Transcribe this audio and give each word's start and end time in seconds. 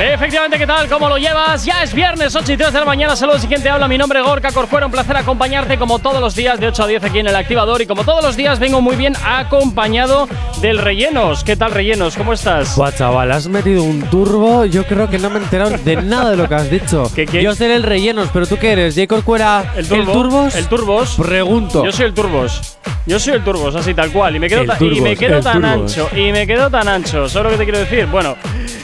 Efectivamente, 0.00 0.58
¿qué 0.58 0.66
tal? 0.66 0.88
¿Cómo 0.88 1.08
lo 1.08 1.16
llevas? 1.16 1.64
Ya 1.64 1.82
es 1.84 1.94
viernes, 1.94 2.34
8 2.34 2.52
y 2.54 2.56
3 2.56 2.72
de 2.72 2.78
la 2.80 2.84
mañana. 2.84 3.14
Saludos, 3.14 3.40
siguiente 3.42 3.68
habla. 3.68 3.86
Mi 3.86 3.96
nombre 3.98 4.18
es 4.18 4.24
Gorka 4.26 4.50
Corcuera. 4.50 4.86
Un 4.86 4.92
placer 4.92 5.16
acompañarte 5.16 5.78
como 5.78 6.00
todos 6.00 6.20
los 6.20 6.34
días 6.34 6.58
de 6.58 6.66
8 6.68 6.82
a 6.82 6.86
10 6.88 7.04
aquí 7.04 7.18
en 7.20 7.28
el 7.28 7.36
activador. 7.36 7.80
Y 7.82 7.86
como 7.86 8.02
todos 8.02 8.22
los 8.24 8.36
días, 8.36 8.58
vengo 8.58 8.80
muy 8.80 8.96
bien 8.96 9.14
acompañado 9.24 10.28
del 10.60 10.78
Rellenos. 10.78 11.44
¿Qué 11.44 11.54
tal, 11.56 11.70
Rellenos? 11.70 12.16
¿Cómo 12.16 12.32
estás? 12.32 12.74
Buah, 12.74 12.90
chaval, 12.92 13.30
has 13.30 13.46
metido 13.46 13.84
un 13.84 14.02
turbo. 14.10 14.64
Yo 14.64 14.84
creo 14.86 15.08
que 15.08 15.18
no 15.20 15.30
me 15.30 15.38
he 15.38 15.42
enterado 15.42 15.70
de 15.78 15.96
nada 15.96 16.30
de 16.30 16.36
lo 16.36 16.48
que 16.48 16.54
has 16.56 16.68
dicho. 16.70 17.08
¿Qué, 17.14 17.26
qué? 17.26 17.40
Yo 17.42 17.54
seré 17.54 17.76
el 17.76 17.84
rellenos, 17.84 18.28
pero 18.32 18.46
tú 18.46 18.56
qué 18.58 18.72
eres, 18.72 18.96
J. 18.96 19.06
Corcuera, 19.06 19.72
El, 19.76 19.86
turbo, 19.86 20.12
turbos. 20.12 20.54
El 20.56 20.66
Turbos. 20.66 21.14
Pregunto. 21.16 21.84
Yo 21.84 21.92
soy 21.92 22.06
el 22.06 22.14
Turbos. 22.14 22.78
Yo 23.06 23.18
soy 23.20 23.34
el 23.34 23.44
Turbos, 23.44 23.74
así 23.76 23.94
tal 23.94 24.10
cual. 24.10 24.34
Y 24.36 24.40
me 24.40 24.48
quedo, 24.48 24.62
El 24.62 24.66
ta- 24.68 24.74
y 24.74 24.78
Turbos, 24.78 25.00
me 25.00 25.16
quedo 25.16 25.36
el 25.38 25.44
tan 25.44 25.60
Turbos. 25.62 25.98
ancho. 25.98 26.08
Y 26.16 26.32
me 26.32 26.46
quedo 26.46 26.70
tan 26.70 26.88
ancho. 26.88 27.28
¿Sabes 27.28 27.44
lo 27.44 27.50
que 27.50 27.56
te 27.58 27.64
quiero 27.64 27.78
decir? 27.80 28.06
Bueno, 28.06 28.36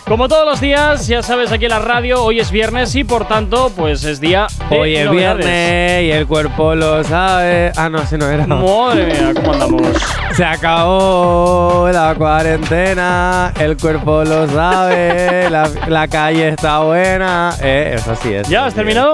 como 0.09 0.27
todos 0.27 0.47
los 0.47 0.61
días, 0.61 1.07
ya 1.07 1.23
sabes, 1.23 1.53
aquí 1.53 1.67
en 1.67 1.71
la 1.71 1.81
radio, 1.81 2.23
hoy 2.25 2.41
es 2.41 2.51
viernes 2.51 2.95
y 2.95 3.05
por 3.05 3.29
tanto, 3.29 3.71
pues 3.77 4.05
es 4.05 4.21
día 4.21 4.47
de 4.71 4.79
Hoy 4.79 4.97
es 4.97 5.05
novedades. 5.05 5.45
viernes 5.45 6.03
y 6.05 6.11
el 6.13 6.27
cuerpo 6.27 6.75
lo 6.75 7.05
sabe. 7.05 7.73
Ah, 7.77 7.91
no, 7.91 8.01
ese 8.01 8.17
no 8.17 8.27
era. 8.27 8.47
Madre 8.47 9.05
mía, 9.07 9.33
¿cómo 9.35 9.53
andamos? 9.53 9.83
Se 10.35 10.45
acabó 10.45 11.89
la 11.93 12.15
cuarentena, 12.17 13.53
el 13.61 13.77
cuerpo 13.77 14.25
lo 14.25 14.49
sabe, 14.49 15.51
la, 15.51 15.69
la 15.89 16.09
calle 16.09 16.49
está 16.49 16.81
buena. 16.81 17.55
Eh, 17.61 17.95
eso 17.97 18.17
sí 18.23 18.33
es. 18.33 18.49
¿Ya 18.49 18.65
has 18.65 18.75
terminado? 18.75 19.13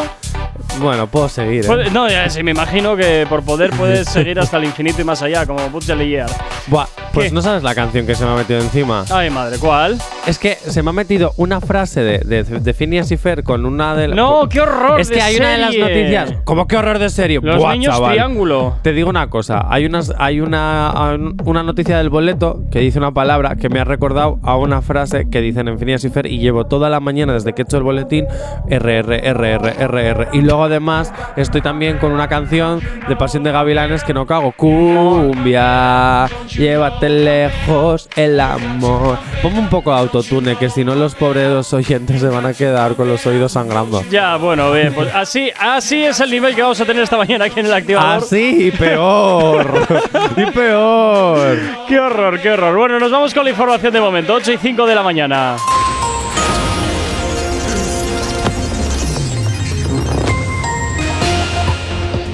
Bueno, 0.81 1.07
puedo 1.07 1.29
seguir. 1.29 1.65
¿eh? 1.65 1.91
No, 1.93 2.09
ya 2.09 2.29
sí, 2.29 2.43
me 2.43 2.51
imagino 2.51 2.97
que 2.97 3.27
por 3.29 3.43
poder 3.45 3.71
puedes 3.71 4.09
seguir 4.11 4.39
hasta 4.41 4.57
el 4.57 4.65
infinito 4.65 5.01
y 5.01 5.05
más 5.05 5.23
allá, 5.23 5.47
como 5.47 5.69
Butch 5.71 5.89
Lightyear. 5.89 6.29
Buah, 6.67 6.87
pues 7.13 7.29
¿Qué? 7.29 7.35
no 7.35 7.43
sabes 7.43 7.63
la 7.63 7.75
canción 7.75 8.07
que 8.07 8.15
se 8.15 8.25
me 8.25 8.33
ha 8.33 8.35
metido 8.37 8.61
encima. 8.61 9.05
Ay, 9.11 9.31
madre, 9.31 9.59
¿cuál? 9.59 9.99
Es 10.27 10.39
que 10.39 10.57
se 10.57 10.83
me 10.83 10.91
ha 10.91 10.93
metido 10.93 11.33
una 11.37 11.61
frase 11.61 12.03
de, 12.03 12.19
de, 12.21 12.43
de 12.43 12.75
Phineas 12.75 13.11
y 13.13 13.17
Fer 13.17 13.45
con 13.45 13.67
una 13.67 13.95
de 13.95 14.09
las. 14.09 14.17
No, 14.17 14.49
qué 14.49 14.61
horror 14.61 15.01
Es 15.01 15.09
de 15.09 15.15
que 15.17 15.23
hay 15.23 15.37
una 15.37 15.51
de 15.51 15.59
las 15.59 15.77
noticias. 15.77 16.33
¿Cómo 16.45 16.67
qué 16.67 16.77
horror 16.77 16.99
de 16.99 17.09
serie? 17.11 17.41
Los 17.41 17.59
Buah, 17.59 17.73
niños 17.75 17.95
chaval. 17.95 18.13
triángulo. 18.13 18.77
Te 18.83 18.93
digo 18.93 19.11
una 19.11 19.29
cosa, 19.29 19.67
hay 19.69 19.87
unas, 19.87 20.13
hay 20.19 20.41
una, 20.41 21.17
una 21.45 21.63
noticia 21.63 21.99
del 21.99 22.09
boleto 22.11 22.63
que 22.73 22.81
dice 22.81 22.99
una 22.99 23.13
palabra 23.13 23.57
que 23.57 23.69
me 23.69 23.79
ha 23.81 23.85
recordado 23.85 24.39
a 24.43 24.57
una 24.57 24.83
frase 24.83 25.29
que 25.31 25.41
dicen 25.41 25.69
en 25.69 25.79
Phineas 25.79 26.03
y 26.05 26.11
Fer 26.11 26.27
y 26.27 26.39
llevo 26.39 26.65
toda 26.67 26.91
la 26.91 27.01
mañana 27.01 27.35
desde 27.35 27.53
que 27.53 27.63
he 27.63 27.65
hecho 27.65 27.77
el 27.77 27.83
boletín 27.85 28.27
RR, 28.69 29.21
RR, 29.33 29.75
RR. 29.89 30.29
Y 30.35 30.41
luego 30.41 30.65
además 30.65 31.13
estoy 31.37 31.63
también 31.63 31.99
con 31.99 32.11
una 32.11 32.29
canción 32.29 32.81
de 33.09 33.15
Pasión 33.15 33.45
de 33.45 33.53
Gavilanes 33.53 34.03
que 34.03 34.13
no 34.13 34.27
cago. 34.27 34.51
Cumbia, 34.51 36.27
llévate 36.49 37.09
lejos 37.09 38.09
el 38.17 38.41
amor. 38.41 39.17
Ponme 39.41 39.61
un 39.61 39.69
poco 39.69 39.93
de 39.95 40.01
autotune 40.01 40.57
que 40.57 40.69
si 40.69 40.85
no 40.85 40.97
los 40.97 41.15
pobres 41.15 41.73
oyentes 41.73 42.21
se 42.21 42.29
van 42.29 42.47
a 42.47 42.53
quedar 42.53 42.97
con 42.97 43.07
los 43.07 43.25
oídos 43.27 43.53
sangrando. 43.53 44.03
Ya, 44.11 44.35
bueno, 44.35 44.73
bien, 44.73 44.93
pues 44.93 45.15
así, 45.15 45.53
así 45.57 46.03
es 46.03 46.19
el 46.19 46.33
nivel 46.33 46.57
que 46.57 46.63
vamos 46.63 46.81
a 46.81 46.85
tener 46.85 47.05
esta 47.05 47.17
mañana 47.17 47.45
aquí 47.45 47.61
en 47.61 47.67
el 47.67 47.75
activador. 47.75 48.25
Así 48.25 48.67
y 48.67 48.71
peor. 48.73 49.87
y 50.37 50.47
peor. 50.47 51.59
Qué 51.87 52.01
horror, 52.01 52.41
qué 52.41 52.51
horror. 52.51 52.77
Bueno, 52.77 52.99
nos 52.99 53.13
vamos 53.13 53.33
con 53.33 53.45
la 53.45 53.51
información 53.51 53.93
de 53.93 54.01
momento, 54.01 54.35
8 54.35 54.51
y 54.53 54.57
5 54.57 54.85
de 54.85 54.95
la 54.97 55.03
mañana. 55.05 55.57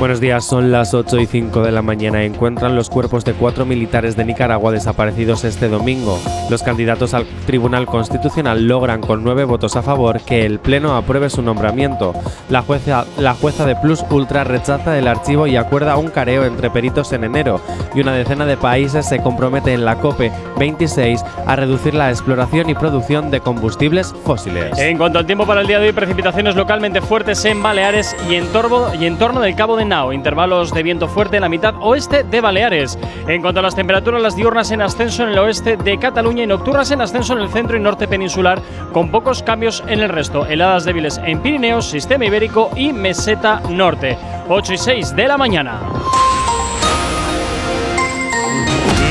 Buenos 0.01 0.19
días, 0.19 0.47
son 0.47 0.73
las 0.73 0.95
8 0.95 1.19
y 1.19 1.27
5 1.27 1.61
de 1.61 1.73
la 1.73 1.83
mañana. 1.83 2.25
Encuentran 2.25 2.75
los 2.75 2.89
cuerpos 2.89 3.23
de 3.27 3.35
cuatro 3.35 3.67
militares 3.67 4.17
de 4.17 4.25
Nicaragua 4.25 4.73
desaparecidos 4.73 5.45
este 5.45 5.69
domingo. 5.69 6.19
Los 6.49 6.63
candidatos 6.63 7.13
al 7.13 7.27
Tribunal 7.45 7.85
Constitucional 7.85 8.67
logran 8.67 9.03
con 9.03 9.23
nueve 9.23 9.45
votos 9.45 9.77
a 9.77 9.83
favor 9.83 10.23
que 10.23 10.47
el 10.47 10.59
Pleno 10.59 10.97
apruebe 10.97 11.29
su 11.29 11.43
nombramiento. 11.43 12.15
La 12.49 12.63
jueza, 12.63 13.05
la 13.19 13.35
jueza 13.35 13.67
de 13.67 13.77
Plus 13.77 14.03
Ultra 14.09 14.43
rechaza 14.43 14.97
el 14.97 15.07
archivo 15.07 15.47
y 15.47 15.59
acuerda 15.59 15.99
un 15.99 16.09
careo 16.09 16.47
entre 16.47 16.71
peritos 16.71 17.13
en 17.13 17.25
enero. 17.25 17.61
Y 17.95 18.01
una 18.01 18.15
decena 18.15 18.47
de 18.47 18.57
países 18.57 19.05
se 19.07 19.21
compromete 19.21 19.75
en 19.75 19.85
la 19.85 19.97
COPE 19.97 20.33
26 20.59 21.23
a 21.47 21.57
reducir 21.57 21.93
la 21.93 22.09
exploración 22.09 22.71
y 22.71 22.75
producción 22.75 23.31
de 23.31 23.41
combustibles 23.41 24.15
fósiles. 24.25 24.79
En 24.79 24.97
cuanto 24.97 25.19
al 25.19 25.27
tiempo 25.27 25.47
para 25.47 25.61
el 25.61 25.67
día 25.67 25.79
de 25.79 25.89
hoy, 25.89 25.93
precipitaciones 25.93 26.57
localmente 26.57 27.03
fuertes 27.03 27.45
en 27.45 27.63
Baleares 27.63 28.17
y 28.31 28.37
en, 28.37 28.47
torno, 28.47 28.95
y 28.95 29.05
en 29.05 29.19
torno 29.19 29.41
del 29.41 29.55
Cabo 29.55 29.77
de 29.77 29.90
Intervalos 29.91 30.73
de 30.73 30.85
viento 30.85 31.09
fuerte 31.09 31.37
en 31.37 31.43
la 31.43 31.49
mitad 31.49 31.75
oeste 31.81 32.23
de 32.23 32.41
Baleares. 32.41 32.97
En 33.27 33.43
cuanto 33.43 33.59
a 33.59 33.63
las 33.63 33.75
temperaturas, 33.75 34.23
las 34.23 34.37
diurnas 34.37 34.71
en 34.71 34.83
ascenso 34.83 35.25
en 35.25 35.31
el 35.31 35.39
oeste 35.39 35.77
de 35.77 35.99
Cataluña 35.99 36.45
y 36.45 36.47
nocturnas 36.47 36.93
en 36.93 37.01
ascenso 37.01 37.33
en 37.33 37.41
el 37.41 37.49
centro 37.49 37.77
y 37.77 37.81
norte 37.81 38.07
peninsular, 38.07 38.63
con 38.93 39.11
pocos 39.11 39.43
cambios 39.43 39.83
en 39.89 39.99
el 39.99 40.09
resto. 40.09 40.47
Heladas 40.47 40.85
débiles 40.85 41.21
en 41.25 41.41
Pirineos, 41.41 41.87
Sistema 41.87 42.25
Ibérico 42.25 42.71
y 42.77 42.93
Meseta 42.93 43.63
Norte. 43.69 44.17
8 44.49 44.75
y 44.75 44.79
6 44.79 45.17
de 45.17 45.27
la 45.27 45.37
mañana. 45.37 45.81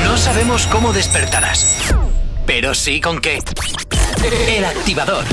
No 0.04 0.16
sabemos 0.16 0.66
cómo 0.68 0.94
despertarás, 0.94 1.94
pero 2.46 2.72
sí 2.72 3.02
con 3.02 3.20
qué. 3.20 3.38
El 4.48 4.64
Activador. 4.64 5.24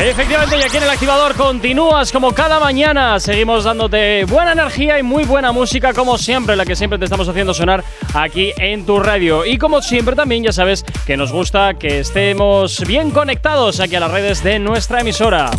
Efectivamente, 0.00 0.58
y 0.58 0.62
aquí 0.62 0.76
en 0.76 0.82
el 0.82 0.90
activador 0.90 1.34
continúas 1.34 2.10
como 2.10 2.32
cada 2.32 2.58
mañana. 2.58 3.20
Seguimos 3.20 3.64
dándote 3.64 4.24
buena 4.24 4.52
energía 4.52 4.98
y 4.98 5.02
muy 5.02 5.24
buena 5.24 5.52
música, 5.52 5.92
como 5.94 6.18
siempre, 6.18 6.56
la 6.56 6.66
que 6.66 6.74
siempre 6.74 6.98
te 6.98 7.04
estamos 7.04 7.28
haciendo 7.28 7.54
sonar 7.54 7.84
aquí 8.12 8.52
en 8.58 8.84
tu 8.84 8.98
radio. 8.98 9.46
Y 9.46 9.56
como 9.56 9.80
siempre, 9.82 10.16
también 10.16 10.42
ya 10.42 10.52
sabes 10.52 10.84
que 11.06 11.16
nos 11.16 11.32
gusta 11.32 11.74
que 11.74 12.00
estemos 12.00 12.80
bien 12.86 13.12
conectados 13.12 13.80
aquí 13.80 13.94
a 13.94 14.00
las 14.00 14.10
redes 14.10 14.42
de 14.42 14.58
nuestra 14.58 15.00
emisora. 15.00 15.50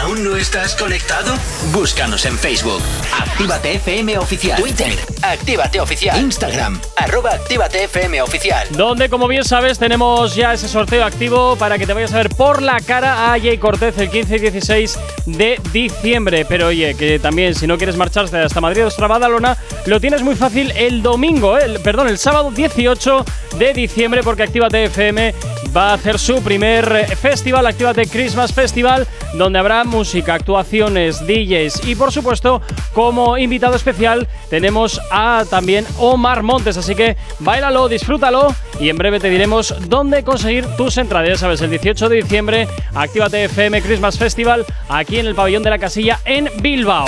¿Aún 0.00 0.24
no 0.24 0.36
estás 0.36 0.74
conectado? 0.74 1.34
Búscanos 1.72 2.24
en 2.24 2.38
Facebook. 2.38 2.80
Actívate 3.20 3.74
FM 3.74 4.16
Oficial. 4.18 4.60
Twitter. 4.60 4.92
Actívate 5.22 5.80
Oficial. 5.80 6.18
Instagram. 6.20 6.80
Arroba 6.96 7.32
Actívate 7.32 7.84
FM 7.84 8.22
Oficial. 8.22 8.66
Donde, 8.70 9.08
como 9.10 9.28
bien 9.28 9.44
sabes, 9.44 9.78
tenemos 9.78 10.34
ya 10.34 10.54
ese 10.54 10.68
sorteo 10.68 11.04
activo 11.04 11.56
para 11.56 11.78
que 11.78 11.86
te 11.86 11.92
vayas 11.92 12.12
a 12.14 12.18
ver 12.18 12.30
por 12.30 12.62
la 12.62 12.80
cara 12.80 13.32
a 13.32 13.38
Cortez 13.58 13.98
el 13.98 14.10
15 14.10 14.36
y 14.36 14.38
16 14.38 14.98
de 15.26 15.60
diciembre. 15.72 16.46
Pero 16.48 16.68
oye, 16.68 16.94
que 16.94 17.18
también 17.18 17.54
si 17.54 17.66
no 17.66 17.76
quieres 17.76 17.96
marcharte 17.96 18.38
hasta 18.38 18.60
Madrid 18.60 18.86
o 18.86 19.08
Badalona, 19.08 19.56
lo 19.86 20.00
tienes 20.00 20.22
muy 20.22 20.34
fácil 20.34 20.72
el 20.76 21.02
domingo, 21.02 21.56
el, 21.56 21.80
perdón, 21.80 22.08
el 22.08 22.18
sábado 22.18 22.50
18 22.50 23.24
de 23.58 23.72
diciembre, 23.72 24.22
porque 24.22 24.44
Actívate 24.44 24.84
FM 24.84 25.34
va 25.76 25.90
a 25.90 25.94
hacer 25.94 26.18
su 26.18 26.42
primer 26.42 27.06
festival, 27.16 27.66
Actívate 27.66 28.06
Christmas 28.06 28.52
Festival, 28.52 29.06
donde 29.34 29.58
habrá 29.58 29.84
música, 29.84 30.34
actuaciones, 30.34 31.26
DJs 31.26 31.86
y 31.86 31.94
por 31.94 32.12
supuesto, 32.12 32.62
como 32.94 33.36
invitado 33.36 33.76
especial, 33.76 34.28
tenemos 34.48 35.00
a 35.10 35.44
también 35.50 35.84
Omar 35.98 36.42
Montes. 36.42 36.76
Así 36.76 36.94
que 36.94 37.16
bailalo, 37.40 37.88
disfrútalo 37.88 38.54
y 38.80 38.88
en 38.88 38.96
breve 38.96 39.20
te 39.20 39.30
diremos 39.30 39.74
dónde 39.88 40.22
conseguir 40.22 40.66
tus 40.76 40.96
entradas. 40.96 41.28
Ya 41.28 41.36
sabes, 41.36 41.60
el 41.60 41.70
18 41.70 42.08
de 42.08 42.16
diciembre, 42.16 42.68
Actívate 42.94 43.44
FM 43.44 43.82
Christmas 43.82 44.18
Festival 44.18 44.64
aquí 44.88 45.18
en 45.18 45.26
el 45.26 45.34
pabellón 45.34 45.62
de 45.62 45.70
la 45.70 45.78
casilla 45.78 46.20
en 46.24 46.48
Bilbao. 46.60 47.06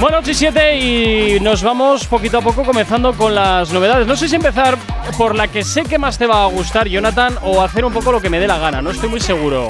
Bueno, 0.00 0.18
8 0.18 0.30
y 0.30 0.34
7 0.34 0.76
y 0.76 1.40
nos 1.40 1.62
vamos 1.62 2.06
poquito 2.06 2.38
a 2.38 2.42
poco 2.42 2.64
comenzando 2.64 3.14
con 3.14 3.34
las 3.34 3.72
novedades. 3.72 4.06
No 4.06 4.14
sé 4.16 4.28
si 4.28 4.36
empezar 4.36 4.76
por 5.16 5.34
la 5.34 5.48
que 5.48 5.64
sé 5.64 5.84
que 5.84 5.98
más 5.98 6.18
te 6.18 6.26
va 6.26 6.42
a 6.42 6.46
gustar, 6.46 6.86
Jonathan, 6.86 7.38
o 7.42 7.62
hacer 7.62 7.84
un 7.84 7.92
poco 7.92 8.12
lo 8.12 8.20
que 8.20 8.28
me 8.28 8.38
dé 8.38 8.46
la 8.46 8.58
gana. 8.58 8.82
No 8.82 8.90
estoy 8.90 9.08
muy 9.08 9.20
seguro. 9.20 9.68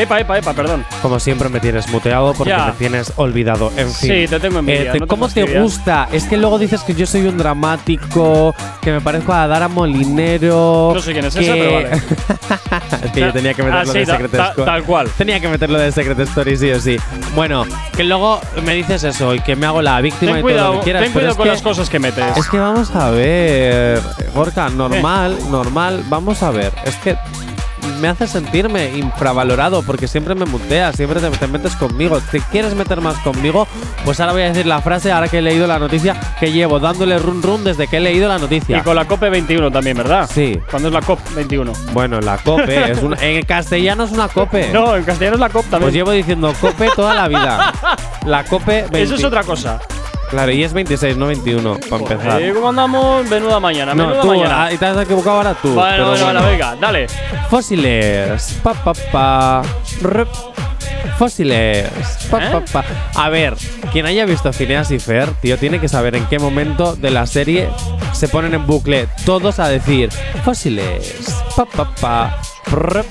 Epa, 0.00 0.18
epa, 0.20 0.38
epa, 0.38 0.52
perdón. 0.54 0.84
Como 1.02 1.20
siempre 1.20 1.48
me 1.48 1.60
tienes 1.60 1.88
muteado 1.88 2.32
porque 2.32 2.50
Ya. 2.50 2.66
me 2.66 2.72
tienes 2.72 3.12
olvidado. 3.16 3.70
En 3.76 3.90
fin. 3.92 4.10
Sí, 4.10 4.26
te 4.28 4.40
tengo 4.40 4.60
envidia, 4.60 4.92
te- 4.92 4.98
no 5.00 5.04
te 5.06 5.08
¿Cómo 5.08 5.28
te 5.28 5.40
fastidias. 5.42 5.62
gusta? 5.62 6.08
Es 6.12 6.24
que 6.24 6.36
luego 6.36 6.58
dices 6.58 6.82
que 6.82 6.94
yo 6.94 7.06
soy 7.06 7.26
un 7.26 7.36
dramático, 7.36 8.54
que 8.80 8.92
me 8.92 9.00
parezco 9.00 9.32
a 9.32 9.46
Dara 9.46 9.68
Molinero. 9.68 10.92
No 10.94 11.00
sé 11.00 11.12
quién 11.12 11.24
es 11.26 11.36
esa, 11.36 11.52
pero 11.52 11.74
vale. 11.74 11.90
es 13.04 13.10
que 13.12 13.20
yo 13.20 13.32
tenía 13.32 13.54
que 13.54 13.62
meterlo 13.62 13.90
Ah, 13.90 13.92
de 13.92 14.06
ta- 14.06 14.12
Secret 14.12 14.30
ta- 14.32 14.54
tal 14.64 14.82
cual. 14.84 15.08
Tenía 15.18 15.38
que 15.40 15.48
meterlo 15.48 15.78
de 15.78 15.92
Secret 15.92 16.18
Story, 16.20 16.56
sí 16.56 16.70
o 16.70 16.80
sí. 16.80 16.96
Bueno, 17.34 17.64
que 17.96 18.04
luego 18.04 18.40
me 18.64 18.74
dices 18.74 19.04
eso 19.04 19.34
y 19.34 19.40
que 19.40 19.54
me 19.56 19.66
hago 19.66 19.82
la 19.82 20.00
víctima 20.00 20.32
Ten 20.32 20.40
y 20.40 20.42
todo 20.42 20.50
lo 20.50 20.54
cuidado, 20.56 20.78
que 20.78 20.84
quieras. 20.84 21.02
ten 21.02 21.12
pero 21.12 21.20
cuidado 21.20 21.30
es 21.32 21.36
con 21.36 21.44
que- 21.44 21.52
las 21.52 21.62
cosas 21.62 21.90
que 21.90 21.98
metes. 21.98 22.36
Es 22.36 22.48
que 22.48 22.58
vamos 22.58 22.94
a 22.94 23.10
ver, 23.10 24.00
Gorka, 24.34 24.68
normal, 24.70 25.36
Eh. 25.38 25.44
normal, 25.50 26.02
vamos 26.08 26.42
a 26.42 26.50
ver. 26.50 26.72
Es 26.84 26.94
que 26.96 27.16
me 28.00 28.08
hace 28.08 28.26
sentirme 28.26 28.96
infravalorado 28.96 29.82
porque 29.82 30.08
siempre 30.08 30.34
me 30.34 30.44
muteas, 30.46 30.96
siempre 30.96 31.20
te, 31.20 31.30
te 31.30 31.46
metes 31.46 31.76
conmigo. 31.76 32.18
¿Te 32.30 32.40
quieres 32.40 32.74
meter 32.74 33.00
más 33.00 33.16
conmigo? 33.18 33.66
Pues 34.04 34.18
ahora 34.20 34.32
voy 34.32 34.42
a 34.42 34.46
decir 34.48 34.66
la 34.66 34.80
frase, 34.80 35.12
ahora 35.12 35.28
que 35.28 35.38
he 35.38 35.42
leído 35.42 35.66
la 35.66 35.78
noticia, 35.78 36.18
que 36.40 36.50
llevo 36.52 36.80
dándole 36.80 37.18
run 37.18 37.42
run 37.42 37.64
desde 37.64 37.86
que 37.86 37.98
he 37.98 38.00
leído 38.00 38.28
la 38.28 38.38
noticia. 38.38 38.78
Y 38.78 38.80
con 38.80 38.96
la 38.96 39.04
COPE 39.04 39.30
21 39.30 39.70
también, 39.70 39.96
¿verdad? 39.96 40.28
Sí. 40.32 40.58
¿Cuándo 40.70 40.88
es 40.88 40.94
la 40.94 41.02
COP 41.02 41.18
21? 41.34 41.72
Bueno, 41.92 42.20
la 42.20 42.38
COPE, 42.38 42.90
es 42.92 43.02
una- 43.02 43.16
en 43.20 43.44
castellano 43.44 44.04
es 44.04 44.10
una 44.12 44.28
COPE. 44.28 44.70
No, 44.72 44.96
en 44.96 45.04
castellano 45.04 45.34
es 45.36 45.40
la 45.40 45.48
COP 45.50 45.62
también. 45.64 45.82
Pues 45.82 45.94
llevo 45.94 46.10
diciendo 46.12 46.52
COPE 46.60 46.90
toda 46.96 47.14
la 47.14 47.28
vida. 47.28 47.72
La 48.26 48.44
COPE 48.44 48.82
20. 48.90 49.02
Eso 49.02 49.14
es 49.16 49.24
otra 49.24 49.42
cosa. 49.44 49.78
Claro, 50.30 50.52
y 50.52 50.62
es 50.62 50.72
26, 50.72 51.16
no 51.16 51.26
21, 51.26 51.78
para 51.90 52.02
empezar. 52.02 52.40
Eh, 52.40 52.52
¿Cómo 52.54 52.68
andamos? 52.68 53.26
Menuda 53.28 53.58
mañana, 53.58 53.94
No, 53.94 54.04
menuda 54.06 54.22
tú, 54.22 54.28
mañana. 54.28 54.64
ah, 54.64 54.72
y 54.72 54.76
te 54.78 54.86
has 54.86 54.96
equivocado 54.98 55.36
ahora 55.38 55.54
tú. 55.54 55.74
pero 55.74 56.08
bueno, 56.10 56.24
bueno, 56.24 56.42
venga, 56.46 56.76
dale. 56.80 57.06
Fósiles. 57.50 58.58
Pa, 58.62 58.74
pa, 58.74 58.92
pa. 59.10 59.62
Rup. 60.02 60.28
Fósiles. 61.18 61.88
Pa, 62.30 62.38
¿Eh? 62.44 62.48
pa, 62.52 62.60
pa. 62.60 62.84
A 63.14 63.28
ver, 63.28 63.54
quien 63.92 64.06
haya 64.06 64.24
visto 64.24 64.52
Phineas 64.52 64.90
y 64.92 64.98
Fer, 65.00 65.30
tío, 65.40 65.58
tiene 65.58 65.80
que 65.80 65.88
saber 65.88 66.14
en 66.14 66.24
qué 66.26 66.38
momento 66.38 66.94
de 66.94 67.10
la 67.10 67.26
serie 67.26 67.68
se 68.12 68.28
ponen 68.28 68.54
en 68.54 68.66
bucle 68.66 69.08
todos 69.26 69.58
a 69.58 69.68
decir 69.68 70.10
fósiles. 70.44 71.42
Pa, 71.56 71.64
pa, 71.64 71.92
pa. 72.00 72.38
Rup. 72.70 73.06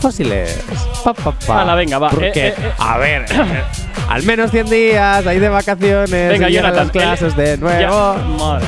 Fósiles. 0.00 0.58
Pa, 1.04 1.12
pa, 1.14 1.32
pa. 1.32 1.62
Hala, 1.62 1.74
venga, 1.74 1.98
va. 1.98 2.10
Porque, 2.10 2.28
Eh, 2.28 2.48
eh, 2.48 2.54
eh. 2.58 2.72
a 2.78 2.98
ver, 2.98 3.24
al 4.08 4.22
menos 4.22 4.50
100 4.50 4.70
días 4.70 5.26
hay 5.26 5.38
de 5.38 5.48
vacaciones. 5.48 6.28
Venga, 6.30 6.48
y 6.48 6.52
Jonathan, 6.52 6.84
las 6.84 6.90
clases 6.92 7.34
el- 7.36 7.44
de 7.44 7.56
nuevo. 7.58 8.16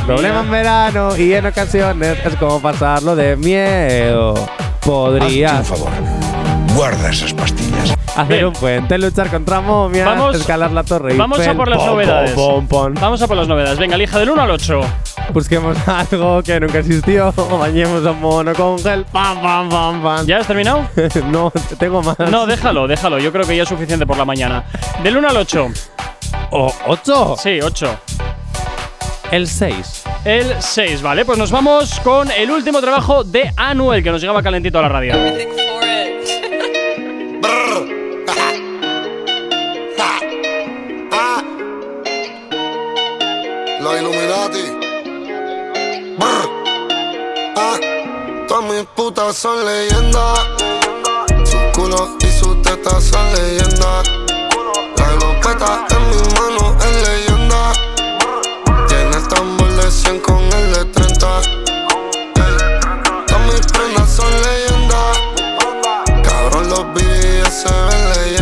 Problema 0.06 0.40
en 0.40 0.50
verano 0.50 1.16
y 1.16 1.32
en 1.32 1.46
ocasiones 1.46 2.18
es 2.24 2.34
como 2.36 2.60
pasarlo 2.60 3.14
de 3.16 3.36
miedo. 3.36 4.34
Podrías 4.80 5.52
Hazte 5.52 5.72
un 5.72 5.78
favor. 5.78 6.23
Guarda 6.74 7.10
esas 7.10 7.32
pastillas. 7.34 7.94
hacer 8.16 8.26
Bien. 8.28 8.46
un 8.46 8.52
puente, 8.52 8.98
luchar 8.98 9.30
contra 9.30 9.60
momias, 9.60 10.06
Vamos- 10.06 10.36
escalar 10.36 10.70
la 10.72 10.82
torre 10.84 11.14
vamos 11.16 11.38
a 11.46 11.54
por 11.54 11.68
las 11.68 11.78
pom, 11.78 11.86
novedades. 11.88 12.30
pom, 12.32 12.66
pom, 12.66 12.92
pom. 12.94 13.00
Vamos 13.00 13.22
a 13.22 13.26
por 13.28 13.36
las 13.36 13.46
novedades. 13.48 13.78
Venga, 13.78 13.94
elija 13.96 14.18
del 14.18 14.30
1 14.30 14.42
al 14.42 14.50
8. 14.50 14.80
Busquemos 15.32 15.76
algo 15.88 16.42
que 16.42 16.58
nunca 16.60 16.78
existió. 16.80 17.32
Bañemos 17.58 18.04
a 18.06 18.10
un 18.10 18.20
mono 18.20 18.52
con 18.54 18.78
gel. 18.80 19.04
Pam, 19.06 19.40
pam, 19.40 19.68
pam, 19.68 20.02
pam. 20.02 20.26
¿Ya 20.26 20.38
has 20.38 20.46
terminado? 20.46 20.88
no, 21.30 21.52
tengo 21.78 22.02
más. 22.02 22.18
No, 22.18 22.46
déjalo, 22.46 22.86
déjalo. 22.88 23.18
Yo 23.18 23.30
creo 23.32 23.46
que 23.46 23.56
ya 23.56 23.62
es 23.62 23.68
suficiente 23.68 24.06
por 24.06 24.16
la 24.16 24.24
mañana. 24.24 24.64
Del 25.02 25.16
1 25.16 25.28
al 25.28 25.36
8. 25.36 25.68
¿O 26.50 26.72
ocho? 26.86 27.36
Sí, 27.38 27.60
8. 27.62 27.96
El 29.30 29.48
6. 29.48 30.02
El 30.24 30.54
6, 30.60 31.02
vale. 31.02 31.24
Pues 31.24 31.38
nos 31.38 31.50
vamos 31.50 31.98
con 32.00 32.30
el 32.30 32.50
último 32.50 32.80
trabajo 32.80 33.24
de 33.24 33.52
Anuel, 33.56 34.02
que 34.02 34.10
nos 34.10 34.20
llegaba 34.20 34.42
calentito 34.42 34.78
a 34.78 34.82
la 34.82 34.88
radio. 34.88 35.14
Los 43.80 44.00
Illuminati. 44.00 44.64
Ah, 47.56 47.78
todas 48.48 48.64
mis 48.64 48.84
putas 48.96 49.36
son 49.36 49.64
leyendas. 49.66 50.38
Su 51.44 51.58
culo 51.74 52.16
y 52.20 52.26
sus 52.30 52.62
tetas 52.62 53.04
son 53.04 53.32
leyendas. 53.34 54.08
La 54.96 55.12
escopeta 55.12 55.86
en 55.90 56.02
mi 56.08 56.16
mano 56.34 56.74
es 56.80 57.08
leyenda. 57.08 57.72
Tiene 58.88 59.16
el 59.16 59.28
tambor 59.28 59.68
de 59.68 59.90
100 59.90 60.20
con 60.20 60.42
el 60.42 60.72
de 60.72 60.84
30. 60.86 61.63
sunlight 67.54 68.33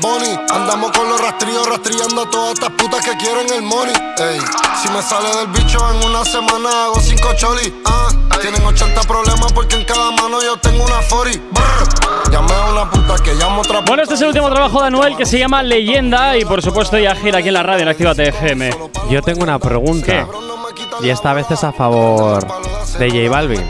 Bunny. 0.00 0.38
Andamos 0.52 0.92
con 0.92 1.08
los 1.08 1.20
rastrillos, 1.20 1.66
rastrillando 1.68 2.22
a 2.22 2.30
todas 2.30 2.54
estas 2.54 2.70
putas 2.70 3.04
que 3.04 3.16
quieren 3.16 3.46
el 3.52 3.62
money. 3.62 3.94
Ey, 4.18 4.40
si 4.82 4.88
me 4.90 5.02
sale 5.02 5.28
del 5.36 5.46
bicho 5.48 5.78
en 5.90 6.10
una 6.10 6.24
semana 6.24 6.84
hago 6.84 7.00
cinco 7.00 7.28
cholis. 7.36 7.72
Ah, 7.84 8.08
tienen 8.40 8.64
80 8.64 9.00
problemas 9.02 9.52
porque 9.52 9.76
en 9.76 9.84
cada 9.84 10.10
mano 10.12 10.40
yo 10.42 10.56
tengo 10.58 10.84
una 10.84 11.00
40. 11.08 11.40
Brr. 11.50 12.32
Llamé 12.32 12.52
a 12.52 12.72
una 12.72 12.90
puta 12.90 13.22
que 13.22 13.34
llamo 13.34 13.60
otra 13.60 13.80
puta. 13.80 13.90
Bueno, 13.90 14.02
este 14.02 14.14
es 14.14 14.20
el 14.20 14.28
último 14.28 14.50
trabajo 14.50 14.80
de 14.80 14.86
Anuel 14.88 15.16
que 15.16 15.26
se 15.26 15.38
llama 15.38 15.62
Leyenda 15.62 16.36
y 16.36 16.44
por 16.44 16.62
supuesto 16.62 16.98
ya 16.98 17.14
gira 17.14 17.38
aquí 17.38 17.48
en 17.48 17.54
la 17.54 17.62
radio 17.62 17.82
en 17.82 17.88
Activa 17.88 18.14
TFM. 18.14 18.70
Yo 19.10 19.22
tengo 19.22 19.42
una 19.42 19.58
pregunta. 19.58 20.06
¿Qué? 20.06 20.26
Y 21.02 21.10
esta 21.10 21.32
vez 21.32 21.50
es 21.50 21.62
a 21.64 21.72
favor 21.72 22.46
de 22.98 23.10
J 23.10 23.30
Balvin. 23.30 23.68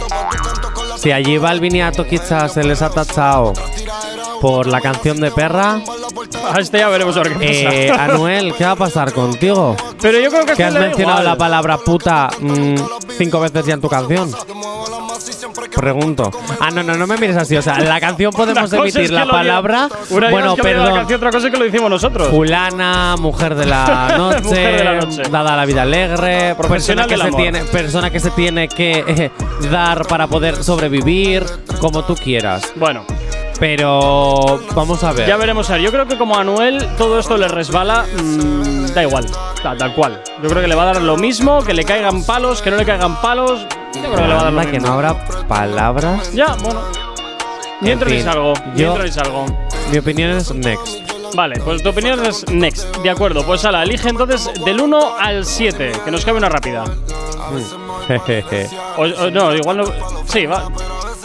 Si 0.97 1.13
a 1.13 1.19
J 1.19 1.39
Balvin 1.41 1.77
y 1.77 1.83
a 1.83 1.93
Toquicha 1.93 2.49
se 2.49 2.65
les 2.65 2.83
ha 2.83 2.91
tachado 2.91 3.53
por 4.41 4.67
la 4.67 4.81
canción 4.81 5.21
de 5.21 5.31
Perra, 5.31 5.81
A 6.55 6.61
este 6.61 6.79
ya 6.79 6.89
veremos 6.89 7.17
a 7.17 7.23
ver 7.23 7.33
qué 7.35 7.47
pasa. 7.65 7.75
eh, 7.77 7.91
Anuel, 7.91 8.55
¿qué 8.55 8.65
va 8.65 8.73
a 8.73 8.77
pasar 8.77 9.13
contigo? 9.13 9.77
Pero 10.01 10.19
yo 10.21 10.31
creo 10.31 10.47
que, 10.47 10.55
Que 10.55 10.65
has 10.65 10.75
mencionado 10.75 11.21
igual. 11.21 11.25
la 11.25 11.37
palabra 11.37 11.79
puta 11.79 12.29
mm, 12.41 12.75
cinco 13.17 13.41
veces 13.41 13.67
ya 13.67 13.75
en 13.75 13.81
tu 13.81 13.89
canción. 13.89 14.31
Pregunto. 15.75 16.31
Ah, 16.61 16.71
no, 16.71 16.83
no, 16.83 16.95
no 16.95 17.07
me 17.07 17.17
mires 17.17 17.37
así. 17.37 17.57
O 17.57 17.63
sea, 17.63 17.77
en 17.77 17.89
la 17.89 18.01
canción 18.01 18.33
podemos 18.33 18.73
emitir 18.73 19.03
es 19.03 19.09
que 19.11 19.15
la 19.15 19.27
palabra. 19.27 19.89
Una 20.11 20.31
bueno, 20.31 20.57
que 20.57 20.63
lo 20.63 20.69
diga 20.69 20.79
la 20.79 20.85
perdón. 20.85 20.99
canción, 21.01 21.17
otra 21.19 21.31
cosa 21.31 21.47
es 21.49 21.53
que 21.53 21.59
lo 21.59 21.67
hicimos 21.67 21.91
nosotros. 21.91 22.29
Fulana, 22.29 23.17
mujer 23.19 23.55
de 23.55 23.67
la 23.67 24.15
noche, 24.19 24.41
Mujer 24.43 24.77
de 24.79 24.85
la 24.85 24.95
noche. 24.95 25.23
dada 25.31 25.57
la 25.57 25.65
vida 25.67 25.83
alegre, 25.83 26.55
persona 26.57 27.07
que, 27.07 27.17
se 27.17 27.23
amor. 27.23 27.41
tiene, 27.41 27.61
persona 27.65 28.11
que 28.11 28.21
se 28.21 28.31
tiene 28.31 28.69
que 28.69 29.05
eh, 29.07 29.31
dar 29.71 30.07
para 30.07 30.27
poder 30.27 30.63
sobrevivir, 30.65 31.45
como 31.81 32.05
tú 32.05 32.15
quieras. 32.17 32.73
Bueno, 32.77 33.05
Pero 33.59 34.61
vamos 34.75 35.03
a 35.03 35.13
ver. 35.13 35.27
ya 35.29 35.37
veremos 35.37 35.69
a 35.71 35.75
ver. 35.75 35.83
Yo 35.83 35.91
creo 35.91 36.07
que 36.07 36.17
como 36.17 36.37
a 36.37 36.41
Anuel 36.43 36.87
todo 36.97 37.19
esto 37.19 37.37
le 37.37 37.49
resbala, 37.49 38.05
mm, 38.23 38.87
da 38.95 39.03
igual, 39.03 39.27
tal, 39.63 39.77
tal 39.79 39.95
cual. 39.95 40.23
Yo 40.43 40.49
creo 40.49 40.63
que 40.63 40.69
le 40.69 40.75
va 40.77 40.83
a 40.83 40.87
dar 40.95 41.03
lo 41.03 41.17
mismo, 41.17 41.63
que 41.65 41.75
le 41.75 41.85
caigan 41.85 42.23
palos, 42.25 42.63
que 42.63 42.71
no 42.71 42.77
le 42.77 42.85
caigan 42.85 43.21
palos. 43.21 43.67
Yo 43.95 44.03
creo 44.03 44.15
que 44.15 44.23
le 44.29 44.35
va 44.35 44.41
a 44.41 44.45
dar 44.45 44.53
lo 44.53 44.61
Anda, 44.61 44.71
que 44.71 44.79
mismo. 44.79 44.87
no 44.89 44.95
habrá 44.95 45.27
palabras. 45.49 46.33
Ya, 46.33 46.55
bueno. 46.63 46.81
Ni 47.81 47.89
En 47.89 47.93
entro 47.95 48.11
ni 48.11 48.21
salgo. 48.23 48.55
Ni 48.75 48.83
entro 48.83 49.03
ni 49.03 49.11
salgo. 49.13 49.47
Mi 49.91 49.99
opinión 49.99 50.31
es 50.37 50.53
next. 50.55 50.99
Vale, 51.35 51.61
pues 51.61 51.83
tu 51.83 51.89
opinión 51.91 52.25
es 52.25 52.49
next. 52.51 52.97
De 52.99 53.11
acuerdo, 53.11 53.45
pues 53.45 53.65
ala, 53.65 53.83
elige 53.83 54.09
entonces 54.09 54.51
del 54.65 54.81
1 54.81 55.17
al 55.19 55.45
7, 55.45 55.93
que 56.05 56.11
nos 56.11 56.25
cabe 56.25 56.39
una 56.39 56.49
rápida. 56.49 56.85
Jejeje. 58.07 58.69
O, 58.99 59.03
o 59.03 59.31
no, 59.31 59.55
igual 59.55 59.77
no. 59.77 59.85
Sí, 60.27 60.45
va. 60.47 60.69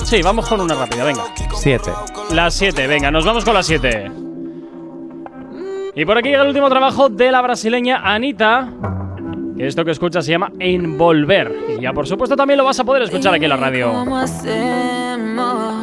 Sí, 0.04 0.22
vamos 0.22 0.48
con 0.48 0.62
una 0.62 0.76
rápida, 0.76 1.04
venga. 1.04 1.24
Siete. 1.56 1.92
La 2.32 2.52
7, 2.52 2.88
venga, 2.88 3.10
nos 3.10 3.26
vamos 3.26 3.44
con 3.44 3.54
la 3.54 3.64
7. 3.64 4.12
Y 5.96 6.06
por 6.06 6.18
aquí 6.18 6.30
llega 6.30 6.42
el 6.42 6.50
último 6.50 6.70
trabajo 6.70 7.10
de 7.10 7.32
la 7.32 7.42
brasileña 7.42 8.02
Anita. 8.04 8.70
Que 9.58 9.68
esto 9.68 9.86
que 9.86 9.92
escuchas 9.92 10.26
se 10.26 10.32
llama 10.32 10.52
Envolver. 10.60 11.56
Y 11.78 11.82
ya 11.82 11.94
por 11.94 12.08
supuesto 12.08 12.36
también 12.36 12.58
lo 12.58 12.66
vas 12.66 12.80
a 12.80 12.84
poder 12.84 13.04
escuchar 13.04 13.34
aquí 13.34 13.46
en 13.46 13.50
la 13.50 13.58
radio. 13.58 13.92
¿Cómo 13.92 14.18
hacemos? 14.18 15.83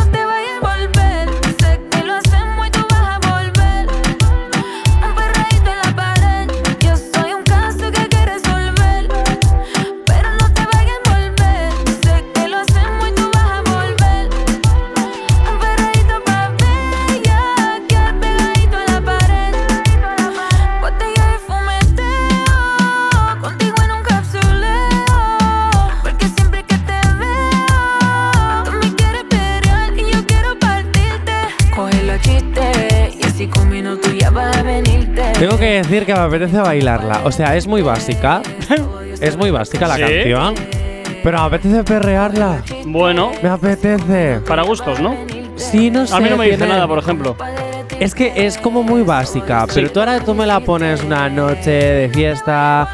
Tengo 35.41 35.57
que 35.57 35.81
decir 35.81 36.05
que 36.05 36.13
me 36.13 36.19
apetece 36.19 36.57
bailarla. 36.57 37.21
O 37.23 37.31
sea, 37.31 37.55
es 37.55 37.65
muy 37.65 37.81
básica. 37.81 38.41
Es 39.19 39.37
muy 39.37 39.51
básica 39.51 39.87
la 39.87 39.95
¿Sí? 39.97 40.01
canción. 40.01 40.55
Pero 41.23 41.37
me 41.39 41.45
apetece 41.45 41.83
perrearla. 41.83 42.63
Bueno, 42.85 43.31
Me 43.43 43.49
apetece. 43.49 44.39
para 44.47 44.63
gustos, 44.63 44.99
¿no? 44.99 45.15
Sí, 45.55 45.91
no 45.91 46.05
sé. 46.07 46.15
A 46.15 46.19
mí 46.19 46.27
no 46.29 46.37
me 46.37 46.45
dice 46.45 46.57
tiene- 46.57 46.73
nada, 46.73 46.87
por 46.87 46.97
ejemplo. 46.99 47.35
Es 47.99 48.15
que 48.15 48.33
es 48.35 48.57
como 48.57 48.81
muy 48.81 49.03
básica, 49.03 49.65
Sí. 49.67 49.73
pero 49.75 49.91
tú 49.91 49.99
ahora 49.99 50.19
tú 50.21 50.33
me 50.33 50.47
la 50.47 50.59
pones 50.59 51.03
una 51.03 51.29
noche 51.29 51.69
de 51.71 52.09
fiesta 52.09 52.87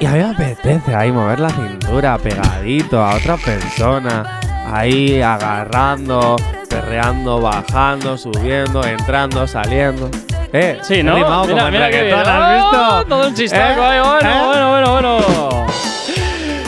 y 0.00 0.06
a 0.06 0.10
mí 0.12 0.18
me 0.18 0.24
apetece 0.30 0.92
ahí 0.96 1.12
mover 1.12 1.38
la 1.38 1.50
cintura 1.50 2.18
pegadito 2.18 3.00
a 3.00 3.14
otra 3.14 3.36
persona, 3.36 4.40
ahí 4.72 5.20
agarrando, 5.22 6.34
perreando, 6.68 7.40
bajando, 7.40 8.18
subiendo, 8.18 8.82
entrando, 8.84 9.46
saliendo. 9.46 10.10
Eh, 10.52 10.78
Sí, 10.82 11.02
¿no? 11.02 11.14
rimado 11.14 11.42
como 11.42 11.54
Mira, 11.54 11.70
mira 11.70 11.90
que. 11.90 12.12
¡Oh! 12.14 13.04
Todo 13.08 13.28
un 13.28 13.34
chistaco 13.34 13.82
¿Eh? 13.82 13.84
ahí. 13.86 14.00
Bueno, 14.00 14.18
¿Eh? 14.30 14.46
bueno, 14.46 14.70
bueno, 14.70 14.92
bueno. 14.92 15.66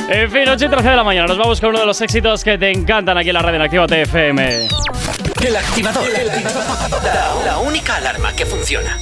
En 0.08 0.30
fin, 0.30 0.42
8 0.48 0.64
y 0.66 0.68
13 0.68 0.90
de 0.90 0.96
la 0.96 1.04
mañana. 1.04 1.26
Nos 1.26 1.38
vamos 1.38 1.60
con 1.60 1.70
uno 1.70 1.80
de 1.80 1.86
los 1.86 2.00
éxitos 2.00 2.44
que 2.44 2.58
te 2.58 2.70
encantan 2.70 3.16
aquí 3.16 3.30
en 3.30 3.34
la 3.34 3.42
radio 3.42 3.56
en 3.56 3.62
Activa 3.62 3.86
TFM. 3.86 4.68
El 5.44 5.56
activador. 5.56 6.04
La, 7.02 7.34
la 7.44 7.58
única 7.58 7.96
alarma 7.96 8.32
que 8.34 8.44
funciona. 8.46 8.98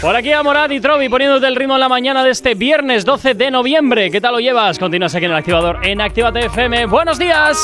Por 0.00 0.14
aquí 0.14 0.30
a 0.32 0.42
Morad 0.42 0.70
y 0.70 0.78
Trovi 0.80 1.08
poniéndote 1.08 1.46
el 1.46 1.56
ritmo 1.56 1.74
en 1.74 1.80
la 1.80 1.88
mañana 1.88 2.22
de 2.22 2.30
este 2.30 2.54
viernes 2.54 3.04
12 3.04 3.34
de 3.34 3.50
noviembre. 3.50 4.10
¿Qué 4.10 4.20
tal 4.20 4.32
lo 4.32 4.40
llevas? 4.40 4.78
Continúas 4.78 5.14
aquí 5.14 5.24
en 5.24 5.32
el 5.32 5.36
activador 5.38 5.80
en 5.84 6.00
Activa 6.00 6.30
TFM. 6.32 6.86
¡Buenos 6.86 7.18
días! 7.18 7.58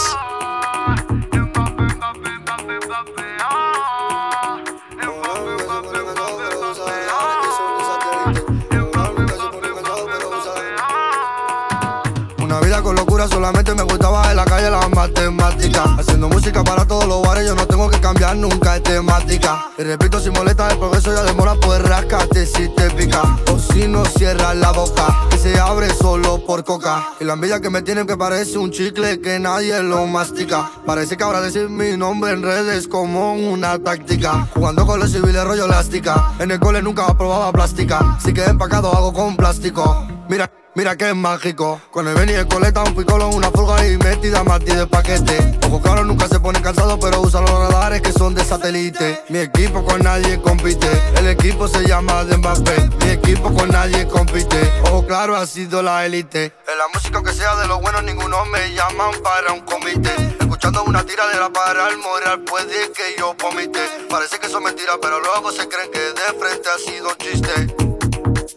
La 14.71 14.89
matemática. 14.89 15.85
Haciendo 15.99 16.29
música 16.29 16.63
para 16.63 16.85
todos 16.85 17.07
los 17.07 17.23
bares, 17.23 17.47
yo 17.47 17.55
no 17.55 17.67
tengo 17.67 17.89
que 17.91 18.01
cambiar 18.01 18.37
nunca 18.37 18.75
de 18.75 18.81
temática. 18.81 19.71
Y 19.79 19.83
repito, 19.83 20.21
si 20.21 20.31
molesta 20.31 20.71
el 20.71 20.79
progreso 20.79 21.13
ya 21.15 21.23
demora, 21.23 21.55
pues 21.55 21.83
rascate 21.83 22.47
si 22.47 22.69
te 22.69 22.91
pica. 22.91 23.23
O 23.53 23.59
si 23.59 23.89
no 23.89 24.05
cierras 24.05 24.57
la 24.57 24.73
boca, 24.73 25.27
que 25.31 25.39
se 25.39 25.59
abre 25.59 25.93
solo 25.95 26.45
por 26.45 26.65
coca. 26.65 27.09
Y 27.21 27.25
la 27.25 27.35
envidia 27.35 27.61
que 27.61 27.71
me 27.71 27.83
tienen 27.83 28.07
que 28.07 28.17
parece 28.17 28.59
un 28.59 28.71
chicle 28.71 29.21
que 29.21 29.39
nadie 29.39 29.83
lo 29.83 30.07
mastica. 30.07 30.71
Parece 30.87 31.17
que 31.17 31.25
ahora 31.25 31.41
decir 31.41 31.69
mi 31.69 31.97
nombre 31.97 32.33
en 32.33 32.43
redes 32.43 32.89
como 32.89 33.35
una 33.35 33.79
táctica. 33.79 34.49
Jugando 34.55 34.87
con 34.87 35.01
los 35.01 35.11
civiles 35.11 35.45
rollo 35.45 35.67
elástica. 35.67 36.35
En 36.39 36.51
el 36.51 36.61
cole 36.61 36.83
nunca 36.83 37.07
aprobaba 37.07 37.51
plástica. 37.53 38.19
Si 38.25 38.33
que 38.33 38.45
empacado 38.45 38.93
hago 38.93 39.13
con 39.13 39.37
plástico. 39.37 40.07
Mira. 40.29 40.62
Mira 40.75 40.97
que 40.97 41.11
es 41.11 41.15
mágico. 41.15 41.83
Con 41.91 42.09
el 42.09 42.15
Benny 42.15 42.33
de 42.33 42.49
coleta, 42.49 42.83
un 42.83 42.95
picolo, 42.95 43.29
una 43.29 43.51
fulga 43.51 43.87
y 43.87 43.99
metida 43.99 44.43
Martí 44.43 44.75
de 44.75 44.87
paquete. 44.87 45.59
Ojo 45.67 45.83
claro, 45.83 46.03
nunca 46.03 46.27
se 46.29 46.41
pone 46.41 46.63
cansado, 46.63 46.99
pero 46.99 47.21
usa 47.21 47.43
los 47.43 47.51
radares 47.51 48.01
que 48.01 48.11
son 48.11 48.35
de 48.35 48.43
satélite. 48.43 49.23
Mi 49.29 49.41
equipo 49.41 49.85
con 49.85 50.01
nadie 50.03 50.41
compite. 50.41 50.89
El 51.17 51.29
equipo 51.29 51.69
se 51.69 51.87
llama 51.87 52.25
de 52.25 52.39
Mbappé. 52.39 52.89
Mi 53.05 53.11
equipo 53.11 53.53
con 53.53 53.69
nadie 53.69 54.09
compite. 54.09 54.73
Ojo 54.85 55.07
claro, 55.07 55.37
ha 55.37 55.47
sido 55.47 55.83
la 55.83 56.07
élite. 56.07 56.55
En 56.67 56.79
la 56.79 56.89
música 56.95 57.23
que 57.23 57.35
sea 57.35 57.55
de 57.57 57.67
los 57.67 57.79
buenos, 57.83 58.03
ninguno 58.05 58.43
me 58.47 58.73
llaman 58.73 59.13
para 59.23 59.53
un 59.53 59.61
comité. 59.61 60.15
Escuchando 60.41 60.85
una 60.85 61.05
tiradera 61.05 61.51
para 61.51 61.91
el 61.91 61.99
moral, 61.99 62.41
puede 62.45 62.91
que 62.93 63.15
yo 63.19 63.35
vomite. 63.35 63.81
Parece 64.09 64.39
que 64.39 64.49
son 64.49 64.63
mentiras, 64.63 64.97
pero 65.03 65.21
luego 65.21 65.53
se 65.53 65.69
creen 65.69 65.91
que 65.93 66.01
de 66.01 66.39
frente 66.41 66.69
ha 66.75 66.79
sido 66.79 67.09
un 67.11 67.17
chiste. 67.17 67.77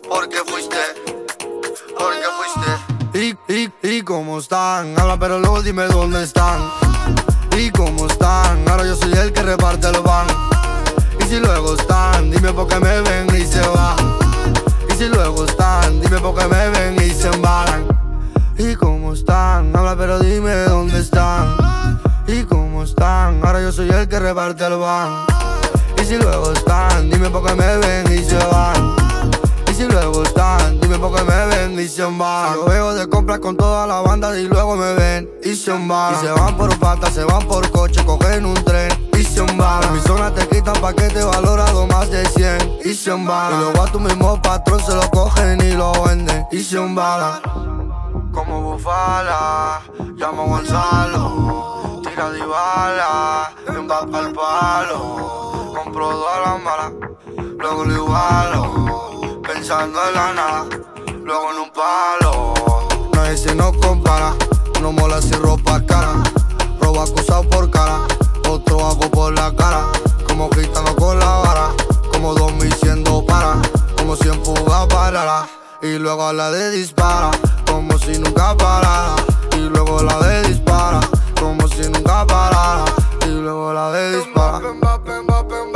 Porque 0.08 0.38
fuiste 0.48 1.15
porque 1.98 2.26
fuiste. 2.38 3.38
Y, 3.48 3.54
y, 3.54 3.98
y 3.98 4.02
cómo 4.02 4.40
están, 4.40 4.98
habla 5.00 5.18
pero 5.18 5.40
luego 5.40 5.62
dime 5.62 5.86
dónde 5.86 6.24
están. 6.24 6.60
Y 7.58 7.70
cómo 7.72 8.08
están, 8.08 8.68
ahora 8.68 8.86
yo 8.86 8.96
soy 8.96 9.14
el 9.14 9.32
que 9.32 9.42
reparte 9.42 9.88
el 9.88 10.02
van. 10.02 10.28
Y 11.22 11.24
si 11.26 11.40
luego 11.40 11.76
están, 11.76 12.30
dime 12.30 12.52
por 12.54 12.68
qué 12.68 12.80
me 12.80 13.02
ven 13.02 13.28
y 13.36 13.46
se 13.46 13.62
van. 13.62 13.96
Y 14.90 14.94
si 14.98 15.08
luego 15.08 15.46
están, 15.46 16.02
dime 16.02 16.20
por 16.20 16.36
qué 16.36 16.48
me 16.48 16.70
ven 16.70 16.96
y 17.02 17.10
se 17.12 17.30
embalan. 17.30 17.86
Y 18.58 18.76
cómo 18.76 19.14
están, 19.14 19.76
habla 19.76 19.96
pero 19.96 20.20
dime 20.20 20.54
dónde 20.66 21.00
están. 21.00 21.56
Y 22.28 22.44
cómo 22.44 22.84
están, 22.84 23.40
ahora 23.46 23.62
yo 23.62 23.72
soy 23.72 23.90
el 23.90 24.08
que 24.08 24.20
reparte 24.20 24.66
el 24.66 24.78
van. 24.78 25.26
Y 26.02 26.06
si 26.06 26.18
luego 26.18 26.52
están, 26.52 27.10
dime 27.10 27.30
por 27.30 27.46
qué 27.46 27.56
me 27.56 27.78
ven 27.78 28.14
y 28.14 28.24
se 28.24 28.38
van. 28.38 29.05
Si 29.76 29.84
luego 29.84 30.24
están, 30.24 30.80
dime 30.80 30.98
por 30.98 31.14
qué 31.14 31.24
me 31.26 31.46
ven 31.48 31.78
y 31.78 31.90
se 31.90 32.04
van. 32.04 32.54
Yo 32.56 32.64
veo 32.64 32.94
de 32.94 33.10
compras 33.10 33.40
con 33.40 33.58
toda 33.58 33.86
la 33.86 34.00
banda 34.00 34.34
y 34.40 34.48
luego 34.48 34.78
me 34.78 34.94
ven 34.94 35.30
y 35.44 35.54
se 35.54 35.72
van. 35.72 36.14
Y 36.14 36.18
se 36.26 36.32
van 36.32 36.56
por 36.56 36.80
pata, 36.80 37.12
se 37.12 37.26
van 37.26 37.46
por 37.46 37.70
coche, 37.72 38.06
cogen 38.06 38.46
un 38.46 38.54
tren 38.64 38.90
y 39.18 39.24
se 39.24 39.42
van. 39.42 39.94
Mi 39.94 40.00
zona 40.00 40.34
te 40.34 40.48
quitan 40.48 40.76
paquete 40.80 41.22
valorado 41.24 41.88
más 41.88 42.10
de 42.10 42.26
100 42.26 42.80
y 42.86 42.94
se 42.94 43.12
van. 43.12 43.54
Y 43.54 43.58
luego 43.58 43.82
a 43.82 43.92
tu 43.92 44.00
mismo 44.00 44.42
patrón 44.42 44.80
se 44.80 44.96
lo 44.96 45.10
cogen 45.10 45.60
y 45.60 45.72
lo 45.74 45.92
venden 46.04 46.46
y 46.54 46.64
se 46.64 46.78
van. 46.78 47.42
Como 48.32 48.62
bufala, 48.62 49.82
llamo 50.16 50.44
a 50.44 50.48
Gonzalo, 50.48 52.02
tira 52.02 52.30
de 52.30 52.46
bala, 52.46 53.54
empapa 53.68 54.20
el 54.22 54.32
palo, 54.32 55.74
compro 55.76 56.12
dos 56.12 56.28
a 56.34 56.40
la 56.40 56.58
mala, 56.58 56.94
luego 57.60 57.86
lo 57.86 57.94
igualo, 57.94 59.25
pensando 59.56 60.00
en 60.10 60.14
la 60.14 60.34
nada, 60.34 60.66
luego 61.24 61.52
en 61.52 61.60
un 61.60 61.72
palo. 61.72 62.54
Nadie 63.14 63.38
se 63.38 63.56
nos 63.56 63.76
compara, 63.78 64.34
no 64.82 64.92
mola 64.92 65.22
si 65.22 65.32
ropa 65.32 65.82
cara, 65.86 66.14
robo 66.82 67.02
acusado 67.02 67.50
por 67.50 67.70
cara, 67.72 68.02
otro 68.50 68.86
hago 68.86 69.10
por 69.12 69.34
la 69.34 69.56
cara, 69.56 69.86
como 70.28 70.50
gitano 70.52 70.94
con 70.98 71.18
la 71.20 71.38
vara, 71.38 71.68
como 72.12 72.34
dos 72.34 72.54
mil 72.56 72.74
siendo 72.74 73.26
para, 73.26 73.56
como 73.98 74.18
si 74.18 74.28
en 74.28 74.44
fuga 74.44 74.88
parara, 74.90 75.48
y 75.82 75.98
luego 76.00 76.34
la 76.34 76.52
de 76.52 76.72
dispara, 76.72 77.32
como 77.66 77.98
si 77.98 78.20
nunca 78.20 78.58
parara, 78.58 79.16
y 79.54 79.70
luego 79.70 80.04
la 80.04 80.20
de 80.20 80.50
dispara, 80.50 81.00
como 81.40 81.66
si 81.70 81.90
nunca 81.90 82.26
parara, 82.28 82.84
y 83.26 83.30
luego 83.30 83.74
la 83.74 83.92
de 83.92 84.18
dispara. 84.18 85.75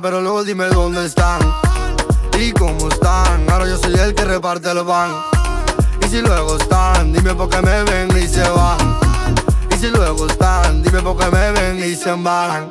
Pero 0.00 0.20
luego 0.20 0.44
dime 0.44 0.66
dónde 0.66 1.06
están. 1.06 1.40
Y 2.38 2.52
cómo 2.52 2.88
están, 2.88 3.48
ahora 3.48 3.66
yo 3.66 3.78
soy 3.78 3.94
el 3.94 4.14
que 4.14 4.24
reparte 4.24 4.70
el 4.70 4.82
van. 4.82 5.10
Y 6.04 6.08
si 6.08 6.20
luego 6.20 6.56
están, 6.56 7.12
dime 7.12 7.34
por 7.34 7.48
qué 7.48 7.62
me 7.62 7.82
ven 7.84 8.08
y 8.16 8.26
se 8.26 8.42
van. 8.48 8.78
Y 9.70 9.76
si 9.76 9.88
luego 9.88 10.26
están, 10.26 10.82
dime 10.82 11.00
por 11.00 11.16
qué 11.16 11.30
me 11.30 11.52
ven 11.52 11.78
y 11.78 11.94
se 11.94 12.10
embalan. 12.10 12.68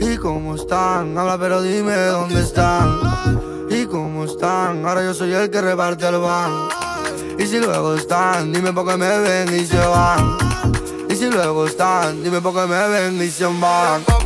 Y 0.00 0.16
cómo 0.16 0.54
están, 0.54 1.16
habla 1.16 1.38
pero 1.38 1.60
dime 1.62 1.94
dónde 1.94 2.40
están. 2.40 3.00
Y 3.70 3.84
cómo 3.86 4.24
están, 4.24 4.86
ahora 4.86 5.02
yo 5.02 5.14
soy 5.14 5.32
el 5.34 5.50
que 5.50 5.60
reparte 5.60 6.08
el 6.08 6.18
van. 6.18 6.68
Y 7.38 7.46
si 7.46 7.58
luego 7.58 7.94
están, 7.94 8.52
dime 8.52 8.72
por 8.72 8.86
qué 8.86 8.96
me 8.96 9.18
ven 9.18 9.54
y 9.54 9.66
se 9.66 9.78
van. 9.78 10.38
Y 11.08 11.14
si 11.14 11.30
luego 11.30 11.66
están, 11.66 12.22
dime 12.22 12.40
por 12.40 12.54
qué 12.54 12.66
me 12.66 12.88
ven 12.88 13.22
y 13.22 13.30
se 13.30 13.44
van. 13.44 14.25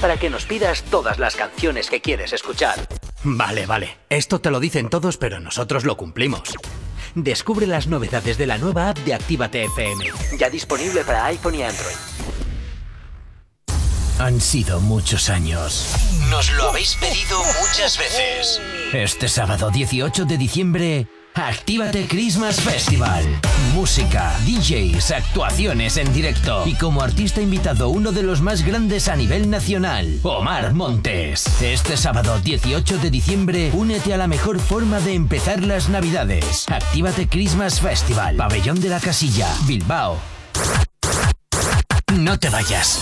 Para 0.00 0.16
que 0.16 0.30
nos 0.30 0.44
pidas 0.46 0.82
todas 0.84 1.18
las 1.18 1.34
canciones 1.34 1.90
que 1.90 2.00
quieres 2.00 2.32
escuchar. 2.32 2.88
Vale, 3.24 3.66
vale. 3.66 3.96
Esto 4.08 4.40
te 4.40 4.50
lo 4.50 4.60
dicen 4.60 4.88
todos, 4.90 5.16
pero 5.16 5.40
nosotros 5.40 5.84
lo 5.84 5.96
cumplimos. 5.96 6.42
Descubre 7.14 7.66
las 7.66 7.86
novedades 7.88 8.38
de 8.38 8.46
la 8.46 8.58
nueva 8.58 8.90
app 8.90 8.98
de 8.98 9.14
Actívate 9.14 9.64
FM. 9.64 10.04
Ya 10.38 10.50
disponible 10.50 11.04
para 11.04 11.24
iPhone 11.26 11.56
y 11.56 11.62
Android. 11.62 11.96
Han 14.20 14.40
sido 14.40 14.80
muchos 14.80 15.30
años. 15.30 15.94
Nos 16.28 16.52
lo 16.52 16.70
habéis 16.70 16.96
pedido 16.96 17.38
muchas 17.60 17.96
veces. 17.98 18.60
Este 18.92 19.28
sábado 19.28 19.70
18 19.70 20.24
de 20.24 20.36
diciembre, 20.36 21.06
Actívate 21.34 22.06
Christmas 22.08 22.60
Festival. 22.60 23.24
Música, 23.74 24.34
DJs, 24.44 25.12
actuaciones 25.12 25.96
en 25.96 26.12
directo 26.12 26.66
y 26.66 26.74
como 26.74 27.02
artista 27.02 27.40
invitado 27.40 27.90
uno 27.90 28.12
de 28.12 28.22
los 28.22 28.40
más 28.40 28.62
grandes 28.62 29.08
a 29.08 29.16
nivel 29.16 29.48
nacional, 29.48 30.18
Omar 30.22 30.74
Montes. 30.74 31.62
Este 31.62 31.96
sábado 31.96 32.38
18 32.40 32.98
de 32.98 33.10
diciembre, 33.10 33.70
únete 33.72 34.12
a 34.14 34.16
la 34.16 34.26
mejor 34.26 34.58
forma 34.58 35.00
de 35.00 35.14
empezar 35.14 35.62
las 35.62 35.88
navidades. 35.88 36.66
Actívate 36.68 37.28
Christmas 37.28 37.80
Festival, 37.80 38.36
Pabellón 38.36 38.80
de 38.80 38.88
la 38.88 39.00
Casilla, 39.00 39.48
Bilbao. 39.66 40.18
No 42.14 42.38
te 42.38 42.50
vayas. 42.50 43.00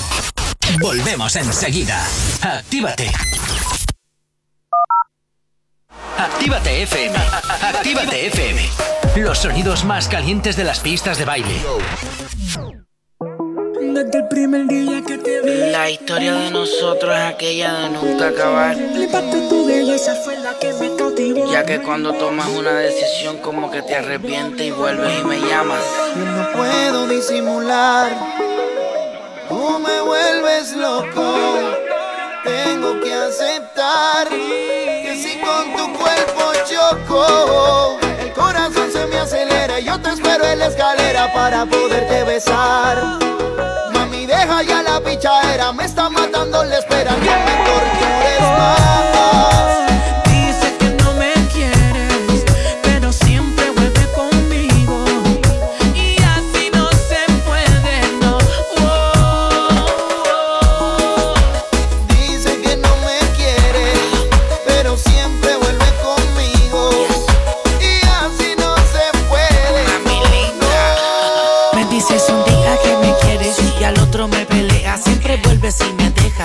Volvemos 0.81 1.37
enseguida. 1.37 2.05
Actívate. 2.43 3.11
Actívate 6.19 6.83
FM. 6.83 7.17
Actívate 7.63 8.27
FM. 8.29 8.61
Los 9.17 9.39
sonidos 9.39 9.85
más 9.85 10.09
calientes 10.09 10.57
de 10.57 10.65
las 10.65 10.81
pistas 10.81 11.19
de 11.19 11.25
baile. 11.25 11.63
Desde 13.81 14.19
el 14.19 14.29
primer 14.29 14.67
día 14.67 15.03
que 15.07 15.19
te 15.19 15.43
vi. 15.43 15.71
La 15.71 15.91
historia 15.91 16.35
de 16.35 16.51
nosotros 16.51 17.15
es 17.15 17.23
aquella 17.23 17.73
de 17.81 17.91
nunca 17.91 18.29
acabar. 18.29 18.77
El 18.79 19.03
impacto 19.03 19.37
de 19.37 19.49
tu 19.49 19.67
belleza 19.67 20.15
fue 20.17 20.39
la 20.39 20.59
que 20.59 20.73
me 20.75 20.97
cautivó. 20.97 21.53
Ya 21.53 21.65
que 21.65 21.83
cuando 21.83 22.13
tomas 22.15 22.49
una 22.49 22.73
decisión, 22.73 23.39
como 23.39 23.71
que 23.71 23.83
te 23.83 23.97
arrepientes 23.97 24.67
y 24.67 24.71
vuelves 24.71 25.21
y 25.21 25.25
me 25.25 25.39
llamas. 25.41 25.83
Yo 26.17 26.25
no 26.25 26.53
puedo 26.53 27.09
disimular. 27.09 28.13
Tú 29.49 29.79
me 29.79 30.01
vuelves 30.01 30.75
loco. 30.77 31.35
Tengo 32.45 33.01
que 33.01 33.13
aceptar 33.13 34.29
que 34.29 35.17
si 35.21 35.39
con 35.41 35.77
tu 35.77 35.86
para 41.33 41.67
poderte 41.67 42.25
besar. 42.25 43.19
Mami, 43.93 44.27
deja 44.27 44.63
ya 44.63 44.83
la 44.83 45.01
pichadera, 45.01 45.73
me 45.73 45.85
está 45.85 46.09
matando 46.09 46.65
la 46.65 46.79
espera. 46.79 47.13
Me 47.17 48.16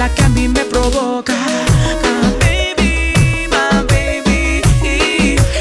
La 0.00 0.08
que 0.14 0.22
a 0.22 0.30
mí 0.30 0.48
me 0.48 0.64
provoca. 0.64 1.34
Ah, 1.34 2.32
baby, 2.40 3.46
my 3.52 3.84
baby. 3.86 4.62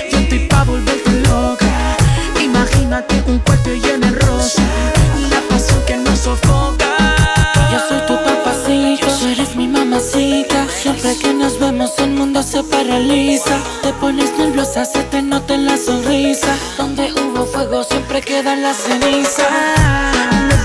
Yo 0.10 0.17
estoy 0.17 0.47
pa' 0.47 0.63
volverte 0.63 1.12
loca. 1.28 1.97
Imagínate 2.41 3.21
un 3.28 3.39
cuarto 3.39 3.69
lleno 3.69 4.08
de 4.08 4.17
rosa. 4.17 4.62
La 5.30 5.41
pasión 5.49 5.84
que 5.86 5.97
nos 5.97 6.19
sofoca. 6.19 6.88
Yo 7.69 7.80
soy 7.89 7.99
tu 8.08 8.15
papacito, 8.23 9.08
tú 9.19 9.28
eres 9.28 9.58
mi 9.58 9.67
mamacita. 9.67 10.67
Siempre 10.69 11.17
que 11.17 11.34
nos 11.34 11.60
vemos 11.60 11.91
el 11.97 12.12
mundo 12.12 12.41
se 12.41 12.63
paraliza. 12.63 13.58
Te 13.82 13.91
pones 13.91 14.38
nerviosa, 14.38 14.86
se 14.86 15.04
te 15.04 15.21
nota 15.21 15.56
en 15.56 15.65
la 15.65 15.75
sonrisa. 15.75 16.56
Donde 16.78 17.12
hubo 17.12 17.45
fuego 17.45 17.84
siempre 17.84 18.21
quedan 18.21 18.62
las 18.62 18.78
cenizas. 18.78 20.59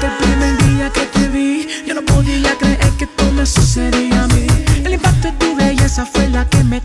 Belleza 5.94 6.07
fue 6.07 6.28
la 6.28 6.44
que 6.48 6.64
me 6.64 6.80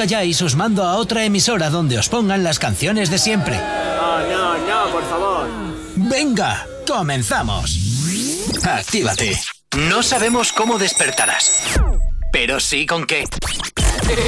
calláis, 0.00 0.40
os 0.40 0.56
mando 0.56 0.82
a 0.82 0.96
otra 0.96 1.24
emisora 1.24 1.68
donde 1.68 1.98
os 1.98 2.08
pongan 2.08 2.42
las 2.42 2.58
canciones 2.58 3.10
de 3.10 3.18
siempre. 3.18 3.56
No, 3.58 4.20
no, 4.32 4.56
no, 4.56 4.92
por 4.92 5.04
favor. 5.04 5.46
Venga, 5.94 6.66
comenzamos. 6.86 7.76
Actívate. 8.64 9.38
No 9.76 10.02
sabemos 10.02 10.52
cómo 10.52 10.78
despertarás, 10.78 11.52
pero 12.32 12.60
sí 12.60 12.86
con 12.86 13.04
qué. 13.04 13.24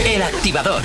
El 0.05 0.23
activador. 0.23 0.83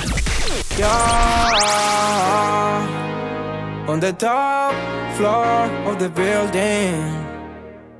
On 3.89 3.99
the 3.99 4.13
top 4.13 4.71
floor 5.17 5.69
of 5.85 5.97
the 5.97 6.07
building. 6.07 7.27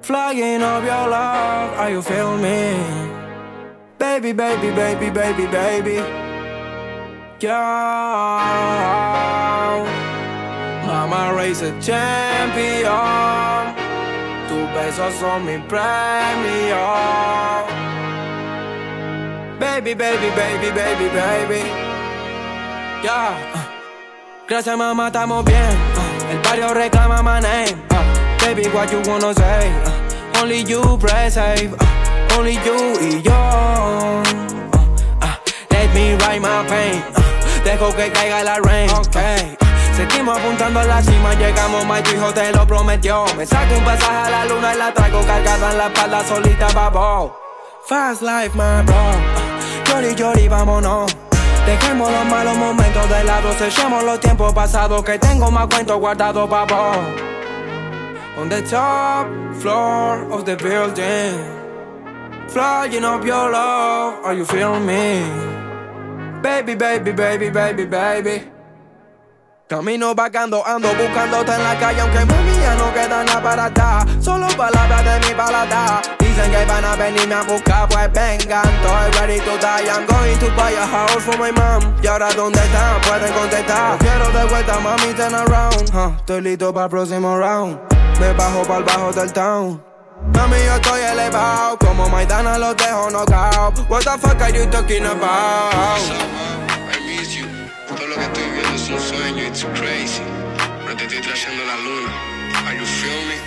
Flying 0.04 0.63
up 0.63 0.86
your 0.86 1.10
love, 1.10 1.78
are 1.78 1.91
you 1.91 2.02
feel 2.02 2.38
me? 2.38 2.78
Baby, 4.00 4.32
baby, 4.32 4.71
baby, 4.71 5.10
baby, 5.10 5.47
baby. 5.47 6.16
Yeah. 7.39 7.54
Mama 10.88 11.36
race 11.36 11.62
a 11.62 11.69
champion. 11.80 13.76
Tus 14.50 14.67
besos 14.73 15.13
son 15.19 15.45
mi 15.45 15.58
premio. 15.69 16.88
Baby, 19.60 19.93
baby, 19.93 20.30
baby, 20.36 20.71
baby, 20.71 21.10
baby. 21.10 21.62
Yeah. 23.04 23.38
Gracias, 24.47 24.76
mamá, 24.76 25.08
estamos 25.08 25.45
bien. 25.45 25.78
Uh, 25.95 26.32
el 26.32 26.39
barrio 26.41 26.73
reclama 26.73 27.21
my 27.21 27.39
name. 27.39 27.78
Uh, 27.91 28.04
baby, 28.39 28.67
what 28.69 28.91
you 28.91 29.00
wanna 29.06 29.34
say? 29.36 29.71
Uh, 29.86 30.41
only 30.41 30.63
you 30.63 30.97
press 30.97 31.36
save. 31.36 31.73
Uh, 31.73 31.86
only 32.38 32.54
you 32.65 32.97
y 33.00 33.21
yo. 33.23 33.32
Uh, 33.32 34.23
uh, 35.21 35.36
let 35.69 35.93
me 35.93 36.15
write 36.15 36.41
my 36.41 36.65
pain. 36.67 37.26
Dejo 37.67 37.93
que 37.93 38.10
caiga 38.13 38.45
la 38.45 38.60
rain. 38.63 38.89
Okay. 38.89 39.58
Seguimos 39.93 40.38
apuntando 40.38 40.80
a 40.80 40.86
la 40.86 41.01
cima, 41.01 41.34
llegamos, 41.34 41.86
my 41.86 41.99
hijo 41.99 42.34
te 42.34 42.49
lo 42.53 42.65
prometió. 42.65 43.25
Me 43.36 43.45
saco 43.45 43.77
un 43.77 43.84
pasaje 43.84 44.27
a 44.27 44.30
la 44.30 44.45
luna 44.45 44.73
y 44.73 44.77
la 44.77 44.93
traigo 44.93 45.19
cargada 45.25 45.71
en 45.71 45.77
la 45.77 45.88
espalda 45.88 46.23
solita, 46.23 46.67
babo. 46.73 47.38
Fast 47.86 48.21
life, 48.21 48.51
my 48.56 48.84
bro. 48.86 48.95
Llori, 49.86 50.15
llori, 50.15 50.47
vámonos. 50.47 51.13
Dejemos 51.65 52.10
los 52.10 52.25
malos 52.27 52.56
momentos 52.56 53.10
de 53.10 53.23
lado, 53.25 53.51
sellemos 53.60 54.01
los 54.06 54.21
tiempos 54.21 54.53
pasados 54.53 55.03
que 55.03 55.19
tengo 55.19 55.51
más 55.51 55.67
cuentos 55.67 55.99
guardados 55.99 56.49
vos. 56.49 56.97
On 58.38 58.47
the 58.47 58.62
top 58.62 59.27
floor 59.60 60.25
of 60.32 60.45
the 60.45 60.56
building, 60.56 61.36
flying 62.47 63.03
up 63.03 63.25
your 63.25 63.51
love, 63.51 64.23
are 64.23 64.34
you 64.34 64.45
feeling 64.45 64.86
me? 64.86 65.57
Baby, 66.41 66.76
baby, 66.76 67.12
baby, 67.12 67.50
baby, 67.50 67.86
baby. 67.86 68.52
Camino 69.67 70.15
vagando, 70.15 70.65
ando 70.65 70.88
buscándote 70.95 71.52
en 71.52 71.63
la 71.63 71.78
calle, 71.78 72.00
aunque 72.00 72.19
mami 72.26 72.52
ya 72.62 72.76
no 72.76 72.93
queda 72.93 73.23
nada 73.23 73.43
para 73.43 73.65
atrás. 73.65 74.06
Solo 74.21 74.47
palabras 74.56 75.04
de 75.04 75.28
mi 75.28 75.34
paladar. 75.34 76.02
Dicen 76.19 76.52
que 76.52 76.65
van 76.65 76.86
a 76.86 76.95
venirme 76.95 77.36
a 77.36 77.41
buscar, 77.43 77.89
pues 77.89 78.12
vengan. 78.13 78.63
Estoy 78.65 79.12
ready 79.19 79.39
to 79.39 79.58
die, 79.58 79.89
I'm 79.89 80.06
going 80.06 80.39
to 80.39 80.50
buy 80.56 80.73
a 80.73 80.86
house 80.86 81.23
for 81.23 81.38
my 81.38 81.52
mom. 81.52 81.93
Y 82.02 82.08
ahora, 82.08 82.32
¿dónde 82.34 82.60
están? 82.60 83.02
Pueden 83.02 83.34
contestar. 83.34 83.97
Quiero 83.97 84.30
de 84.32 84.45
vuelta, 84.45 84.80
mami, 84.80 85.13
turn 85.15 85.36
around. 85.36 86.17
Estoy 86.19 86.41
listo 86.41 86.73
para 86.73 86.86
el 86.86 86.89
próximo 86.91 87.38
round. 87.38 87.78
Me 88.21 88.32
bajo 88.34 88.62
para 88.63 88.80
el 88.80 88.84
bajo 88.86 89.12
del 89.12 89.34
town. 89.34 89.84
Mami, 90.21 90.58
yo 90.65 90.75
estoy 90.75 91.01
elevado. 91.01 91.77
Como 91.77 92.10
Maidana 92.10 92.58
los 92.58 92.75
dejo 92.75 93.10
knockout. 93.10 93.89
What 93.89 94.03
the 94.03 94.17
fuck 94.17 94.41
are 94.41 94.51
you 94.51 94.65
talking 94.69 95.06
about? 95.06 95.73
I 95.73 96.99
miss 97.06 97.36
you. 97.36 97.45
Todo 97.88 98.08
lo 98.08 98.15
que 98.15 98.23
estoy 98.23 98.43
viendo 98.51 98.75
es 98.75 98.89
un 98.89 98.99
sueño, 98.99 99.43
it's 99.43 99.63
crazy. 99.75 100.23
No 100.86 100.95
te 100.95 101.03
estoy 101.06 101.21
trayendo 101.21 101.63
la 101.65 101.75
luna. 101.77 102.12
Are 102.67 102.77
you 102.77 102.86
feel 102.86 103.25
me? 103.27 103.38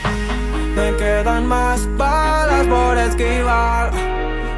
Me 0.77 0.97
quedan 0.97 1.47
más 1.47 1.81
balas 1.97 2.67
por 2.67 2.97
esquivar. 2.97 3.91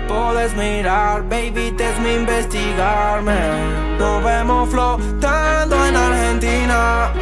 Puedes 0.09 0.55
mirar, 0.55 1.23
baby, 1.23 1.73
te 1.73 1.89
es 1.89 1.99
mi 2.01 2.15
investigarme. 2.15 3.97
Nos 3.99 4.23
vemos 4.23 4.69
flotando 4.69 5.87
en 5.87 5.97
Argentina. 5.97 7.13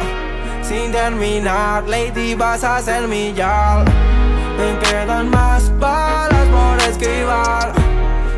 Sin 0.61 0.91
terminar, 0.91 1.87
lady, 1.87 2.35
vas 2.35 2.63
a 2.63 2.81
ser 2.81 3.07
mi 3.07 3.33
yal. 3.33 3.85
Me 4.61 4.77
quedan 4.77 5.27
más 5.31 5.75
balas 5.79 6.47
por 6.49 6.77
esquivar. 6.87 7.73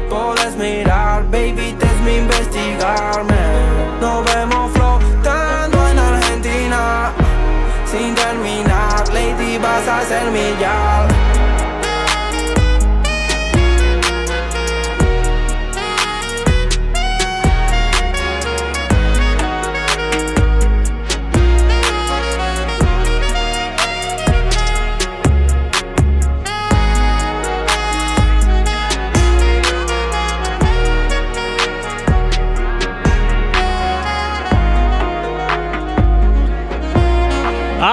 Puedes 0.10 0.56
mirar, 0.56 1.24
baby, 1.30 1.76
mi 2.06 2.16
investigarme. 2.16 3.44
Nos 4.00 4.24
vemos 4.34 4.72
flotando 4.72 5.86
en 5.90 6.00
Argentina. 6.00 7.12
Sin 7.92 8.16
terminar, 8.16 9.04
lady, 9.10 9.58
vas 9.58 9.86
a 9.86 10.02
ser 10.06 10.32
mi 10.32 10.58
yal. 10.62 11.13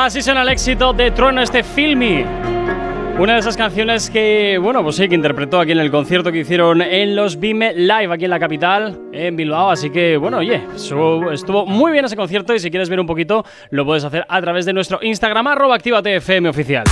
Así 0.02 0.22
suena 0.22 0.40
el 0.40 0.48
éxito 0.48 0.94
de 0.94 1.10
Trueno, 1.10 1.42
este 1.42 1.62
Filmy. 1.62 2.24
Una 3.18 3.34
de 3.34 3.40
esas 3.40 3.54
canciones 3.54 4.08
que, 4.08 4.56
bueno, 4.56 4.82
pues 4.82 4.96
sí, 4.96 5.06
que 5.06 5.14
interpretó 5.14 5.60
aquí 5.60 5.72
en 5.72 5.78
el 5.78 5.90
concierto 5.90 6.32
que 6.32 6.38
hicieron 6.38 6.80
en 6.80 7.14
los 7.14 7.38
Vime 7.38 7.74
Live 7.74 8.10
aquí 8.10 8.24
en 8.24 8.30
la 8.30 8.40
capital, 8.40 8.98
en 9.12 9.36
Bilbao. 9.36 9.70
Así 9.70 9.90
que, 9.90 10.16
bueno, 10.16 10.38
oye, 10.38 10.62
estuvo, 10.74 11.30
estuvo 11.30 11.66
muy 11.66 11.92
bien 11.92 12.06
ese 12.06 12.16
concierto 12.16 12.54
y 12.54 12.60
si 12.60 12.70
quieres 12.70 12.88
ver 12.88 12.98
un 12.98 13.06
poquito, 13.06 13.44
lo 13.68 13.84
puedes 13.84 14.02
hacer 14.02 14.24
a 14.26 14.40
través 14.40 14.64
de 14.64 14.72
nuestro 14.72 15.00
Instagram, 15.02 15.46
arroba 15.48 15.74
activatefm 15.74 16.46
oficial. 16.46 16.84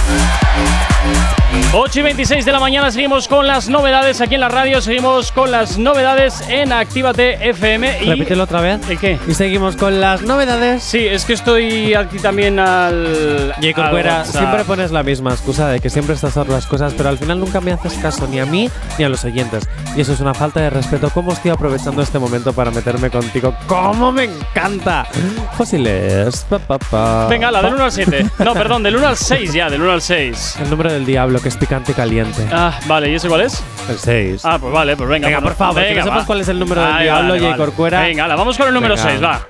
8 1.72 2.00
y 2.00 2.02
26 2.02 2.44
de 2.46 2.52
la 2.52 2.60
mañana 2.60 2.90
seguimos 2.90 3.28
con 3.28 3.46
las 3.46 3.68
novedades 3.68 4.22
aquí 4.22 4.36
en 4.36 4.40
la 4.40 4.48
radio, 4.48 4.80
seguimos 4.80 5.32
con 5.32 5.50
las 5.50 5.76
novedades 5.76 6.42
en 6.48 6.72
Actívate 6.72 7.50
FM. 7.50 8.04
Y 8.04 8.06
Repítelo 8.06 8.44
otra 8.44 8.62
vez. 8.62 8.80
¿El 8.88 8.98
qué? 8.98 9.18
Y 9.28 9.34
seguimos 9.34 9.76
con 9.76 10.00
las 10.00 10.22
novedades. 10.22 10.82
Sí, 10.82 11.06
es 11.06 11.26
que 11.26 11.34
estoy 11.34 11.92
aquí 11.92 12.18
también 12.20 12.58
al. 12.58 13.54
Jay 13.60 13.74
al 13.76 13.94
WhatsApp. 13.94 14.26
siempre 14.26 14.64
pones 14.64 14.92
la 14.92 15.02
misma 15.02 15.32
excusa 15.32 15.68
de 15.68 15.80
que 15.80 15.90
siempre 15.90 16.14
estás 16.14 16.38
a 16.38 16.44
las 16.44 16.66
cosas, 16.66 16.94
pero 16.96 17.10
al 17.10 17.18
final 17.18 17.38
nunca 17.38 17.60
me 17.60 17.72
haces 17.72 17.94
caso 17.94 18.26
ni 18.28 18.40
a 18.40 18.46
mí 18.46 18.70
ni 18.98 19.04
a 19.04 19.08
los 19.10 19.24
oyentes. 19.24 19.68
Y 19.94 20.00
eso 20.00 20.14
es 20.14 20.20
una 20.20 20.32
falta 20.32 20.60
de 20.60 20.70
respeto. 20.70 21.10
¿Cómo 21.10 21.32
estoy 21.32 21.50
aprovechando 21.50 22.00
este 22.00 22.18
momento 22.18 22.54
para 22.54 22.70
meterme 22.70 23.10
contigo? 23.10 23.54
¡Cómo 23.66 24.10
me 24.10 24.24
encanta! 24.24 25.06
Fósiles. 25.56 26.46
Pa, 26.48 26.58
pa, 26.58 26.78
pa. 26.78 27.26
Venga, 27.28 27.50
la 27.50 27.60
del 27.60 27.74
1 27.74 27.84
al 27.84 27.92
7. 27.92 28.26
No, 28.38 28.54
perdón, 28.54 28.82
del 28.82 28.96
1 28.96 29.06
al 29.06 29.16
6 29.16 29.52
ya, 29.52 29.68
del 29.68 29.82
1 29.82 29.92
al 29.92 30.02
6. 30.02 30.56
El 30.62 30.70
número 30.70 30.92
del 30.92 31.04
diablo, 31.04 31.37
que 31.40 31.48
es 31.48 31.56
picante 31.56 31.94
caliente. 31.94 32.46
Ah, 32.52 32.78
vale, 32.86 33.10
¿y 33.10 33.14
ese 33.14 33.28
cuál 33.28 33.42
es? 33.42 33.62
El 33.88 33.98
6. 33.98 34.42
Ah, 34.44 34.58
pues 34.60 34.72
vale, 34.72 34.96
pues 34.96 35.08
venga. 35.08 35.28
Venga, 35.28 35.40
por 35.40 35.54
favor, 35.54 35.82
que 35.82 35.88
venga, 35.88 36.00
no 36.00 36.04
sepas 36.06 36.22
va. 36.22 36.26
cuál 36.26 36.40
es 36.40 36.48
el 36.48 36.58
número 36.58 36.80
del 36.82 36.92
Ay, 36.92 37.04
diablo, 37.04 37.32
vale, 37.34 37.44
vale. 37.46 37.56
Corcuera. 37.56 38.00
Venga, 38.02 38.28
la 38.28 38.36
vamos 38.36 38.56
con 38.58 38.68
el 38.68 38.74
número 38.74 38.94
Venga. 38.94 39.10
6, 39.10 39.22
va. 39.24 39.46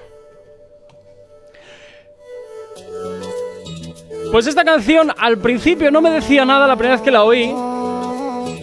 Pues 4.30 4.46
esta 4.46 4.64
canción 4.64 5.12
al 5.16 5.38
principio 5.38 5.90
no 5.90 6.00
me 6.02 6.10
decía 6.10 6.44
nada 6.44 6.66
la 6.66 6.76
primera 6.76 6.96
vez 6.96 7.02
que 7.04 7.10
la 7.10 7.24
oí, 7.24 7.54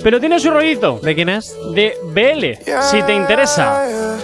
pero 0.04 0.20
tiene 0.20 0.40
su 0.40 0.52
rollito. 0.52 1.00
¿De 1.02 1.16
quién 1.16 1.30
es? 1.30 1.56
De 1.74 1.98
BL, 2.04 2.64
si 2.84 3.02
te 3.02 3.14
interesa. 3.16 4.16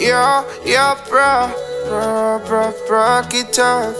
Yeah, 0.00 0.44
yeah, 0.64 0.96
bro, 1.10 1.48
bro, 1.90 2.40
bro, 2.48 2.74
bro, 2.88 3.28
keep 3.28 3.50
tough. 3.50 3.94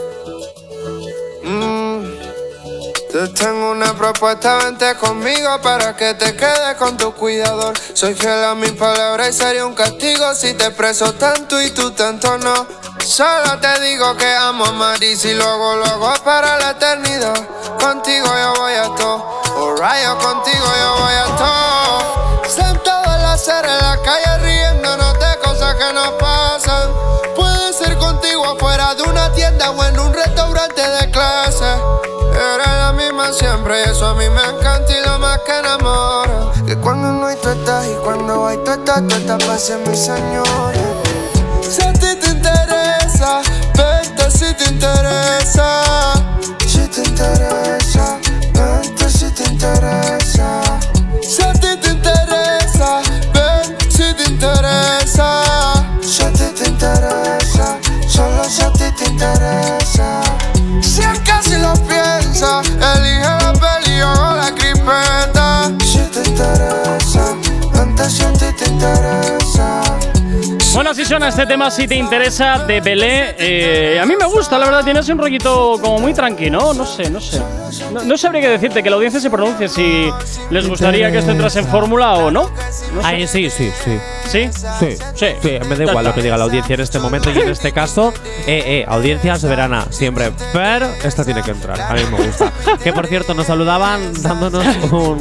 Mm. 1.45 2.18
Te 3.11 3.27
tengo 3.29 3.71
una 3.71 3.95
propuesta, 3.95 4.59
vente 4.59 4.95
conmigo 4.97 5.59
para 5.63 5.97
que 5.97 6.13
te 6.13 6.37
quedes 6.37 6.77
con 6.77 6.97
tu 6.99 7.15
cuidador. 7.15 7.73
Soy 7.95 8.15
fiel 8.15 8.45
a 8.45 8.55
mis 8.55 8.73
palabras 8.73 9.31
y 9.31 9.33
sería 9.33 9.65
un 9.65 9.75
castigo 9.75 10.35
si 10.35 10.53
te 10.53 10.71
preso 10.73 11.15
tanto 11.15 11.59
y 11.63 11.71
tú 11.71 11.91
tanto 11.93 12.37
no. 12.37 12.67
Solo 13.03 13.59
te 13.61 13.81
digo 13.81 14.15
que 14.15 14.31
amo 14.35 14.67
a 14.67 14.73
Maris 14.73 15.25
y 15.25 15.33
luego, 15.33 15.77
luego 15.77 16.13
es 16.13 16.21
para 16.21 16.59
la 16.59 16.73
eternidad. 16.73 17.49
Contigo 17.81 18.27
yo 18.27 18.55
voy 18.61 18.75
a 18.75 18.95
todo, 18.95 19.41
alright, 19.57 20.05
yo 20.05 20.19
contigo 20.19 20.67
yo 20.79 20.97
voy 20.99 21.15
a 21.15 21.37
todo. 21.37 21.68
Que 35.47 35.59
enamora. 35.59 36.53
Que 36.67 36.77
cuando 36.77 37.13
no 37.13 37.27
hay 37.27 37.37
tú 37.37 37.51
estás 37.51 37.87
y 37.87 37.95
cuando 38.05 38.47
hay 38.47 38.59
tú 38.65 38.71
estás, 38.73 39.07
tú 39.07 39.15
estás 39.15 39.45
para 39.45 39.59
ser 39.59 39.79
mi 39.87 39.97
señora. 39.97 40.73
Si 41.63 41.83
a 41.83 41.93
ti 41.93 42.15
te 42.21 42.31
interesa, 42.31 43.43
vente 43.75 44.31
si 44.31 44.55
te 44.55 44.65
interesa. 44.71 45.83
Si 46.67 46.87
te 46.89 47.03
interesa, 47.09 48.19
vente 48.55 49.11
si 49.11 49.31
te 49.31 49.45
interesa. 49.45 50.61
Si 51.23 51.43
a 51.43 51.53
ti 51.53 51.77
te 51.81 51.89
interesa, 51.91 53.01
ven 53.35 53.77
si 53.91 54.15
te 54.15 54.25
interesa. 54.25 55.43
Si 56.03 56.23
a 56.23 56.33
ti 56.33 56.45
te 56.57 56.69
interesa, 56.69 57.79
solo 58.09 58.45
si 58.45 58.63
a 58.63 58.73
ti 58.73 58.91
te 58.97 59.05
interesa. 59.11 60.23
Si 60.81 61.03
es 61.03 61.19
que 61.21 61.43
si 61.43 61.57
lo 61.57 61.75
piensas, 61.87 62.67
elige 62.97 63.21
la 63.21 63.51
o 63.51 63.78
cripeta. 64.89 65.71
Si 65.85 65.99
te 65.99 66.29
interesa, 66.29 67.37
vente 67.73 68.11
si 68.11 68.23
a 68.23 68.33
te 68.33 68.71
interesa. 68.71 69.83
Bueno, 70.75 70.91
así 70.91 71.05
suena 71.05 71.29
este 71.29 71.45
tema 71.47 71.71
si 71.73 71.89
te 71.89 71.97
interesa 71.97 72.59
de 72.61 72.81
Belé. 72.81 73.35
Eh, 73.39 73.99
a 74.01 74.07
mí 74.07 74.15
me 74.17 74.27
gusta, 74.27 74.57
la 74.59 74.67
verdad, 74.67 74.85
tiene 74.85 75.01
así 75.01 75.11
un 75.11 75.19
rollito 75.19 75.77
como 75.81 75.99
muy 75.99 76.15
tranquilo, 76.15 76.73
no 76.73 76.87
sé, 76.87 77.11
no 77.11 77.21
sé. 77.21 77.43
No, 77.93 78.03
no 78.05 78.17
sabría 78.17 78.43
qué 78.43 78.49
decirte, 78.51 78.81
que 78.83 78.89
la 78.91 78.95
audiencia 78.97 79.21
se 79.21 79.29
pronuncie 79.29 79.69
si 79.69 80.09
les 80.51 80.69
gustaría 80.69 81.11
que 81.11 81.19
esto 81.19 81.33
entrase 81.33 81.59
en 81.61 81.67
fórmula 81.67 82.15
o 82.15 82.31
no. 82.31 82.49
No 82.95 83.01
sé. 83.03 83.07
Ahí 83.07 83.27
sí, 83.27 83.51
sí, 83.51 83.71
sí. 83.85 83.99
¿Sí? 84.29 84.49
Sí, 84.79 84.97
Sí. 85.17 85.27
sí, 85.43 85.59
me 85.69 85.75
da 85.77 85.85
igual 85.85 86.05
lo 86.05 86.15
que 86.15 86.23
diga 86.23 86.37
la 86.37 86.45
audiencia 86.45 86.75
en 86.75 86.81
este 86.81 86.99
momento 87.01 87.31
y 87.33 87.39
en 87.41 87.49
este 87.49 87.73
caso, 87.73 88.13
eh, 88.47 88.63
eh, 88.67 88.85
audiencia 88.87 89.37
soberana, 89.37 89.87
siempre. 89.91 90.31
Pero 90.53 90.87
esta 91.03 91.25
tiene 91.25 91.43
que 91.43 91.51
entrar, 91.53 91.81
a 91.81 91.93
mí 91.95 92.03
me 92.13 92.25
gusta. 92.25 92.53
que 92.85 92.93
por 92.93 93.07
cierto, 93.09 93.35
nos 93.35 93.47
saludaban 93.47 94.13
dándonos 94.23 94.65
un, 94.93 95.19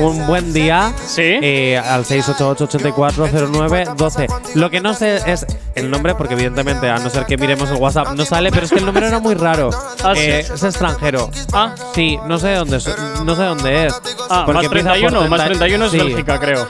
un 0.00 0.26
buen 0.26 0.52
día 0.52 0.92
Sí. 1.06 1.22
eh, 1.40 1.78
al 1.82 2.04
688-8409-12. 2.04 4.26
Lo 4.54 4.68
que 4.70 4.81
no 4.82 4.94
sé 4.94 5.20
es 5.26 5.46
el 5.74 5.90
nombre, 5.90 6.14
porque 6.14 6.34
evidentemente, 6.34 6.88
a 6.90 6.98
no 6.98 7.08
ser 7.10 7.24
que 7.24 7.36
miremos 7.38 7.70
el 7.70 7.76
WhatsApp, 7.76 8.08
no 8.14 8.24
sale, 8.24 8.50
pero 8.50 8.64
es 8.66 8.70
que 8.72 8.78
el 8.78 8.84
número 8.86 9.06
era 9.06 9.18
muy 9.20 9.34
raro. 9.34 9.70
Ah, 10.04 10.12
sí. 10.14 10.20
Eh, 10.22 10.40
Es 10.40 10.62
extranjero. 10.62 11.30
Ah, 11.52 11.74
Sí, 11.94 12.18
no 12.26 12.38
sé 12.38 12.54
dónde 12.54 12.76
es. 12.78 12.88
No 13.24 13.34
sé 13.34 13.42
dónde 13.44 13.86
es. 13.86 13.94
ah 14.28 14.42
Porque 14.44 14.54
más 14.54 14.64
empieza 14.66 14.88
por 14.90 14.98
31, 14.98 15.28
más 15.28 15.40
30 15.44 15.58
31 15.58 15.84
es 15.86 15.90
sí. 15.92 15.98
Bélgica, 15.98 16.38
creo. 16.40 16.66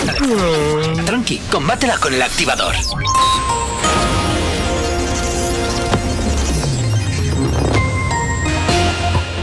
tranqui, 1.05 1.39
combátela 1.51 1.99
con 1.99 2.15
el 2.15 2.23
activador. 2.23 2.75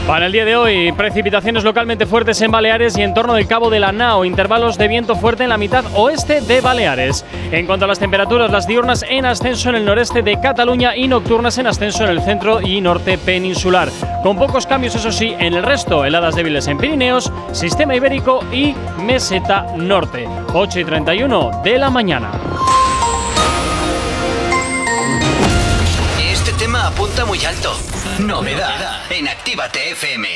Para 0.10 0.26
el 0.26 0.32
día 0.32 0.44
de 0.44 0.56
hoy, 0.56 0.92
precipitaciones 0.92 1.64
localmente 1.64 2.08
fuertes 2.08 2.42
en 2.42 2.50
Baleares 2.50 2.98
y 2.98 3.04
en 3.04 3.14
torno 3.14 3.36
del 3.36 3.46
Cabo 3.46 3.70
de 3.70 3.80
la 3.80 3.92
Nao, 3.92 4.26
intervalos 4.26 4.76
de 4.76 4.88
viento 4.88 5.16
fuerte 5.16 5.44
en 5.44 5.50
la 5.50 5.60
mitad 5.60 5.86
oeste 5.94 6.42
de 6.42 6.62
Baleares. 6.62 7.24
En 7.52 7.68
cuanto 7.68 7.86
a 7.86 7.88
las 7.88 8.00
temperaturas, 8.00 8.50
las 8.50 8.66
diurnas 8.66 9.06
en 9.08 9.28
ascenso 9.28 9.70
en 9.70 9.76
el 9.76 9.86
noreste 9.86 10.24
de 10.24 10.42
Cataluña 10.42 10.96
y 10.96 11.08
nocturnas 11.08 11.60
en 11.60 11.68
ascenso 11.68 12.06
en 12.06 12.10
el 12.10 12.22
centro 12.24 12.60
y 12.60 12.82
norte 12.82 13.20
peninsular. 13.20 13.90
Con 14.24 14.36
pocos 14.36 14.66
cambios, 14.66 14.96
eso 14.96 15.12
sí, 15.12 15.36
en 15.38 15.54
el 15.54 15.62
resto, 15.62 16.04
heladas 16.04 16.36
débiles 16.36 16.68
en 16.68 16.80
Pirineos, 16.80 17.32
Sistema 17.52 17.96
Ibérico 17.96 18.44
y 18.52 18.74
Meseta 19.04 19.68
Norte. 19.78 20.28
8 20.56 20.80
y 20.80 20.86
31 20.86 21.62
de 21.64 21.78
la 21.78 21.92
mañana. 21.92 22.32
Apunta 26.90 27.26
muy 27.26 27.44
alto. 27.46 27.72
Novedad 28.20 29.02
en 29.12 29.28
Actívate 29.28 29.92
FM. 29.92 30.28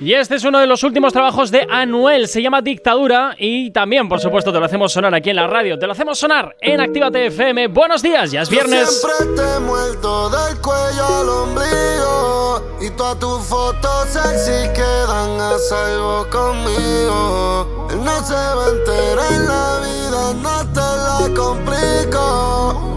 Y 0.00 0.14
este 0.14 0.36
es 0.36 0.44
uno 0.44 0.60
de 0.60 0.66
los 0.66 0.82
últimos 0.82 1.12
trabajos 1.12 1.50
de 1.50 1.66
Anuel, 1.68 2.26
se 2.26 2.40
llama 2.40 2.62
Dictadura 2.62 3.34
y 3.36 3.70
también, 3.70 4.08
por 4.08 4.18
supuesto, 4.18 4.50
te 4.50 4.58
lo 4.58 4.64
hacemos 4.64 4.92
sonar 4.92 5.14
aquí 5.14 5.28
en 5.28 5.36
la 5.36 5.46
radio, 5.46 5.78
te 5.78 5.86
lo 5.86 5.92
hacemos 5.92 6.18
sonar 6.18 6.56
en 6.60 6.80
Actívate 6.80 7.26
FM. 7.26 7.66
Buenos 7.66 8.00
días, 8.00 8.30
ya 8.30 8.42
es 8.42 8.48
viernes. 8.48 9.02
Siempre 9.02 9.36
te 9.36 9.56
he 9.56 9.60
muerto 9.60 10.30
del 10.30 10.58
cuello 10.60 11.06
al 11.06 11.28
ombligo 11.28 12.76
Y 12.80 12.90
todas 12.96 13.18
tus 13.18 13.44
fotos 13.44 14.08
sexy 14.08 14.72
quedan 14.72 15.38
a 15.38 15.58
salvo 15.68 16.26
conmigo 16.30 17.88
Él 17.90 18.02
no 18.02 18.24
se 18.24 18.34
va 18.34 18.66
a 18.66 18.70
enterar 18.70 19.32
en 19.32 19.46
la 19.46 19.80
vida, 19.80 20.34
no 20.40 20.72
te 20.72 20.80
la 20.80 21.34
complico 21.34 22.89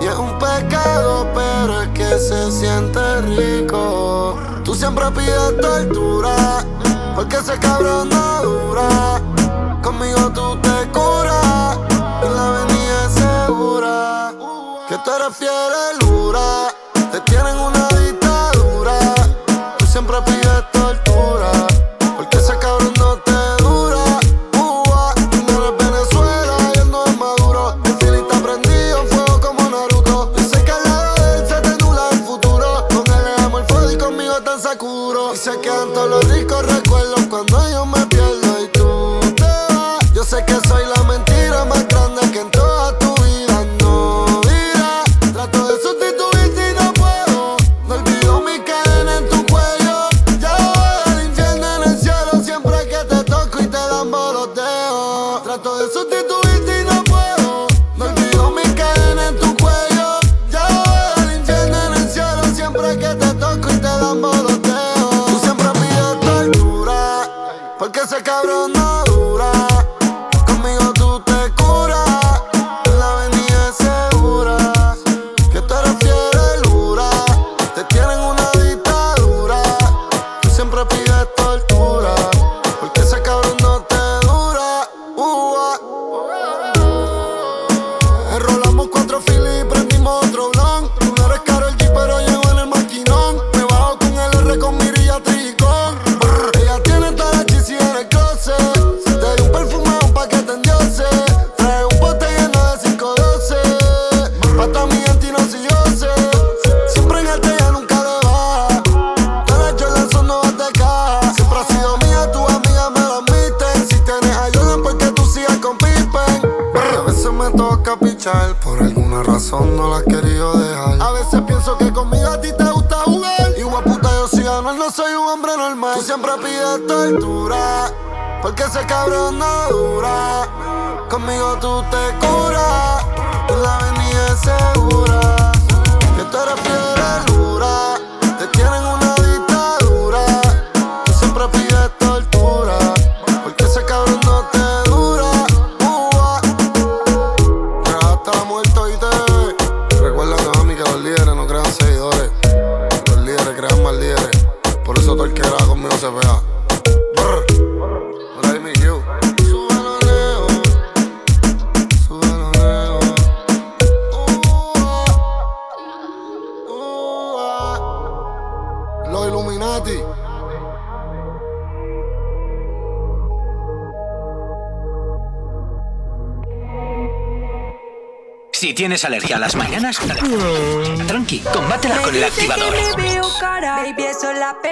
Y 0.00 0.06
es 0.06 0.16
un 0.16 0.38
pecado, 0.38 1.26
pero 1.34 1.82
es 1.82 1.88
que 1.88 2.18
se 2.18 2.50
siente 2.50 3.20
rico. 3.22 4.38
Tú 4.64 4.74
siempre 4.74 5.10
pides 5.10 5.60
tortura 5.60 6.64
Porque 7.14 7.36
ese 7.36 7.58
cabrón 7.58 8.08
no 8.08 8.42
dura. 8.42 9.20
Conmigo 9.82 10.30
tú 10.34 10.56
te 10.60 10.88
curas 10.92 11.78
Y 12.22 12.34
la 12.34 12.48
avenida 12.48 13.04
es 13.06 13.12
segura. 13.12 14.32
Que 14.88 14.96
tú 15.04 15.10
eres 15.10 15.36
fiel 15.36 15.98
dura 16.00 16.72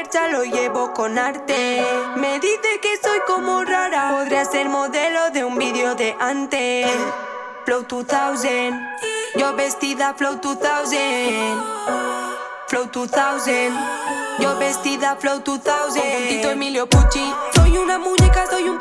percha 0.09 0.29
lo 0.29 0.45
llevo 0.45 0.93
con 0.95 1.19
arte. 1.19 1.85
Me 2.17 2.41
dice 2.41 2.81
que 2.81 2.97
soy 3.03 3.21
como 3.27 3.63
rara, 3.65 4.11
podría 4.11 4.45
ser 4.45 4.69
modelo 4.69 5.31
de 5.31 5.45
un 5.45 5.59
vídeo 5.59 5.95
de 5.95 6.17
antes. 6.19 6.87
Flow 7.65 7.85
2000, 7.89 8.75
yo 9.37 9.55
vestida 9.55 10.15
Flow 10.15 10.37
2000. 10.37 10.99
Flow 12.69 12.87
2000, 12.91 13.73
yo 14.39 14.59
vestida 14.59 15.17
Flow 15.17 15.41
2000. 15.41 16.03
Con 16.03 16.13
puntito 16.13 16.51
Emilio 16.51 16.89
Pucci, 16.89 17.35
soy 17.55 17.77
una 17.77 17.99
muñeca, 17.99 18.47
soy 18.49 18.69
un 18.69 18.79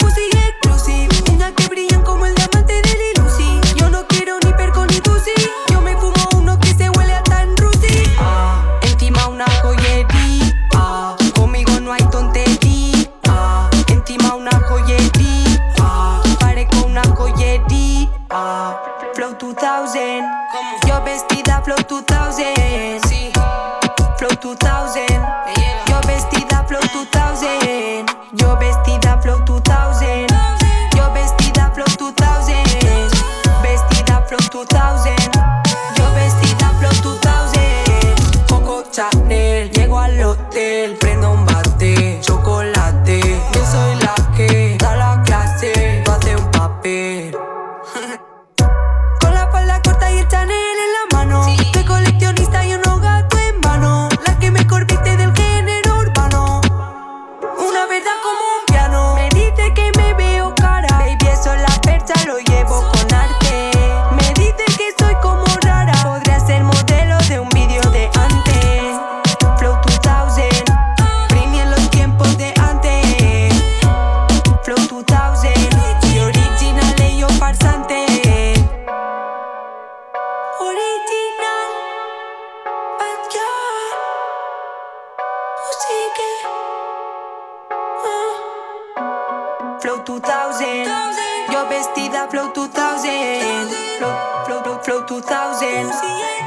2000. 95.37 95.91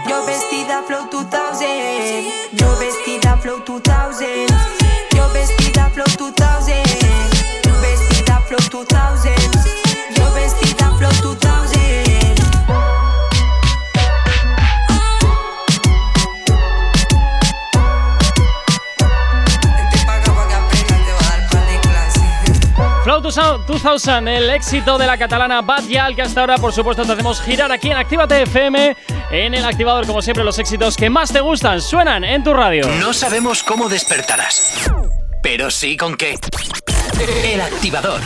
Yo 0.08 0.26
vestida 0.26 0.82
Flow 0.82 1.08
2000. 1.10 1.68
Yo 2.52 2.76
vestida 2.78 3.36
Flow 3.36 3.60
2000. 3.64 3.69
2000, 23.82 24.28
el 24.28 24.50
éxito 24.50 24.98
de 24.98 25.06
la 25.06 25.16
catalana 25.16 25.62
Bad 25.62 25.84
Yal, 25.84 26.14
que 26.14 26.22
hasta 26.22 26.40
ahora, 26.40 26.58
por 26.58 26.72
supuesto, 26.72 27.04
te 27.04 27.12
hacemos 27.12 27.40
girar 27.40 27.72
aquí 27.72 27.90
en 27.90 27.96
Actívate 27.96 28.42
FM, 28.42 28.96
en 29.30 29.54
el 29.54 29.64
activador, 29.64 30.06
como 30.06 30.22
siempre, 30.22 30.44
los 30.44 30.58
éxitos 30.58 30.96
que 30.96 31.08
más 31.08 31.32
te 31.32 31.40
gustan 31.40 31.80
suenan 31.80 32.24
en 32.24 32.44
tu 32.44 32.52
radio. 32.52 32.86
No 33.00 33.12
sabemos 33.12 33.62
cómo 33.62 33.88
despertarás, 33.88 34.90
pero 35.42 35.70
sí 35.70 35.96
con 35.96 36.16
qué. 36.16 36.38
El 37.44 37.60
activador. 37.60 38.20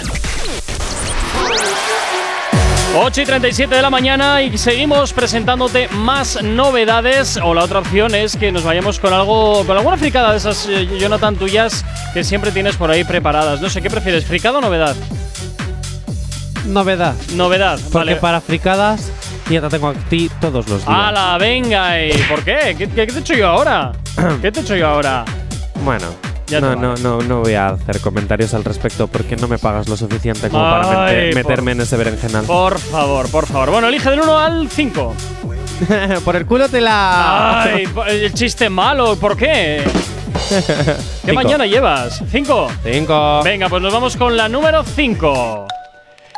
8 2.96 3.22
y 3.22 3.24
37 3.24 3.74
de 3.74 3.82
la 3.82 3.90
mañana 3.90 4.40
y 4.42 4.56
seguimos 4.56 5.12
presentándote 5.12 5.88
más 5.88 6.40
novedades. 6.42 7.38
O 7.42 7.52
la 7.52 7.64
otra 7.64 7.80
opción 7.80 8.14
es 8.14 8.36
que 8.36 8.52
nos 8.52 8.62
vayamos 8.62 9.00
con 9.00 9.12
algo, 9.12 9.64
con 9.66 9.76
alguna 9.76 9.96
fricada 9.96 10.30
de 10.30 10.36
esas, 10.38 10.68
eh, 10.68 10.88
Jonathan, 11.00 11.34
tuyas 11.34 11.84
que 12.12 12.22
siempre 12.22 12.52
tienes 12.52 12.76
por 12.76 12.90
ahí 12.90 13.02
preparadas. 13.02 13.60
No 13.60 13.68
sé, 13.68 13.82
¿qué 13.82 13.90
prefieres, 13.90 14.24
fricada 14.24 14.58
o 14.58 14.60
novedad? 14.60 14.94
Novedad. 16.66 17.14
Novedad, 17.34 17.78
Porque 17.78 17.96
vale. 17.98 18.16
para 18.16 18.40
fricadas 18.40 19.10
ya 19.50 19.60
te 19.60 19.68
tengo 19.68 19.88
a 19.88 19.92
ti 19.94 20.30
todos 20.40 20.66
los 20.68 20.84
días. 20.86 20.98
¡Hala, 20.98 21.36
venga! 21.38 22.00
¿Y 22.02 22.12
por 22.28 22.42
qué? 22.42 22.74
¿Qué, 22.78 22.88
qué- 22.88 23.06
qué 23.06 23.06
te 23.06 23.18
he 23.18 23.20
hecho 23.20 23.34
yo 23.34 23.48
ahora? 23.48 23.92
¿Qué 24.42 24.50
te 24.50 24.60
he 24.60 24.62
hecho 24.62 24.74
yo 24.76 24.88
ahora? 24.88 25.24
Bueno, 25.84 26.06
Ya 26.46 26.60
no, 26.60 26.74
no, 26.76 26.94
no, 26.96 27.20
no 27.20 27.40
voy 27.40 27.54
a 27.54 27.68
hacer 27.68 28.00
comentarios 28.00 28.54
al 28.54 28.64
respecto 28.64 29.06
porque 29.08 29.36
no 29.36 29.48
me 29.48 29.58
pagas 29.58 29.88
lo 29.88 29.96
suficiente 29.96 30.48
como 30.48 30.62
para 30.62 31.06
Ay, 31.06 31.34
meterme 31.34 31.72
en 31.72 31.82
ese 31.82 31.96
berenjenal. 31.98 32.44
Por 32.46 32.78
favor, 32.78 33.28
por 33.30 33.46
favor. 33.46 33.70
Bueno, 33.70 33.88
elige 33.88 34.08
del 34.10 34.20
1 34.20 34.38
al 34.38 34.68
5. 34.70 35.14
Por 36.24 36.36
el 36.36 36.46
culo 36.46 36.68
te 36.68 36.80
la. 36.80 37.62
Ay, 37.64 37.84
el 38.08 38.32
chiste 38.32 38.70
malo, 38.70 39.16
¿por 39.16 39.36
qué? 39.36 39.82
¿Qué 41.26 41.32
mañana 41.32 41.66
llevas? 41.66 42.22
¿Cinco? 42.30 42.68
Cinco. 42.84 43.40
Venga, 43.42 43.68
pues 43.68 43.82
nos 43.82 43.92
vamos 43.92 44.16
con 44.16 44.36
la 44.36 44.48
número 44.48 44.84
5. 44.84 45.66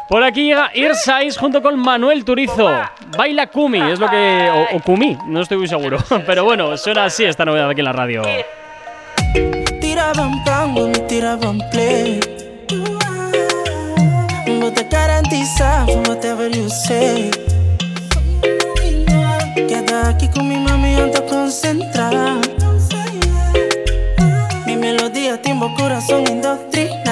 Por 0.09 0.23
aquí 0.23 0.45
llega 0.45 0.71
Irsais 0.73 1.37
junto 1.37 1.61
con 1.61 1.79
Manuel 1.79 2.25
Turizo. 2.25 2.71
Baila 3.17 3.49
Kumi, 3.49 3.81
es 3.91 3.99
lo 3.99 4.09
que. 4.09 4.49
O, 4.73 4.77
o 4.77 4.81
Kumi, 4.81 5.19
no 5.27 5.41
estoy 5.41 5.59
muy 5.59 5.67
seguro. 5.69 5.99
Pero 6.27 6.45
bueno, 6.45 6.77
suena 6.77 7.07
así 7.07 7.25
esta 7.25 7.45
novedad 7.45 7.69
aquí 7.69 7.81
en 7.81 7.87
la 7.87 7.93
radio. 7.93 8.23
Tiraban 9.81 10.45
plan, 10.45 10.75
me 10.75 10.99
tiraban 11.09 11.59
play. 11.73 12.21
But 14.61 14.75
te 14.75 14.85
garantiza 14.85 15.85
whatever 16.07 16.51
you 16.53 16.69
say. 16.69 17.31
Queda 19.55 20.11
aquí 20.11 20.29
con 20.29 20.49
mi 20.49 20.57
mami, 20.57 20.95
ando 20.95 21.25
concentrada. 21.27 22.37
Mi 24.67 24.77
melodía, 24.77 25.41
timbo, 25.43 25.75
corazón, 25.75 26.25
indoctrina. 26.29 27.06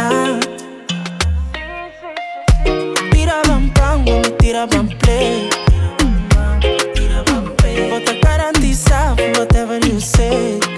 tira 4.55 4.69
pa' 4.69 4.85
play. 5.01 5.51
Whatever 9.37 9.79
you 9.87 9.99
say. 10.01 10.74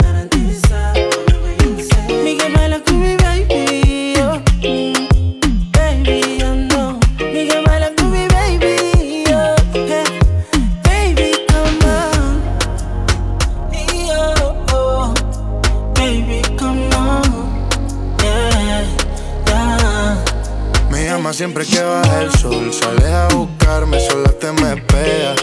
Siempre 21.36 21.64
que 21.66 21.80
baja 21.82 22.22
el 22.22 22.30
sol. 22.32 22.72
Sales 22.72 23.04
a 23.04 23.28
buscarme, 23.34 24.00
sola 24.00 24.30
te 24.32 24.52
me 24.52 24.72
esperas. 24.74 25.36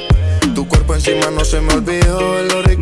Tu 0.56 0.68
cuerpo 0.68 0.94
encima 0.96 1.28
no 1.32 1.44
se 1.46 1.62
me 1.62 1.74
olvidó. 1.74 2.20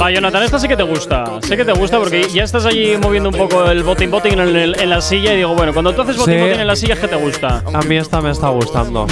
Va, 0.01 0.09
Jonathan, 0.11 0.43
esta 0.43 0.59
sí 0.59 0.67
que 0.67 0.75
te 0.75 0.83
gusta. 0.83 1.25
Sé 1.41 1.55
que 1.57 1.63
te 1.65 1.73
gusta 1.73 1.99
porque 1.99 2.27
ya 2.33 2.43
estás 2.43 2.65
allí 2.65 2.97
moviendo 2.97 3.29
un 3.29 3.35
poco 3.35 3.65
el 3.69 3.83
botín 3.83 4.09
botín 4.11 4.39
en, 4.39 4.55
el- 4.55 4.79
en 4.81 4.89
la 4.89 4.99
silla 5.01 5.33
y 5.33 5.37
digo, 5.37 5.53
bueno, 5.55 5.71
cuando 5.73 5.93
tú 5.93 6.01
haces 6.01 6.17
botín 6.17 6.35
Sí. 6.35 6.41
botín 6.41 6.59
en 6.61 6.67
la 6.67 6.75
silla 6.75 6.93
es 6.95 6.99
que 6.99 7.07
te 7.07 7.15
gusta. 7.17 7.63
A 7.73 7.81
mí 7.81 7.97
esta 7.97 8.19
me 8.21 8.31
está 8.31 8.49
gustando. 8.49 9.05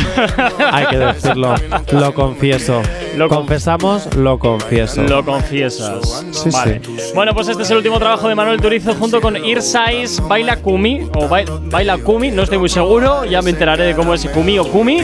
Hay 0.71 0.85
que 0.87 0.97
decirlo. 0.97 1.55
Lo 1.91 2.13
confieso. 2.13 2.81
Lo 3.17 3.27
con- 3.27 3.39
Confesamos, 3.39 4.15
lo 4.15 4.39
confieso. 4.39 5.01
Lo 5.03 5.23
confiesas. 5.25 6.23
Sí, 6.31 6.49
vale. 6.51 6.81
Bueno, 7.13 7.33
pues 7.33 7.47
este 7.49 7.63
es 7.63 7.71
el 7.71 7.77
último 7.77 7.99
trabajo 7.99 8.27
de 8.29 8.35
Manuel 8.35 8.61
Turizo 8.61 8.93
junto 8.95 9.19
con 9.19 9.35
Irsais 9.43 10.21
Baila 10.27 10.57
Kumi 10.57 11.07
o 11.15 11.27
Bai- 11.27 11.45
Baila 11.69 11.97
Kumi, 11.97 12.31
no 12.31 12.43
estoy 12.43 12.57
muy 12.59 12.69
seguro, 12.69 13.25
ya 13.25 13.41
me 13.41 13.49
enteraré 13.49 13.83
de 13.85 13.95
cómo 13.95 14.13
es 14.13 14.25
Kumi 14.29 14.57
o 14.59 14.65
Kumi. 14.67 15.01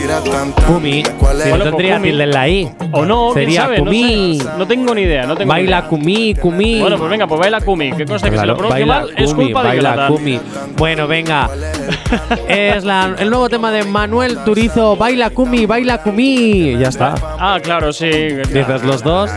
Kumi. 0.68 1.04
Si 1.04 1.12
no 1.12 1.18
pues 1.20 1.64
tendría 1.64 2.02
tilde 2.02 2.24
en 2.24 2.32
la 2.32 2.48
I. 2.48 2.70
O 2.92 3.06
no, 3.06 3.32
quién 3.34 3.46
Sería 3.46 3.62
sabe, 3.64 3.78
no 3.80 3.86
Kumi. 3.86 4.40
sé. 4.40 4.50
No 4.58 4.68
tengo 4.68 4.96
ni 4.96 5.02
idea, 5.02 5.26
no 5.26 5.36
tengo 5.36 5.50
Baila 5.50 5.80
idea. 5.80 5.88
Kumi, 5.90 6.36
Kumi. 6.36 6.80
Bueno, 6.80 6.98
pues 6.98 7.10
venga, 7.10 7.28
pues 7.28 7.40
baila 7.40 7.62
Kumi. 7.62 7.92
Que 7.92 8.06
conste 8.06 8.30
que 8.32 8.38
si 8.38 8.46
lo 8.46 8.56
pronuncio 8.56 8.86
mal 8.88 9.10
es 9.18 9.34
culpa 9.34 9.62
de 9.64 9.68
baila. 9.82 10.08
Kumi. 10.08 10.40
Bueno, 10.78 11.08
venga. 11.08 11.50
es 12.48 12.84
la- 12.84 13.16
el 13.20 13.30
nuevo 13.30 13.50
tema 13.50 13.72
de 13.72 13.84
Manuel 13.84 14.38
Turizo. 14.46 14.96
Baila 14.96 15.30
Kumi, 15.32 15.66
baila 15.66 16.02
Kumi. 16.02 16.78
Ya 16.78 16.88
está. 16.90 17.16
Ah, 17.40 17.60
claro, 17.62 17.92
sí. 17.92 18.05
Dices 18.10 18.84
los 18.84 19.04
dos, 19.04 19.32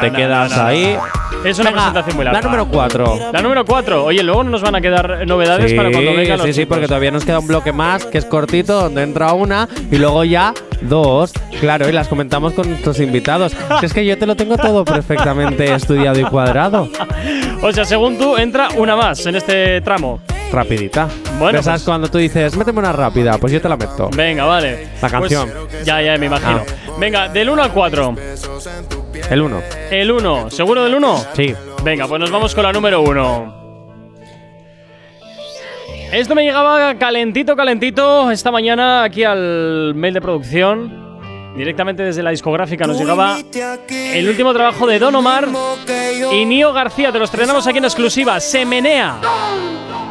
te 0.00 0.12
quedas 0.12 0.56
ahí. 0.56 0.96
Es 1.44 1.58
una 1.58 1.70
Venga, 1.70 1.82
presentación 1.82 2.16
muy 2.16 2.24
larga. 2.24 2.40
La 2.40 2.46
número 2.46 2.66
4. 2.68 3.30
La 3.32 3.40
número 3.40 3.64
4. 3.64 4.04
Oye, 4.04 4.22
luego 4.22 4.44
nos 4.44 4.60
van 4.60 4.74
a 4.74 4.80
quedar 4.80 5.26
novedades 5.26 5.70
Sí, 5.70 5.76
para 5.76 5.90
cuando 5.90 6.12
vengan 6.12 6.36
los 6.36 6.46
sí, 6.46 6.52
sí, 6.52 6.66
porque 6.66 6.86
todavía 6.86 7.10
nos 7.10 7.24
queda 7.24 7.38
un 7.38 7.46
bloque 7.46 7.72
más 7.72 8.04
que 8.04 8.18
es 8.18 8.26
cortito, 8.26 8.82
donde 8.82 9.02
entra 9.02 9.32
una 9.32 9.66
y 9.90 9.96
luego 9.96 10.22
ya 10.24 10.52
dos. 10.82 11.32
Claro, 11.60 11.88
y 11.88 11.92
las 11.92 12.08
comentamos 12.08 12.52
con 12.52 12.68
nuestros 12.68 13.00
invitados. 13.00 13.56
Si 13.80 13.86
es 13.86 13.94
que 13.94 14.04
yo 14.04 14.18
te 14.18 14.26
lo 14.26 14.36
tengo 14.36 14.58
todo 14.58 14.84
perfectamente 14.84 15.72
estudiado 15.72 16.20
y 16.20 16.24
cuadrado. 16.24 16.88
O 17.62 17.70
sea, 17.72 17.84
según 17.84 18.16
tú, 18.16 18.38
entra 18.38 18.68
una 18.78 18.96
más 18.96 19.26
en 19.26 19.36
este 19.36 19.82
tramo. 19.82 20.20
Rapidita. 20.52 21.06
Bueno, 21.38 21.52
Pero 21.52 21.62
¿Sabes 21.62 21.80
pues- 21.82 21.84
cuando 21.86 22.08
tú 22.08 22.18
dices, 22.18 22.56
méteme 22.56 22.80
una 22.80 22.92
rápida? 22.92 23.38
Pues 23.38 23.52
yo 23.52 23.60
te 23.60 23.68
la 23.68 23.76
meto. 23.76 24.10
Venga, 24.14 24.44
vale. 24.44 24.88
La 25.00 25.08
canción. 25.08 25.48
Pues, 25.70 25.84
ya, 25.84 26.02
ya, 26.02 26.18
me 26.18 26.26
imagino. 26.26 26.64
Ah. 26.68 26.92
Venga, 26.98 27.28
del 27.28 27.50
1 27.50 27.62
al 27.62 27.72
4. 27.72 28.14
El 29.30 29.42
uno. 29.42 29.62
El 29.90 30.10
1. 30.10 30.50
¿Seguro 30.50 30.82
del 30.82 30.94
1? 30.96 31.24
Sí. 31.34 31.54
Venga, 31.84 32.06
pues 32.08 32.20
nos 32.20 32.30
vamos 32.30 32.54
con 32.54 32.64
la 32.64 32.72
número 32.72 33.00
1. 33.00 33.60
Esto 36.12 36.34
me 36.34 36.42
llegaba 36.42 36.96
calentito, 36.96 37.54
calentito 37.54 38.32
esta 38.32 38.50
mañana 38.50 39.04
aquí 39.04 39.22
al 39.22 39.92
mail 39.94 40.14
de 40.14 40.20
producción. 40.20 40.99
Directamente 41.54 42.02
desde 42.02 42.22
la 42.22 42.30
discográfica 42.30 42.86
nos 42.86 42.98
llegaba 42.98 43.38
el 43.90 44.28
último 44.28 44.52
trabajo 44.52 44.86
de 44.86 44.98
Don 44.98 45.14
Omar 45.14 45.48
y 46.32 46.44
Nio 46.44 46.72
García. 46.72 47.12
Te 47.12 47.18
lo 47.18 47.24
estrenamos 47.24 47.66
aquí 47.66 47.78
en 47.78 47.84
exclusiva. 47.84 48.40
Se 48.40 48.64
menea. 48.64 49.18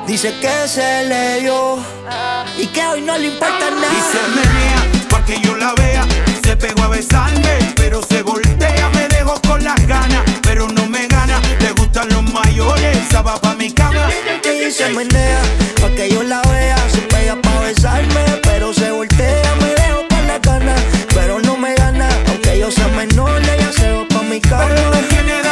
Dice 0.05 0.33
que 0.41 0.67
se 0.67 1.05
leyó 1.05 1.77
y 2.59 2.65
que 2.67 2.85
hoy 2.85 3.01
no 3.01 3.17
le 3.17 3.27
importa 3.27 3.69
nada. 3.71 3.87
Y 3.91 4.01
se 4.01 4.21
menea 4.35 5.07
pa' 5.09 5.23
que 5.23 5.39
yo 5.39 5.55
la 5.55 5.73
vea. 5.75 6.05
Se 6.43 6.57
pegó 6.57 6.83
a 6.83 6.89
besarme, 6.89 7.57
pero 7.75 8.01
se 8.01 8.21
voltea. 8.21 8.89
Me 8.93 9.07
dejó 9.07 9.39
con 9.47 9.63
las 9.63 9.87
ganas, 9.87 10.23
pero 10.41 10.67
no 10.67 10.87
me 10.87 11.07
gana. 11.07 11.39
Le 11.61 11.71
gustan 11.71 12.09
los 12.09 12.23
mayores, 12.33 12.97
esa 12.97 13.21
va 13.21 13.39
pa' 13.39 13.53
mi 13.55 13.71
cama. 13.71 14.09
Y 14.43 14.71
se 14.71 14.89
menea 14.89 15.41
pa' 15.79 15.89
que 15.89 16.09
yo 16.09 16.23
la 16.23 16.41
vea. 16.41 16.78
Cama. 24.39 24.67
Pero 25.25 25.48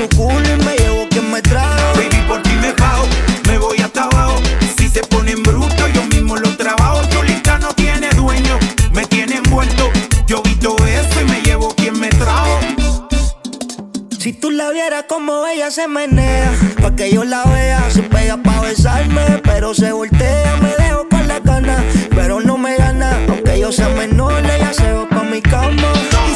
su 0.00 0.16
culo 0.16 0.40
y 0.40 0.64
me 0.64 0.76
llevo 0.76 1.06
quien 1.10 1.30
me 1.30 1.42
trajo. 1.42 1.94
Baby, 1.94 2.22
por 2.26 2.42
ti 2.42 2.50
me 2.60 2.72
bajo, 2.72 3.06
me 3.46 3.58
voy 3.58 3.78
hasta 3.78 4.04
abajo. 4.04 4.36
Si 4.78 4.88
se 4.88 5.02
ponen 5.02 5.42
bruto, 5.42 5.88
yo 5.88 6.04
mismo 6.06 6.36
lo 6.36 6.56
trabajo. 6.56 7.02
Yolita 7.10 7.58
no 7.58 7.68
tiene 7.74 8.08
dueño, 8.10 8.58
me 8.92 9.04
tiene 9.06 9.36
envuelto. 9.36 9.90
Yo 10.26 10.42
vi 10.42 10.54
todo 10.54 10.78
eso 10.86 11.20
y 11.20 11.24
me 11.24 11.42
llevo 11.42 11.74
quien 11.74 12.00
me 12.00 12.08
trajo. 12.08 12.60
Si 14.18 14.32
tú 14.32 14.50
la 14.50 14.70
vieras 14.70 15.04
como 15.08 15.46
ella 15.46 15.70
se 15.70 15.86
menea, 15.86 16.50
pa' 16.80 16.94
que 16.94 17.12
yo 17.12 17.24
la 17.24 17.44
vea, 17.44 17.90
se 17.90 18.02
pega 18.02 18.36
pa' 18.38 18.60
besarme, 18.60 19.40
pero 19.44 19.74
se 19.74 19.92
voltea, 19.92 20.56
me 20.62 20.74
dejo 20.82 21.08
con 21.10 21.26
la 21.26 21.40
ganas, 21.40 21.82
pero 22.14 22.40
no 22.40 22.56
me 22.56 22.76
gana, 22.76 23.18
aunque 23.28 23.58
yo 23.58 23.72
sea 23.72 23.88
menor, 23.90 24.44
ella 24.44 24.72
se 24.72 24.92
va 24.92 25.08
pa' 25.08 25.24
mi 25.24 25.40
cama. 25.42 25.92
Y 26.30 26.34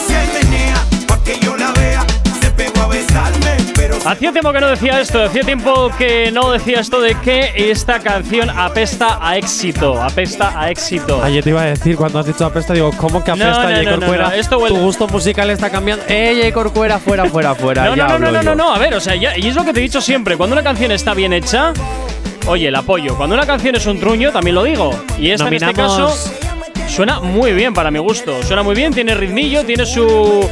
Hacía 4.07 4.33
tiempo 4.33 4.53
que 4.53 4.61
no 4.61 4.69
decía 4.69 5.01
esto, 5.01 5.23
hacía 5.25 5.43
tiempo 5.45 5.91
que 5.97 6.31
no 6.31 6.53
decía 6.53 6.81
esto 6.81 7.01
de 7.01 7.15
que 7.21 7.53
esta 7.57 8.01
canción 8.01 8.51
apesta 8.51 9.19
a 9.21 9.39
éxito, 9.39 10.01
apesta 10.03 10.61
a 10.61 10.71
éxito. 10.71 11.23
Ayer 11.23 11.43
te 11.43 11.51
iba 11.51 11.63
a 11.63 11.67
decir, 11.67 11.97
cuando 11.97 12.19
has 12.19 12.27
dicho 12.27 12.45
apesta, 12.45 12.75
digo, 12.75 12.91
¿cómo 12.99 13.25
que 13.25 13.31
apesta 13.31 13.63
no, 13.71 13.71
no, 13.71 13.83
no, 13.83 13.91
Corcuera? 14.01 14.29
no, 14.29 14.33
esto 14.35 14.59
Tu 14.59 14.77
gusto 14.77 15.09
musical 15.09 15.49
está 15.51 15.71
cambiando. 15.71 16.05
¡Eh, 16.09 16.37
Jay 16.41 16.53
Corcuera, 16.53 16.99
fuera, 16.99 17.25
fuera, 17.25 17.55
fuera! 17.55 17.85
No, 17.87 17.97
no, 17.97 18.19
no, 18.19 18.31
no, 18.31 18.43
no, 18.43 18.55
no, 18.55 18.75
a 18.75 18.79
ver, 18.79 18.95
o 18.95 19.01
sea, 19.01 19.15
ya- 19.15 19.39
y 19.39 19.49
es 19.49 19.55
lo 19.55 19.65
que 19.65 19.73
te 19.73 19.81
he 19.81 19.83
dicho 19.83 20.03
siempre, 20.03 20.37
cuando 20.37 20.55
una 20.55 20.63
canción 20.63 20.93
está 20.93 21.15
bien 21.15 21.33
hecha, 21.33 21.73
oye, 22.47 22.69
el 22.69 22.75
apoyo. 22.77 23.17
Cuando 23.17 23.35
una 23.35 23.47
canción 23.47 23.75
es 23.75 23.87
un 23.87 23.99
truño, 24.01 24.33
también 24.33 24.55
lo 24.55 24.65
digo. 24.65 24.91
Y 25.19 25.31
esta 25.31 25.49
en 25.49 25.55
este 25.55 25.73
caso 25.73 26.15
suena 26.89 27.21
muy 27.21 27.53
bien 27.53 27.73
para 27.73 27.91
mi 27.91 27.99
gusto. 28.01 28.43
Suena 28.43 28.63
muy 28.63 28.75
bien, 28.75 28.93
tiene 28.93 29.15
ritmillo, 29.15 29.65
tiene 29.65 29.87
su 29.87 30.49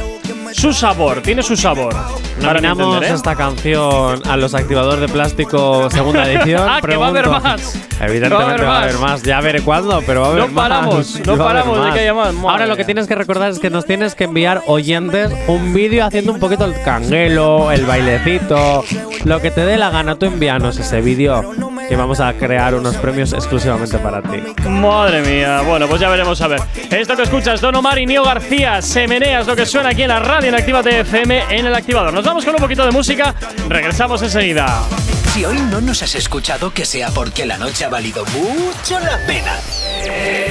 su 0.53 0.73
sabor, 0.73 1.21
tiene 1.21 1.43
su 1.43 1.55
sabor. 1.57 1.93
Nominamos 2.41 2.85
entender, 2.85 3.11
¿eh? 3.11 3.15
esta 3.15 3.35
canción 3.35 4.21
a 4.27 4.37
los 4.37 4.53
activadores 4.53 5.01
de 5.01 5.07
plástico 5.07 5.89
segunda 5.89 6.29
edición. 6.31 6.67
Ah, 6.69 6.79
que 6.81 6.95
va 6.95 7.07
a 7.07 7.09
haber 7.09 7.27
más. 7.29 7.75
Evidentemente 7.99 8.33
Va 8.35 8.41
a 8.41 8.47
haber 8.53 8.65
va 8.67 8.75
a 8.77 8.81
haber 8.83 8.93
más. 8.93 9.01
más. 9.01 9.23
Ya 9.23 9.39
veré 9.41 9.61
cuándo, 9.61 10.01
pero 10.05 10.21
va 10.21 10.27
a 10.27 10.29
haber 10.31 10.41
No 10.41 10.47
más. 10.49 10.55
paramos, 10.69 11.19
no 11.25 11.37
paramos 11.37 11.77
de 11.77 11.83
más. 11.83 11.93
que 11.93 11.99
haya 11.99 12.13
más. 12.13 12.33
Madre 12.33 12.49
Ahora 12.49 12.65
lo 12.67 12.75
que 12.77 12.85
tienes 12.85 13.07
que 13.07 13.15
recordar 13.15 13.51
es 13.51 13.59
que 13.59 13.69
nos 13.69 13.85
tienes 13.85 14.15
que 14.15 14.23
enviar 14.25 14.61
oyentes 14.67 15.31
un 15.47 15.73
vídeo 15.73 16.05
haciendo 16.05 16.31
un 16.33 16.39
poquito 16.39 16.65
el 16.65 16.73
canguelo, 16.83 17.71
el 17.71 17.85
bailecito, 17.85 18.83
lo 19.25 19.41
que 19.41 19.51
te 19.51 19.61
dé 19.65 19.77
la 19.77 19.89
gana. 19.89 20.15
Tú 20.15 20.25
envíanos 20.25 20.77
ese 20.77 21.01
vídeo 21.01 21.51
y 21.89 21.95
vamos 21.95 22.19
a 22.19 22.33
crear 22.33 22.75
unos 22.75 22.95
premios 22.97 23.33
exclusivamente 23.33 23.97
para 23.97 24.21
ti. 24.21 24.41
Madre 24.67 25.21
mía, 25.21 25.61
bueno, 25.61 25.87
pues 25.87 26.01
ya 26.01 26.09
veremos 26.09 26.41
a 26.41 26.47
ver. 26.47 26.61
Esto 26.89 27.15
que 27.15 27.23
escuchas, 27.23 27.61
Don 27.61 27.75
Omar 27.75 27.99
y 27.99 28.05
Nio 28.05 28.23
García, 28.23 28.81
se 28.81 29.07
menea, 29.07 29.41
es 29.41 29.47
lo 29.47 29.55
que 29.55 29.65
suena 29.65 29.89
aquí 29.89 30.03
en 30.03 30.09
la 30.09 30.19
radio 30.19 30.49
en 30.49 30.55
Actívate 30.55 30.99
FM 31.01 31.43
en 31.49 31.65
el 31.65 31.75
activador. 31.75 32.13
Nos 32.13 32.23
vamos 32.25 32.45
con 32.45 32.53
un 32.55 32.61
poquito 32.61 32.85
de 32.85 32.91
música, 32.91 33.35
regresamos 33.67 34.21
enseguida. 34.21 34.83
Si 35.33 35.43
hoy 35.45 35.57
no 35.71 35.81
nos 35.81 36.03
has 36.03 36.13
escuchado, 36.13 36.71
que 36.71 36.85
sea 36.85 37.09
porque 37.09 37.45
la 37.47 37.57
noche 37.57 37.85
ha 37.85 37.89
valido 37.89 38.23
mucho 38.25 38.99
la 38.99 39.17
pena. 39.25 39.55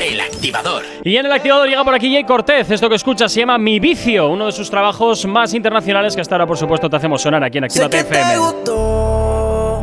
El 0.01 0.20
activador. 0.20 0.83
Y 1.05 1.16
en 1.16 1.26
el 1.26 1.30
activador 1.33 1.68
llega 1.68 1.85
por 1.85 1.95
aquí 1.95 2.12
Jay 2.12 2.24
Cortez. 2.24 2.68
Esto 2.68 2.89
que 2.89 2.97
escuchas 2.97 3.30
se 3.33 3.39
llama 3.41 3.59
Mi 3.59 3.78
Vicio, 3.78 4.28
uno 4.28 4.47
de 4.47 4.53
sus 4.53 4.68
trabajos 4.70 5.24
más 5.26 5.55
internacionales 5.55 6.16
que 6.16 6.20
hasta 6.22 6.35
ahora, 6.35 6.47
por 6.47 6.59
supuesto, 6.59 6.91
te 6.91 6.97
hacemos 6.97 7.22
sonar 7.22 7.45
aquí 7.45 7.59
en 7.59 7.64
Actívate 7.64 7.99
que 7.99 8.05
te 8.05 8.20
FM. 8.20 8.39
gustó 8.39 9.83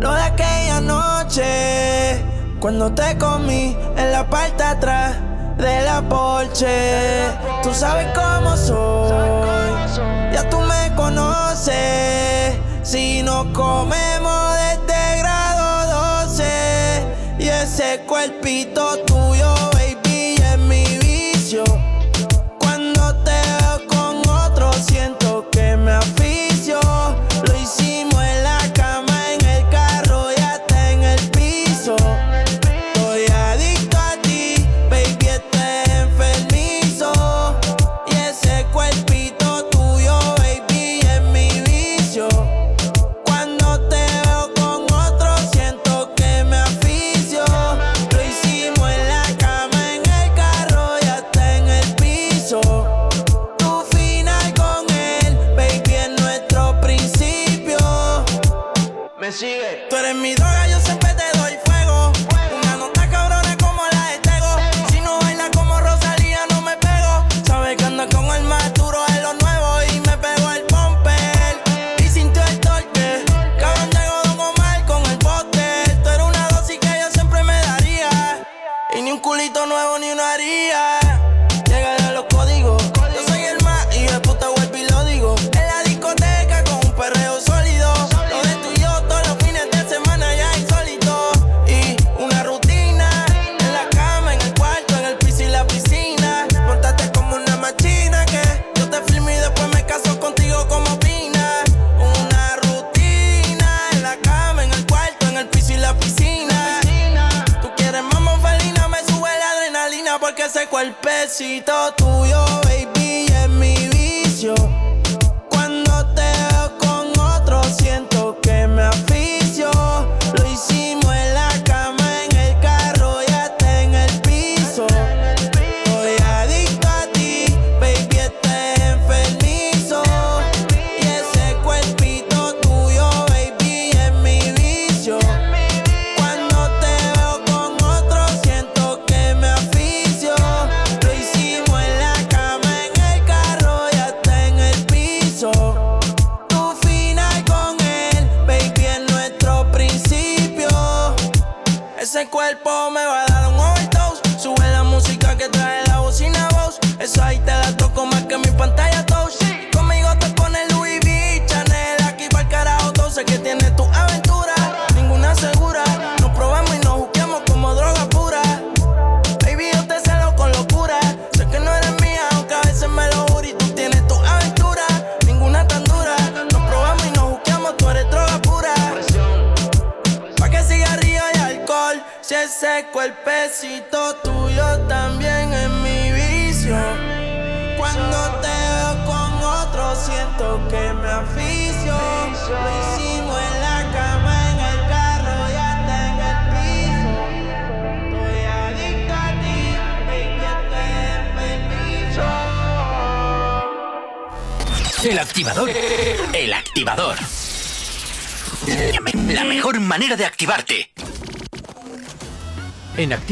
lo 0.00 0.14
de 0.14 0.22
aquella 0.22 0.47
cuando 2.58 2.90
te 2.94 3.18
comí 3.18 3.76
en 3.96 4.12
la 4.12 4.28
parte 4.30 4.62
de 4.62 4.68
atrás 4.70 5.16
de 5.58 5.82
la 5.82 6.00
Porsche. 6.08 7.28
Tú 7.62 7.74
sabes 7.74 8.06
cómo 8.14 8.56
soy, 8.56 9.28
ya 10.32 10.48
tú 10.48 10.58
me 10.60 10.94
conoces. 10.96 12.56
Si 12.82 13.22
nos 13.22 13.44
comemos 13.48 14.54
desde 14.56 15.18
grado 15.18 16.24
12 16.24 17.06
y 17.40 17.48
ese 17.48 18.00
cuerpito 18.06 18.96
tuyo, 19.04 19.57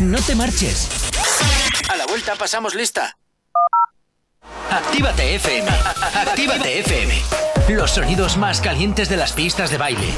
No 0.00 0.18
te 0.22 0.34
marches. 0.34 0.88
A 1.90 1.96
la 1.96 2.06
vuelta 2.06 2.34
pasamos 2.34 2.74
lista. 2.74 3.18
Actívate 4.70 5.34
FM. 5.34 5.68
Actívate 6.14 6.80
FM. 6.80 7.22
Los 7.68 7.90
sonidos 7.90 8.38
más 8.38 8.62
calientes 8.62 9.10
de 9.10 9.18
las 9.18 9.32
pistas 9.32 9.70
de 9.70 9.76
baile. 9.76 10.14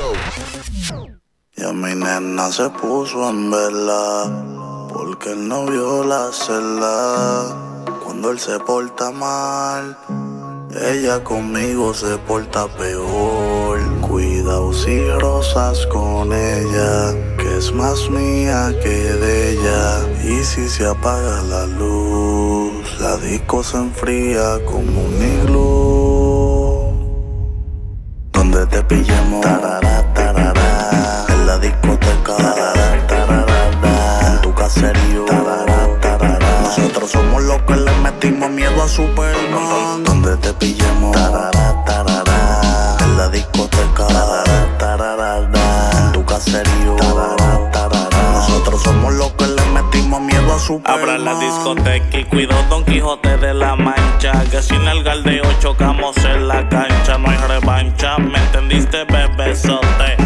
Ya 1.56 1.72
mi 1.72 1.96
nena 1.96 2.52
se 2.52 2.70
puso 2.70 3.28
en 3.28 3.50
vela 3.50 4.88
porque 4.92 5.32
él 5.32 5.48
no 5.48 5.66
vio 5.66 6.04
la 6.04 6.30
celda. 6.32 7.84
Cuando 8.04 8.30
él 8.30 8.38
se 8.38 8.60
porta 8.60 9.10
mal, 9.10 9.98
ella 10.80 11.24
conmigo 11.24 11.92
se 11.92 12.18
porta 12.18 12.68
peor. 12.68 13.80
Cuidado 14.00 14.72
si 14.72 15.10
rosas 15.18 15.86
con 15.86 16.32
ella, 16.32 17.31
es 17.62 17.72
más 17.72 18.10
mía 18.10 18.74
que 18.82 18.96
de 19.22 19.52
ella. 19.52 19.84
Y 20.24 20.42
si 20.42 20.68
se 20.68 20.84
apaga 20.84 21.42
la 21.42 21.66
luz, 21.66 22.72
la 23.00 23.16
disco 23.18 23.62
se 23.62 23.76
enfría 23.76 24.58
como 24.64 25.04
un 25.08 25.16
iglú. 25.34 25.62
Donde 28.32 28.66
te 28.66 28.82
pillemos, 28.82 29.42
tarara, 29.42 30.12
tarara, 30.12 31.26
en 31.28 31.46
la 31.46 31.58
discoteca, 31.58 32.36
tarara, 33.06 34.28
en 34.28 34.40
tu 34.42 34.52
caserío. 34.54 35.26
Nosotros 36.62 37.10
somos 37.10 37.42
los 37.44 37.62
que 37.62 37.76
le 37.76 37.92
metimos 38.02 38.50
miedo 38.50 38.82
a 38.82 38.88
Superman. 38.88 40.02
Donde 40.04 40.36
te 40.38 40.52
pillemos, 40.54 41.12
tarara, 41.12 41.84
tarara, 41.84 42.96
en 43.04 43.16
la 43.16 43.28
discoteca, 43.28 44.06
tarara, 44.08 44.78
tarara, 44.78 45.11
Nosotros 48.34 48.82
somos 48.82 49.14
los 49.14 49.32
que 49.32 49.46
le 49.46 49.64
metimos 49.66 50.20
miedo 50.20 50.54
a 50.54 50.58
Superman. 50.58 51.00
Abra 51.00 51.18
la 51.18 51.38
discoteca 51.38 52.18
y 52.18 52.24
cuido 52.24 52.54
Don 52.68 52.84
Quijote 52.84 53.36
de 53.36 53.54
la 53.54 53.76
Mancha. 53.76 54.32
Que 54.50 54.60
sin 54.60 54.86
el 54.88 55.04
galdeo 55.04 55.44
chocamos 55.60 56.16
en 56.24 56.48
la 56.48 56.68
cancha. 56.68 57.18
No 57.18 57.30
hay 57.30 57.38
revancha, 57.48 58.18
¿me 58.18 58.38
entendiste, 58.38 59.04
bebesote? 59.04 60.16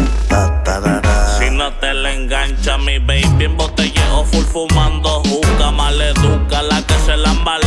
Si 1.39 1.51
no 1.51 1.71
te 1.73 1.93
le 1.93 2.13
engancha, 2.13 2.77
mi 2.77 2.97
baby 2.99 3.45
en 3.45 3.55
botelleo 3.55 4.23
full 4.25 4.43
fumando 4.43 5.21
juca. 5.23 5.71
Maleduca, 5.71 6.63
la 6.63 6.81
que 6.81 6.93
se 7.05 7.15
les 7.15 7.29
peluca. 7.29 7.66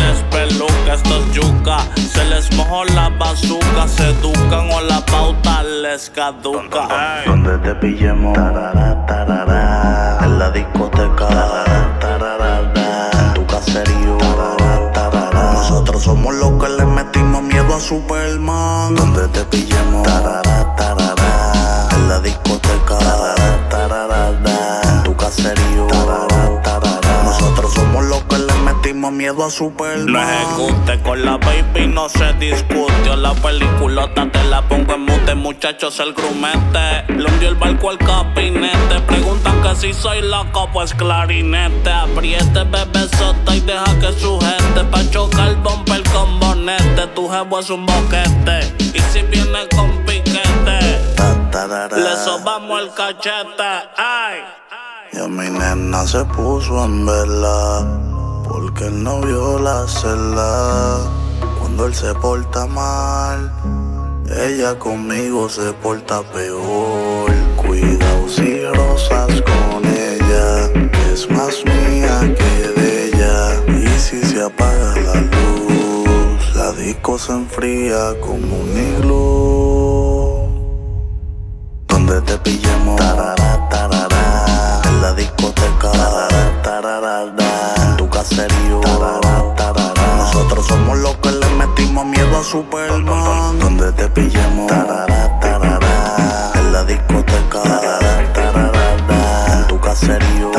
Se 1.63 2.25
les 2.25 2.51
mojó 2.57 2.85
la 2.85 3.11
bazooka, 3.11 3.87
se 3.87 4.09
educan 4.09 4.71
o 4.73 4.81
la 4.81 5.05
pauta 5.05 5.63
les 5.63 6.09
caduca. 6.09 6.89
Donde 7.27 7.59
te 7.59 7.75
pillemos, 7.75 8.33
tarará, 8.33 9.05
tarará, 9.07 10.19
en 10.25 10.39
la 10.39 10.51
discoteca, 10.53 11.29
en 13.13 13.35
tu 13.35 13.47
caserío, 13.47 14.17
Nosotros 15.53 16.03
somos 16.03 16.35
los 16.35 16.53
que 16.63 16.71
le 16.71 16.87
metimos 16.87 17.43
miedo 17.43 17.75
a 17.75 17.81
Superman. 17.81 18.95
Donde 18.95 19.29
te 19.29 19.45
pillemos, 19.45 20.03
tarará, 20.03 20.75
tarará, 20.77 21.89
en 21.93 22.09
la 22.09 22.21
discoteca, 22.21 22.99
en 24.89 25.03
tu 25.03 25.15
caserío 25.15 25.90
No 30.07 30.19
ejecute 30.19 30.99
con 31.03 31.23
la 31.23 31.37
baby, 31.37 31.87
no 31.87 32.09
se 32.09 32.33
discute. 32.35 33.17
La 33.19 33.35
peliculota 33.35 34.27
te 34.33 34.43
la 34.45 34.67
pongo 34.67 34.95
en 34.95 35.03
mute, 35.03 35.35
muchachos, 35.35 36.01
el 36.01 36.15
grumete. 36.15 37.05
Le 37.13 37.27
hundió 37.27 37.51
el 37.51 37.55
barco 37.57 37.91
al 37.91 37.99
capinete. 37.99 38.99
Preguntan 39.07 39.61
que 39.61 39.77
si 39.77 39.93
soy 39.93 40.23
loco, 40.23 40.71
pues 40.73 40.95
clarinete. 40.95 41.91
Apriete, 41.91 42.65
bebé 42.65 43.09
sota 43.19 43.55
y 43.55 43.61
deja 43.61 43.85
que 44.01 44.11
sujete. 44.19 44.85
Pa' 44.91 45.11
chocar 45.11 45.55
bumper 45.57 46.03
con 46.15 46.41
bonete. 46.41 47.07
Tu 47.15 47.29
jevo 47.29 47.61
es 47.61 47.69
un 47.69 47.85
boquete. 47.85 48.75
Y 48.79 49.01
si 49.13 49.21
viene 49.25 49.69
con 49.77 50.03
piquete, 50.07 50.99
le 51.95 52.17
sobamos 52.25 52.81
el 52.81 52.91
cachete. 52.95 53.89
Ay. 53.99 54.39
Y 55.13 55.19
a 55.19 55.29
mi 55.29 55.51
nena 55.51 56.07
se 56.07 56.25
puso 56.25 56.85
en 56.85 57.05
vela 57.05 58.20
porque 58.51 58.87
él 58.87 59.03
no 59.05 59.21
vio 59.21 59.59
la 59.61 59.87
celda. 59.87 60.99
Cuando 61.59 61.87
él 61.87 61.95
se 61.95 62.13
porta 62.15 62.67
mal, 62.67 63.53
ella 64.47 64.77
conmigo 64.79 65.49
se 65.49 65.73
porta 65.75 66.23
peor. 66.23 67.31
Cuidado 67.57 68.29
si 68.29 68.65
rosas 68.67 69.43
con 69.43 69.85
ella, 69.87 70.69
es 71.13 71.31
más 71.31 71.65
mía 71.65 72.35
que 72.41 72.81
de 72.81 73.05
ella. 73.07 73.39
Y 73.69 73.99
si 73.99 74.21
se 74.23 74.43
apaga 74.43 74.97
la 74.97 75.15
luz, 75.15 76.57
la 76.57 76.73
disco 76.73 77.19
se 77.19 77.33
enfría 77.33 78.19
como 78.21 78.57
un 78.65 78.73
iglú. 78.91 79.21
Donde 81.87 82.21
te 82.23 82.37
pillemos, 82.39 82.97
tarara, 82.97 83.69
tarara, 83.69 84.83
en 84.89 85.03
la 85.03 85.13
discoteca, 85.15 85.93
tarara, 86.63 87.50
Nosotros 90.19 90.67
somos 90.67 90.99
los 90.99 91.17
que 91.17 91.31
le 91.31 91.49
metimos 91.57 92.05
miedo 92.05 92.39
a 92.39 92.45
Superman. 92.45 93.59
Donde 93.59 93.91
te 93.93 94.11
tarara, 94.69 96.53
en 96.55 96.71
la 96.71 96.85
discoteca, 96.85 97.63
en 99.55 99.67
tu 99.69 99.81
caserío. 99.81 100.51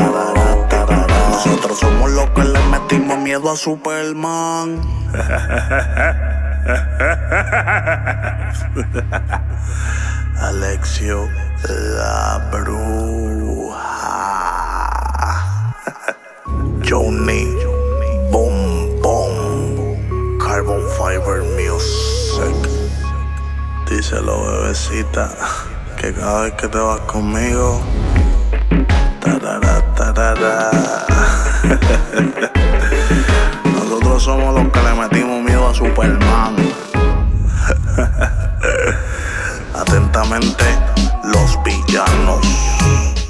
Nosotros 1.30 1.78
somos 1.78 2.10
los 2.10 2.28
que 2.30 2.42
le 2.42 2.58
metimos 2.66 3.18
miedo 3.18 3.52
a 3.52 3.56
Superman. 3.56 4.80
Alexio 10.40 11.28
la 11.68 12.48
bruja. 12.50 14.02
Johnny 16.84 17.51
Díselo, 24.02 24.42
bebecita, 24.42 25.30
que 25.96 26.12
cada 26.12 26.42
vez 26.42 26.54
que 26.54 26.66
te 26.66 26.76
vas 26.76 26.98
conmigo. 27.02 27.80
tarara, 29.20 29.94
tarara. 29.94 30.70
Nosotros 33.64 34.24
somos 34.24 34.56
los 34.56 34.72
que 34.72 34.82
le 34.82 34.94
metimos 34.94 35.44
miedo 35.44 35.68
a 35.68 35.72
Superman. 35.72 36.56
Atentamente, 39.78 40.64
los 41.22 41.62
villanos. 41.62 42.44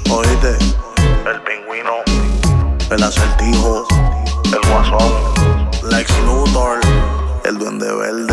Oíste, 0.09 0.57
el 1.29 1.39
pingüino, 1.43 2.01
el 2.89 3.03
acertijo, 3.03 3.85
el 4.45 4.71
guasón, 4.71 5.13
Lex 5.91 6.09
Luthor, 6.25 6.79
el 7.45 7.59
duende 7.59 7.93
verde, 7.93 8.32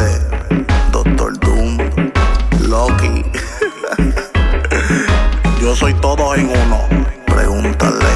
soy 5.80 5.94
todo 5.94 6.34
en 6.34 6.46
uno. 6.46 6.78
Pregúntale 7.24 8.12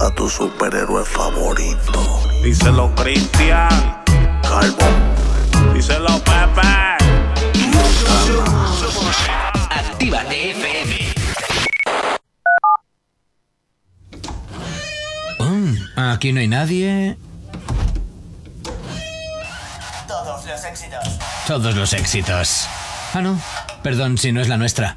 a 0.00 0.10
tu 0.16 0.28
superhéroe 0.28 1.04
favorito. 1.04 2.20
Díselo, 2.42 2.92
Cristian. 2.96 4.02
Carbon. 4.42 5.72
Díselo, 5.72 6.18
Pepe. 6.24 6.98
Actívate 9.70 10.50
FM. 10.50 11.14
Mm, 15.38 15.76
aquí 15.96 16.32
no 16.32 16.40
hay 16.40 16.48
nadie. 16.48 17.16
Todos 20.08 20.44
los 20.44 20.64
éxitos. 20.64 21.18
Todos 21.46 21.76
los 21.76 21.92
éxitos. 21.92 22.68
Ah, 23.14 23.20
no. 23.22 23.40
Perdón 23.84 24.18
si 24.18 24.32
no 24.32 24.40
es 24.40 24.48
la 24.48 24.56
nuestra. 24.56 24.96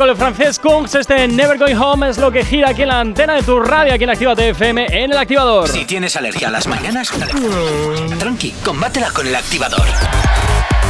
Con 0.00 0.16
francés 0.16 0.58
Kungs, 0.58 0.94
este 0.94 1.28
Never 1.28 1.58
Going 1.58 1.76
Home 1.76 2.08
es 2.08 2.16
lo 2.16 2.32
que 2.32 2.42
gira 2.42 2.70
aquí 2.70 2.82
en 2.82 2.88
la 2.88 3.00
antena 3.00 3.34
de 3.34 3.42
tu 3.42 3.60
radio, 3.60 3.92
aquí 3.92 4.04
en 4.04 4.10
Activa 4.10 4.32
FM, 4.32 4.86
en 4.86 5.12
el 5.12 5.18
activador. 5.18 5.68
Si 5.68 5.84
tienes 5.84 6.16
alergia 6.16 6.48
a 6.48 6.50
las 6.50 6.66
mañanas, 6.66 7.12
tranqui, 8.18 8.52
combátela 8.64 9.10
con 9.10 9.26
el 9.26 9.34
activador. 9.34 9.84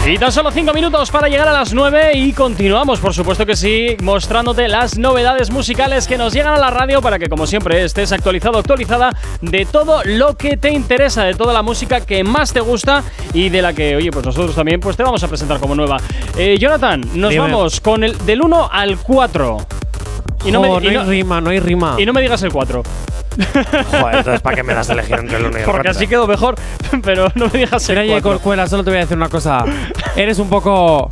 Y 0.07 0.18
tan 0.18 0.32
solo 0.32 0.51
5 0.51 0.72
minutos 0.72 1.11
para 1.11 1.28
llegar 1.28 1.46
a 1.46 1.53
las 1.53 1.74
9 1.74 2.12
y 2.14 2.32
continuamos, 2.32 2.98
por 3.01 3.12
supuesto 3.14 3.44
que 3.44 3.55
sí, 3.55 3.96
mostrándote 4.03 4.66
las 4.66 4.98
novedades 4.98 5.51
musicales 5.51 6.09
que 6.09 6.16
nos 6.16 6.32
llegan 6.32 6.55
a 6.55 6.59
la 6.59 6.70
radio 6.70 7.03
para 7.03 7.18
que, 7.18 7.28
como 7.28 7.46
siempre, 7.46 7.84
estés 7.84 8.11
actualizado, 8.11 8.59
actualizada 8.59 9.11
de 9.42 9.66
todo 9.66 10.03
lo 10.05 10.36
que 10.36 10.57
te 10.57 10.70
interesa, 10.72 11.24
de 11.24 11.34
toda 11.34 11.53
la 11.53 11.62
música 11.62 12.01
que 12.01 12.24
más 12.24 12.53
te 12.53 12.61
gusta 12.61 13.05
y 13.34 13.51
de 13.51 13.61
la 13.61 13.74
que, 13.74 13.94
oye, 13.94 14.11
pues 14.11 14.24
nosotros 14.24 14.55
también 14.55 14.80
pues 14.80 14.96
te 14.96 15.03
vamos 15.03 15.22
a 15.22 15.28
presentar 15.28 15.61
como 15.61 15.74
nueva. 15.74 15.98
Eh, 16.36 16.57
Jonathan, 16.59 17.03
nos 17.14 17.30
Dime. 17.30 17.42
vamos 17.42 17.80
con 17.80 18.03
el 18.03 18.16
del 18.24 18.40
1 18.42 18.68
al 18.72 18.96
4. 18.98 19.66
Y 20.46 20.51
no, 20.51 20.62
me, 20.62 20.68
y 20.68 20.90
no 20.92 21.01
hay 21.03 21.07
rima, 21.07 21.40
no 21.42 21.51
hay 21.51 21.61
rima. 21.61 21.96
y 21.98 22.07
no 22.07 22.14
me 22.14 22.22
digas 22.22 22.42
el 22.42 22.51
4. 22.51 22.82
Joder, 23.90 24.16
entonces 24.16 24.40
¿para 24.42 24.56
qué 24.56 24.62
me 24.62 24.74
das 24.74 24.90
a 24.90 24.92
elegir 24.94 25.16
entre 25.18 25.36
el 25.38 25.44
uno 25.46 25.56
y 25.56 25.60
el 25.60 25.64
Porque 25.64 25.78
cuatro? 25.82 25.90
así 25.92 26.06
quedó 26.06 26.26
mejor, 26.26 26.56
pero 27.02 27.28
no 27.34 27.46
me 27.46 27.58
digas 27.60 27.88
el 27.88 27.96
Mira, 27.96 28.04
Ye 28.06 28.20
4. 28.22 28.30
Corcuera, 28.30 28.66
solo 28.66 28.82
te 28.84 28.90
voy 28.90 28.98
a 28.98 29.00
decir 29.02 29.16
una 29.16 29.28
cosa. 29.28 29.64
Eres 30.16 30.38
un 30.38 30.48
poco. 30.48 31.08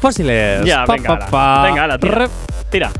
Fósiles. 0.00 0.64
Ya, 0.64 0.84
Pa, 0.84 0.94
venga, 0.94 1.08
pa, 1.08 1.14
ala. 1.16 1.26
pa. 1.30 1.62
Venga, 1.64 1.84
ala, 1.84 1.98
tira. 1.98 2.14
Re- 2.14 2.28
Tira. 2.70 2.90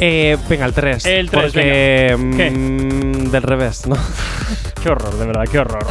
Eh, 0.00 0.36
venga, 0.48 0.64
el 0.66 0.72
3. 0.72 1.06
El 1.06 1.30
tres, 1.30 1.42
Porque. 1.44 2.14
venga. 2.16 2.36
¿Qué? 2.36 2.50
mm, 2.50 3.30
del 3.30 3.42
revés, 3.42 3.86
¿no? 3.86 3.96
Qué 4.82 4.90
horror, 4.90 5.12
de 5.18 5.26
verdad, 5.26 5.44
qué 5.50 5.58
horror. 5.58 5.84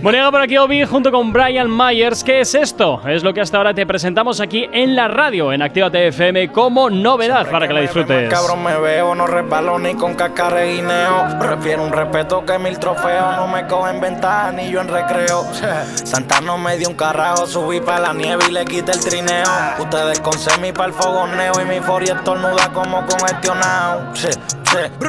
Bueno, 0.00 0.16
llega 0.16 0.30
por 0.30 0.40
aquí 0.40 0.56
Obi 0.56 0.84
junto 0.84 1.10
con 1.10 1.32
Brian 1.32 1.68
Myers. 1.76 2.22
¿Qué 2.22 2.40
es 2.40 2.54
esto? 2.54 3.02
Es 3.08 3.24
lo 3.24 3.34
que 3.34 3.40
hasta 3.40 3.56
ahora 3.56 3.74
te 3.74 3.84
presentamos 3.84 4.40
aquí 4.40 4.68
en 4.72 4.94
la 4.94 5.08
radio, 5.08 5.52
en 5.52 5.60
Actívate 5.60 6.06
FM, 6.06 6.52
como 6.52 6.88
novedad 6.88 7.50
para 7.50 7.66
que 7.66 7.74
la 7.74 7.80
disfrutes. 7.80 8.30
Cabrón 8.30 8.62
me 8.62 8.78
veo, 8.78 9.16
no 9.16 9.26
resbalo 9.26 9.76
ni 9.80 9.94
con 9.94 10.14
cascareguineo. 10.14 11.38
Prefiero 11.40 11.82
un 11.82 11.90
respeto 11.90 12.44
que 12.46 12.60
mil 12.60 12.78
trofeos. 12.78 13.36
No 13.38 13.48
me 13.48 13.66
cogen 13.66 14.00
ventaja 14.00 14.52
ni 14.52 14.70
yo 14.70 14.82
en 14.82 14.88
recreo. 14.88 15.44
Santano 16.04 16.56
me 16.58 16.76
dio 16.76 16.88
un 16.88 16.94
carajo, 16.94 17.48
subí 17.48 17.80
pa' 17.80 17.98
la 17.98 18.12
nieve 18.14 18.44
y 18.48 18.52
le 18.52 18.64
quité 18.66 18.92
el 18.92 19.00
trineo. 19.00 19.44
Ustedes 19.80 20.20
con 20.20 20.34
semi 20.34 20.70
pa' 20.70 20.84
el 20.84 20.92
fogoneo 20.92 21.54
y 21.60 21.64
mi 21.64 21.80
foria 21.80 22.14
estornuda 22.14 22.72
como 22.72 23.04
congestionado. 23.04 24.12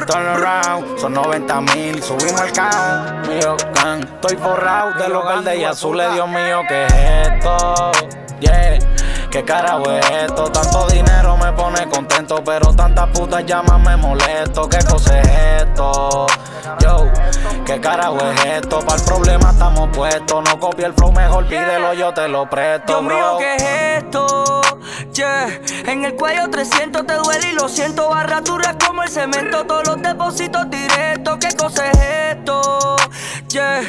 Turn 0.06 0.26
around. 0.26 0.98
Son 0.98 1.12
90 1.12 1.60
mil, 1.60 2.02
subimos 2.02 2.40
el 2.40 2.52
count. 2.52 3.26
Mío, 3.28 3.56
can. 3.74 4.02
Estoy 4.02 4.36
forrado 4.36 4.92
de 4.94 5.08
los 5.08 5.24
verdes 5.24 5.58
y 5.58 5.64
azules, 5.64 6.12
Dios 6.14 6.28
mío, 6.28 6.62
¿qué 6.68 6.86
es 6.86 6.94
esto? 7.28 7.92
Yeah. 8.40 8.78
¿Qué 9.30 9.44
carajo 9.44 9.88
es 9.92 10.10
esto? 10.10 10.44
Tanto 10.50 10.86
dinero 10.88 11.36
me 11.36 11.52
pone 11.52 11.88
contento, 11.88 12.42
pero 12.42 12.74
tantas 12.74 13.08
putas 13.10 13.44
llamas 13.46 13.78
me 13.80 13.96
molesto. 13.96 14.68
¿Qué 14.68 14.78
cosa 14.78 15.20
es 15.20 15.28
esto? 15.62 16.26
Yo, 16.80 17.06
¿qué 17.64 17.80
carajo 17.80 18.18
es 18.18 18.44
esto? 18.46 18.80
Para 18.80 18.98
el 18.98 19.04
problema 19.04 19.50
estamos 19.50 19.88
puestos. 19.96 20.42
No 20.48 20.58
copia 20.58 20.86
el 20.86 20.94
flow, 20.94 21.12
mejor 21.12 21.46
pídelo, 21.46 21.94
yo 21.94 22.12
te 22.12 22.26
lo 22.26 22.48
presto, 22.50 23.00
Dios 23.00 23.02
mío, 23.02 23.16
bro. 23.16 23.38
¿qué 23.38 23.54
es 23.54 23.62
esto? 24.02 24.60
Yeah. 25.12 25.60
En 25.86 26.04
el 26.04 26.14
cuello 26.14 26.48
300 26.48 27.06
te 27.06 27.14
duele 27.14 27.50
y 27.50 27.54
lo 27.54 27.68
siento. 27.68 28.08
Barraturas 28.10 28.76
como 28.84 29.02
el 29.02 29.08
cemento, 29.08 29.66
todos 29.66 29.86
los 29.86 30.02
depósitos 30.02 30.70
directos. 30.70 31.38
¿Qué 31.38 31.56
cosa 31.56 31.90
es 31.90 32.36
esto? 32.36 32.96
Yeah. 33.48 33.80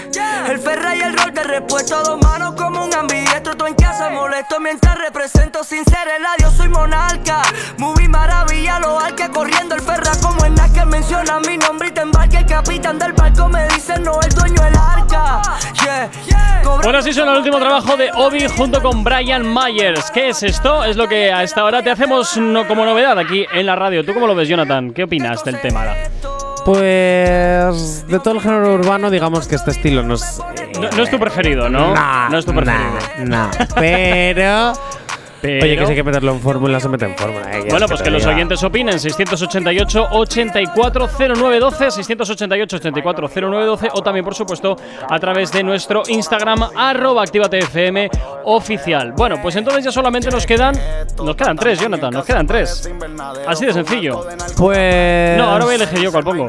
El 0.49 0.59
ferra 0.59 0.95
y 0.95 1.01
el 1.01 1.15
rol 1.15 1.33
de 1.33 1.43
repuesto, 1.43 2.01
dos 2.03 2.19
manos 2.21 2.55
como 2.55 2.83
un 2.83 2.93
ambidiestro. 2.93 3.55
En 3.71 3.77
casa 3.77 4.09
molesto 4.09 4.59
mientras 4.59 4.97
represento 4.97 5.63
sin 5.63 5.85
ser 5.85 6.05
el 6.17 6.25
adiós, 6.25 6.53
soy 6.57 6.67
monarca. 6.67 7.41
Movie 7.77 8.09
maravilla, 8.09 8.79
lo 8.79 8.97
que 9.15 9.29
corriendo 9.29 9.75
el 9.75 9.81
ferra 9.81 10.11
como 10.21 10.43
en 10.43 10.55
que 10.73 10.85
menciona 10.85 11.39
mi 11.39 11.57
nombre 11.57 11.87
y 11.87 11.91
te 11.91 12.01
embarca 12.01 12.39
el 12.39 12.45
capitán 12.45 12.99
del 12.99 13.13
barco. 13.13 13.47
Me 13.47 13.65
dice 13.69 13.97
no, 13.99 14.19
el 14.21 14.29
dueño 14.35 14.61
del 14.61 14.75
arca. 14.75 15.41
Yeah. 15.85 16.61
Cobra- 16.65 16.83
Bueno, 16.83 16.99
así 16.99 17.13
suena 17.13 17.31
el 17.31 17.37
último 17.37 17.59
trabajo 17.59 17.95
de 17.95 18.11
Obi 18.13 18.45
junto 18.49 18.81
con 18.81 19.05
Brian 19.05 19.45
Myers. 19.53 20.11
¿Qué 20.11 20.27
es 20.29 20.43
esto? 20.43 20.83
Es 20.83 20.97
lo 20.97 21.07
que 21.07 21.31
a 21.31 21.41
esta 21.43 21.63
hora 21.63 21.81
te 21.81 21.91
hacemos 21.91 22.35
no, 22.35 22.67
como 22.67 22.83
novedad 22.83 23.17
aquí 23.19 23.45
en 23.53 23.65
la 23.65 23.77
radio. 23.77 24.03
¿Tú 24.05 24.13
cómo 24.13 24.27
lo 24.27 24.35
ves, 24.35 24.49
Jonathan? 24.49 24.91
¿Qué 24.91 25.03
opinas 25.05 25.45
del 25.45 25.61
tema? 25.61 25.79
ahora? 25.79 25.95
Pues. 26.65 28.07
De 28.07 28.19
todo 28.19 28.35
el 28.35 28.41
género 28.41 28.73
urbano, 28.75 29.09
digamos 29.09 29.47
que 29.47 29.55
este 29.55 29.71
estilo 29.71 30.03
no 30.03 30.15
es. 30.15 30.39
No, 30.79 30.89
no 30.89 31.03
es 31.03 31.09
tu 31.09 31.19
preferido, 31.19 31.69
¿no? 31.69 31.93
Nah, 31.93 32.29
no 32.29 32.37
es 32.37 32.45
tu 32.45 32.53
preferido. 32.53 32.91
nah, 33.25 33.47
nah. 33.47 33.65
Pero. 33.75 34.73
Pero- 35.41 35.63
Oye, 35.65 35.77
que 35.77 35.85
si 35.85 35.89
hay 35.91 35.95
que 35.97 36.03
meterlo 36.03 36.31
en 36.33 36.39
fórmula, 36.39 36.79
se 36.79 36.87
mete 36.89 37.05
en 37.05 37.15
fórmula. 37.15 37.51
¿eh? 37.57 37.65
Bueno, 37.69 37.85
Es 37.85 37.91
pues 37.91 38.01
que 38.03 38.11
los 38.11 38.25
oyentes 38.25 38.63
opinen. 38.63 38.95
688-840912, 38.99 41.91
688-840912 41.91 43.89
o 43.93 44.01
también, 44.01 44.23
por 44.25 44.35
supuesto, 44.35 44.75
a 45.09 45.19
través 45.19 45.51
de 45.51 45.63
nuestro 45.63 46.03
Instagram, 46.07 46.63
arroba 46.75 47.23
activatefm 47.23 48.09
oficial. 48.45 49.11
Bueno, 49.13 49.39
pues 49.41 49.55
entonces 49.55 49.83
ya 49.85 49.91
solamente 49.91 50.29
nos 50.29 50.45
quedan... 50.45 50.75
Nos 51.23 51.35
quedan 51.35 51.57
tres, 51.57 51.79
Jonathan, 51.79 52.11
nos 52.13 52.25
quedan 52.25 52.45
tres. 52.47 52.89
Así 53.47 53.65
de 53.65 53.73
sencillo. 53.73 54.25
Pues. 54.57 55.37
No, 55.37 55.45
ahora 55.51 55.65
voy 55.65 55.73
a 55.73 55.77
elegir 55.77 55.99
yo 56.01 56.11
cuál 56.11 56.23
pongo. 56.23 56.45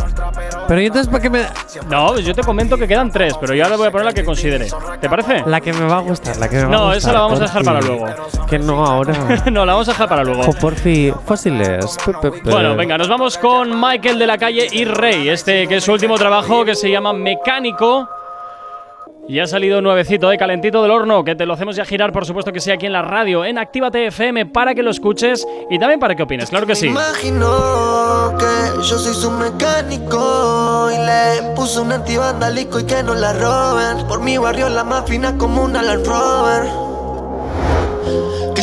Pero 0.69 0.81
¿y 0.81 0.87
entonces, 0.87 1.09
¿para 1.11 1.23
qué 1.23 1.31
me.? 1.31 1.43
No, 1.89 2.19
yo 2.19 2.35
te 2.35 2.43
comento 2.43 2.77
que 2.79 2.87
quedan 2.89 3.11
tres, 3.11 3.35
pero 3.41 3.55
yo 3.55 3.65
ahora 3.65 3.77
voy 3.77 3.89
a 3.89 3.91
poner 3.91 4.05
la 4.07 4.13
que 4.13 4.25
considere. 4.25 4.69
¿Te 5.01 5.09
parece? 5.09 5.43
La 5.47 5.61
que 5.61 5.73
me 5.73 5.87
va 5.87 5.99
a 5.99 6.01
gustar, 6.01 6.37
la 6.37 6.49
que 6.49 6.57
me 6.57 6.63
va 6.65 6.69
a 6.69 6.71
No, 6.71 6.79
gustar. 6.87 6.99
esa 6.99 7.13
la 7.13 7.21
vamos 7.21 7.39
a 7.41 7.43
dejar 7.43 7.65
para 7.65 7.81
luego. 7.81 8.07
Que 8.49 8.59
no 8.59 8.82
ahora. 8.85 9.43
no, 9.53 9.65
la 9.65 9.73
vamos 9.73 9.89
a 9.89 9.93
dejar 9.93 10.09
para 10.09 10.25
luego. 10.25 10.43
Porfi. 10.61 11.13
Fósiles. 11.25 11.97
Bueno, 12.45 12.77
venga, 12.77 12.99
nos 12.99 13.09
vamos 13.09 13.39
con 13.39 13.81
Michael 13.81 14.19
de 14.19 14.27
la 14.27 14.39
calle 14.39 14.69
y 14.71 14.85
Rey, 14.85 15.29
este 15.29 15.67
que 15.67 15.77
es 15.77 15.85
su 15.85 15.93
último 15.93 16.17
trabajo 16.17 16.65
que 16.65 16.75
se 16.75 16.91
llama 16.91 17.13
Mecánico. 17.13 18.09
Y 19.29 19.39
ha 19.39 19.47
salido 19.47 19.81
nuevecito, 19.81 20.29
de 20.29 20.37
calentito 20.37 20.83
del 20.83 20.91
horno, 20.91 21.23
que 21.23 21.37
te 21.37 21.47
lo 21.47 21.55
hacemos 21.55 21.77
ya 21.77 21.85
girar, 21.85 22.13
por 22.13 22.27
supuesto 22.27 22.53
que 22.53 22.59
sea 22.59 22.75
aquí 22.75 22.87
en 22.87 22.93
la 22.93 23.03
radio, 23.03 23.45
en 23.45 23.57
Actívate 23.57 24.09
FM, 24.09 24.47
para 24.47 24.75
que 24.75 24.83
lo 24.83 24.91
escuches 24.91 25.47
y 25.71 25.79
también 25.79 26.01
para 26.01 26.17
que 26.17 26.25
opines, 26.25 26.51
claro 26.51 26.67
que 26.67 26.75
sí. 26.75 26.89
Imagino 26.89 28.37
que 28.37 28.83
yo 28.83 28.99
soy 28.99 29.15
su 29.15 29.31
mecánico 29.31 30.91
y 30.93 30.99
le 30.99 31.55
puso 31.55 31.83
un 31.83 31.93
y 31.93 32.85
que 32.85 33.03
no 33.05 33.15
la 33.15 33.33
roben. 33.33 34.07
Por 34.09 34.21
mi 34.21 34.37
barrio 34.39 34.69
la 34.69 34.83
más 34.83 35.09
fina 35.09 35.39
como 35.39 35.63
una 35.63 35.83
Land 35.83 36.07
Rover. 36.07 36.92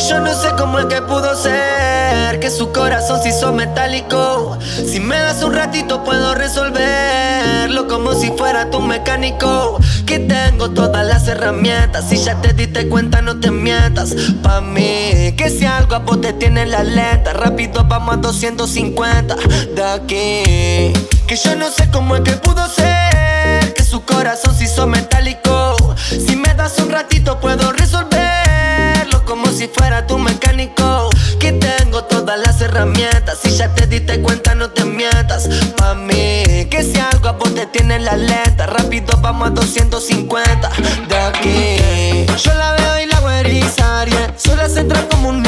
Que 0.00 0.06
yo 0.08 0.18
no 0.18 0.34
sé 0.34 0.48
cómo 0.56 0.78
es 0.78 0.86
que 0.86 1.02
pudo 1.02 1.36
ser 1.36 2.40
Que 2.40 2.48
su 2.48 2.72
corazón 2.72 3.22
se 3.22 3.28
hizo 3.28 3.52
metálico. 3.52 4.56
Si 4.62 4.98
me 4.98 5.18
das 5.18 5.42
un 5.42 5.52
ratito 5.52 6.02
puedo 6.04 6.34
resolverlo 6.34 7.86
Como 7.86 8.14
si 8.14 8.30
fuera 8.30 8.70
tu 8.70 8.80
mecánico. 8.80 9.78
Que 10.06 10.18
tengo 10.18 10.70
todas 10.70 11.06
las 11.06 11.28
herramientas 11.28 12.08
Si 12.08 12.16
ya 12.16 12.40
te 12.40 12.54
diste 12.54 12.88
cuenta 12.88 13.20
no 13.20 13.40
te 13.40 13.50
mientas 13.50 14.14
Pa' 14.42 14.62
mí 14.62 15.34
Que 15.36 15.50
si 15.50 15.66
algo 15.66 15.96
a 15.96 15.98
vos 15.98 16.22
te 16.22 16.32
tiene 16.32 16.64
la 16.64 16.82
lenta 16.82 17.34
Rápido 17.34 17.84
vamos 17.84 18.14
a 18.14 18.16
250 18.16 19.36
de 19.74 19.84
aquí. 19.84 20.92
Que 21.26 21.36
yo 21.36 21.56
no 21.56 21.70
sé 21.70 21.90
cómo 21.90 22.16
es 22.16 22.22
que 22.22 22.32
pudo 22.32 22.66
ser 22.70 23.74
Que 23.74 23.82
su 23.82 24.02
corazón 24.06 24.54
se 24.54 24.64
hizo 24.64 24.86
metálico. 24.86 25.94
Si 26.08 26.36
me 26.36 26.54
das 26.54 26.78
un 26.78 26.90
ratito 26.90 27.38
puedo 27.38 27.70
resolverlo 27.72 28.09
si 29.52 29.68
fuera 29.68 30.06
tu 30.06 30.18
mecánico. 30.18 31.10
Que 31.38 31.52
tengo 31.52 32.04
todas 32.04 32.38
las 32.38 32.60
herramientas. 32.60 33.38
Si 33.42 33.50
ya 33.56 33.72
te 33.74 33.86
diste 33.86 34.20
cuenta, 34.20 34.54
no 34.54 34.70
te 34.70 34.84
mientas. 34.84 35.48
Pa' 35.76 35.94
mí, 35.94 36.66
que 36.70 36.82
si 36.82 36.98
algo 36.98 37.28
a 37.28 37.32
vos 37.32 37.54
te 37.54 37.66
tiene 37.66 37.98
la 37.98 38.16
lenta. 38.16 38.66
Rápido 38.66 39.18
vamos 39.20 39.48
a 39.48 39.50
250 39.50 40.70
de 41.08 41.16
aquí. 41.16 42.26
Yo 42.42 42.54
la 42.54 42.72
veo 42.72 43.02
y 43.02 43.06
la 43.06 43.16
hago 43.16 43.30
erizar. 43.30 44.08
Yeah. 44.08 44.34
Sola 44.36 44.68
se 44.68 44.80
entra 44.80 45.06
como 45.08 45.30
un 45.30 45.42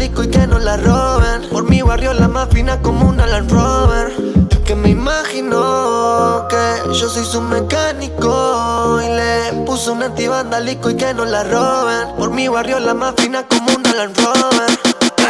antivándalico 0.00 0.22
y 0.22 0.28
que 0.28 0.46
no 0.46 0.58
la 0.58 0.76
roben. 0.76 1.48
Por 1.50 1.64
mi 1.68 1.82
barrio, 1.82 2.14
la 2.14 2.28
más 2.28 2.48
fina 2.48 2.80
como 2.80 3.08
una 3.08 3.26
Land 3.26 3.50
Rover. 3.50 4.12
Que 4.64 4.74
me 4.74 4.88
imagino 4.90 6.46
que 6.48 6.94
yo 6.98 7.08
soy 7.08 7.24
su 7.24 7.40
mecánico. 7.40 9.00
Y 9.02 9.08
le 9.08 9.64
puso 9.66 9.92
un 9.92 10.02
antivándalico 10.02 10.90
y 10.90 10.96
que 10.96 11.12
no 11.12 11.24
la 11.24 11.44
roben. 11.44 12.16
Por 12.16 12.30
mi 12.30 12.48
barrio, 12.48 12.78
la 12.80 12.94
más 12.94 13.14
fina 13.16 13.46
como 13.46 13.74
una 13.76 13.92
Land 13.92 14.16
Rover. 14.16 14.70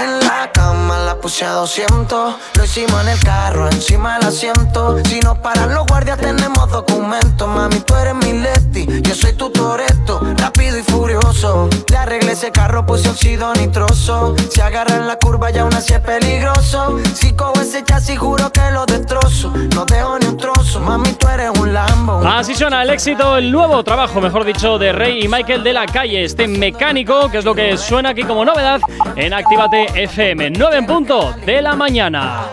En 0.02 0.20
la 0.20 0.50
cama 0.70 0.98
la 0.98 1.16
puse 1.16 1.44
a 1.44 1.52
200. 1.52 2.34
Lo 2.54 2.64
hicimos 2.64 3.02
en 3.02 3.08
el 3.08 3.20
carro, 3.20 3.66
encima 3.68 4.18
del 4.18 4.28
asiento. 4.28 4.98
Si 5.04 5.18
nos 5.20 5.38
paran 5.38 5.74
los 5.74 5.86
guardias, 5.86 6.18
tenemos 6.18 6.70
documentos. 6.70 7.48
Mami, 7.48 7.80
tú 7.80 7.94
eres 7.96 8.14
mi 8.14 8.32
Leti, 8.32 8.86
yo 9.02 9.14
soy 9.14 9.32
tu 9.32 9.50
Toreto. 9.50 10.20
Rápido 10.36 10.78
y 10.78 10.82
furioso. 10.82 11.68
Le 11.90 11.96
arreglé 11.96 12.32
ese 12.32 12.50
carro, 12.52 12.86
puse 12.86 13.08
óxido 13.08 13.52
nitroso. 13.54 14.36
Si 14.50 14.60
agarra 14.60 14.96
en 14.96 15.06
la 15.06 15.16
curva, 15.16 15.50
ya 15.50 15.62
aún 15.62 15.74
así 15.74 15.92
es 15.92 16.00
peligroso. 16.00 16.98
Si 17.14 17.32
cojo 17.32 17.60
ese 17.60 17.82
chasis, 17.82 18.18
juro 18.18 18.50
que 18.52 18.70
lo 18.70 18.86
destrozo. 18.86 19.52
No 19.74 19.84
dejo 19.84 20.18
ni 20.18 20.26
un 20.26 20.36
trozo. 20.36 20.80
Mami, 20.80 21.12
tú 21.14 21.26
eres 21.28 21.50
un 21.58 21.72
Lambo. 21.72 22.20
Así 22.24 22.54
suena 22.54 22.82
el 22.82 22.90
éxito, 22.90 23.36
el 23.36 23.50
nuevo 23.50 23.82
trabajo, 23.82 24.20
mejor 24.20 24.44
dicho, 24.44 24.78
de 24.78 24.92
Rey 24.92 25.24
y 25.24 25.28
Michael 25.28 25.62
de 25.62 25.72
la 25.72 25.86
calle, 25.86 26.24
este 26.24 26.46
mecánico, 26.46 27.28
que 27.30 27.38
es 27.38 27.44
lo 27.44 27.54
que 27.54 27.76
suena 27.76 28.10
aquí 28.10 28.22
como 28.22 28.44
novedad 28.44 28.80
en 29.16 29.32
Actívate 29.32 30.02
FM, 30.02 30.50
9 30.60 30.76
en 30.76 30.84
punto 30.84 31.34
de 31.46 31.62
la 31.62 31.74
mañana. 31.74 32.50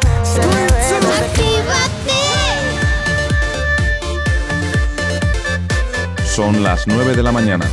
Son 6.25 6.63
las 6.63 6.87
9 6.87 7.17
de 7.17 7.23
la 7.23 7.33
mañana. 7.33 7.65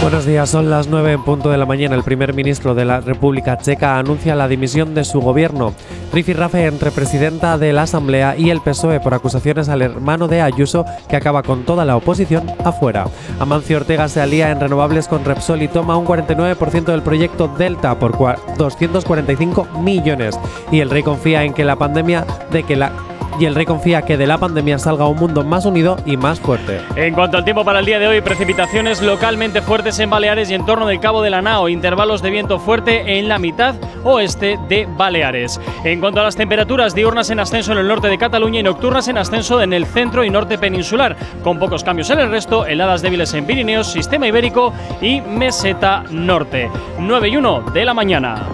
Buenos 0.00 0.24
días, 0.24 0.48
son 0.48 0.70
las 0.70 0.86
9 0.86 1.12
en 1.12 1.24
punto 1.24 1.50
de 1.50 1.58
la 1.58 1.66
mañana. 1.66 1.96
El 1.96 2.04
primer 2.04 2.32
ministro 2.32 2.72
de 2.76 2.84
la 2.84 3.00
República 3.00 3.58
Checa 3.58 3.98
anuncia 3.98 4.36
la 4.36 4.46
dimisión 4.46 4.94
de 4.94 5.04
su 5.04 5.20
gobierno. 5.20 5.74
Rafe 6.12 6.66
entre 6.66 6.92
presidenta 6.92 7.58
de 7.58 7.72
la 7.72 7.82
Asamblea 7.82 8.36
y 8.36 8.50
el 8.50 8.60
PSOE 8.60 9.00
por 9.00 9.12
acusaciones 9.12 9.68
al 9.68 9.82
hermano 9.82 10.28
de 10.28 10.40
Ayuso 10.40 10.84
que 11.08 11.16
acaba 11.16 11.42
con 11.42 11.64
toda 11.64 11.84
la 11.84 11.96
oposición 11.96 12.50
afuera. 12.64 13.06
Amancio 13.40 13.76
Ortega 13.76 14.08
se 14.08 14.20
alía 14.20 14.50
en 14.50 14.60
renovables 14.60 15.08
con 15.08 15.24
Repsol 15.24 15.62
y 15.62 15.68
toma 15.68 15.96
un 15.96 16.06
49% 16.06 16.84
del 16.84 17.02
proyecto 17.02 17.48
Delta 17.48 17.98
por 17.98 18.16
245 18.56 19.66
millones. 19.80 20.38
Y 20.70 20.78
el 20.78 20.90
rey 20.90 21.02
confía 21.02 21.42
en 21.42 21.54
que 21.54 21.64
la 21.64 21.76
pandemia 21.76 22.24
de 22.52 22.62
que 22.62 22.76
la 22.76 22.92
y 23.38 23.44
el 23.44 23.54
rey 23.54 23.66
confía 23.66 24.02
que 24.02 24.16
de 24.16 24.26
la 24.26 24.38
pandemia 24.38 24.78
salga 24.78 25.06
un 25.06 25.18
mundo 25.18 25.44
más 25.44 25.64
unido 25.64 25.96
y 26.04 26.16
más 26.16 26.40
fuerte. 26.40 26.80
En 26.96 27.14
cuanto 27.14 27.36
al 27.36 27.44
tiempo 27.44 27.64
para 27.64 27.80
el 27.80 27.86
día 27.86 27.98
de 27.98 28.06
hoy, 28.06 28.20
precipitaciones 28.20 29.02
localmente 29.02 29.62
fuertes 29.62 29.98
en 29.98 30.10
Baleares 30.10 30.50
y 30.50 30.54
en 30.54 30.66
torno 30.66 30.86
del 30.86 31.00
Cabo 31.00 31.22
de 31.22 31.30
la 31.30 31.42
Nao, 31.42 31.68
intervalos 31.68 32.22
de 32.22 32.30
viento 32.30 32.58
fuerte 32.58 33.18
en 33.18 33.28
la 33.28 33.38
mitad 33.38 33.74
oeste 34.04 34.58
de 34.68 34.86
Baleares. 34.96 35.60
En 35.84 36.00
cuanto 36.00 36.20
a 36.20 36.24
las 36.24 36.36
temperaturas 36.36 36.94
diurnas 36.94 37.30
en 37.30 37.40
ascenso 37.40 37.72
en 37.72 37.78
el 37.78 37.88
norte 37.88 38.08
de 38.08 38.18
Cataluña 38.18 38.60
y 38.60 38.62
nocturnas 38.62 39.08
en 39.08 39.18
ascenso 39.18 39.60
en 39.62 39.72
el 39.72 39.86
centro 39.86 40.24
y 40.24 40.30
norte 40.30 40.58
peninsular, 40.58 41.16
con 41.42 41.58
pocos 41.58 41.84
cambios 41.84 42.10
en 42.10 42.20
el 42.20 42.30
resto, 42.30 42.66
heladas 42.66 43.02
débiles 43.02 43.32
en 43.34 43.46
Pirineos, 43.46 43.92
Sistema 43.92 44.26
Ibérico 44.26 44.72
y 45.00 45.20
Meseta 45.20 46.04
Norte. 46.10 46.70
9 46.98 47.28
y 47.28 47.36
1 47.36 47.60
de 47.72 47.84
la 47.84 47.94
mañana. 47.94 48.46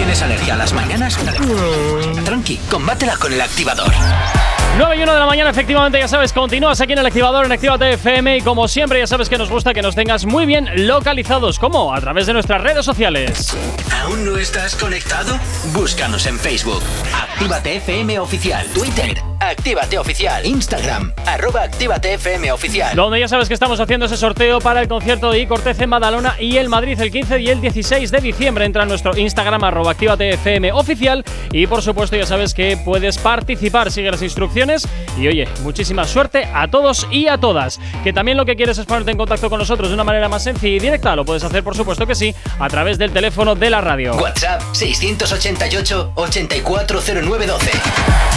Tienes 0.00 0.22
alergia 0.22 0.54
a 0.54 0.56
las 0.56 0.72
mañanas, 0.72 1.18
tranqui, 2.24 2.56
combátela 2.70 3.18
con 3.18 3.34
el 3.34 3.40
activador. 3.42 3.92
9 4.78 4.96
y 4.96 5.02
1 5.02 5.12
de 5.12 5.18
la 5.20 5.26
mañana, 5.26 5.50
efectivamente, 5.50 5.98
ya 5.98 6.08
sabes, 6.08 6.32
continúas 6.32 6.80
aquí 6.80 6.94
en 6.94 7.00
el 7.00 7.04
activador 7.04 7.44
en 7.44 7.52
Actívate 7.52 7.92
FM 7.92 8.38
y 8.38 8.40
como 8.40 8.66
siempre 8.66 8.98
ya 8.98 9.06
sabes 9.06 9.28
que 9.28 9.36
nos 9.36 9.50
gusta 9.50 9.74
que 9.74 9.82
nos 9.82 9.94
tengas 9.94 10.24
muy 10.24 10.46
bien 10.46 10.70
localizados, 10.86 11.58
como 11.58 11.92
a 11.92 12.00
través 12.00 12.26
de 12.26 12.32
nuestras 12.32 12.62
redes 12.62 12.86
sociales. 12.86 13.54
¿Aún 14.02 14.24
no 14.24 14.38
estás 14.38 14.74
conectado? 14.74 15.38
Búscanos 15.74 16.24
en 16.24 16.38
Facebook. 16.38 16.82
Actívate 17.14 17.76
FM 17.76 18.20
Oficial. 18.20 18.66
Twitter. 18.68 19.29
Actívate 19.40 19.98
Oficial. 19.98 20.44
Instagram. 20.44 21.12
Arroba 21.26 21.62
Actívate 21.62 22.14
FM 22.14 22.52
Oficial. 22.52 22.94
Donde 22.94 23.18
ya 23.18 23.26
sabes 23.26 23.48
que 23.48 23.54
estamos 23.54 23.80
haciendo 23.80 24.04
ese 24.04 24.18
sorteo 24.18 24.60
para 24.60 24.82
el 24.82 24.88
concierto 24.88 25.30
de 25.30 25.40
I 25.40 25.46
Cortez 25.46 25.80
en 25.80 25.88
Badalona 25.88 26.36
y 26.38 26.58
el 26.58 26.68
Madrid 26.68 27.00
el 27.00 27.10
15 27.10 27.40
y 27.40 27.48
el 27.48 27.60
16 27.62 28.10
de 28.10 28.20
diciembre. 28.20 28.66
Entra 28.66 28.82
en 28.82 28.90
nuestro 28.90 29.16
Instagram, 29.16 29.64
arroba 29.64 29.92
Actívate 29.92 30.34
FM 30.34 30.72
Oficial 30.72 31.24
y 31.52 31.66
por 31.66 31.80
supuesto 31.80 32.16
ya 32.16 32.26
sabes 32.26 32.52
que 32.52 32.76
puedes 32.76 33.16
participar. 33.16 33.90
Sigue 33.90 34.10
las 34.10 34.20
instrucciones 34.20 34.86
y 35.16 35.26
oye, 35.26 35.48
muchísima 35.62 36.04
suerte 36.04 36.46
a 36.52 36.68
todos 36.68 37.08
y 37.10 37.28
a 37.28 37.38
todas. 37.38 37.80
Que 38.04 38.12
también 38.12 38.36
lo 38.36 38.44
que 38.44 38.56
quieres 38.56 38.76
es 38.76 38.84
ponerte 38.84 39.10
en 39.10 39.16
contacto 39.16 39.48
con 39.48 39.58
nosotros 39.58 39.88
de 39.88 39.94
una 39.94 40.04
manera 40.04 40.28
más 40.28 40.44
sencilla 40.44 40.76
y 40.76 40.80
directa, 40.80 41.16
lo 41.16 41.24
puedes 41.24 41.44
hacer 41.44 41.64
por 41.64 41.74
supuesto 41.74 42.06
que 42.06 42.14
sí, 42.14 42.34
a 42.58 42.68
través 42.68 42.98
del 42.98 43.10
teléfono 43.10 43.54
de 43.54 43.70
la 43.70 43.80
radio. 43.80 44.16
WhatsApp 44.16 44.60
688 44.72 46.12
840912. 46.14 47.70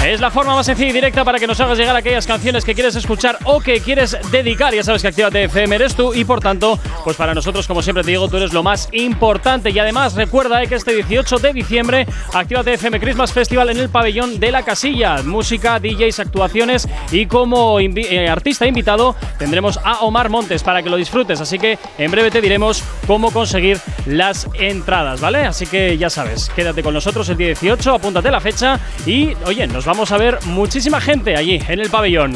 Es 0.05 0.21
la 0.21 0.31
forma 0.31 0.55
más 0.55 0.65
sencilla 0.65 0.92
directa 0.93 1.25
para 1.25 1.39
que 1.39 1.47
nos 1.47 1.59
hagas 1.59 1.77
llegar 1.77 1.95
aquellas 1.95 2.27
canciones 2.27 2.63
que 2.63 2.75
quieres 2.75 2.95
escuchar 2.95 3.39
o 3.45 3.59
que 3.59 3.81
quieres 3.81 4.15
dedicar. 4.31 4.73
Ya 4.73 4.83
sabes 4.83 5.01
que 5.01 5.07
Actívate 5.07 5.43
FM 5.45 5.75
eres 5.75 5.95
tú 5.95 6.13
y 6.13 6.23
por 6.23 6.39
tanto, 6.39 6.79
pues 7.03 7.17
para 7.17 7.33
nosotros, 7.33 7.67
como 7.67 7.81
siempre 7.81 8.03
te 8.03 8.11
digo, 8.11 8.27
tú 8.27 8.37
eres 8.37 8.53
lo 8.53 8.63
más 8.63 8.89
importante. 8.91 9.71
Y 9.71 9.79
además, 9.79 10.13
recuerda 10.13 10.61
eh, 10.61 10.67
que 10.67 10.75
este 10.75 10.93
18 10.93 11.39
de 11.39 11.53
diciembre, 11.53 12.07
Actívate 12.33 12.73
FM 12.73 12.99
Christmas 12.99 13.33
Festival 13.33 13.71
en 13.71 13.79
el 13.79 13.89
pabellón 13.89 14.39
de 14.39 14.51
la 14.51 14.63
casilla. 14.63 15.23
Música, 15.23 15.79
DJs, 15.79 16.19
actuaciones 16.19 16.87
y 17.11 17.25
como 17.25 17.79
eh, 17.79 18.29
artista 18.29 18.67
invitado 18.67 19.15
tendremos 19.39 19.79
a 19.83 20.01
Omar 20.01 20.29
Montes 20.29 20.61
para 20.61 20.83
que 20.83 20.89
lo 20.89 20.97
disfrutes. 20.97 21.41
Así 21.41 21.57
que 21.57 21.79
en 21.97 22.11
breve 22.11 22.29
te 22.29 22.39
diremos 22.39 22.83
cómo 23.07 23.31
conseguir 23.31 23.79
las 24.05 24.47
entradas, 24.53 25.21
¿vale? 25.21 25.39
Así 25.39 25.65
que 25.65 25.97
ya 25.97 26.09
sabes, 26.09 26.51
quédate 26.55 26.83
con 26.83 26.93
nosotros 26.93 27.27
el 27.29 27.37
día 27.37 27.47
18, 27.47 27.95
apúntate 27.95 28.29
la 28.29 28.39
fecha 28.39 28.79
y, 29.05 29.33
oye, 29.45 29.65
nos 29.67 29.85
vamos 29.85 30.11
a 30.11 30.17
ver 30.17 30.37
muchísima 30.83 30.99
gente 30.99 31.33
allí 31.37 31.61
en 31.69 31.79
el 31.79 31.89
pabellón. 31.89 32.33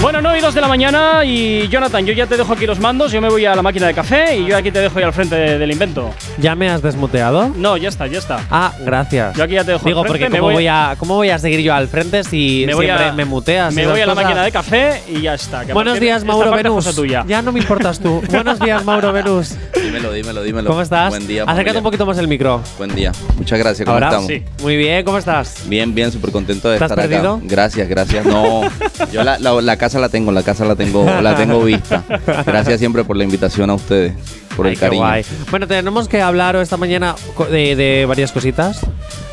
Bueno, 0.00 0.20
9 0.22 0.38
y 0.38 0.40
2 0.42 0.54
de 0.54 0.60
la 0.60 0.68
mañana 0.68 1.24
y 1.24 1.66
Jonathan, 1.68 2.06
yo 2.06 2.12
ya 2.12 2.24
te 2.26 2.36
dejo 2.36 2.52
aquí 2.52 2.66
los 2.66 2.78
mandos, 2.78 3.10
yo 3.10 3.20
me 3.20 3.28
voy 3.28 3.44
a 3.46 3.56
la 3.56 3.62
máquina 3.62 3.88
de 3.88 3.94
café 3.94 4.36
y 4.36 4.46
yo 4.46 4.56
aquí 4.56 4.70
te 4.70 4.78
dejo 4.80 4.96
ahí 4.98 5.04
al 5.04 5.12
frente 5.12 5.34
de- 5.34 5.58
del 5.58 5.72
invento. 5.72 6.14
¿Ya 6.38 6.54
me 6.54 6.70
has 6.70 6.80
desmuteado? 6.82 7.48
No, 7.56 7.76
ya 7.76 7.88
está, 7.88 8.06
ya 8.06 8.18
está. 8.18 8.38
Ah, 8.48 8.72
gracias. 8.80 9.36
Yo 9.36 9.42
aquí 9.42 9.54
ya 9.54 9.64
te 9.64 9.72
dejo 9.72 9.84
Digo, 9.84 10.00
al 10.02 10.06
frente, 10.06 10.24
porque 10.26 10.38
¿cómo 10.38 10.46
voy- 10.46 10.54
voy, 10.54 10.66
a, 10.68 10.94
¿cómo 10.98 11.16
voy 11.16 11.30
a 11.30 11.38
seguir 11.40 11.60
yo 11.62 11.74
al 11.74 11.88
frente 11.88 12.22
si 12.22 12.62
Me 12.66 12.74
voy 12.74 12.86
siempre 12.86 13.06
a- 13.06 13.12
me 13.12 13.24
muteas? 13.24 13.74
Me 13.74 13.86
voy 13.88 14.00
a 14.00 14.06
la 14.06 14.12
cosas? 14.12 14.24
máquina 14.24 14.44
de 14.44 14.52
café 14.52 15.02
y 15.08 15.20
ya 15.22 15.34
está. 15.34 15.64
Buenos 15.74 15.98
días, 15.98 16.24
Mauro 16.24 16.52
Venus. 16.52 16.94
Ya 17.26 17.42
no 17.42 17.50
me 17.50 17.58
importas 17.58 17.98
tú. 17.98 18.22
Buenos 18.30 18.60
días, 18.60 18.84
Mauro 18.84 19.12
Venus. 19.12 19.56
Dímelo, 19.82 20.12
dímelo, 20.12 20.42
dímelo. 20.44 20.68
¿Cómo 20.70 20.80
estás? 20.82 21.08
Buen 21.10 21.26
día. 21.26 21.42
Acércate 21.44 21.78
un 21.78 21.84
poquito 21.84 22.06
más 22.06 22.16
el 22.18 22.28
micro. 22.28 22.62
Buen 22.78 22.94
día. 22.94 23.10
Muchas 23.36 23.58
gracias. 23.58 23.84
¿Cómo 23.84 23.94
Ahora 23.94 24.06
estamos? 24.08 24.28
sí. 24.28 24.44
Muy 24.62 24.76
bien, 24.76 25.04
¿cómo 25.04 25.18
estás? 25.18 25.64
Bien, 25.66 25.92
bien, 25.92 26.12
súper 26.12 26.30
contento 26.30 26.70
de 26.70 26.78
¿Te 26.78 26.84
has 26.84 26.90
estar 26.92 27.08
perdido? 27.08 27.34
acá. 27.34 27.42
Gracias, 27.48 27.88
gracias. 27.88 28.24
No, 28.24 28.60
yo 29.12 29.24
la, 29.24 29.38
la- 29.40 29.60
la 29.60 29.76
casa 29.76 29.87
la 29.98 30.08
tengo, 30.08 30.30
la 30.32 30.42
casa 30.42 30.64
la 30.64 30.76
tengo, 30.76 31.04
la 31.22 31.34
tengo 31.36 31.62
vista. 31.64 32.02
Gracias 32.44 32.78
siempre 32.80 33.04
por 33.04 33.16
la 33.16 33.24
invitación 33.24 33.70
a 33.70 33.74
ustedes, 33.74 34.12
por 34.56 34.66
Ay, 34.66 34.72
el 34.74 34.78
cariño. 34.78 35.02
guay. 35.02 35.24
Bueno, 35.50 35.66
tenemos 35.66 36.08
que 36.08 36.20
hablar 36.20 36.56
esta 36.56 36.76
mañana 36.76 37.14
de, 37.50 37.74
de 37.76 38.04
varias 38.06 38.32
cositas. 38.32 38.80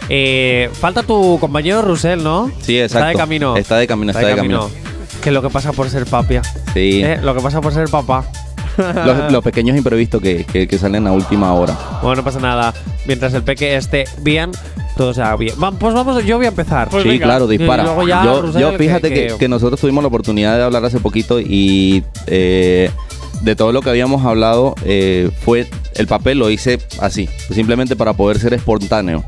Eh, 0.07 0.69
falta 0.79 1.03
tu 1.03 1.37
compañero 1.39 1.81
Rusel, 1.81 2.23
¿no? 2.23 2.51
Sí, 2.61 2.79
exacto. 2.79 2.99
Está 2.99 3.07
de 3.09 3.15
camino. 3.15 3.57
Está 3.57 3.77
de 3.77 3.87
camino, 3.87 4.11
está, 4.11 4.25
de 4.25 4.35
camino. 4.35 4.69
Que 5.21 5.31
lo 5.31 5.41
que 5.41 5.49
pasa 5.49 5.73
por 5.73 5.89
ser 5.89 6.05
papia. 6.05 6.41
Sí. 6.73 7.01
Eh, 7.03 7.19
lo 7.21 7.33
que 7.35 7.41
pasa 7.41 7.59
por 7.59 7.73
ser 7.73 7.89
papá. 7.89 8.23
Los, 9.05 9.31
los 9.31 9.43
pequeños 9.43 9.77
imprevistos 9.77 10.21
que, 10.21 10.43
que- 10.45 10.67
que 10.67 10.77
salen 10.77 11.07
a 11.07 11.11
última 11.11 11.53
hora. 11.53 11.77
Bueno, 12.01 12.17
no 12.17 12.23
pasa 12.23 12.39
nada. 12.39 12.73
Mientras 13.05 13.33
el 13.33 13.43
peque 13.43 13.75
esté 13.75 14.05
bien, 14.21 14.51
todo 14.97 15.13
sea 15.13 15.35
bien. 15.35 15.55
Va- 15.61 15.71
pues 15.71 15.93
vamos, 15.93 16.23
yo 16.25 16.37
voy 16.37 16.45
a 16.45 16.49
empezar. 16.49 16.89
sí, 17.03 17.19
claro, 17.19 17.47
dispara. 17.47 17.83
Y 17.83 17.85
luego 17.85 18.07
ya, 18.07 18.23
yo, 18.59 18.71
fíjate 18.77 19.13
que, 19.13 19.35
que 19.37 19.47
nosotros 19.47 19.79
tuvimos 19.79 20.03
la 20.03 20.07
oportunidad 20.07 20.57
de 20.57 20.63
hablar 20.63 20.83
hace 20.85 20.99
poquito 20.99 21.39
y 21.39 22.03
eh, 22.27 22.89
de 23.41 23.55
todo 23.55 23.71
lo 23.71 23.81
que 23.81 23.89
habíamos 23.89 24.25
hablado 24.25 24.75
eh, 24.85 25.29
fue 25.43 25.67
el 25.95 26.07
papel 26.07 26.39
lo 26.39 26.49
hice 26.49 26.79
así, 26.99 27.29
simplemente 27.51 27.95
para 27.95 28.13
poder 28.13 28.39
ser 28.39 28.53
espontáneo 28.53 29.23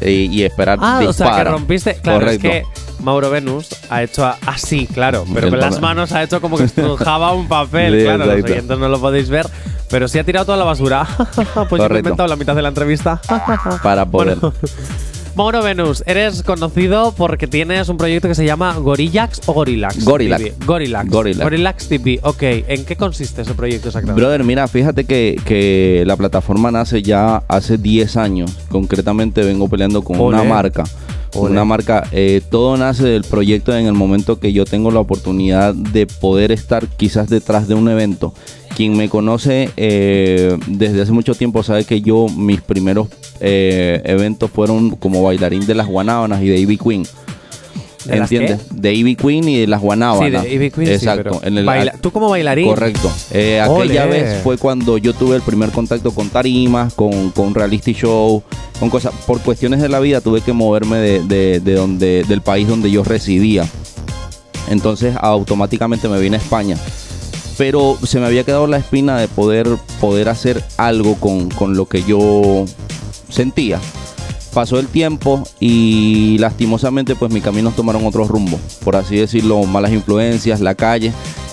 eh, 0.00 0.28
y 0.30 0.42
esperar 0.44 0.78
Ah, 0.80 1.00
o 1.06 1.12
sea, 1.12 1.26
que 1.26 1.32
dispara. 1.32 1.50
rompiste. 1.52 1.94
Claro, 2.02 2.20
Correcto. 2.20 2.48
es 2.48 2.52
que 2.64 2.87
Mauro 3.00 3.30
Venus 3.30 3.68
ha 3.90 4.02
hecho 4.02 4.26
así, 4.46 4.86
claro. 4.86 5.24
Pero 5.32 5.50
con 5.50 5.60
las 5.60 5.80
manos 5.80 6.12
ha 6.12 6.22
hecho 6.22 6.40
como 6.40 6.56
que 6.56 6.64
estrujaba 6.64 7.32
un 7.32 7.48
papel. 7.48 7.98
Claro, 8.08 8.26
los 8.26 8.44
oyentes 8.44 8.78
no 8.78 8.88
lo 8.88 9.00
podéis 9.00 9.28
ver. 9.28 9.46
Pero 9.90 10.08
sí 10.08 10.18
ha 10.18 10.24
tirado 10.24 10.46
toda 10.46 10.58
la 10.58 10.64
basura. 10.64 11.06
pues 11.68 11.82
yo 11.82 11.88
me 11.88 11.96
he 11.96 11.98
inventado 11.98 12.28
la 12.28 12.36
mitad 12.36 12.54
de 12.54 12.62
la 12.62 12.68
entrevista. 12.68 13.20
para 13.82 14.06
poder. 14.06 14.38
Bueno, 14.38 14.54
Mauro 15.38 15.62
Venus, 15.62 16.02
eres 16.06 16.42
conocido 16.42 17.14
porque 17.16 17.46
tienes 17.46 17.88
un 17.88 17.96
proyecto 17.96 18.26
que 18.26 18.34
se 18.34 18.44
llama 18.44 18.74
Gorillax 18.74 19.42
o 19.46 19.52
Gorillax. 19.52 20.04
Gorillax. 20.04 20.42
TV. 20.42 20.54
Gorillax. 20.66 21.10
Gorillax. 21.10 21.44
Gorillax 21.44 21.88
TV. 21.88 22.20
Ok, 22.22 22.42
¿en 22.42 22.84
qué 22.84 22.96
consiste 22.96 23.42
ese 23.42 23.54
proyecto 23.54 23.88
exactamente? 23.88 24.20
Brother, 24.20 24.42
mira, 24.42 24.66
fíjate 24.66 25.04
que, 25.04 25.40
que 25.44 26.02
la 26.06 26.16
plataforma 26.16 26.72
nace 26.72 27.02
ya 27.02 27.44
hace 27.46 27.78
10 27.78 28.16
años. 28.16 28.50
Concretamente 28.68 29.42
vengo 29.44 29.68
peleando 29.68 30.02
con 30.02 30.18
una 30.18 30.42
marca. 30.42 30.82
Una 31.34 31.64
marca. 31.64 32.04
eh, 32.12 32.40
todo 32.50 32.76
nace 32.76 33.06
del 33.06 33.24
proyecto 33.24 33.76
en 33.76 33.86
el 33.86 33.94
momento 33.94 34.38
que 34.38 34.52
yo 34.52 34.64
tengo 34.64 34.90
la 34.90 35.00
oportunidad 35.00 35.74
de 35.74 36.06
poder 36.06 36.52
estar 36.52 36.86
quizás 36.88 37.28
detrás 37.28 37.68
de 37.68 37.74
un 37.74 37.88
evento. 37.88 38.32
quien 38.76 38.96
me 38.96 39.08
conoce 39.08 39.70
eh, 39.76 40.56
desde 40.68 41.02
hace 41.02 41.10
mucho 41.10 41.34
tiempo 41.34 41.64
sabe 41.64 41.84
que 41.84 42.00
yo, 42.00 42.28
mis 42.28 42.60
primeros 42.60 43.08
eh, 43.40 44.00
eventos 44.04 44.50
fueron 44.50 44.90
como 44.90 45.22
bailarín 45.22 45.66
de 45.66 45.74
las 45.74 45.88
Guanábanas 45.88 46.42
y 46.42 46.48
de 46.48 46.58
Ivy 46.58 46.78
Queen. 46.78 47.02
¿De 48.08 48.18
las 48.18 48.32
¿Entiendes? 48.32 48.66
De 48.70 48.94
Ivy 48.94 49.16
Queen 49.16 49.48
y 49.48 49.58
de 49.60 49.66
las 49.66 49.80
Guanábanas. 49.80 50.42
Sí, 50.42 50.48
de 50.48 50.54
Ivy 50.54 50.70
Queen, 50.70 50.86
sí, 50.88 50.92
Exacto. 50.94 51.40
pero 51.42 51.64
baila- 51.64 51.92
¿Tú 52.00 52.10
como 52.10 52.28
bailarín? 52.30 52.66
Correcto. 52.68 53.10
Eh, 53.32 53.60
aquella 53.60 54.06
vez 54.06 54.42
fue 54.42 54.56
cuando 54.58 54.98
yo 54.98 55.12
tuve 55.14 55.36
el 55.36 55.42
primer 55.42 55.70
contacto 55.70 56.10
con 56.12 56.28
tarimas, 56.30 56.94
con, 56.94 57.30
con 57.30 57.54
reality 57.54 57.92
show, 57.92 58.42
con 58.80 58.90
cosas. 58.90 59.12
Por 59.26 59.40
cuestiones 59.40 59.80
de 59.82 59.88
la 59.88 60.00
vida 60.00 60.20
tuve 60.20 60.40
que 60.40 60.52
moverme 60.52 60.96
de, 60.98 61.22
de- 61.24 61.60
de 61.60 61.74
donde, 61.74 62.24
del 62.26 62.40
país 62.40 62.66
donde 62.66 62.90
yo 62.90 63.04
residía. 63.04 63.68
Entonces 64.70 65.14
automáticamente 65.20 66.08
me 66.08 66.18
vine 66.20 66.36
a 66.36 66.40
España. 66.40 66.76
Pero 67.56 67.98
se 68.04 68.20
me 68.20 68.26
había 68.26 68.44
quedado 68.44 68.66
la 68.66 68.76
espina 68.78 69.18
de 69.18 69.26
poder, 69.28 69.66
poder 70.00 70.28
hacer 70.28 70.62
algo 70.76 71.16
con, 71.16 71.48
con 71.50 71.76
lo 71.76 71.86
que 71.86 72.02
yo 72.04 72.64
sentía. 73.28 73.80
Pasó 74.52 74.78
el 74.78 74.88
tiempo 74.88 75.42
y 75.60 76.36
lastimosamente 76.38 77.14
pues 77.14 77.32
mis 77.32 77.42
caminos 77.42 77.76
tomaron 77.76 78.06
otro 78.06 78.26
rumbo. 78.26 78.58
Por 78.84 78.96
así 78.96 79.16
decirlo, 79.16 79.62
malas 79.64 79.92
influencias, 79.92 80.60
la 80.60 80.74
calle. 80.74 81.12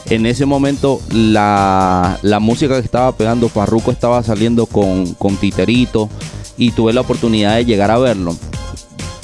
En 0.10 0.26
ese 0.26 0.46
momento 0.46 1.02
la, 1.12 2.18
la 2.22 2.40
música 2.40 2.76
que 2.76 2.86
estaba 2.86 3.12
pegando 3.12 3.50
Farruko 3.50 3.92
estaba 3.92 4.22
saliendo 4.24 4.66
con, 4.66 5.14
con 5.16 5.36
Titerito 5.38 6.10
y 6.58 6.72
tuve 6.72 6.94
la 6.94 7.02
oportunidad 7.02 7.56
de 7.56 7.66
llegar 7.66 7.92
a 7.92 7.98
verlo 7.98 8.36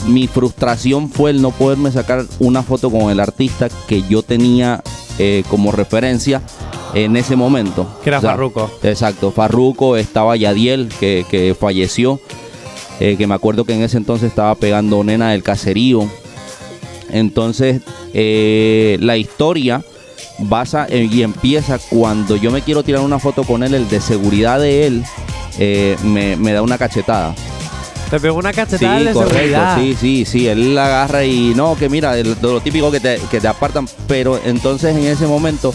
mi 0.07 0.27
frustración 0.27 1.09
fue 1.09 1.31
el 1.31 1.41
no 1.41 1.51
poderme 1.51 1.91
sacar 1.91 2.25
una 2.39 2.63
foto 2.63 2.89
con 2.89 3.11
el 3.11 3.19
artista 3.19 3.69
que 3.87 4.01
yo 4.03 4.23
tenía 4.23 4.81
eh, 5.19 5.43
como 5.49 5.71
referencia 5.71 6.41
en 6.93 7.15
ese 7.15 7.35
momento. 7.35 7.87
Que 8.03 8.09
era 8.09 8.21
Farruko. 8.21 8.69
Exacto, 8.83 9.31
Farruko, 9.31 9.97
estaba 9.97 10.35
Yadiel, 10.35 10.89
que, 10.99 11.25
que 11.29 11.55
falleció, 11.57 12.19
eh, 13.01 13.15
que 13.17 13.27
me 13.27 13.33
acuerdo 13.35 13.65
que 13.65 13.73
en 13.73 13.81
ese 13.81 13.97
entonces 13.97 14.29
estaba 14.29 14.55
pegando 14.55 15.03
Nena 15.03 15.31
del 15.31 15.43
Caserío. 15.43 16.07
Entonces, 17.11 17.81
eh, 18.13 18.97
la 19.01 19.17
historia 19.17 19.83
basa 20.39 20.87
y 20.89 21.21
empieza 21.23 21.77
cuando 21.89 22.35
yo 22.35 22.51
me 22.51 22.61
quiero 22.61 22.83
tirar 22.83 23.01
una 23.01 23.19
foto 23.19 23.43
con 23.43 23.63
él, 23.63 23.73
el 23.73 23.89
de 23.89 23.99
seguridad 23.99 24.59
de 24.59 24.87
él 24.87 25.03
eh, 25.59 25.97
me, 26.03 26.35
me 26.37 26.53
da 26.53 26.61
una 26.61 26.77
cachetada. 26.77 27.35
Te 28.09 28.19
pegó 28.19 28.37
una 28.37 28.51
cachetada 28.53 28.99
Sí, 28.99 29.05
de 29.05 29.13
correcto, 29.13 29.35
seguridad. 29.37 29.77
sí, 29.79 29.95
sí, 29.99 30.25
sí, 30.25 30.47
él 30.47 30.75
la 30.75 30.85
agarra 30.85 31.23
y 31.25 31.53
no, 31.55 31.75
que 31.77 31.89
mira, 31.89 32.13
de 32.13 32.23
lo, 32.23 32.35
de 32.35 32.41
lo 32.41 32.61
típico 32.61 32.91
que 32.91 32.99
te, 32.99 33.19
que 33.29 33.39
te 33.41 33.47
apartan, 33.47 33.87
pero 34.07 34.39
entonces 34.45 34.95
en 34.95 35.05
ese 35.05 35.27
momento 35.27 35.73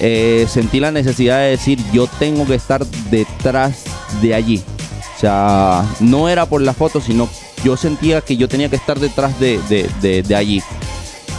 eh, 0.00 0.46
sentí 0.48 0.80
la 0.80 0.90
necesidad 0.92 1.38
de 1.40 1.50
decir, 1.50 1.78
yo 1.92 2.06
tengo 2.18 2.44
que 2.46 2.54
estar 2.54 2.84
detrás 3.10 3.84
de 4.20 4.34
allí. 4.34 4.62
O 5.18 5.20
sea, 5.20 5.84
no 5.98 6.28
era 6.28 6.46
por 6.46 6.62
la 6.62 6.72
foto, 6.72 7.00
sino 7.00 7.28
yo 7.64 7.76
sentía 7.76 8.20
que 8.20 8.36
yo 8.36 8.46
tenía 8.48 8.68
que 8.68 8.76
estar 8.76 9.00
detrás 9.00 9.40
de, 9.40 9.58
de- 9.68 9.90
de- 10.00 10.22
de 10.22 10.36
allí. 10.36 10.62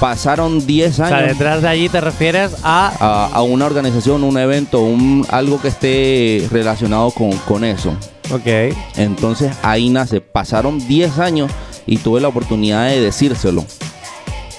Pasaron 0.01 0.65
10 0.65 0.99
O 0.99 1.03
años 1.05 1.17
sea, 1.19 1.27
detrás 1.27 1.61
de 1.61 1.67
allí 1.69 1.88
te 1.89 2.01
refieres 2.01 2.51
a. 2.63 2.91
a, 2.99 3.25
a 3.27 3.41
una 3.41 3.65
organización, 3.65 4.23
un 4.25 4.38
evento, 4.38 4.82
un, 4.82 5.25
algo 5.30 5.61
que 5.61 5.69
esté 5.69 6.45
relacionado 6.51 7.11
con, 7.11 7.32
con 7.39 7.63
eso. 7.63 7.93
Ok. 8.32 8.75
Entonces 8.97 9.51
ahí 9.61 9.89
nace. 9.89 10.19
Pasaron 10.21 10.86
10 10.86 11.17
años 11.19 11.49
y 11.86 11.97
tuve 11.97 12.19
la 12.21 12.27
oportunidad 12.27 12.88
de 12.88 12.99
decírselo. 13.01 13.63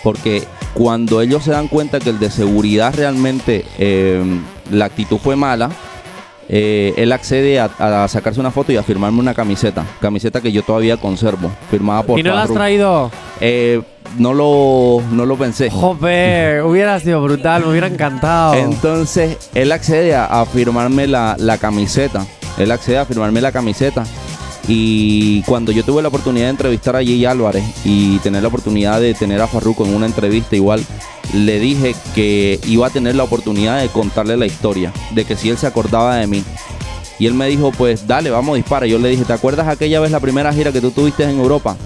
Porque 0.03 0.45
cuando 0.75 1.21
ellos 1.21 1.45
se 1.45 1.51
dan 1.51 1.68
cuenta 1.68 2.01
que 2.01 2.09
el 2.11 2.18
de 2.18 2.31
seguridad 2.31 2.95
realmente 2.95 3.66
eh, 3.79 4.23
la 4.71 4.87
actitud 4.87 5.18
fue 5.18 5.37
mala, 5.37 5.71
eh, 6.53 6.95
él 6.97 7.13
accede 7.13 7.61
a, 7.61 7.71
a 7.79 8.09
sacarse 8.09 8.41
una 8.41 8.51
foto 8.51 8.73
y 8.73 8.77
a 8.77 8.83
firmarme 8.83 9.21
una 9.21 9.35
camiseta. 9.35 9.85
Camiseta 10.01 10.41
que 10.41 10.51
yo 10.51 10.65
todavía 10.65 10.97
conservo, 10.97 11.49
firmada 11.71 12.03
por 12.03 12.19
¿Y 12.19 12.25
no 12.25 12.35
la 12.35 12.43
has 12.43 12.53
traído? 12.53 13.13
Eh, 13.41 13.81
no, 14.19 14.35
lo, 14.35 15.01
no 15.13 15.27
lo 15.27 15.37
pensé. 15.37 15.71
Joder, 15.71 16.63
hubiera 16.65 16.99
sido 16.99 17.23
brutal, 17.23 17.63
me 17.63 17.71
hubiera 17.71 17.87
encantado. 17.87 18.55
Entonces, 18.55 19.39
él 19.55 19.71
accede 19.71 20.17
a, 20.17 20.25
a 20.25 20.45
firmarme 20.45 21.07
la, 21.07 21.37
la 21.39 21.57
camiseta. 21.57 22.27
Él 22.59 22.73
accede 22.73 22.99
a 22.99 23.05
firmarme 23.07 23.41
la 23.41 23.53
camiseta. 23.53 24.03
Y 24.67 25.43
cuando 25.43 25.71
yo 25.71 25.85
tuve 25.85 26.03
la 26.03 26.09
oportunidad 26.09 26.47
de 26.47 26.51
entrevistar 26.51 26.97
a 26.97 26.99
Jay 26.99 27.25
Álvarez 27.27 27.63
y 27.85 28.19
tener 28.19 28.43
la 28.43 28.49
oportunidad 28.49 29.01
de 29.01 29.15
tener 29.15 29.41
a 29.41 29.47
Farruko 29.47 29.87
en 29.87 29.95
una 29.95 30.07
entrevista 30.07 30.57
igual, 30.57 30.85
le 31.33 31.59
dije 31.59 31.95
que 32.14 32.61
iba 32.66 32.87
a 32.87 32.91
tener 32.91 33.14
la 33.14 33.24
oportunidad 33.24 33.81
de 33.81 33.89
contarle 33.89 34.37
la 34.37 34.47
historia, 34.47 34.93
de 35.12 35.24
que 35.24 35.37
si 35.37 35.51
él 35.51 35.59
se 35.59 35.66
acordaba 35.66 36.16
de 36.16 36.26
mí. 36.26 36.45
Y 37.18 37.26
él 37.26 37.35
me 37.35 37.47
dijo, 37.49 37.70
pues 37.70 38.07
dale, 38.07 38.31
vamos, 38.31 38.57
dispara. 38.57 38.87
Yo 38.87 38.99
le 38.99 39.11
dije, 39.11 39.24
¿te 39.24 39.33
acuerdas 39.35 39.68
aquella 39.68 40.01
vez 40.01 40.11
la 40.11 40.20
primera 40.20 40.53
gira 40.53 40.72
que 40.72 40.81
tú 40.81 40.91
tuviste 40.91 41.24
en 41.24 41.39
Europa? 41.39 41.76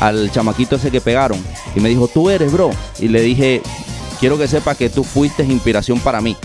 Al 0.00 0.30
chamaquito 0.30 0.76
ese 0.76 0.90
que 0.90 1.00
pegaron. 1.00 1.42
Y 1.74 1.80
me 1.80 1.88
dijo, 1.88 2.08
tú 2.08 2.28
eres, 2.28 2.52
bro. 2.52 2.70
Y 2.98 3.08
le 3.08 3.22
dije, 3.22 3.62
quiero 4.20 4.36
que 4.36 4.46
sepa 4.46 4.74
que 4.74 4.90
tú 4.90 5.02
fuiste 5.02 5.44
inspiración 5.44 5.98
para 5.98 6.20
mí. 6.20 6.36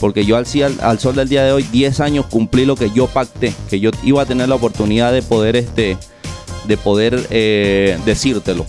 Porque 0.00 0.24
yo 0.24 0.36
al, 0.36 0.46
al 0.80 0.98
sol 0.98 1.14
del 1.14 1.28
día 1.28 1.44
de 1.44 1.52
hoy, 1.52 1.62
10 1.62 2.00
años 2.00 2.26
cumplí 2.26 2.64
lo 2.64 2.74
que 2.74 2.90
yo 2.90 3.06
pacté, 3.06 3.54
que 3.70 3.78
yo 3.78 3.92
iba 4.02 4.22
a 4.22 4.26
tener 4.26 4.48
la 4.48 4.56
oportunidad 4.56 5.12
de 5.12 5.22
poder, 5.22 5.54
este, 5.54 5.96
de 6.66 6.76
poder 6.76 7.28
eh, 7.30 7.96
decírtelo. 8.04 8.66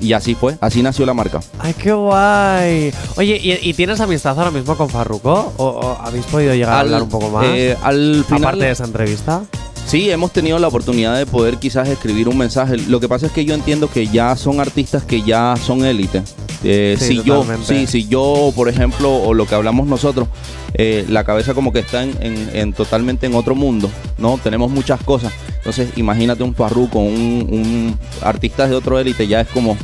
Y 0.00 0.12
así 0.12 0.34
fue, 0.34 0.56
así 0.60 0.82
nació 0.82 1.04
la 1.06 1.14
marca. 1.14 1.40
Ay, 1.58 1.74
qué 1.74 1.92
guay. 1.92 2.92
Oye, 3.16 3.36
¿y, 3.42 3.68
y 3.70 3.74
tienes 3.74 4.00
amistad 4.00 4.38
ahora 4.38 4.50
mismo 4.50 4.76
con 4.76 4.88
Farruko? 4.88 5.52
¿O, 5.56 5.64
o 5.64 5.98
habéis 6.00 6.24
podido 6.26 6.54
llegar 6.54 6.74
a 6.74 6.80
hablar 6.80 7.02
un 7.02 7.08
poco 7.08 7.30
más? 7.30 7.46
eh, 7.46 7.76
al 7.82 8.24
final- 8.26 8.42
Aparte 8.44 8.64
de 8.64 8.70
esa 8.70 8.84
entrevista. 8.84 9.42
Sí, 9.86 10.10
hemos 10.10 10.32
tenido 10.32 10.58
la 10.58 10.68
oportunidad 10.68 11.16
de 11.16 11.24
poder 11.24 11.56
quizás 11.56 11.88
escribir 11.88 12.28
un 12.28 12.36
mensaje. 12.36 12.76
Lo 12.76 13.00
que 13.00 13.08
pasa 13.08 13.24
es 13.26 13.32
que 13.32 13.46
yo 13.46 13.54
entiendo 13.54 13.88
que 13.90 14.06
ya 14.06 14.36
son 14.36 14.60
artistas 14.60 15.02
que 15.02 15.22
ya 15.22 15.54
son 15.56 15.82
élite. 15.84 16.22
Eh, 16.62 16.96
Sí, 16.98 17.06
si 17.18 17.22
yo, 17.22 17.46
sí, 17.64 17.86
si 17.86 18.06
yo, 18.06 18.52
por 18.54 18.68
ejemplo, 18.68 19.10
o 19.14 19.32
lo 19.32 19.46
que 19.46 19.54
hablamos 19.54 19.86
nosotros, 19.86 20.28
eh, 20.74 21.06
la 21.08 21.24
cabeza 21.24 21.54
como 21.54 21.72
que 21.72 21.78
está 21.78 22.02
en, 22.02 22.14
en- 22.20 22.50
en 22.52 22.72
totalmente 22.74 23.26
en 23.26 23.34
otro 23.34 23.54
mundo, 23.54 23.88
¿no? 24.18 24.38
Tenemos 24.42 24.70
muchas 24.70 25.00
cosas. 25.02 25.32
Entonces, 25.68 25.98
imagínate 25.98 26.42
un 26.42 26.54
Farruko, 26.54 26.98
un, 26.98 27.46
un 27.50 27.98
artista 28.22 28.66
de 28.66 28.74
otro 28.74 28.98
élite, 28.98 29.26
ya 29.26 29.42
es 29.42 29.48
como, 29.48 29.76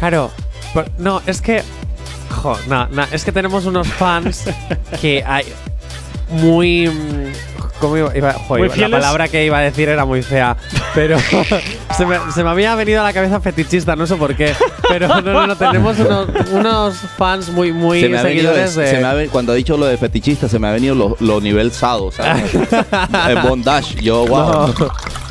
Claro, 0.00 0.32
pero- 0.74 0.88
no, 0.98 1.22
es 1.24 1.40
que. 1.40 1.62
Jo, 2.42 2.58
no, 2.68 2.88
no, 2.88 3.04
es 3.12 3.24
que 3.24 3.30
tenemos 3.30 3.64
unos 3.64 3.86
fans 3.86 4.44
que 5.00 5.22
hay 5.24 5.44
muy. 6.30 6.90
¿Cómo 7.80 7.96
iba? 7.96 8.14
iba- 8.14 8.34
jo, 8.34 8.58
Muy 8.58 8.68
la 8.68 8.88
palabra 8.90 9.28
que 9.28 9.44
iba 9.46 9.56
a 9.56 9.62
decir 9.62 9.88
era 9.88 10.04
muy 10.04 10.20
fea, 10.22 10.54
pero 10.94 11.16
se, 11.96 12.04
me, 12.04 12.18
se 12.34 12.44
me 12.44 12.50
había 12.50 12.74
venido 12.74 13.00
a 13.00 13.04
la 13.04 13.12
cabeza 13.14 13.40
fetichista, 13.40 13.96
no 13.96 14.06
sé 14.06 14.16
por 14.16 14.36
qué. 14.36 14.52
Pero 14.86 15.08
no, 15.08 15.22
no, 15.22 15.46
no, 15.46 15.56
tenemos 15.56 15.98
unos, 15.98 16.28
unos 16.52 16.94
fans 17.16 17.48
muy, 17.48 17.72
muy 17.72 18.02
se 18.02 18.08
me 18.10 18.20
seguidores 18.20 18.74
de. 18.74 18.86
se 18.90 18.98
me 18.98 19.06
ha 19.06 19.28
cuando 19.30 19.52
ha 19.52 19.54
dicho 19.54 19.78
lo 19.78 19.86
de 19.86 19.96
fetichista, 19.96 20.46
se 20.46 20.58
me 20.58 20.68
ha 20.68 20.72
venido 20.72 20.94
lo, 20.94 21.16
lo 21.20 21.40
nivel 21.40 21.72
sado, 21.72 22.12
¿sabes? 22.12 22.52
Bondage, 23.42 23.94
yo, 24.02 24.26
wow. 24.26 24.66
No, 24.78 24.90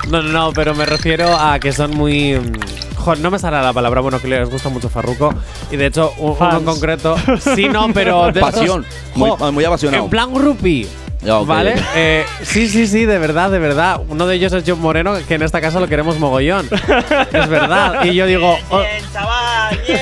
no, 0.09 0.21
no, 0.21 0.51
pero 0.53 0.73
me 0.73 0.85
refiero 0.85 1.27
a 1.37 1.59
que 1.59 1.71
son 1.71 1.91
muy. 1.91 2.35
mm, 2.35 2.95
jo, 2.97 3.15
no 3.15 3.31
me 3.31 3.39
sale 3.39 3.61
la 3.61 3.73
palabra, 3.73 4.01
bueno, 4.01 4.19
que 4.21 4.27
les 4.27 4.49
gusta 4.49 4.69
mucho 4.69 4.89
Farruko. 4.89 5.33
Y 5.71 5.75
de 5.77 5.87
hecho, 5.87 6.13
un- 6.17 6.35
uno 6.39 6.57
en 6.59 6.65
concreto. 6.65 7.15
Sí, 7.55 7.67
no, 7.69 7.87
pero. 7.93 8.31
de 8.31 8.39
Pasión, 8.41 8.83
estos- 8.87 9.17
muy- 9.17 9.29
jo, 9.31 9.51
muy 9.51 9.65
apasionado. 9.65 10.03
En 10.05 10.09
plan 10.09 10.33
groupie. 10.33 10.87
Ya, 11.21 11.37
ok, 11.39 11.47
¿Vale? 11.47 11.75
Eh, 11.95 12.25
sí, 12.43 12.69
sí, 12.69 12.87
sí, 12.87 13.03
de 13.03 13.17
verdad, 13.19 13.51
de 13.51 13.59
verdad. 13.59 13.99
Uno 14.07 14.25
de 14.25 14.35
ellos 14.35 14.53
es 14.53 14.63
John 14.65 14.79
Moreno, 14.79 15.15
que 15.27 15.35
en 15.35 15.41
esta 15.41 15.59
casa 15.59 15.81
lo 15.81 15.87
queremos 15.89 16.17
mogollón. 16.17 16.69
es 17.33 17.49
verdad. 17.49 18.05
Y 18.05 18.15
yo 18.15 18.25
digo. 18.25 18.55
oh, 18.69 18.79
Bien, 18.79 19.03
chaval, 19.11 19.79
bien. 19.85 19.99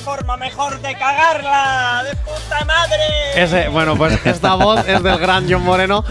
Forma 0.00 0.36
mejor 0.36 0.80
de 0.80 0.94
cagarla. 0.94 2.02
¡De 2.04 2.16
puta 2.16 2.64
madre! 2.64 2.96
Ese, 3.34 3.68
bueno, 3.68 3.96
pues 3.96 4.18
esta 4.26 4.54
voz 4.54 4.86
es 4.88 5.02
del 5.02 5.18
gran 5.18 5.50
John 5.50 5.62
Moreno. 5.62 6.04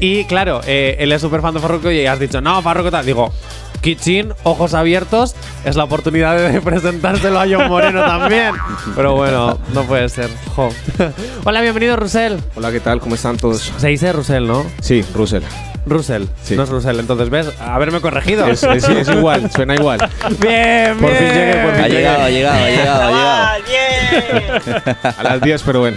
Y 0.00 0.24
claro, 0.24 0.60
eh, 0.66 0.96
él 0.98 1.12
es 1.12 1.20
súper 1.20 1.40
fan 1.40 1.54
de 1.54 1.60
Farruko 1.60 1.90
y 1.90 2.06
has 2.06 2.18
dicho, 2.18 2.40
no, 2.40 2.60
Farruko 2.62 2.90
tal. 2.90 3.06
Digo, 3.06 3.32
Kitchen, 3.80 4.34
ojos 4.42 4.74
abiertos, 4.74 5.34
es 5.64 5.76
la 5.76 5.84
oportunidad 5.84 6.36
de 6.36 6.60
presentárselo 6.62 7.40
a 7.40 7.46
John 7.48 7.68
Moreno 7.68 8.02
también. 8.02 8.54
Pero 8.94 9.14
bueno, 9.14 9.58
no 9.72 9.84
puede 9.84 10.08
ser. 10.08 10.30
Jo. 10.54 10.70
Hola, 11.44 11.60
bienvenido, 11.60 11.96
Russell. 11.96 12.38
Hola, 12.56 12.72
¿qué 12.72 12.80
tal? 12.80 13.00
¿Cómo 13.00 13.14
están 13.14 13.36
todos? 13.36 13.72
Se 13.78 13.88
dice 13.88 14.12
Russell, 14.12 14.46
¿no? 14.46 14.66
Sí, 14.80 15.04
Russell. 15.14 15.42
Russell. 15.86 16.24
Sí. 16.42 16.56
No 16.56 16.64
es 16.64 16.68
Russell. 16.68 16.98
Entonces, 16.98 17.30
¿ves? 17.30 17.48
Haberme 17.60 18.00
corregido. 18.00 18.46
Es, 18.48 18.62
es- 18.64 18.88
es 18.88 19.08
igual, 19.08 19.50
suena 19.54 19.74
igual. 19.74 19.98
Bien, 20.40 20.96
Por 20.98 21.10
fin 21.10 21.18
bien. 21.20 21.34
llegué, 21.34 21.62
por 21.62 21.72
fin 21.74 21.84
Ha 21.84 21.88
llegado, 21.88 22.22
ha 22.24 22.30
llegado, 22.30 22.56
ha 22.64 22.68
llegado, 22.70 23.02
ha 23.02 23.58
llegado. 23.58 24.62
Bien. 24.74 25.14
A 25.18 25.22
las 25.22 25.40
10, 25.40 25.62
pero 25.62 25.80
bueno. 25.80 25.96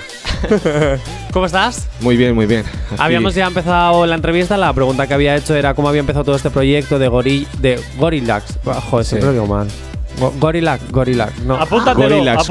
¿Cómo 1.34 1.46
estás? 1.46 1.88
Muy 2.00 2.18
bien, 2.18 2.34
muy 2.36 2.46
bien. 2.46 2.64
Aquí- 2.92 2.96
Habíamos 3.02 3.36
ya 3.36 3.48
empezado 3.48 4.06
la 4.06 4.16
entrevista. 4.16 4.58
La 4.58 4.72
pregunta 4.74 5.08
que 5.08 5.14
había 5.14 5.36
hecho 5.36 5.56
era 5.56 5.74
cómo 5.74 5.90
había 5.90 6.00
empezado 6.02 6.24
todo 6.26 6.36
este 6.36 6.50
proyecto 6.50 6.98
de, 7.00 7.08
gori 7.08 7.48
de 7.60 7.80
Gorillax. 7.98 8.58
Ah, 8.66 8.82
Joder, 8.90 9.06
Sí. 9.06 9.10
siempre 9.10 9.28
lo 9.28 9.34
digo 9.34 9.48
mal. 9.48 9.68
Go- 10.20 10.34
Gorillax, 10.40 10.92
Gorillax. 10.92 11.40
No. 11.40 11.56
Apúntatelo. 11.56 12.10
Gorillax, 12.10 12.50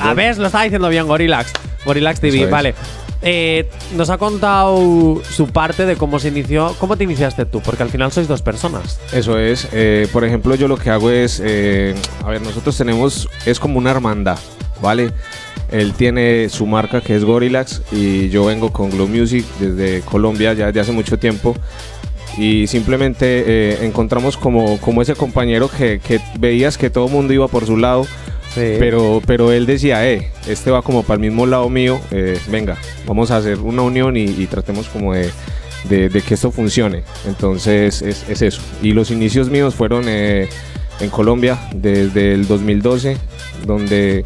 a 0.00 0.14
ver, 0.14 0.38
lo 0.38 0.46
estaba 0.46 0.64
diciendo 0.64 0.88
bien, 0.88 1.06
Gorillax. 1.06 1.52
Gorillax 1.84 2.20
TV, 2.20 2.42
es. 2.42 2.50
vale. 2.50 2.74
Eh, 3.22 3.68
nos 3.96 4.08
ha 4.10 4.18
contado 4.18 5.20
su 5.28 5.46
parte 5.48 5.84
de 5.84 5.96
cómo 5.96 6.18
se 6.18 6.28
inició. 6.28 6.74
¿Cómo 6.78 6.96
te 6.96 7.04
iniciaste 7.04 7.44
tú? 7.44 7.60
Porque 7.60 7.82
al 7.82 7.90
final 7.90 8.12
sois 8.12 8.28
dos 8.28 8.42
personas. 8.42 8.98
Eso 9.12 9.38
es. 9.38 9.68
eh, 9.72 10.08
por 10.12 10.24
ejemplo, 10.24 10.54
yo 10.54 10.68
lo 10.68 10.76
que 10.76 10.90
hago 10.90 11.10
es, 11.10 11.40
eh, 11.44 11.94
a 12.24 12.30
ver, 12.30 12.40
nosotros 12.42 12.76
tenemos, 12.76 13.28
es 13.46 13.60
como 13.60 13.78
una 13.78 13.90
hermandad, 13.90 14.38
¿vale? 14.80 15.12
Él 15.70 15.92
tiene 15.92 16.48
su 16.48 16.66
marca 16.66 17.00
que 17.00 17.14
es 17.14 17.24
Gorillax 17.24 17.82
y 17.92 18.28
yo 18.30 18.46
vengo 18.46 18.72
con 18.72 18.90
Glow 18.90 19.06
Music 19.06 19.44
desde 19.60 20.00
Colombia 20.00 20.52
ya 20.52 20.66
desde 20.66 20.80
hace 20.80 20.92
mucho 20.92 21.16
tiempo 21.16 21.54
y 22.36 22.66
simplemente 22.66 23.44
eh, 23.46 23.78
encontramos 23.82 24.36
como, 24.36 24.78
como 24.80 25.02
ese 25.02 25.14
compañero 25.14 25.68
que, 25.68 26.00
que 26.00 26.20
veías 26.38 26.76
que 26.78 26.90
todo 26.90 27.06
el 27.06 27.12
mundo 27.12 27.32
iba 27.32 27.48
por 27.48 27.66
su 27.66 27.76
lado. 27.76 28.06
Pero, 28.54 29.22
pero 29.26 29.52
él 29.52 29.66
decía, 29.66 30.08
eh, 30.08 30.30
este 30.46 30.70
va 30.70 30.82
como 30.82 31.02
para 31.02 31.14
el 31.14 31.20
mismo 31.20 31.46
lado 31.46 31.68
mío, 31.68 32.00
eh, 32.10 32.38
venga, 32.48 32.76
vamos 33.06 33.30
a 33.30 33.36
hacer 33.36 33.58
una 33.58 33.82
unión 33.82 34.16
y, 34.16 34.46
tratemos 34.46 34.88
como 34.88 35.14
de, 35.14 35.30
que 35.88 36.34
esto 36.34 36.50
funcione. 36.50 37.02
Entonces 37.26 38.02
es, 38.02 38.28
es 38.28 38.42
eso. 38.42 38.60
Y 38.82 38.92
los 38.92 39.10
inicios 39.10 39.48
míos 39.50 39.74
fueron 39.74 40.04
eh, 40.08 40.48
en 41.00 41.10
Colombia 41.10 41.58
desde 41.74 42.34
el 42.34 42.46
2012, 42.46 43.16
donde 43.66 44.24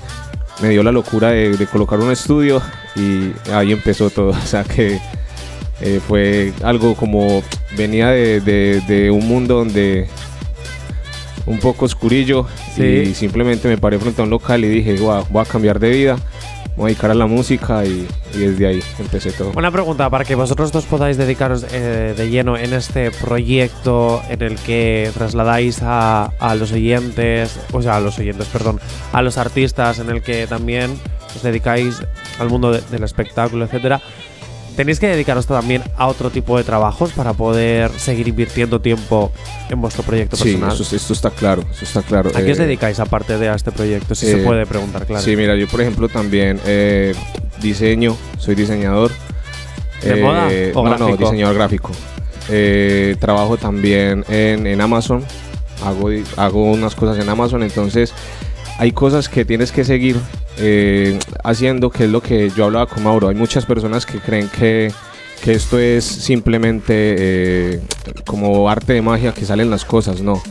me 0.62 0.68
dio 0.70 0.82
la 0.82 0.92
locura 0.92 1.30
de, 1.30 1.66
colocar 1.70 1.98
un 2.00 2.10
estudio 2.10 2.62
y 2.96 3.32
ahí 3.52 3.72
empezó 3.72 4.10
todo. 4.10 4.30
O 4.44 4.46
sea 4.46 4.64
que 4.64 4.98
eh, 5.80 6.00
fue 6.06 6.52
algo 6.62 6.94
como 6.94 7.42
venía 7.76 8.08
de- 8.08 8.40
de 8.40 9.10
un 9.10 9.26
mundo 9.26 9.56
donde 9.56 10.06
un 11.46 11.58
poco 11.58 11.84
oscurillo 11.84 12.46
Sí. 12.74 12.82
y 12.82 13.14
simplemente 13.14 13.68
me 13.68 13.78
paré 13.78 13.98
frente 13.98 14.20
a 14.22 14.24
un 14.24 14.30
local 14.30 14.64
y 14.64 14.68
dije, 14.68 14.96
"Guau, 14.96 15.26
voy 15.30 15.42
a 15.42 15.44
cambiar 15.44 15.78
de 15.78 15.90
vida, 15.90 16.16
voy 16.76 16.84
a 16.84 16.86
dedicar 16.88 17.10
a 17.10 17.14
la 17.14 17.26
música 17.26 17.84
y, 17.84 18.06
y 18.34 18.38
desde 18.38 18.66
ahí 18.66 18.80
empecé 18.98 19.30
todo. 19.32 19.52
Una 19.54 19.70
pregunta 19.70 20.08
para 20.10 20.24
que 20.24 20.34
vosotros 20.34 20.72
dos 20.72 20.84
podáis 20.86 21.16
dedicaros 21.16 21.64
eh, 21.72 22.14
de 22.16 22.30
lleno 22.30 22.56
en 22.56 22.72
este 22.72 23.10
proyecto 23.10 24.22
en 24.28 24.42
el 24.42 24.56
que 24.56 25.10
trasladáis 25.14 25.80
a, 25.82 26.32
a 26.38 26.54
los 26.54 26.72
oyentes, 26.72 27.58
o 27.72 27.82
sea, 27.82 27.96
a 27.96 28.00
los 28.00 28.18
oyentes, 28.18 28.46
perdón, 28.48 28.80
a 29.12 29.22
los 29.22 29.38
artistas, 29.38 29.98
en 29.98 30.08
el 30.10 30.22
que 30.22 30.46
también 30.46 30.90
os 31.36 31.42
dedicáis 31.42 32.00
al 32.38 32.48
mundo 32.48 32.72
de- 32.72 32.80
del 32.90 33.04
espectáculo, 33.04 33.64
etcétera. 33.66 34.00
Tenéis 34.76 34.98
que 34.98 35.06
dedicaros 35.06 35.46
también 35.46 35.82
a 35.96 36.06
otro 36.08 36.30
tipo 36.30 36.56
de 36.58 36.64
trabajos 36.64 37.12
para 37.12 37.32
poder 37.32 37.90
seguir 37.96 38.26
invirtiendo 38.28 38.80
tiempo 38.80 39.30
en 39.70 39.80
vuestro 39.80 40.02
proyecto 40.02 40.36
Sí, 40.36 40.54
personal. 40.54 40.72
eso, 40.74 40.96
esto 40.96 41.12
está 41.12 41.30
claro, 41.30 41.62
eso 41.70 41.84
está 41.84 42.02
claro. 42.02 42.30
¿A 42.34 42.42
qué 42.42 42.52
os 42.52 42.58
Eh, 42.58 42.62
dedicáis 42.62 42.98
aparte 42.98 43.38
de 43.38 43.48
a 43.48 43.54
este 43.54 43.70
proyecto? 43.70 44.14
Si 44.14 44.26
se 44.26 44.40
Eh, 44.40 44.44
puede 44.44 44.66
preguntar, 44.66 45.06
claro. 45.06 45.22
Sí, 45.24 45.36
mira, 45.36 45.54
yo 45.56 45.68
por 45.68 45.80
ejemplo 45.80 46.08
también 46.08 46.60
eh, 46.66 47.14
diseño, 47.62 48.16
soy 48.38 48.54
diseñador. 48.56 49.12
¿De 50.02 50.16
moda 50.16 50.48
o 50.74 50.84
no, 50.84 50.90
no, 50.98 51.06
gráfico? 51.06 51.16
diseñador 51.24 51.54
gráfico. 51.54 51.90
Trabajo 53.20 53.56
también 53.56 54.24
en, 54.28 54.66
en 54.66 54.80
Amazon, 54.80 55.24
hago, 55.84 56.10
hago 56.36 56.64
unas 56.72 56.94
cosas 56.94 57.18
en 57.22 57.28
Amazon, 57.28 57.62
entonces 57.62 58.12
hay 58.78 58.92
cosas 58.92 59.28
que 59.28 59.44
tienes 59.44 59.72
que 59.72 59.84
seguir 59.84 60.16
eh, 60.58 61.18
haciendo, 61.42 61.90
que 61.90 62.04
es 62.04 62.10
lo 62.10 62.20
que 62.20 62.50
yo 62.50 62.64
hablaba 62.64 62.86
con 62.86 63.02
Mauro. 63.02 63.28
Hay 63.28 63.34
muchas 63.34 63.66
personas 63.66 64.06
que 64.06 64.18
creen 64.18 64.48
que, 64.48 64.92
que 65.42 65.52
esto 65.52 65.78
es 65.78 66.04
simplemente 66.04 66.94
eh, 66.96 67.80
como 68.26 68.68
arte 68.68 68.92
de 68.94 69.02
magia 69.02 69.32
que 69.32 69.44
salen 69.44 69.70
las 69.70 69.84
cosas, 69.84 70.20
no. 70.20 70.42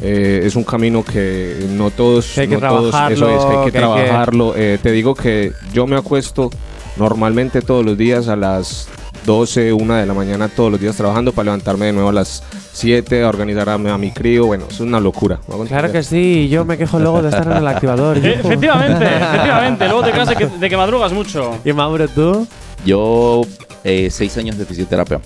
Eh, 0.00 0.42
es 0.44 0.56
un 0.56 0.64
camino 0.64 1.04
que 1.04 1.66
no 1.70 1.90
todos, 1.90 2.32
Que 2.34 2.40
hay 2.42 2.48
que 2.48 2.56
no 2.56 2.68
todos- 2.68 2.94
eso 3.10 3.28
es, 3.30 3.44
que 3.44 3.56
hay 3.58 3.64
que 3.66 3.72
trabajarlo. 3.72 4.52
Te 4.52 4.90
digo 4.92 5.14
que 5.14 5.52
yo 5.72 5.86
me 5.86 5.96
acuesto 5.96 6.50
normalmente 6.96 7.62
todos 7.62 7.84
los 7.84 7.96
días 7.96 8.28
a 8.28 8.36
las 8.36 8.88
12, 9.26 9.72
1 9.72 9.94
de 9.94 10.06
la 10.06 10.14
mañana, 10.14 10.48
todos 10.48 10.70
los 10.70 10.80
días 10.80 10.96
trabajando 10.96 11.32
para 11.32 11.44
levantarme 11.46 11.86
de 11.86 11.92
nuevo 11.92 12.08
a 12.08 12.12
las 12.12 12.42
7, 12.72 13.22
a 13.22 13.28
organizar 13.28 13.68
a, 13.68 13.78
mi- 13.78 13.88
a 13.90 13.96
mi 13.98 14.10
crío. 14.10 14.46
Bueno, 14.46 14.64
es 14.70 14.80
una 14.80 14.98
locura. 15.00 15.38
Claro 15.68 15.92
que 15.92 16.02
sí, 16.02 16.48
yo 16.48 16.64
me 16.64 16.76
quejo 16.76 16.98
luego 16.98 17.22
de 17.22 17.28
estar 17.28 17.46
en 17.46 17.56
el 17.58 17.66
activador. 17.68 18.18
Eh, 18.18 18.34
efectivamente, 18.40 19.04
efectivamente. 19.16 19.84
Luego 19.86 20.02
te 20.04 20.10
quejas 20.12 20.28
de 20.28 20.36
que, 20.36 20.46
de 20.46 20.68
que 20.70 20.76
madrugas 20.76 21.12
mucho. 21.12 21.56
¿Y 21.64 21.72
Mauro, 21.72 22.08
tú? 22.08 22.46
Yo, 22.84 23.42
eh, 23.84 24.08
seis 24.10 24.36
años 24.38 24.58
de 24.58 24.64
fisioterapia. 24.66 25.20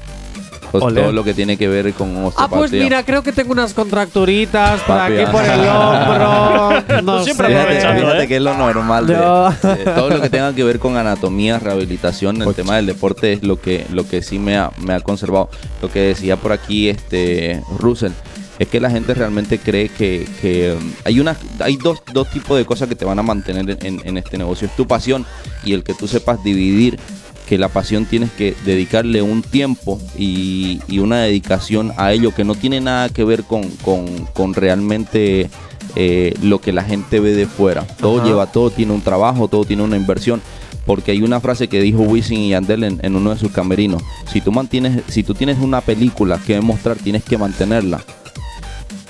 Pues 0.80 0.94
todo 0.94 1.12
lo 1.12 1.24
que 1.24 1.34
tiene 1.34 1.56
que 1.56 1.68
ver 1.68 1.92
con 1.94 2.16
Ah, 2.16 2.26
osteopatía. 2.26 2.58
pues 2.58 2.72
mira, 2.72 3.02
creo 3.04 3.22
que 3.22 3.32
tengo 3.32 3.52
unas 3.52 3.74
contracturitas 3.74 4.80
por 4.82 4.96
Papi, 4.96 5.12
aquí 5.14 5.24
ah. 5.26 5.32
por 5.32 5.44
el 5.44 5.60
hombro. 5.68 7.02
No 7.02 7.22
siempre. 7.24 7.48
Fíjate, 7.48 7.80
fíjate 8.00 8.28
que 8.28 8.36
es 8.36 8.42
lo 8.42 8.54
normal. 8.56 9.06
de- 9.06 9.16
No. 9.16 9.50
de 9.50 9.84
todo 9.94 10.10
lo 10.10 10.20
que 10.20 10.30
tenga 10.30 10.54
que 10.54 10.64
ver 10.64 10.78
con 10.78 10.96
anatomía, 10.96 11.58
rehabilitación, 11.58 12.40
el 12.42 12.54
tema 12.54 12.76
del 12.76 12.86
deporte 12.86 13.32
es 13.34 13.42
lo 13.42 13.60
que, 13.60 13.86
lo 13.92 14.06
que 14.08 14.22
sí 14.22 14.38
me 14.38 14.56
ha, 14.56 14.70
me 14.78 14.94
ha 14.94 15.00
conservado. 15.00 15.48
Lo 15.82 15.90
que 15.90 16.00
decía 16.00 16.36
por 16.36 16.52
aquí 16.52 16.88
este 16.88 17.62
Russell 17.78 18.12
es 18.58 18.68
que 18.68 18.80
la 18.80 18.88
gente 18.90 19.12
realmente 19.12 19.58
cree 19.58 19.90
que, 19.90 20.26
que, 20.40 20.72
um, 20.80 20.92
hay 21.04 21.20
una, 21.20 21.36
hay 21.60 21.76
dos, 21.76 22.02
dos 22.12 22.30
tipos 22.30 22.56
de 22.56 22.64
cosas 22.64 22.88
que 22.88 22.94
te 22.94 23.04
van 23.04 23.18
a 23.18 23.22
mantener 23.22 23.76
en, 23.84 24.00
en 24.02 24.16
este 24.16 24.38
negocio. 24.38 24.66
Es 24.66 24.74
tu 24.76 24.86
pasión 24.86 25.26
y 25.62 25.74
el 25.74 25.84
que 25.84 25.92
tú 25.92 26.08
sepas 26.08 26.42
dividir 26.42 26.98
que 27.46 27.58
la 27.58 27.68
pasión 27.68 28.04
tienes 28.06 28.30
que 28.32 28.54
dedicarle 28.64 29.22
un 29.22 29.42
tiempo 29.42 30.00
y, 30.18 30.80
y 30.88 30.98
una 30.98 31.20
dedicación 31.22 31.92
a 31.96 32.12
ello 32.12 32.34
que 32.34 32.44
no 32.44 32.54
tiene 32.54 32.80
nada 32.80 33.08
que 33.08 33.24
ver 33.24 33.44
con, 33.44 33.68
con- 33.82 34.26
con 34.34 34.52
realmente 34.54 35.48
eh, 35.94 36.34
lo 36.42 36.60
que 36.60 36.72
la 36.72 36.82
gente 36.84 37.20
ve 37.20 37.32
de 37.34 37.46
fuera. 37.46 37.86
Todo 38.00 38.18
Ajá. 38.18 38.26
lleva, 38.26 38.46
todo 38.52 38.70
tiene 38.70 38.92
un 38.92 39.00
trabajo, 39.00 39.48
todo 39.48 39.64
tiene 39.64 39.82
una 39.82 39.96
inversión. 39.96 40.40
Porque 40.84 41.10
hay 41.10 41.22
una 41.22 41.40
frase 41.40 41.66
que 41.66 41.80
dijo 41.80 42.02
Wisin 42.02 42.38
y 42.38 42.50
Yandel 42.50 42.84
en, 42.84 43.00
en 43.02 43.16
uno 43.16 43.30
de 43.30 43.38
sus 43.40 43.50
camerinos. 43.50 44.02
Si 44.32 44.40
tú 44.40 44.52
mantienes, 44.52 45.02
si 45.08 45.24
tú 45.24 45.34
tienes 45.34 45.58
una 45.58 45.80
película 45.80 46.38
que 46.46 46.60
mostrar, 46.60 46.96
tienes 46.96 47.24
que 47.24 47.36
mantenerla. 47.36 48.04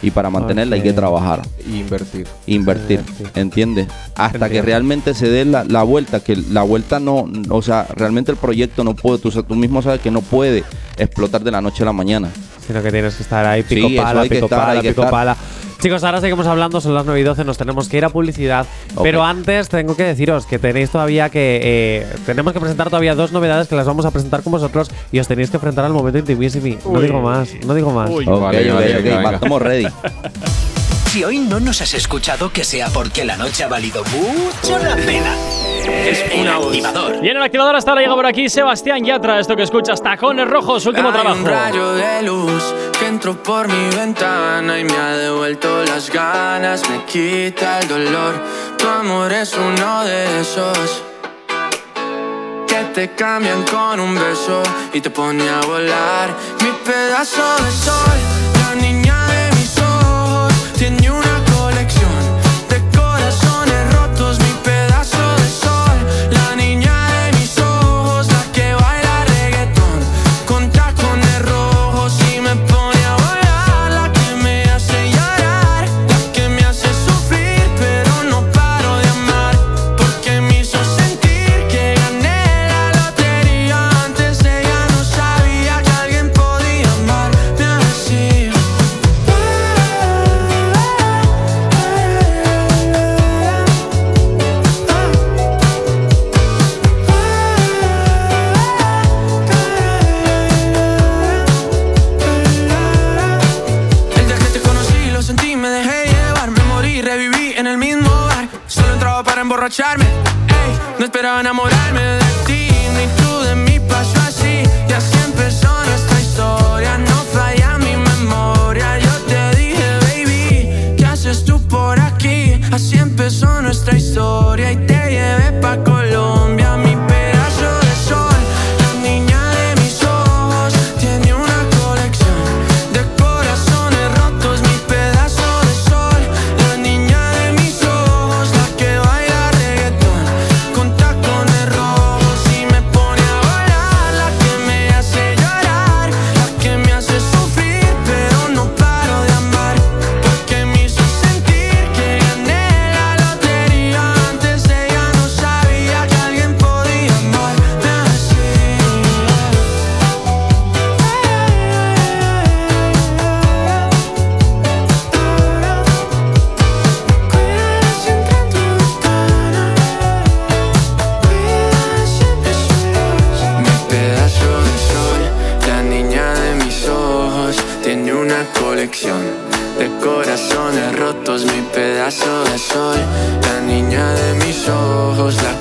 Y 0.03 0.11
para 0.11 0.29
mantenerla 0.31 0.77
hay 0.77 0.83
que 0.83 0.93
trabajar 0.93 1.41
Y 1.67 1.81
invertir. 1.81 2.27
invertir, 2.47 3.01
¿entiendes? 3.35 3.89
Hasta 4.15 4.49
que 4.51 4.61
realmente 4.61 5.15
se 5.15 5.29
dé 5.29 5.45
la, 5.47 5.65
la 5.65 5.83
vuelta, 5.85 6.21
que 6.21 6.37
la 6.37 6.63
vuelta 6.63 7.01
no, 7.01 7.27
o 7.49 7.63
sea, 7.63 7.87
realmente 7.95 8.31
el 8.31 8.37
proyecto 8.37 8.85
no 8.85 8.95
puede, 8.95 9.19
tú, 9.19 9.31
tú 9.31 9.55
mismo 9.55 9.81
sabes 9.81 10.01
que 10.01 10.11
no 10.11 10.21
puede 10.21 10.65
explotar 10.99 11.43
de 11.43 11.51
la 11.51 11.61
noche 11.63 11.83
a 11.83 11.87
la 11.87 11.93
mañana. 11.93 12.29
Sino 12.67 12.83
que 12.83 12.91
tienes 12.91 13.15
que 13.15 13.23
estar 13.23 13.47
ahí, 13.47 13.63
pico 13.63 13.89
Sí, 13.89 13.97
pala, 13.97 14.23
pico 14.25 14.35
estar, 14.47 14.59
pala, 14.67 14.81
pico 14.81 14.91
estar. 14.91 15.11
pala. 15.11 15.37
Chicos, 15.81 16.03
ahora 16.05 16.21
seguimos 16.21 16.47
hablando, 16.47 16.81
son 16.81 16.95
las 16.95 17.05
9 17.05 17.21
y 17.21 17.23
12, 17.23 17.45
nos 17.45 17.59
tenemos 17.59 17.89
que 17.89 17.99
ir 17.99 18.05
a 18.05 18.09
publicidad. 18.09 18.67
Pero 19.03 19.23
antes 19.23 19.69
tengo 19.69 19.97
que 19.97 20.05
deciros 20.05 20.47
que 20.47 20.59
tenéis 20.59 20.91
todavía 20.91 21.29
que. 21.29 21.61
eh, 21.63 22.07
tenemos 22.25 22.53
que 22.53 22.61
presentar 22.61 22.89
todavía 22.89 23.15
dos 23.15 23.33
novedades 23.33 23.69
que 23.69 23.77
las 23.77 23.87
vamos 23.87 24.07
a 24.07 24.11
presentar 24.11 24.43
con 24.43 24.53
vosotros 24.53 24.91
y 25.13 25.19
os 25.21 25.29
tenéis 25.29 25.51
que 25.51 25.57
enfrentar 25.59 25.85
al 25.85 25.93
momento 25.93 26.19
intimissimi. 26.19 26.79
No 26.91 27.01
digo 27.01 27.21
más, 27.21 27.51
no 27.67 27.75
digo 27.75 27.91
más. 27.93 28.11
Uy. 28.11 28.25
Vale, 28.25 28.71
vale, 28.71 28.97
ok, 28.97 29.03
venga, 29.03 29.11
va, 29.17 29.23
venga. 29.23 29.35
estamos 29.35 29.63
ready. 29.63 29.87
Si 31.11 31.25
hoy 31.25 31.39
no 31.39 31.61
nos 31.61 31.81
has 31.81 31.95
escuchado, 31.95 32.53
que 32.53 32.65
sea 32.65 32.89
porque 32.89 33.25
la 33.25 33.37
noche 33.37 33.65
ha 33.65 33.69
valido 33.69 34.03
mucho 34.05 34.79
la 34.79 34.97
pena. 34.97 35.35
Es 35.87 36.25
el 36.33 36.49
activador. 36.49 37.17
Y 37.23 37.29
en 37.29 37.37
el 37.37 37.43
activador 37.43 37.77
hasta 37.77 37.91
ahora 37.91 38.03
llega 38.03 38.15
por 38.15 38.27
aquí 38.27 38.49
Sebastián 38.49 39.05
Yatra. 39.05 39.41
Esto 39.41 39.57
que 39.57 39.63
escuchas, 39.63 40.03
Tacones 40.03 40.49
Rojos, 40.49 40.87
último 40.87 41.09
Hay 41.09 41.15
trabajo. 41.15 41.39
un 41.39 41.47
rayo 41.47 41.93
de 41.95 42.23
luz 42.23 42.75
que 42.99 43.07
entró 43.07 43.35
por 43.43 43.69
mi 43.69 43.97
ventana 43.97 44.79
y 44.79 44.85
me 44.85 44.97
ha 44.97 45.17
devuelto 45.17 45.83
las 45.85 46.11
ganas, 46.11 46.83
me 46.91 47.05
quita 47.05 47.81
el 47.81 47.89
dolor. 47.89 48.35
Tu 48.79 48.87
amor 48.89 49.33
es 49.33 49.55
uno 49.57 50.05
de 50.05 50.41
esos 50.41 51.03
que 52.67 52.85
te 52.95 53.11
cambian 53.15 53.63
con 53.65 54.01
un 54.01 54.15
beso 54.15 54.63
y 54.93 55.01
te 55.01 55.11
pone 55.11 55.49
a 55.49 55.61
volar. 55.67 56.31
Mi 56.61 56.71
pedazo 56.85 57.43
de 57.65 57.71
sol, 57.71 58.19
la 58.61 58.75
niña 58.81 59.27
de 59.29 59.57
mis 59.57 59.79
ojos, 59.79 60.53
tiene 60.77 61.11
una 61.11 61.36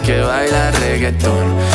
que 0.06 0.22
baila 0.22 0.70
reggaetón 0.72 1.75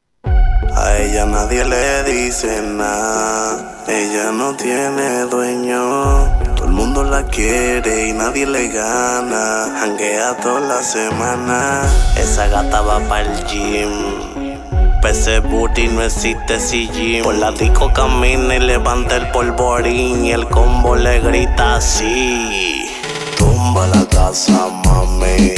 A 0.75 0.97
ella 0.97 1.25
nadie 1.25 1.65
le 1.65 2.03
dice 2.03 2.61
nada, 2.61 3.83
ella 3.87 4.31
no 4.31 4.55
tiene 4.55 5.25
dueño. 5.25 6.29
Todo 6.55 6.65
el 6.65 6.71
mundo 6.71 7.03
la 7.03 7.23
quiere 7.23 8.07
y 8.07 8.13
nadie 8.13 8.45
le 8.45 8.69
gana. 8.69 9.67
Janguea 9.79 10.37
toda 10.37 10.61
la 10.61 10.81
semana. 10.81 11.81
Esa 12.15 12.47
gata 12.47 12.81
va 12.81 12.99
para 13.09 13.23
el 13.23 13.45
gym. 13.47 13.89
Pese 15.01 15.39
booty 15.39 15.87
no 15.87 16.03
existe 16.03 16.57
gym. 16.93 17.23
Por 17.23 17.35
la 17.35 17.51
disco 17.51 17.91
camina 17.91 18.55
y 18.55 18.59
levanta 18.59 19.17
el 19.17 19.29
polvorín. 19.31 20.25
Y 20.25 20.31
el 20.31 20.47
combo 20.47 20.95
le 20.95 21.19
grita 21.19 21.75
así. 21.75 22.87
Tumba 23.37 23.87
la 23.87 24.05
casa, 24.05 24.69
mami. 24.85 25.53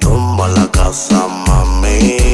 Tumba 0.00 0.48
la 0.48 0.66
casa, 0.70 1.26
mami. 1.46 2.33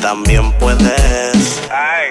también 0.00 0.52
puedes. 0.58 1.60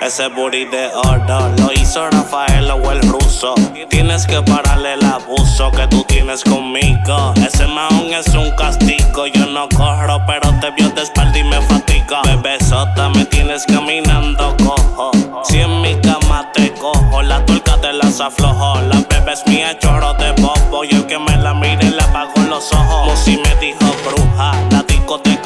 Ese 0.02 0.28
booty 0.28 0.66
de 0.66 0.90
oro 0.94 1.50
lo 1.58 1.72
hizo 1.74 2.10
Rafael 2.10 2.70
o 2.72 2.92
el 2.92 3.02
ruso. 3.10 3.56
Tienes 3.90 4.26
que 4.26 4.42
pararle 4.42 4.94
el 4.94 5.06
abuso 5.06 5.72
que 5.72 5.88
tú 5.88 6.04
tienes 6.04 6.44
conmigo. 6.44 7.34
Ese 7.36 7.68
maón 7.68 8.14
es 8.14 8.28
un 8.34 8.52
castigo. 8.52 9.28
Yo 9.28 9.46
no 9.48 9.68
corro, 9.70 10.22
pero 10.26 10.54
te 10.60 10.72
vio 10.72 10.90
de 10.90 11.04
espalda 11.04 11.38
y 11.38 11.44
me 11.44 11.62
fatiga. 11.62 12.22
Bebesota, 12.24 13.10
me 13.10 13.26
tienes 13.26 13.66
caminando 13.66 14.56
cojo. 14.64 15.12
Si 15.44 15.60
en 15.60 15.82
mi 15.82 15.96
cama 16.02 16.50
te 16.54 16.72
cojo, 16.74 17.22
la 17.22 17.46
tuerca 17.46 17.80
te 17.82 17.94
las 17.94 18.20
aflojo. 18.20 18.80
La 18.82 18.98
bebé 19.10 19.34
es 19.34 19.46
mía, 19.48 19.78
choro 19.80 20.14
de 20.14 20.32
bobo. 20.42 20.84
Yo 20.84 21.06
que 21.08 21.18
me 21.20 21.36
la 21.38 21.54
mire 21.54 21.90
le 21.90 22.02
apago 22.02 22.42
los 22.50 22.72
ojos. 22.74 23.08
Musi 23.08 23.38
me 23.38 23.56
dijo 23.56 23.96
bruja. 24.06 24.67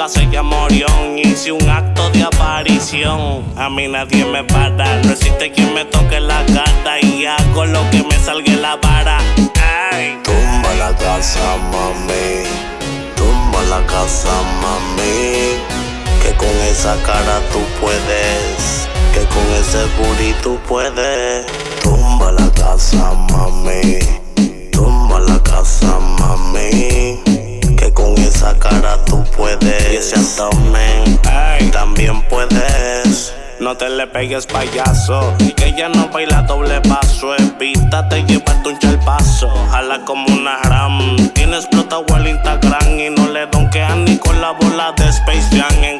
La 0.01 0.07
discoteca 0.07 0.09
se 0.09 0.25
llama 0.31 0.63
Orión. 0.63 1.19
Hice 1.19 1.51
un 1.51 1.69
acto 1.69 2.09
de 2.09 2.23
aparición. 2.23 3.43
A 3.55 3.69
mí 3.69 3.87
nadie 3.87 4.25
me 4.25 4.43
para. 4.43 4.99
No 5.03 5.11
existe 5.11 5.51
quien 5.51 5.73
me 5.75 5.85
toque 5.85 6.19
la 6.19 6.43
cara. 6.47 6.99
Y 7.01 7.25
hago 7.25 7.65
lo 7.65 7.87
que 7.91 8.03
me 8.03 8.17
salga 8.17 8.53
la 8.55 8.77
vara. 8.77 9.19
Tumba 10.23 10.73
la 10.79 10.95
casa, 10.97 11.39
mami. 11.71 12.47
Tumba 13.15 13.61
la 13.69 13.85
casa, 13.85 14.29
mami. 14.61 15.59
Que 16.23 16.33
con 16.35 16.55
esa 16.71 16.95
cara 17.03 17.39
tú 17.51 17.59
puedes. 17.79 18.87
Que 19.13 19.23
con 19.25 19.45
ese 19.59 19.85
booty 19.97 20.33
tú 20.41 20.57
puedes. 20.67 21.45
Tumba 21.83 22.31
la 22.31 22.49
casa, 22.53 23.13
mami. 23.31 23.99
Tumba 24.71 25.19
la 25.19 25.37
casa, 25.43 25.99
mami. 26.17 27.40
Que 27.91 27.93
con 27.93 28.17
esa 28.17 28.57
cara 28.59 28.97
tú 29.05 29.23
puedes. 29.35 29.91
Y 29.91 29.95
ese 29.95 30.15
abdomen 30.15 31.19
también 31.71 32.21
puedes. 32.29 33.33
No 33.59 33.75
te 33.75 33.89
le 33.89 34.07
pegues 34.07 34.45
payaso. 34.45 35.33
Y 35.39 35.53
que 35.53 35.69
ella 35.69 35.89
no 35.89 36.09
baila 36.09 36.43
doble 36.43 36.81
paso. 36.81 37.35
Evítate 37.35 38.23
llevarte 38.23 38.69
un 38.69 38.79
chalpazo 38.79 39.49
Jala 39.71 40.03
como 40.05 40.25
una 40.27 40.57
ram. 40.63 41.29
Tiene 41.33 41.57
explotado 41.57 42.05
el 42.17 42.27
Instagram 42.27 42.99
Y 42.99 43.09
no 43.09 43.27
le 43.27 43.45
donkean 43.47 44.05
ni 44.05 44.17
con 44.17 44.39
la 44.41 44.51
bola 44.51 44.93
de 44.97 45.09
Space 45.09 45.47
Jam. 45.51 45.83
En 45.83 45.99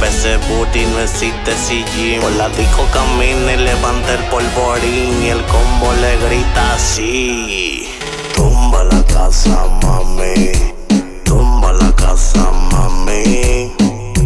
Pese 0.00 0.36
booty 0.48 0.84
no 0.92 1.00
existe 1.00 1.56
si 1.56 1.82
gym. 1.94 2.20
Por 2.20 2.32
la 2.32 2.50
disco 2.50 2.86
camina 2.92 3.54
y 3.54 3.56
levanta 3.56 4.12
el 4.12 4.22
polvorín. 4.24 5.22
Y 5.22 5.28
el 5.30 5.42
combo 5.46 5.92
le 6.00 6.16
grita 6.26 6.74
así. 6.74 7.88
Tumba 8.34 8.84
la 8.84 9.02
casa, 9.04 9.66
mami. 9.82 10.52
Tumba 11.24 11.72
la 11.72 11.90
casa, 11.92 12.50
mami. 12.70 13.72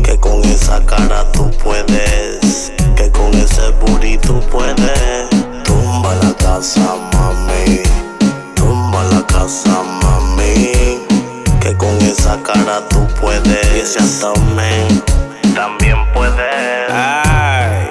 Que 0.03 0.19
con 0.21 0.43
esa 0.45 0.85
cara 0.87 1.31
tú 1.31 1.49
puedes. 1.63 2.73
Que 2.97 3.09
con 3.13 3.33
ese 3.35 3.71
booty 3.81 4.19
tú 4.19 4.41
puedes. 4.51 5.31
Tumba 5.63 6.17
la 6.17 6.33
casa, 6.35 6.97
mami. 7.13 7.81
Tumba 8.57 9.05
la 9.05 9.25
casa, 9.29 9.83
mami. 10.03 10.99
Que 11.61 11.77
con 11.77 11.97
esa 12.03 12.43
cara 12.43 12.89
tú 12.89 13.07
puedes. 13.21 13.77
Y 13.77 13.81
ese 13.81 14.01
abdomen 14.01 15.20
también 15.61 15.99
puede. 16.15 16.87
Ay. 16.91 17.87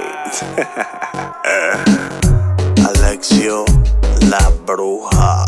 Alexio, 2.88 3.64
la 4.28 4.52
bruja. 4.66 5.46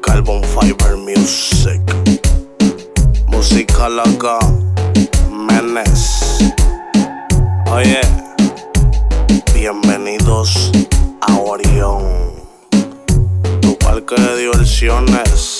Carbon 0.00 0.42
Fiber 0.42 0.96
Music. 0.96 1.82
Música 3.26 3.90
loca. 3.90 4.38
Menes. 5.30 6.38
Oye. 7.70 8.00
Bienvenidos 9.52 10.72
a 11.20 11.36
Orión. 11.36 12.32
Tu 13.60 13.76
parque 13.76 14.14
de 14.14 14.38
diversiones. 14.38 15.59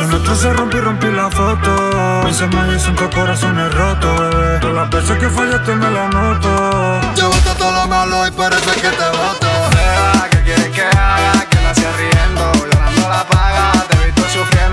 Lo 0.00 0.06
nuestro 0.06 0.36
se 0.36 0.52
rompió 0.52 0.78
y 0.78 0.82
rompí 0.82 1.08
la 1.08 1.28
foto. 1.28 2.22
Mis 2.24 2.40
hermanos 2.40 2.82
son 2.82 2.94
con 2.94 3.08
corazones 3.10 3.74
rotos, 3.74 4.20
bebé. 4.20 4.58
Todas 4.60 4.76
las 4.76 4.90
veces 4.90 5.18
que 5.18 5.28
fallaste 5.28 5.74
me 5.74 5.90
la 5.90 6.08
noto. 6.08 7.00
Llevaste 7.16 7.54
todo 7.58 7.72
lo 7.72 7.86
malo 7.88 8.26
y 8.26 8.30
parece 8.30 8.80
que 8.80 8.90
te 8.90 9.08
voto. 9.10 9.48
Deja, 9.70 10.28
¿qué 10.30 10.42
quieres 10.44 10.68
que 10.68 10.82
haga? 10.82 11.44
Que 11.50 11.60
la 11.62 11.72
riendo, 11.72 12.52
llorando 12.54 13.08
la 13.08 13.24
paga. 13.24 13.72
Te 13.88 13.96
he 13.96 14.06
visto 14.06 14.22
sufriendo, 14.22 14.67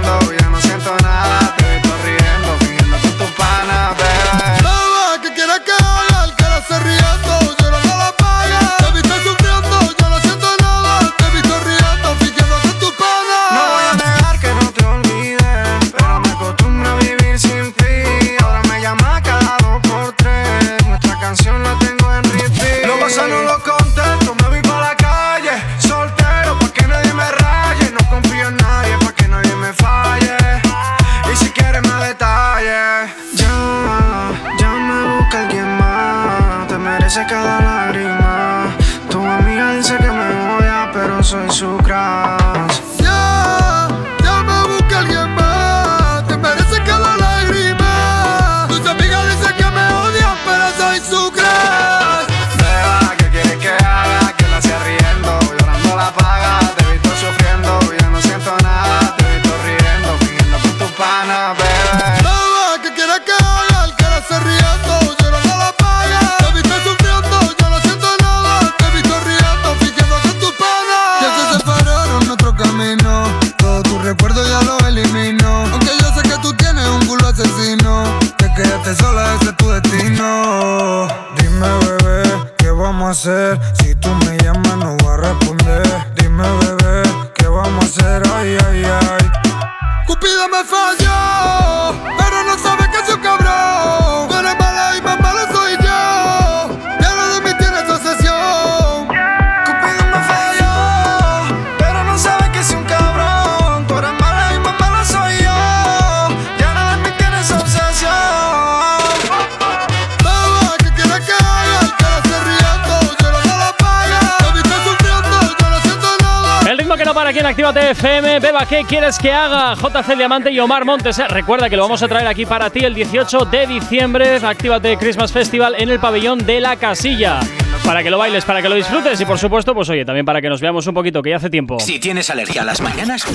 quieres 118.88 119.18
que 119.18 119.32
haga? 119.32 119.76
JC 119.76 120.16
Diamante 120.18 120.52
y 120.52 120.60
Omar 120.60 120.86
Montes. 120.86 121.20
Eh, 121.20 121.28
Recuerda 121.28 121.70
que 121.70 121.76
lo 121.76 121.84
vamos 121.84 122.02
a 122.04 122.08
traer 122.08 122.28
aquí 122.28 122.46
para 122.46 122.70
ti 122.70 122.80
el 122.86 122.94
18 122.94 123.46
de 123.46 123.68
diciembre. 123.68 124.38
Actívate 124.38 124.98
Christmas 124.98 125.32
Festival 125.32 125.76
en 125.78 125.90
el 125.90 126.00
pabellón 126.00 126.40
de 126.46 126.60
la 126.62 126.76
casilla. 126.78 127.40
Para 127.86 128.02
que 128.02 128.10
lo 128.10 128.18
bailes, 128.18 128.46
para 128.46 128.62
que 128.62 128.70
lo 128.70 128.76
disfrutes 128.76 129.20
y 129.22 129.26
por 129.26 129.38
supuesto, 129.38 129.74
pues 129.74 129.90
oye, 129.90 130.06
también 130.06 130.26
para 130.26 130.42
que 130.42 130.50
nos 130.50 130.62
veamos 130.62 130.88
un 130.88 130.94
poquito, 130.94 131.22
que 131.22 131.30
ya 131.32 131.38
hace 131.38 131.50
tiempo. 131.50 131.80
Si 131.80 132.00
tienes 132.00 132.30
alergia 132.30 132.62
a 132.64 132.66
las 132.66 132.82
mañanas, 132.82 133.26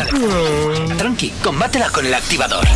tranqui, 0.98 1.30
combátela 1.42 1.88
con 1.90 2.04
el 2.06 2.14
activador. 2.14 2.66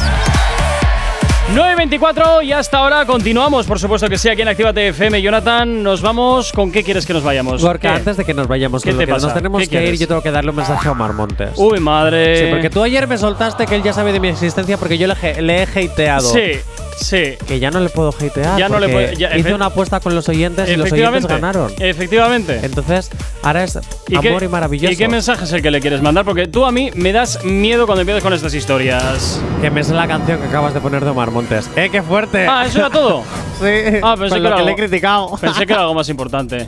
9.24 1.52 2.42
y 2.44 2.52
hasta 2.52 2.78
ahora 2.78 3.04
continuamos, 3.04 3.66
por 3.66 3.78
supuesto 3.78 4.08
que 4.08 4.16
sí, 4.16 4.28
aquí 4.30 4.42
en 4.42 4.48
Actívate 4.48 4.88
FM. 4.88 5.20
Jonathan, 5.20 5.82
nos 5.82 6.00
vamos. 6.00 6.52
¿Con 6.52 6.72
qué 6.72 6.82
quieres 6.82 7.04
que 7.04 7.12
nos 7.12 7.22
vayamos? 7.22 7.60
Porque 7.62 7.86
antes 7.86 8.16
de 8.16 8.24
que 8.24 8.32
nos 8.32 8.48
vayamos, 8.48 8.82
¿Qué 8.82 8.88
con 8.90 8.96
lo 8.96 9.00
te 9.00 9.06
que 9.06 9.12
pasa? 9.12 9.26
nos 9.26 9.34
tenemos 9.34 9.60
¿Qué 9.62 9.68
que 9.68 9.86
ir, 9.86 9.98
yo 9.98 10.08
tengo 10.08 10.22
que 10.22 10.30
darle 10.30 10.50
un 10.50 10.56
mensaje 10.56 10.88
a 10.88 10.92
Omar 10.92 11.12
Montes. 11.12 11.50
Uy, 11.56 11.78
madre. 11.80 12.38
Sí, 12.38 12.46
porque 12.50 12.70
tú 12.70 12.82
ayer 12.82 13.06
me 13.06 13.18
soltaste 13.18 13.66
que 13.66 13.74
él 13.76 13.82
ya 13.82 13.92
sabe 13.92 14.12
de 14.12 14.20
mi 14.20 14.28
existencia 14.28 14.78
porque 14.78 14.96
yo 14.96 15.06
le, 15.06 15.14
he- 15.22 15.42
le 15.42 15.62
he 15.62 15.84
hateado. 15.84 16.32
Sí, 16.32 16.52
sí. 16.96 17.34
Que 17.46 17.58
ya 17.58 17.70
no 17.70 17.80
le 17.80 17.88
puedo 17.88 18.10
hatear. 18.10 18.58
Ya 18.58 18.68
no 18.68 18.78
le 18.78 18.88
puedo- 18.88 19.12
ya, 19.12 19.36
hice 19.36 19.54
una 19.54 19.66
apuesta 19.66 20.00
con 20.00 20.14
los 20.14 20.28
oyentes 20.28 20.68
y 20.68 20.76
los 20.76 20.90
oyentes 20.92 21.26
ganaron. 21.26 21.72
Efectivamente. 21.78 22.60
Entonces, 22.62 23.10
ahora 23.42 23.64
es 23.64 23.78
¿Y 24.08 24.16
amor 24.16 24.40
qué- 24.40 24.44
y 24.44 24.48
maravilloso. 24.48 24.92
¿Y 24.92 24.96
qué 24.96 25.08
mensaje 25.08 25.44
es 25.44 25.52
el 25.52 25.62
que 25.62 25.70
le 25.70 25.80
quieres 25.80 26.02
mandar? 26.02 26.24
Porque 26.24 26.46
tú 26.46 26.64
a 26.64 26.72
mí 26.72 26.90
me 26.94 27.12
das 27.12 27.44
miedo 27.44 27.86
cuando 27.86 28.02
empiezas 28.02 28.22
con 28.22 28.32
estas 28.32 28.54
historias. 28.54 29.40
Que 29.60 29.70
me 29.70 29.82
sé 29.84 29.94
la 29.94 30.06
canción 30.06 30.40
que 30.40 30.46
acabas 30.48 30.74
de 30.74 30.80
poner 30.80 31.04
de 31.04 31.10
Omar 31.10 31.30
Montes. 31.30 31.68
¡Eh, 31.76 31.88
qué 31.90 32.02
fuerte! 32.02 32.46
Ah, 32.48 32.64
¿eso 32.66 32.78
era 32.78 32.90
todo? 32.90 33.22
sí. 33.60 33.98
Ah, 34.02 34.14
pensé 34.18 34.30
con 34.30 34.38
que, 34.38 34.40
lo 34.40 34.48
era 34.48 34.56
que 34.56 34.62
le 34.62 34.68
he 34.70 34.74
algo- 34.74 34.76
criticado. 34.76 35.36
Pensé 35.40 35.66
que 35.66 35.72
era 35.72 35.82
algo 35.82 35.94
más 35.94 36.08
importante. 36.08 36.66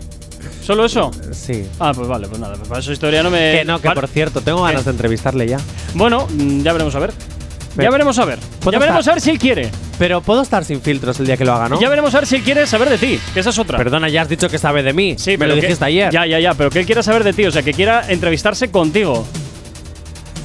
¿Solo 0.63 0.85
eso? 0.85 1.13
Sí. 1.33 1.65
Ah, 1.79 1.93
pues 1.95 2.09
vale, 2.09 2.27
pues 2.27 2.41
nada, 2.41 2.57
pues 2.57 2.69
para 2.69 2.81
esa 2.81 2.93
historia 2.93 3.23
no 3.23 3.31
me. 3.31 3.59
Que 3.59 3.65
no, 3.65 3.81
que 3.81 3.89
por 3.93 4.09
cierto, 4.09 4.41
tengo 4.41 4.63
ganas 4.65 4.85
de 4.85 4.91
entrevistarle 4.91 5.47
ya. 5.47 5.59
Bueno, 5.95 6.27
ya 6.63 6.73
veremos 6.73 6.93
a 6.97 6.99
ver. 6.99 7.13
Ya 7.85 7.91
veremos 7.91 8.19
a 8.19 8.25
ver. 8.25 8.39
¿Puedo 8.61 8.73
Ya 8.73 8.79
veremos 8.79 9.01
estar? 9.01 9.13
a 9.13 9.15
ver 9.17 9.21
si 9.23 9.31
él 9.31 9.39
quiere. 9.39 9.71
Pero 9.99 10.21
puedo 10.21 10.43
estar 10.43 10.65
sin 10.65 10.81
filtros 10.81 11.19
el 11.21 11.27
día 11.27 11.37
que 11.37 11.45
lo 11.45 11.55
haga, 11.55 11.69
¿no? 11.69 11.81
Ya 11.81 11.89
veremos 11.89 12.15
a 12.15 12.19
ver 12.19 12.27
si 12.27 12.37
él 12.37 12.43
quiere 12.43 12.67
saber 12.67 12.89
de 12.91 12.99
ti, 12.99 13.19
que 13.33 13.41
esa 13.41 13.51
es 13.51 13.59
otra. 13.59 13.79
Perdona, 13.79 14.09
ya 14.09 14.23
has 14.23 14.29
dicho 14.29 14.49
que 14.49 14.59
sabe 14.59 14.83
de 14.83 14.93
mí. 14.93 15.15
Sí, 15.19 15.33
me 15.33 15.39
pero 15.39 15.49
lo 15.51 15.55
que- 15.57 15.63
dijiste 15.63 15.85
ayer. 15.85 16.13
Ya, 16.13 16.27
ya, 16.27 16.39
ya, 16.39 16.55
pero 16.55 16.71
que 16.71 16.81
él 16.81 16.87
quiera 16.87 17.03
saber 17.03 17.25
de 17.25 17.33
ti, 17.33 17.47
o 17.47 17.51
sea, 17.51 17.63
que 17.63 17.73
quiera 17.73 18.05
entrevistarse 18.09 18.71
contigo. 18.71 19.27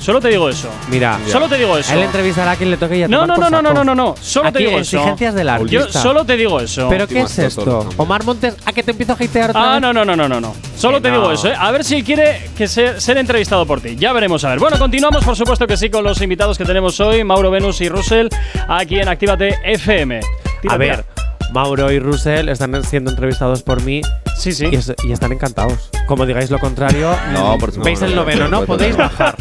Solo 0.02 0.20
te 0.20 0.30
digo 0.30 0.50
eso. 0.50 0.68
Mira, 0.90 1.20
Solo 1.28 1.48
te 1.48 1.58
digo 1.58 1.78
eso. 1.78 1.94
Él 1.94 2.02
entrevistará 2.02 2.52
a 2.52 2.56
quien 2.56 2.72
le 2.72 2.78
toque 2.78 2.98
y 2.98 3.04
a 3.04 3.08
No, 3.08 3.28
no, 3.28 3.38
no, 3.38 3.50
no, 3.52 3.58
saco. 3.60 3.74
no, 3.74 3.84
no, 3.84 3.96
no, 3.96 4.16
solo 4.20 4.48
Aquí, 4.50 4.58
te 4.58 4.64
digo 4.66 4.80
eso. 4.80 4.98
exigencias 4.98 5.36
del 5.36 5.48
artista. 5.50 5.72
Yo 5.72 5.88
solo 5.92 6.26
te 6.26 6.36
digo 6.38 6.60
eso. 6.60 6.90
¿Pero 6.90 7.08
qué 7.08 7.22
es 7.22 7.38
esto? 7.38 7.88
Omar 7.98 8.24
Montes, 8.24 8.56
¿a 8.66 8.74
que 8.74 8.82
te 8.82 8.92
empiezo 8.92 9.12
a 9.14 9.16
hatear 9.16 9.52
otra 9.52 9.62
Ah, 9.64 9.74
vez? 9.74 9.82
no, 9.82 9.94
no, 9.94 10.04
no, 10.04 10.16
no, 10.16 10.28
no, 10.28 10.42
no. 10.42 10.56
Solo 10.76 10.98
Que 10.98 11.04
te 11.04 11.10
no. 11.12 11.20
digo 11.20 11.32
eso, 11.32 11.50
¿eh? 11.50 11.54
A 11.58 11.70
ver 11.72 11.84
si 11.84 12.02
quiere 12.04 12.50
que 12.58 12.68
se- 12.68 13.00
ser 13.00 13.18
entrevistado 13.20 13.66
por 13.68 13.80
ti. 13.80 13.96
Ya 13.96 14.12
veremos 14.12 14.44
a 14.44 14.50
ver. 14.50 14.60
Bueno, 14.60 14.80
continuamos, 14.80 15.24
por 15.24 15.36
supuesto 15.36 15.68
que 15.68 15.78
sí, 15.78 15.90
con 15.92 16.04
los 16.04 16.20
invitados 16.22 16.58
que 16.58 16.66
tenemos 16.66 17.00
hoy, 17.00 17.24
Mauro 17.24 17.52
Venus 17.52 17.80
y 17.82 17.88
Russell, 17.90 18.28
aquí 18.68 19.00
en 19.00 19.08
Actívate 19.08 19.60
FM. 19.64 20.20
Tira, 20.64 20.74
A 20.74 20.78
ver, 20.78 21.06
Mauro 21.52 21.92
y 21.92 22.00
Russell 22.00 22.50
están 22.50 22.82
siendo 22.84 23.12
entrevistados 23.12 23.64
por 23.64 23.82
mí. 23.84 24.02
Sí, 24.38 24.52
sí. 24.54 24.68
Y, 24.72 24.76
es- 24.76 24.94
y 25.04 25.12
están 25.12 25.32
encantados. 25.32 25.90
Como 26.08 26.26
digáis 26.26 26.50
lo 26.50 26.60
contrario, 26.60 27.12
No, 27.34 27.58
por 27.58 27.72
supuesto. 27.72 27.82
veis 27.84 28.02
el 28.02 28.10
No, 28.16 28.22
noveno, 28.22 28.48
no, 28.48 28.66
Podéis 28.66 28.98
bajar. 28.98 29.36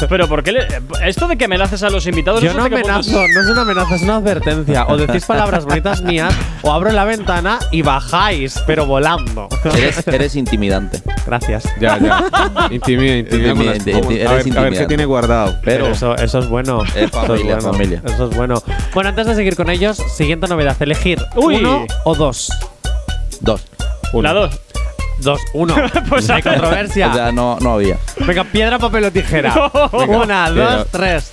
Pero 0.08 0.28
¿por 0.28 0.42
qué 0.42 0.52
le- 0.52 0.66
esto 1.06 1.28
de 1.28 1.36
que 1.36 1.44
amenaces 1.44 1.82
a 1.82 1.90
los 1.90 2.06
invitados? 2.06 2.42
Yo 2.42 2.50
eso 2.50 2.58
no 2.58 2.64
amenazo, 2.64 3.26
no 3.28 3.40
es 3.40 3.46
una 3.48 3.62
amenaza, 3.62 3.94
es 3.94 4.02
una 4.02 4.16
advertencia. 4.16 4.86
O 4.88 4.96
decís 4.96 5.24
palabras 5.26 5.64
bonitas 5.64 6.02
mías, 6.02 6.34
o 6.62 6.72
abro 6.72 6.90
la 6.92 7.04
ventana 7.04 7.58
y 7.70 7.82
bajáis, 7.82 8.60
pero 8.66 8.86
volando. 8.86 9.48
Eres, 9.64 10.06
eres 10.08 10.36
intimidante. 10.36 11.00
Gracias. 11.26 11.64
Ya, 11.80 11.98
ya. 11.98 12.24
Intimida, 12.70 13.16
intimida 13.16 13.54
con 13.54 13.66
las 13.66 13.86
eres 13.86 13.96
A 14.26 14.30
ver, 14.30 14.58
a 14.58 14.62
ver 14.62 14.78
qué 14.78 14.86
tiene 14.86 15.04
guardado. 15.04 15.56
Pero, 15.62 15.88
eso, 15.88 16.16
eso 16.16 16.38
es 16.38 16.48
bueno. 16.48 16.82
Es 16.84 16.96
Eso 16.96 17.04
es 17.04 17.10
familia, 17.10 17.54
bueno. 17.56 17.72
familia. 17.72 18.02
Eso 18.04 18.28
es 18.30 18.36
bueno. 18.36 18.62
Bueno, 18.94 19.10
antes 19.10 19.26
de 19.26 19.34
seguir 19.34 19.56
con 19.56 19.70
ellos, 19.70 19.96
siguiente 20.16 20.46
novedad: 20.48 20.69
elegir 20.80 21.18
Uy. 21.36 21.56
uno 21.56 21.86
o 22.04 22.14
dos. 22.14 22.50
dos. 23.40 23.62
La 24.12 24.32
dos. 24.32 24.60
Dos, 25.20 25.40
uno. 25.54 25.74
Pues 26.08 26.28
Hay 26.30 26.40
a 26.40 26.44
ver. 26.44 26.54
controversia. 26.54 27.10
O 27.10 27.14
sea, 27.14 27.32
no, 27.32 27.58
no 27.60 27.74
había. 27.74 27.98
Venga, 28.26 28.44
piedra, 28.44 28.78
papel 28.78 29.04
o 29.04 29.10
tijera. 29.12 29.70
Venga. 29.92 30.18
Una, 30.18 30.50
Pero- 30.52 30.70
dos, 30.70 30.86
tres. 30.90 31.32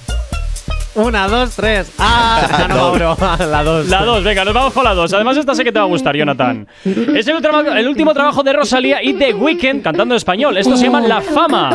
Una, 0.95 1.27
dos, 1.27 1.51
tres. 1.55 1.91
¡Ah! 1.99 2.47
Ganó 2.49 2.75
Mauro. 2.75 3.17
La 3.39 3.63
dos. 3.63 3.87
La 3.87 4.03
2, 4.03 4.23
venga, 4.23 4.43
nos 4.43 4.53
vamos 4.53 4.73
con 4.73 4.83
la 4.83 4.95
2. 4.95 5.13
Además, 5.13 5.37
esta 5.37 5.53
sé 5.53 5.63
que 5.63 5.71
te 5.71 5.77
va 5.77 5.85
a 5.85 5.87
gustar, 5.87 6.15
Jonathan. 6.15 6.67
Es 6.83 7.27
el, 7.27 7.87
último 7.87 8.15
trabajo 8.15 8.41
de 8.41 8.53
Rosalía 8.53 9.03
y 9.03 9.13
The 9.13 9.35
Weeknd 9.35 9.83
cantando 9.83 10.15
en 10.15 10.17
español. 10.17 10.57
Esto 10.57 10.75
se 10.75 10.85
llama 10.85 11.01
La 11.01 11.21
Fama. 11.21 11.69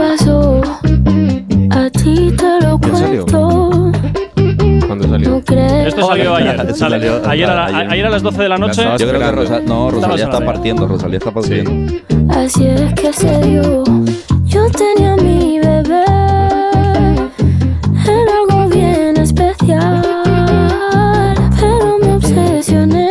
¿Cuándo 4.92 5.08
salió? 5.08 5.38
Esto 5.86 6.06
salió 6.06 6.34
ayer. 6.34 6.74
Salió- 6.74 7.26
ayer, 7.26 7.48
a 7.48 7.54
la- 7.54 7.64
ayer. 7.66 7.92
ayer 7.92 8.06
a 8.06 8.10
las 8.10 8.22
12 8.22 8.42
de 8.42 8.48
la 8.50 8.58
noche. 8.58 8.82
Yo 8.98 9.08
creo 9.08 9.20
que. 9.20 9.32
Rosa, 9.32 9.60
no, 9.60 9.90
Rosalía 9.90 10.24
está 10.24 10.44
partiendo. 10.44 10.86
Rosalía 10.86 11.16
está 11.18 11.30
partiendo. 11.30 11.70
Así 12.28 12.66
es 12.66 12.92
que 12.92 13.10
se 13.12 13.40
dio. 13.46 13.84
Yo 14.44 14.60
tenía 14.70 15.14
a 15.14 15.16
mi 15.16 15.58
bebé. 15.60 16.04
Era 18.04 18.32
algo 18.50 18.68
bien 18.68 19.16
especial. 19.16 20.02
Pero 21.58 21.98
me 22.02 22.12
obsesioné 22.16 23.10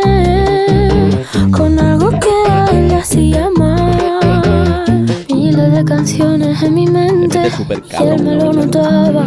con 1.50 1.78
algo 1.80 2.10
que 2.10 2.50
a 2.52 2.66
él 2.70 2.88
le 2.88 2.94
hacía 2.94 3.48
mal. 3.58 5.04
Miles 5.34 5.72
de 5.72 5.84
canciones 5.84 6.62
en 6.62 6.74
mi 6.76 6.86
mente. 6.86 7.50
súper 7.50 7.82
Y 8.00 8.02
él 8.04 8.22
me 8.22 8.36
lo 8.36 8.52
notaba. 8.52 9.26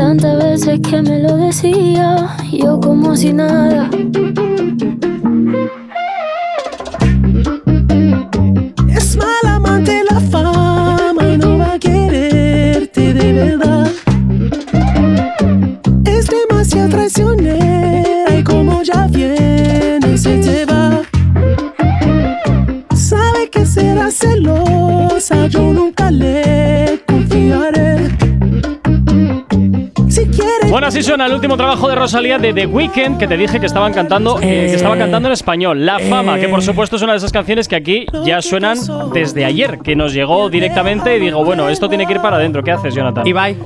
Tantas 0.00 0.42
veces 0.42 0.80
que 0.80 1.02
me 1.02 1.18
lo 1.18 1.36
decía. 1.36 2.34
Yo 2.50 2.80
como 2.80 3.14
si 3.14 3.34
nada. 3.34 3.90
Es 8.88 9.16
mala 9.18 9.56
amante 9.56 10.02
la 10.10 10.18
fama 10.20 11.22
y 11.30 11.36
no 11.36 11.58
va 11.58 11.74
a 11.74 11.78
quererte 11.78 13.12
de 13.12 13.32
verdad. 13.34 13.90
Es 16.06 16.28
demasiado 16.28 16.88
traicionera 16.88 18.38
y 18.38 18.42
como 18.42 18.82
ya 18.82 19.06
viene 19.06 20.16
se 20.16 20.38
te 20.38 20.64
va. 20.64 21.02
Sabe 22.94 23.50
que 23.50 23.66
será 23.66 24.10
celosa, 24.10 25.46
yo 25.48 25.74
nunca 25.74 25.99
Bueno, 30.70 30.86
así 30.86 31.02
suena 31.02 31.26
el 31.26 31.32
último 31.32 31.56
trabajo 31.56 31.88
de 31.88 31.96
Rosalía 31.96 32.38
de 32.38 32.54
The 32.54 32.66
Weeknd, 32.66 33.18
que 33.18 33.26
te 33.26 33.36
dije 33.36 33.58
que 33.58 33.66
estaban 33.66 33.92
cantando, 33.92 34.38
eh, 34.40 34.68
que 34.70 34.74
estaba 34.74 34.96
cantando 34.96 35.28
en 35.28 35.32
español. 35.32 35.84
La 35.84 35.98
Fama, 35.98 36.38
que 36.38 36.48
por 36.48 36.62
supuesto 36.62 36.94
es 36.94 37.02
una 37.02 37.10
de 37.12 37.18
esas 37.18 37.32
canciones 37.32 37.66
que 37.66 37.74
aquí 37.74 38.06
ya 38.24 38.40
suenan 38.40 38.78
desde 39.12 39.44
ayer, 39.44 39.80
que 39.80 39.96
nos 39.96 40.14
llegó 40.14 40.48
directamente 40.48 41.16
y 41.16 41.20
digo, 41.20 41.44
bueno, 41.44 41.68
esto 41.68 41.88
tiene 41.88 42.06
que 42.06 42.12
ir 42.12 42.20
para 42.20 42.36
adentro. 42.36 42.62
¿Qué 42.62 42.70
haces, 42.70 42.94
Jonathan? 42.94 43.26
Ibai, 43.26 43.56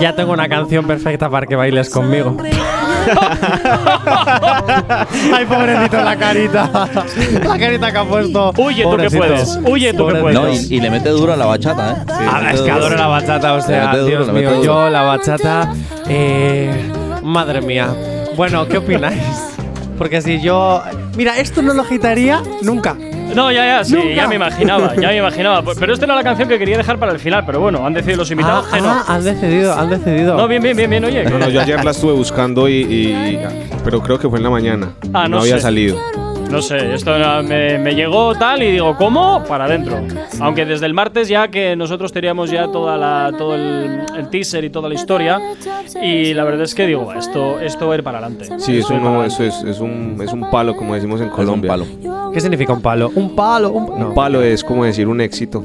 ya 0.00 0.14
tengo 0.14 0.32
una 0.32 0.48
canción 0.48 0.86
perfecta 0.86 1.28
para 1.28 1.46
que 1.46 1.54
bailes 1.54 1.90
conmigo. 1.90 2.38
Ay, 5.34 5.44
pobrecito, 5.46 6.02
la 6.02 6.16
carita. 6.16 6.70
La 7.44 7.58
carita 7.58 7.92
que 7.92 7.98
ha 7.98 8.04
puesto. 8.04 8.52
Huye 8.56 8.82
tú 8.84 8.96
que 8.96 9.10
puedes. 9.10 9.58
Huye 9.64 9.92
tú 9.94 10.06
que 10.08 10.14
puedes. 10.16 10.34
No, 10.40 10.48
y, 10.50 10.76
y 10.76 10.80
le 10.80 10.90
mete 10.90 11.08
duro 11.10 11.32
a 11.32 11.36
la 11.36 11.46
bachata, 11.46 11.92
¿eh? 11.92 11.96
Sí, 12.06 12.12
Ah, 12.30 12.50
es 12.52 12.60
que 12.60 12.70
adoro 12.70 12.96
la 12.96 13.06
bachata, 13.06 13.54
o 13.54 13.60
sea, 13.60 13.86
mete 13.86 13.98
duro, 13.98 14.08
Dios 14.10 14.26
le 14.28 14.32
mete 14.32 14.46
mío, 14.46 14.56
duro. 14.56 14.64
yo 14.84 14.90
la 14.90 15.02
bachata. 15.02 15.72
Eh, 16.08 16.90
madre 17.22 17.60
mía. 17.60 17.88
Bueno, 18.36 18.66
¿qué 18.68 18.78
opináis? 18.78 19.22
Porque 19.98 20.20
si 20.22 20.40
yo. 20.40 20.82
Mira, 21.16 21.38
esto 21.38 21.62
no 21.62 21.72
lo 21.74 21.82
agitaría 21.82 22.42
nunca. 22.62 22.96
No, 23.34 23.50
ya, 23.52 23.64
ya, 23.66 23.84
sí, 23.84 23.94
Nunca. 23.94 24.14
ya 24.14 24.28
me 24.28 24.34
imaginaba, 24.36 24.94
ya 24.96 25.08
me 25.08 25.16
imaginaba. 25.18 25.62
Pero 25.78 25.92
esta 25.94 26.04
era 26.04 26.14
la 26.14 26.22
canción 26.22 26.48
que 26.48 26.58
quería 26.58 26.76
dejar 26.76 26.98
para 26.98 27.12
el 27.12 27.18
final, 27.18 27.44
pero 27.46 27.60
bueno, 27.60 27.84
han 27.86 27.92
decidido 27.94 28.18
los 28.18 28.30
invitados 28.30 28.66
Ah, 28.70 28.74
que 28.76 28.80
no. 28.82 28.88
ah, 28.90 29.04
han 29.08 29.24
decidido, 29.24 29.74
han 29.74 29.90
decidido. 29.90 30.36
No, 30.36 30.46
bien, 30.48 30.62
bien, 30.62 30.76
bien, 30.76 30.90
bien, 30.90 31.04
oye. 31.04 31.24
No, 31.24 31.38
no, 31.38 31.48
yo 31.48 31.60
ayer 31.60 31.84
la 31.84 31.90
estuve 31.92 32.12
buscando 32.12 32.68
y, 32.68 32.74
y- 32.82 33.38
Pero 33.84 34.00
creo 34.00 34.18
que 34.18 34.28
fue 34.28 34.38
en 34.38 34.44
la 34.44 34.50
mañana. 34.50 34.90
Ah, 35.12 35.24
Y 35.26 35.30
no 35.30 35.40
había 35.40 35.56
sé. 35.56 35.62
salido. 35.62 35.98
No 36.50 36.62
sé, 36.62 36.94
esto 36.94 37.18
no- 37.18 37.42
me, 37.42 37.78
me 37.78 37.94
llegó 37.96 38.34
tal 38.36 38.62
y 38.62 38.70
digo, 38.70 38.94
¿cómo? 38.96 39.42
Para 39.48 39.64
adentro. 39.64 39.98
Aunque 40.40 40.64
desde 40.64 40.86
el 40.86 40.94
martes 40.94 41.26
ya 41.26 41.48
que 41.48 41.74
nosotros 41.74 42.12
teníamos 42.12 42.50
ya 42.50 42.68
toda 42.68 42.96
la, 42.96 43.32
todo 43.36 43.54
el, 43.56 44.02
el 44.16 44.28
teaser 44.30 44.62
y 44.64 44.70
toda 44.70 44.88
la 44.88 44.94
historia. 44.94 45.40
Y 46.00 46.32
la 46.34 46.44
verdad 46.44 46.62
es 46.62 46.74
que 46.74 46.86
digo, 46.86 47.12
esto, 47.12 47.58
esto 47.60 47.88
va 47.88 47.94
a 47.94 47.96
ir 47.96 48.04
para 48.04 48.18
adelante. 48.18 48.46
Sí, 48.58 48.78
eso, 48.78 48.96
no, 49.00 49.24
eso 49.24 49.42
es, 49.42 49.62
es, 49.64 49.80
un, 49.80 50.18
es 50.22 50.32
un 50.32 50.48
palo, 50.50 50.76
como 50.76 50.94
decimos 50.94 51.20
en 51.20 51.30
Colombia. 51.30 51.70
palo. 51.72 51.86
¿Qué 52.34 52.40
significa 52.40 52.72
un 52.72 52.82
palo? 52.82 53.12
Un 53.14 53.36
palo, 53.36 53.70
un. 53.70 53.88
Un 53.90 54.12
palo 54.12 54.42
es 54.42 54.64
como 54.64 54.84
decir 54.84 55.06
un 55.06 55.20
éxito. 55.20 55.64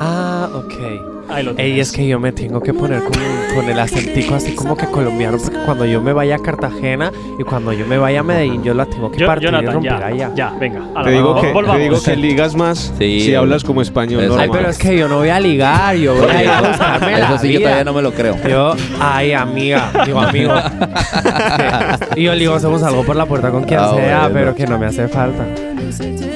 Ah, 0.00 0.50
ok. 0.52 1.19
Ahí 1.32 1.44
lo 1.44 1.56
Ey, 1.56 1.78
es 1.80 1.92
que 1.92 2.06
yo 2.06 2.18
me 2.18 2.32
tengo 2.32 2.60
que 2.60 2.74
poner 2.74 3.00
con, 3.04 3.12
con 3.54 3.68
el 3.68 3.78
acentico 3.78 4.34
así 4.34 4.52
como 4.54 4.76
que 4.76 4.86
colombiano, 4.86 5.38
porque 5.38 5.58
cuando 5.64 5.84
yo 5.86 6.00
me 6.00 6.12
vaya 6.12 6.36
a 6.36 6.38
Cartagena 6.38 7.12
y 7.38 7.44
cuando 7.44 7.72
yo 7.72 7.86
me 7.86 7.98
vaya 7.98 8.20
a 8.20 8.22
Medellín, 8.22 8.62
yo 8.64 8.74
la 8.74 8.86
tengo 8.86 9.10
que 9.10 9.18
Yo- 9.20 9.26
partir 9.26 9.48
y 9.48 9.52
Jonathan, 9.52 9.74
romper 9.74 9.90
ya, 10.00 10.06
allá. 10.06 10.30
ya, 10.34 10.50
venga. 10.58 10.80
ala, 10.94 11.04
Te 11.04 11.10
digo, 11.12 11.40
que, 11.40 11.52
volvamos. 11.52 11.76
te 11.76 11.82
digo 11.84 12.02
que 12.02 12.16
ligas 12.16 12.54
más 12.56 12.92
Sí, 12.98 13.20
si 13.20 13.34
hablas 13.34 13.62
como 13.64 13.80
español. 13.82 14.24
Eso. 14.24 14.32
Ay, 14.32 14.38
normal. 14.48 14.58
pero 14.58 14.70
es 14.70 14.78
que 14.78 14.96
yo 14.98 15.08
no 15.08 15.18
voy 15.18 15.28
a 15.28 15.38
ligar, 15.40 15.94
yo 15.96 16.14
voy 16.14 16.28
a 16.30 16.42
ir 16.42 16.48
a 16.50 16.60
buscarme 16.62 17.12
la 17.12 17.18
Eso 17.28 17.38
sí 17.38 17.42
que 17.52 17.58
vida. 17.58 17.60
todavía 17.60 17.84
no 17.84 17.92
me 17.92 18.02
lo 18.02 18.12
creo. 18.12 18.36
Yo, 18.48 18.74
ay, 19.00 19.32
amiga, 19.32 19.90
digo 20.04 20.20
amigo. 20.20 20.52
y 22.16 22.22
yo 22.24 22.34
digo, 22.34 22.54
hacemos 22.54 22.82
algo 22.82 23.04
por 23.04 23.16
la 23.16 23.26
puerta 23.26 23.50
con 23.50 23.64
quien 23.64 23.78
Ah, 23.80 23.92
sea, 23.94 24.18
bueno. 24.22 24.34
pero 24.34 24.54
que 24.54 24.66
no 24.66 24.78
me 24.78 24.86
hace 24.86 25.06
falta. 25.08 25.44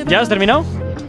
¿Ya 0.08 0.20
has 0.20 0.28
terminado? 0.28 0.64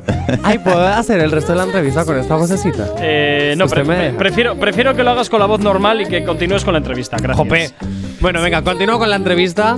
Ay, 0.44 0.60
¿puedo 0.60 0.86
hacer 0.88 1.20
el 1.20 1.32
resto 1.32 1.52
de 1.54 1.58
la 1.60 1.64
entrevista 1.66 2.06
con 2.06 2.18
esta 2.18 2.36
vocecita? 2.36 2.88
Eh, 3.00 3.56
no, 3.58 3.68
pre- 3.68 3.84
me 3.84 4.12
prefiero, 4.14 4.56
prefiero 4.56 4.96
que 4.96 5.04
lo 5.04 5.12
hagas 5.12 5.30
con 5.30 5.40
la 5.40 5.46
voz 5.46 5.60
normal 5.60 6.02
y 6.02 6.06
que 6.08 6.24
continúes 6.24 6.64
con 6.64 6.74
la 6.74 6.80
entrevista. 6.80 7.18
Gracias. 7.18 7.38
Jope. 7.38 7.72
Bueno, 8.22 8.42
venga, 8.42 8.62
continúo 8.62 8.98
con 9.00 9.10
la 9.10 9.16
entrevista. 9.16 9.78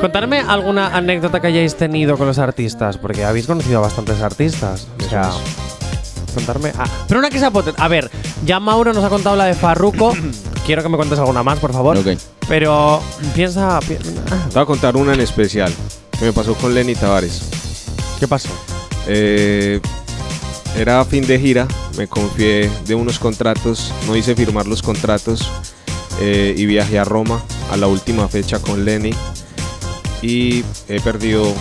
Contarme 0.00 0.40
alguna 0.40 0.88
anécdota 0.96 1.40
que 1.40 1.46
hayáis 1.48 1.76
tenido 1.76 2.16
con 2.18 2.26
los 2.26 2.38
artistas, 2.38 2.98
porque 2.98 3.24
habéis 3.24 3.46
conocido 3.46 3.78
a 3.78 3.82
bastantes 3.82 4.20
artistas. 4.20 4.86
O 5.04 5.08
sea, 5.08 5.30
contarme. 6.34 6.72
Ah, 6.78 6.84
pero 7.08 7.20
una 7.20 7.30
que 7.30 7.38
sea 7.38 7.50
potente. 7.50 7.80
A 7.80 7.88
ver, 7.88 8.10
ya 8.44 8.58
Mauro 8.60 8.92
nos 8.92 9.04
ha 9.04 9.08
contado 9.08 9.36
la 9.36 9.44
de 9.46 9.54
Farruko. 9.54 10.12
Quiero 10.66 10.82
que 10.82 10.88
me 10.88 10.96
cuentes 10.96 11.18
alguna 11.18 11.42
más, 11.42 11.58
por 11.58 11.72
favor. 11.72 11.96
Ok. 11.98 12.08
Pero 12.48 13.00
piensa. 13.34 13.78
pi- 13.80 13.94
Te 13.96 14.10
voy 14.54 14.62
a 14.62 14.66
contar 14.66 14.96
una 14.96 15.14
en 15.14 15.20
especial 15.20 15.72
que 16.18 16.24
me 16.26 16.32
pasó 16.32 16.54
con 16.54 16.74
Lenny 16.74 16.94
Tavares. 16.94 17.48
¿Qué 18.18 18.26
pasó? 18.28 18.48
Eh, 19.06 19.80
era 20.76 21.04
fin 21.04 21.26
de 21.26 21.38
gira, 21.38 21.68
me 21.96 22.08
confié 22.08 22.70
de 22.86 22.94
unos 22.94 23.18
contratos, 23.18 23.92
no 24.06 24.16
hice 24.16 24.34
firmar 24.34 24.66
los 24.66 24.82
contratos 24.82 25.48
eh, 26.20 26.54
y 26.56 26.66
viajé 26.66 26.98
a 26.98 27.04
Roma 27.04 27.42
a 27.70 27.76
la 27.76 27.86
última 27.86 28.28
fecha 28.28 28.58
con 28.58 28.84
Lenny 28.84 29.12
y 30.20 30.64
he 30.88 31.00
perdido 31.00 31.54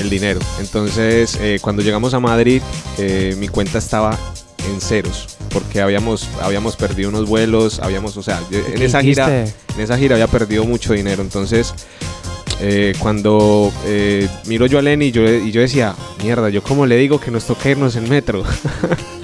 el 0.00 0.08
dinero. 0.08 0.40
Entonces, 0.60 1.36
eh, 1.40 1.58
cuando 1.60 1.82
llegamos 1.82 2.14
a 2.14 2.20
Madrid, 2.20 2.62
eh, 2.98 3.34
mi 3.38 3.48
cuenta 3.48 3.78
estaba 3.78 4.18
en 4.66 4.80
ceros 4.80 5.36
porque 5.52 5.80
habíamos 5.82 6.28
habíamos 6.40 6.76
perdido 6.76 7.10
unos 7.10 7.28
vuelos, 7.28 7.80
habíamos, 7.80 8.16
o 8.16 8.22
sea, 8.22 8.40
en 8.50 8.74
¿Qué 8.74 8.84
esa 8.86 9.02
gira 9.02 9.44
en 9.44 9.80
esa 9.80 9.98
gira 9.98 10.14
había 10.14 10.26
perdido 10.26 10.64
mucho 10.64 10.94
dinero. 10.94 11.22
Entonces, 11.22 11.74
eh, 12.64 12.94
cuando 13.00 13.72
eh, 13.86 14.28
miro 14.46 14.66
yo 14.66 14.78
a 14.78 14.82
Lenny 14.82 15.10
yo, 15.10 15.28
y 15.28 15.50
yo 15.50 15.60
decía, 15.60 15.96
mierda, 16.22 16.48
yo 16.48 16.62
cómo 16.62 16.86
le 16.86 16.96
digo 16.96 17.18
que 17.18 17.32
nos 17.32 17.44
toca 17.44 17.68
irnos 17.68 17.96
en 17.96 18.08
metro. 18.08 18.44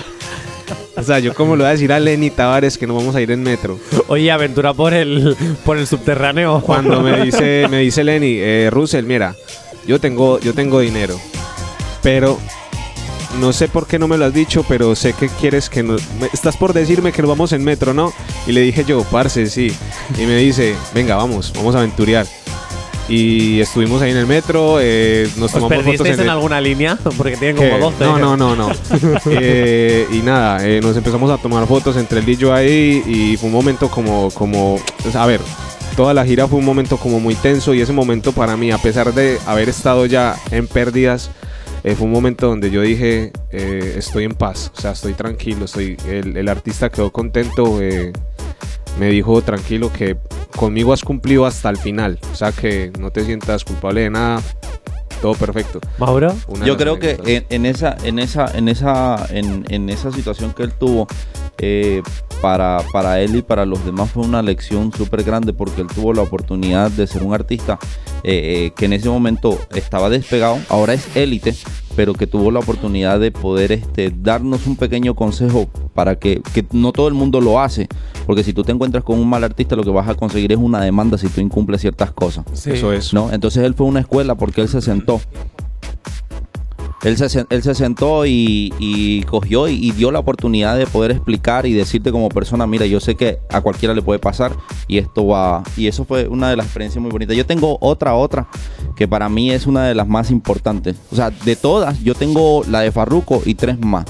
o 0.97 1.02
sea, 1.05 1.20
yo 1.20 1.32
cómo 1.35 1.55
le 1.55 1.62
voy 1.62 1.69
a 1.69 1.73
decir 1.73 1.93
a 1.93 2.01
Lenny 2.01 2.31
Tavares 2.31 2.77
que 2.77 2.89
nos 2.89 2.97
vamos 2.97 3.15
a 3.15 3.20
ir 3.20 3.31
en 3.31 3.44
metro. 3.44 3.78
Oye, 4.09 4.32
aventura 4.32 4.74
por 4.74 4.93
el, 4.93 5.36
por 5.65 5.78
el 5.78 5.86
subterráneo. 5.86 6.60
Cuando 6.62 7.01
me 7.01 7.20
dice, 7.24 7.69
me 7.70 7.78
dice 7.78 8.02
Lenny, 8.02 8.39
eh, 8.39 8.70
Russell, 8.73 9.05
mira, 9.05 9.36
yo 9.86 10.01
tengo, 10.01 10.40
yo 10.40 10.52
tengo 10.52 10.81
dinero, 10.81 11.16
pero 12.02 12.40
no 13.40 13.52
sé 13.52 13.69
por 13.69 13.86
qué 13.86 14.01
no 14.01 14.09
me 14.09 14.19
lo 14.19 14.24
has 14.24 14.35
dicho, 14.35 14.65
pero 14.66 14.97
sé 14.97 15.12
que 15.12 15.28
quieres 15.28 15.70
que 15.70 15.85
nos... 15.85 16.02
estás 16.32 16.56
por 16.56 16.73
decirme 16.73 17.12
que 17.12 17.23
nos 17.23 17.28
vamos 17.28 17.52
en 17.52 17.62
metro, 17.62 17.94
¿no? 17.94 18.12
Y 18.48 18.52
le 18.52 18.62
dije 18.62 18.85
yo, 18.85 19.05
parce, 19.05 19.47
sí. 19.47 19.73
Y 20.19 20.27
me 20.27 20.36
dice, 20.39 20.74
venga, 20.93 21.15
vamos, 21.15 21.52
vamos 21.55 21.77
a 21.77 21.78
aventurear. 21.78 22.27
Y 23.09 23.60
estuvimos 23.60 24.02
ahí 24.02 24.10
en 24.10 24.18
el 24.18 24.26
metro, 24.26 24.78
eh, 24.80 25.26
nos 25.36 25.55
¿Os 25.55 25.60
tomamos 25.62 25.85
fotos 25.85 26.06
en 26.06 26.14
en 26.14 26.20
el... 26.20 26.30
alguna 26.30 26.60
línea? 26.60 26.98
Porque 27.16 27.36
tienen 27.36 27.56
como 27.56 27.78
12. 27.78 28.05
No, 28.05 28.18
no, 28.18 28.36
no, 28.36 28.55
no. 28.55 28.68
Eh, 29.30 30.06
y 30.12 30.18
nada, 30.18 30.66
eh, 30.66 30.80
nos 30.82 30.97
empezamos 30.97 31.30
a 31.30 31.39
tomar 31.39 31.66
fotos 31.66 31.97
entre 31.97 32.20
él 32.20 32.28
y 32.28 32.36
yo 32.36 32.52
ahí 32.52 33.02
y 33.06 33.36
fue 33.36 33.48
un 33.48 33.55
momento 33.55 33.89
como, 33.89 34.30
como, 34.30 34.78
sea, 35.10 35.24
a 35.24 35.26
ver, 35.26 35.40
toda 35.97 36.14
la 36.14 36.24
gira 36.24 36.47
fue 36.47 36.59
un 36.59 36.64
momento 36.64 36.97
como 36.97 37.20
muy 37.20 37.35
tenso 37.35 37.74
y 37.74 37.80
ese 37.80 37.93
momento 37.93 38.32
para 38.32 38.56
mí, 38.56 38.70
a 38.70 38.78
pesar 38.78 39.14
de 39.14 39.39
haber 39.47 39.68
estado 39.68 40.06
ya 40.06 40.36
en 40.51 40.66
pérdidas, 40.66 41.30
eh, 41.85 41.94
fue 41.94 42.06
un 42.06 42.12
momento 42.12 42.47
donde 42.47 42.70
yo 42.70 42.82
dije, 42.82 43.32
eh, 43.51 43.94
estoy 43.97 44.24
en 44.24 44.35
paz, 44.35 44.72
o 44.76 44.80
sea, 44.80 44.93
estoy 44.93 45.14
tranquilo, 45.14 45.64
estoy, 45.64 45.97
el, 46.06 46.36
el 46.36 46.48
artista 46.48 46.90
quedó 46.90 47.10
contento, 47.10 47.80
eh, 47.80 48.12
me 48.99 49.09
dijo 49.09 49.43
tranquilo 49.43 49.93
que 49.93 50.16
conmigo 50.57 50.93
has 50.93 51.03
cumplido 51.03 51.47
hasta 51.47 51.70
el 51.70 51.77
final, 51.77 52.19
o 52.33 52.35
sea, 52.35 52.53
que 52.53 52.93
no 52.99 53.11
te 53.11 53.25
sientas 53.25 53.65
culpable 53.65 54.03
de 54.03 54.11
nada, 54.11 54.43
todo 55.20 55.35
perfecto. 55.35 55.81
Mauro. 55.99 56.35
Una 56.49 56.66
Yo 56.66 56.77
creo 56.77 56.99
que 56.99 57.45
en 57.49 57.66
esa, 57.66 57.97
en 58.05 58.19
esa, 58.19 58.47
en 58.57 58.69
esa, 58.69 59.27
en, 59.31 59.65
en 59.69 59.89
esa 59.89 60.12
situación 60.12 60.53
que 60.53 60.62
él 60.62 60.73
tuvo, 60.73 61.07
eh, 61.61 62.03
para, 62.41 62.85
para 62.93 63.20
él 63.20 63.35
y 63.35 63.43
para 63.43 63.66
los 63.66 63.85
demás 63.85 64.11
fue 64.11 64.25
una 64.25 64.43
lección 64.43 64.93
súper 64.93 65.25
grande 65.25 65.53
porque 65.53 65.81
él 65.81 65.89
tuvo 65.89 66.12
la 66.12 66.23
oportunidad 66.23 66.89
de 66.89 67.05
ser 67.09 67.25
un 67.25 67.35
artista 67.35 67.81
eh, 68.23 68.66
eh, 68.66 68.73
que 68.77 68.85
en 68.85 68.93
ese 68.93 69.09
momento 69.09 69.59
estaba 69.75 70.09
despegado, 70.09 70.59
ahora 70.69 70.95
es 70.95 71.16
élite, 71.16 71.57
pero 71.99 72.15
que 72.15 72.29
tuvo 72.29 72.53
la 72.53 72.61
oportunidad 72.61 73.19
de 73.19 73.33
poder 73.33 73.73
este, 73.73 74.15
darnos 74.16 74.69
un 74.69 74.77
pequeño 74.77 75.16
consejo 75.16 75.66
para 75.95 76.15
que, 76.15 76.41
que 76.55 76.65
no 76.70 76.93
todo 76.93 77.09
el 77.09 77.15
mundo 77.15 77.41
lo 77.41 77.59
hace, 77.59 77.89
porque 78.25 78.45
si 78.45 78.53
tú 78.53 78.62
te 78.62 78.70
encuentras 78.70 79.03
con 79.03 79.19
un 79.19 79.29
mal 79.29 79.43
artista 79.43 79.75
lo 79.75 79.83
que 79.83 79.91
vas 79.91 80.09
a 80.09 80.15
conseguir 80.15 80.53
es 80.53 80.59
una 80.59 80.81
demanda 80.81 81.19
si 81.19 81.27
tú 81.29 81.41
incumples 81.41 81.81
ciertas 81.81 82.12
cosas. 82.12 82.45
Sí. 82.53 82.70
Eso 82.70 82.93
es. 82.93 83.12
¿no? 83.12 83.33
Entonces 83.33 83.65
él 83.65 83.75
fue 83.75 83.85
a 83.87 83.89
una 83.89 83.99
escuela 83.99 84.37
porque 84.37 84.61
él 84.61 84.69
se 84.69 84.81
sentó. 84.81 85.20
Él 87.03 87.16
se, 87.16 87.75
sentó 87.75 88.27
y, 88.27 88.75
y 88.79 89.23
cogió 89.23 89.69
y, 89.69 89.93
dio 89.93 90.11
la 90.11 90.19
oportunidad 90.19 90.77
de 90.77 90.87
poder 90.87 91.12
explicar 91.12 91.65
y 91.65 91.73
decirte 91.73 92.11
como 92.11 92.29
persona, 92.29 92.66
mira, 92.66 92.87
yo 92.87 92.99
sé 92.99 93.15
que 93.15 93.39
a 93.51 93.61
cualquiera 93.61 93.95
le 93.95 94.03
puede 94.03 94.19
pasar 94.19 94.53
y 94.89 94.99
esto 94.99 95.27
va... 95.27 95.62
Y 95.77 95.87
eso 95.87 96.05
fue 96.05 96.27
una 96.27 96.51
de 96.51 96.57
las 96.57 96.66
experiencias 96.66 97.01
muy 97.01 97.12
bonitas. 97.12 97.37
Yo 97.37 97.47
tengo 97.47 97.79
otra, 97.81 98.15
otra, 98.15 98.49
que 98.97 99.07
para 99.07 99.29
mí 99.29 99.51
es 99.53 99.66
una 99.66 99.85
de 99.85 99.95
las 99.95 100.09
más 100.09 100.31
importantes. 100.33 100.97
O 101.12 101.16
sea, 101.16 101.31
de 101.31 101.55
todas, 101.55 102.01
yo 102.01 102.15
tengo 102.15 102.65
la 102.69 102.81
de 102.81 102.91
Farruko 102.91 103.43
y 103.45 103.55
tres 103.55 103.79
más. 103.79 104.05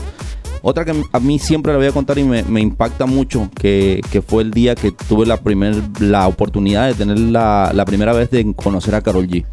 Otra 0.62 0.84
que 0.84 1.02
a 1.12 1.20
mí 1.20 1.38
siempre 1.38 1.72
la 1.72 1.78
voy 1.78 1.86
a 1.86 1.92
contar 1.92 2.18
y 2.18 2.24
me, 2.24 2.60
impacta 2.60 3.06
mucho, 3.06 3.50
que, 3.54 4.00
que 4.10 4.22
fue 4.22 4.42
el 4.42 4.50
día 4.50 4.74
que 4.74 4.92
tuve 4.92 5.26
la, 5.26 5.36
primer, 5.36 5.76
la 6.00 6.26
oportunidad 6.26 6.88
de 6.88 6.94
tener 6.94 7.18
la, 7.18 7.70
la 7.74 7.84
primera 7.84 8.12
vez 8.12 8.30
de 8.30 8.54
conocer 8.54 8.94
a 8.94 9.02
Carol 9.02 9.28
G. 9.28 9.44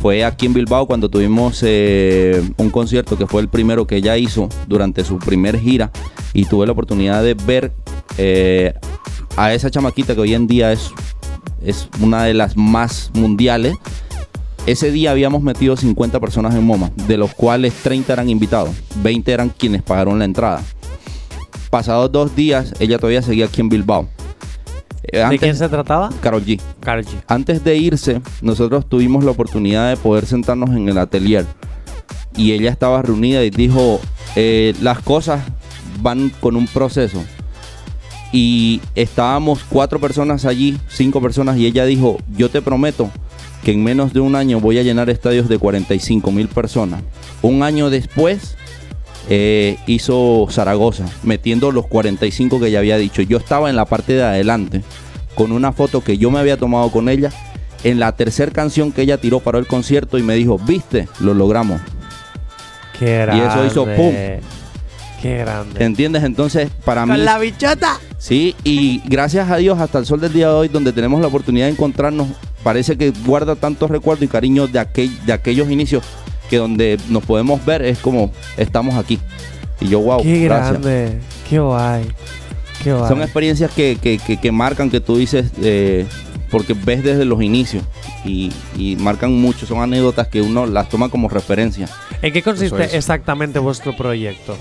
Fue 0.00 0.24
aquí 0.24 0.46
en 0.46 0.54
Bilbao 0.54 0.86
cuando 0.86 1.08
tuvimos 1.08 1.60
eh, 1.62 2.42
un 2.58 2.70
concierto 2.70 3.16
que 3.16 3.26
fue 3.26 3.40
el 3.40 3.48
primero 3.48 3.86
que 3.86 3.96
ella 3.96 4.16
hizo 4.16 4.48
durante 4.66 5.04
su 5.04 5.18
primer 5.18 5.58
gira 5.58 5.90
y 6.32 6.44
tuve 6.44 6.66
la 6.66 6.72
oportunidad 6.72 7.22
de 7.22 7.34
ver 7.34 7.72
eh, 8.18 8.74
a 9.36 9.54
esa 9.54 9.70
chamaquita 9.70 10.14
que 10.14 10.20
hoy 10.20 10.34
en 10.34 10.46
día 10.46 10.72
es, 10.72 10.90
es 11.62 11.88
una 12.00 12.24
de 12.24 12.34
las 12.34 12.56
más 12.56 13.10
mundiales. 13.14 13.76
Ese 14.66 14.90
día 14.90 15.10
habíamos 15.10 15.42
metido 15.42 15.76
50 15.76 16.20
personas 16.20 16.54
en 16.54 16.64
MoMA, 16.64 16.90
de 17.06 17.18
los 17.18 17.34
cuales 17.34 17.74
30 17.82 18.12
eran 18.12 18.30
invitados, 18.30 18.74
20 19.02 19.32
eran 19.32 19.50
quienes 19.50 19.82
pagaron 19.82 20.18
la 20.18 20.24
entrada. 20.24 20.62
Pasados 21.70 22.12
dos 22.12 22.34
días, 22.36 22.72
ella 22.78 22.98
todavía 22.98 23.20
seguía 23.20 23.46
aquí 23.46 23.60
en 23.60 23.68
Bilbao. 23.68 24.08
Eh, 25.06 25.18
¿De 25.18 25.22
antes- 25.24 25.40
quién 25.40 25.56
se 25.56 25.68
trataba? 25.68 26.10
Carol 26.20 26.44
G. 26.44 26.60
Karol 26.80 27.04
G. 27.04 27.10
Antes 27.28 27.62
de 27.64 27.76
irse, 27.76 28.20
nosotros 28.42 28.88
tuvimos 28.88 29.24
la 29.24 29.30
oportunidad 29.32 29.90
de 29.90 29.96
poder 29.96 30.26
sentarnos 30.26 30.70
en 30.70 30.88
el 30.88 30.98
atelier. 30.98 31.46
Y 32.36 32.52
ella 32.52 32.70
estaba 32.70 33.00
reunida 33.02 33.44
y 33.44 33.50
dijo, 33.50 34.00
eh, 34.34 34.74
las 34.80 34.98
cosas 35.00 35.42
van 36.00 36.30
con 36.40 36.56
un 36.56 36.66
proceso. 36.66 37.22
Y 38.32 38.80
estábamos 38.96 39.60
cuatro 39.68 40.00
personas 40.00 40.44
allí, 40.44 40.76
cinco 40.88 41.20
personas, 41.22 41.56
y 41.56 41.66
ella 41.66 41.84
dijo, 41.84 42.18
yo 42.36 42.50
te 42.50 42.60
prometo 42.62 43.10
que 43.62 43.72
en 43.72 43.84
menos 43.84 44.12
de 44.12 44.20
un 44.20 44.34
año 44.34 44.58
voy 44.60 44.78
a 44.78 44.82
llenar 44.82 45.08
estadios 45.08 45.48
de 45.48 45.58
45 45.58 46.32
mil 46.32 46.48
personas. 46.48 47.02
Un 47.42 47.62
año 47.62 47.90
después 47.90 48.56
eh, 49.28 49.78
hizo 49.86 50.46
Zaragoza, 50.50 51.06
metiendo 51.22 51.72
los 51.72 51.86
45 51.86 52.60
que 52.60 52.68
ella 52.68 52.80
había 52.80 52.98
dicho. 52.98 53.22
Yo 53.22 53.38
estaba 53.38 53.70
en 53.70 53.76
la 53.76 53.84
parte 53.86 54.14
de 54.14 54.22
adelante 54.22 54.82
con 55.34 55.52
una 55.52 55.72
foto 55.72 56.02
que 56.02 56.18
yo 56.18 56.30
me 56.30 56.38
había 56.38 56.56
tomado 56.56 56.90
con 56.90 57.08
ella 57.08 57.30
en 57.82 57.98
la 57.98 58.12
tercera 58.12 58.52
canción 58.52 58.92
que 58.92 59.02
ella 59.02 59.18
tiró 59.18 59.40
para 59.40 59.58
el 59.58 59.66
concierto 59.66 60.18
y 60.18 60.22
me 60.22 60.34
dijo, 60.34 60.58
viste, 60.58 61.08
lo 61.20 61.34
logramos. 61.34 61.80
Qué 62.98 63.06
Y 63.06 63.18
grande. 63.18 63.46
eso 63.46 63.64
hizo 63.66 63.84
pum. 63.84 64.14
Qué 65.20 65.38
grande. 65.38 65.84
¿Entiendes? 65.84 66.22
Entonces, 66.22 66.70
para 66.84 67.04
mí... 67.06 67.12
Con 67.12 67.24
la 67.24 67.38
bichota. 67.38 67.98
Sí, 68.18 68.54
y 68.62 69.02
gracias 69.06 69.50
a 69.50 69.56
Dios 69.56 69.78
hasta 69.80 69.98
el 69.98 70.06
sol 70.06 70.20
del 70.20 70.32
día 70.32 70.48
de 70.48 70.54
hoy, 70.54 70.68
donde 70.68 70.92
tenemos 70.92 71.20
la 71.20 71.26
oportunidad 71.26 71.66
de 71.66 71.72
encontrarnos, 71.72 72.28
parece 72.62 72.96
que 72.96 73.10
guarda 73.24 73.56
tantos 73.56 73.90
recuerdos 73.90 74.24
y 74.24 74.28
cariños 74.28 74.72
de, 74.72 74.78
aquel, 74.78 75.10
de 75.26 75.32
aquellos 75.32 75.70
inicios 75.70 76.04
que 76.54 76.58
donde 76.58 76.98
nos 77.08 77.24
podemos 77.24 77.64
ver 77.64 77.82
es 77.82 77.98
como 77.98 78.30
estamos 78.56 78.94
aquí. 78.94 79.18
Y 79.80 79.88
yo, 79.88 79.98
wow, 80.00 80.22
Qué 80.22 80.44
gracias. 80.44 80.70
grande. 80.70 81.18
Qué 81.50 81.58
guay. 81.58 82.04
Qué 82.82 82.92
guay. 82.92 83.08
Son 83.08 83.20
experiencias 83.22 83.70
que, 83.72 83.98
que- 84.00 84.18
que- 84.18 84.36
que 84.36 84.52
marcan, 84.52 84.88
que 84.88 85.00
tú 85.00 85.16
dices, 85.16 85.50
eh, 85.62 86.06
porque 86.50 86.74
ves 86.74 87.02
desde 87.02 87.24
los 87.24 87.42
inicios 87.42 87.82
y, 88.24 88.52
y 88.76 88.94
marcan 88.96 89.32
mucho. 89.32 89.66
Son 89.66 89.80
anécdotas 89.80 90.28
que 90.28 90.40
uno 90.42 90.66
las 90.66 90.88
toma 90.88 91.08
como 91.08 91.28
referencia. 91.28 91.88
¿En 92.22 92.32
qué 92.32 92.40
consiste 92.42 92.84
es. 92.84 92.94
exactamente 92.94 93.58
vuestro 93.58 93.96
proyecto? 93.96 94.56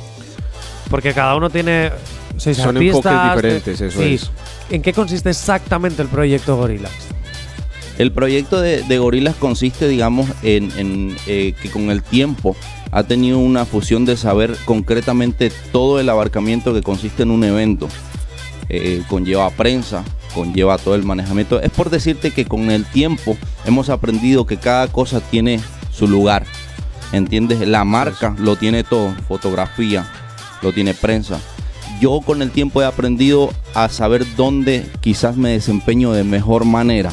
Porque 0.90 1.14
cada 1.14 1.36
uno 1.36 1.50
tiene 1.52 1.92
seis 2.38 2.58
Son 2.58 2.76
artistas. 2.76 3.06
enfoques 3.06 3.36
diferentes, 3.36 3.82
eso 3.82 4.00
sí. 4.02 4.14
es. 4.16 4.32
¿En 4.72 4.82
qué 4.82 4.94
consiste 4.94 5.30
exactamente 5.30 6.02
el 6.02 6.08
proyecto 6.08 6.58
Gorillaz? 6.58 6.92
El 7.98 8.12
proyecto 8.12 8.60
de, 8.60 8.98
Gorilas 8.98 9.36
consiste, 9.36 9.88
digamos, 9.88 10.28
en, 10.42 10.72
en, 10.78 11.16
eh, 11.28 11.54
que 11.62 11.70
con 11.70 11.92
el 11.92 12.02
tiempo 12.02 12.56
ha 12.92 13.04
tenido 13.04 13.40
una 13.40 13.66
fusión 13.66 14.06
de 14.06 14.18
saber 14.18 14.56
concretamente 14.66 15.52
todo 15.72 16.00
el 16.00 16.10
abarcamiento 16.10 16.74
que 16.74 16.82
consiste 16.82 17.24
en 17.24 17.32
un 17.32 17.44
evento. 17.44 17.88
Eh, 18.70 19.04
conlleva 19.08 19.50
prensa, 19.52 20.04
conlleva 20.34 20.78
todo 20.78 20.96
el 20.96 21.04
manejamiento. 21.04 21.62
Es 21.62 21.70
por 21.70 21.90
decirte 21.90 22.32
que 22.32 22.46
con 22.46 22.72
el 22.72 22.86
tiempo 22.86 23.38
hemos 23.66 23.90
aprendido 23.90 24.46
que 24.46 24.58
cada 24.58 24.88
cosa 24.88 25.22
tiene 25.22 25.60
su 25.92 26.08
lugar. 26.08 26.46
¿Entiendes? 27.12 27.68
La 27.68 27.84
marca 27.84 28.36
lo 28.40 28.56
tiene 28.56 28.84
todo, 28.84 29.14
fotografía, 29.28 30.08
lo 30.64 30.74
tiene 30.74 30.96
prensa. 30.96 31.40
Yo 32.02 32.22
con 32.22 32.42
el 32.42 32.50
tiempo 32.50 32.82
he 32.82 32.86
aprendido 32.86 33.52
a 33.76 33.90
saber 33.90 34.26
dónde 34.36 34.90
quizás 35.02 35.38
me 35.38 35.52
desempeño 35.52 36.12
de 36.12 36.24
mejor 36.24 36.66
manera. 36.66 37.12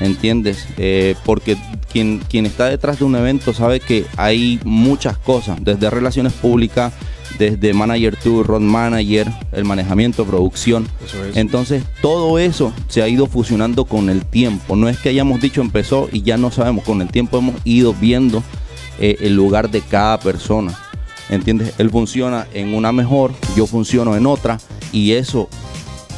¿Entiendes? 0.00 0.66
Eh, 0.78 1.14
porque 1.24 1.56
quien, 1.92 2.18
quien 2.18 2.46
está 2.46 2.68
detrás 2.68 2.98
de 2.98 3.04
un 3.04 3.14
evento 3.14 3.52
sabe 3.52 3.80
que 3.80 4.06
hay 4.16 4.58
muchas 4.64 5.16
cosas, 5.18 5.58
desde 5.62 5.90
relaciones 5.90 6.32
públicas, 6.32 6.92
desde 7.38 7.72
manager 7.72 8.16
to 8.16 8.42
road 8.42 8.60
manager, 8.60 9.30
el 9.52 9.64
manejamiento, 9.64 10.24
producción. 10.24 10.86
Eso 11.04 11.24
es. 11.24 11.36
Entonces, 11.36 11.84
todo 12.00 12.38
eso 12.38 12.72
se 12.88 13.02
ha 13.02 13.08
ido 13.08 13.26
fusionando 13.26 13.84
con 13.84 14.10
el 14.10 14.24
tiempo. 14.24 14.76
No 14.76 14.88
es 14.88 14.98
que 14.98 15.08
hayamos 15.08 15.40
dicho 15.40 15.60
empezó 15.60 16.08
y 16.12 16.22
ya 16.22 16.36
no 16.36 16.50
sabemos. 16.50 16.84
Con 16.84 17.02
el 17.02 17.08
tiempo 17.08 17.38
hemos 17.38 17.54
ido 17.64 17.94
viendo 17.94 18.42
eh, 18.98 19.16
el 19.20 19.34
lugar 19.34 19.70
de 19.70 19.80
cada 19.80 20.18
persona. 20.18 20.76
¿Entiendes? 21.28 21.74
Él 21.78 21.90
funciona 21.90 22.46
en 22.52 22.74
una 22.74 22.92
mejor, 22.92 23.32
yo 23.56 23.66
funciono 23.66 24.16
en 24.16 24.26
otra 24.26 24.58
y 24.92 25.12
eso 25.12 25.48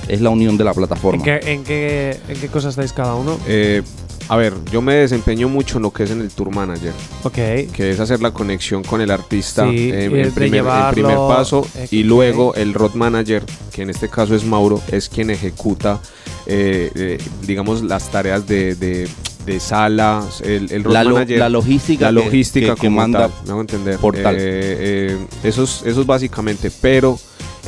es 0.09 0.21
la 0.21 0.31
unión 0.31 0.57
de 0.57 0.65
la 0.65 0.71
¿En 0.71 0.77
plataforma. 0.77 1.23
qué, 1.25 1.41
en, 1.45 1.65
qué, 1.65 2.19
¿En 2.29 2.39
qué 2.41 2.49
cosas 2.49 2.71
estáis 2.71 2.93
cada 2.93 3.15
uno? 3.15 3.39
Eh, 3.47 3.83
a 4.29 4.37
ver, 4.37 4.55
yo 4.73 4.81
me 4.81 4.95
desempeño 4.95 5.49
mucho 5.51 5.77
en 5.77 5.83
lo 5.83 5.93
que 5.93 6.05
es 6.05 6.11
en 6.11 6.21
el 6.23 6.31
tour 6.31 6.55
manager. 6.55 6.93
Ok. 7.25 7.35
Que 7.35 7.91
es 7.91 8.01
hacer 8.01 8.21
la 8.23 8.31
conexión 8.33 8.83
con 8.83 9.01
el 9.03 9.11
artista 9.11 9.69
Sí, 9.69 9.91
eh, 9.91 10.07
el 10.07 10.15
en, 10.17 10.33
primer, 10.33 10.47
en 10.47 10.53
llevarlo, 10.53 10.93
primer 11.09 11.17
paso. 11.29 11.67
eh, 11.77 11.89
y 11.91 12.05
luego 12.05 12.55
el 12.55 12.73
road 12.75 12.95
manager, 12.95 13.45
que 13.73 13.83
en 13.83 13.91
este 13.91 14.09
caso 14.09 14.35
es 14.35 14.45
Mauro, 14.45 14.81
es 14.91 15.09
quien 15.11 15.29
ejecuta, 15.31 16.01
eh, 16.47 16.91
eh, 16.95 17.19
digamos, 17.47 17.83
las 17.83 18.11
tareas 18.11 18.47
de, 18.49 18.75
de, 18.77 19.09
de 19.45 19.61
salas. 19.61 20.41
El, 20.41 20.73
el 20.73 20.85
road 20.85 20.95
La 20.95 21.05
lo- 21.05 21.15
manager. 21.17 21.39
la 21.39 21.49
logística 21.51 22.05
La 22.07 22.13
logística 22.13 22.75
que- 22.75 22.81
que 22.81 22.87
como 22.87 22.97
manda 23.01 23.29
tal, 23.29 23.33
me 23.45 23.51
hago 23.51 23.61
entender. 23.61 23.99
por 23.99 24.17
tal. 24.17 24.37
Eh, 24.37 24.41
eh, 24.41 25.19
eso, 25.43 25.65
es, 25.65 25.83
eso 25.85 26.01
es 26.01 26.07
básicamente. 26.07 26.71
Pero 26.81 27.19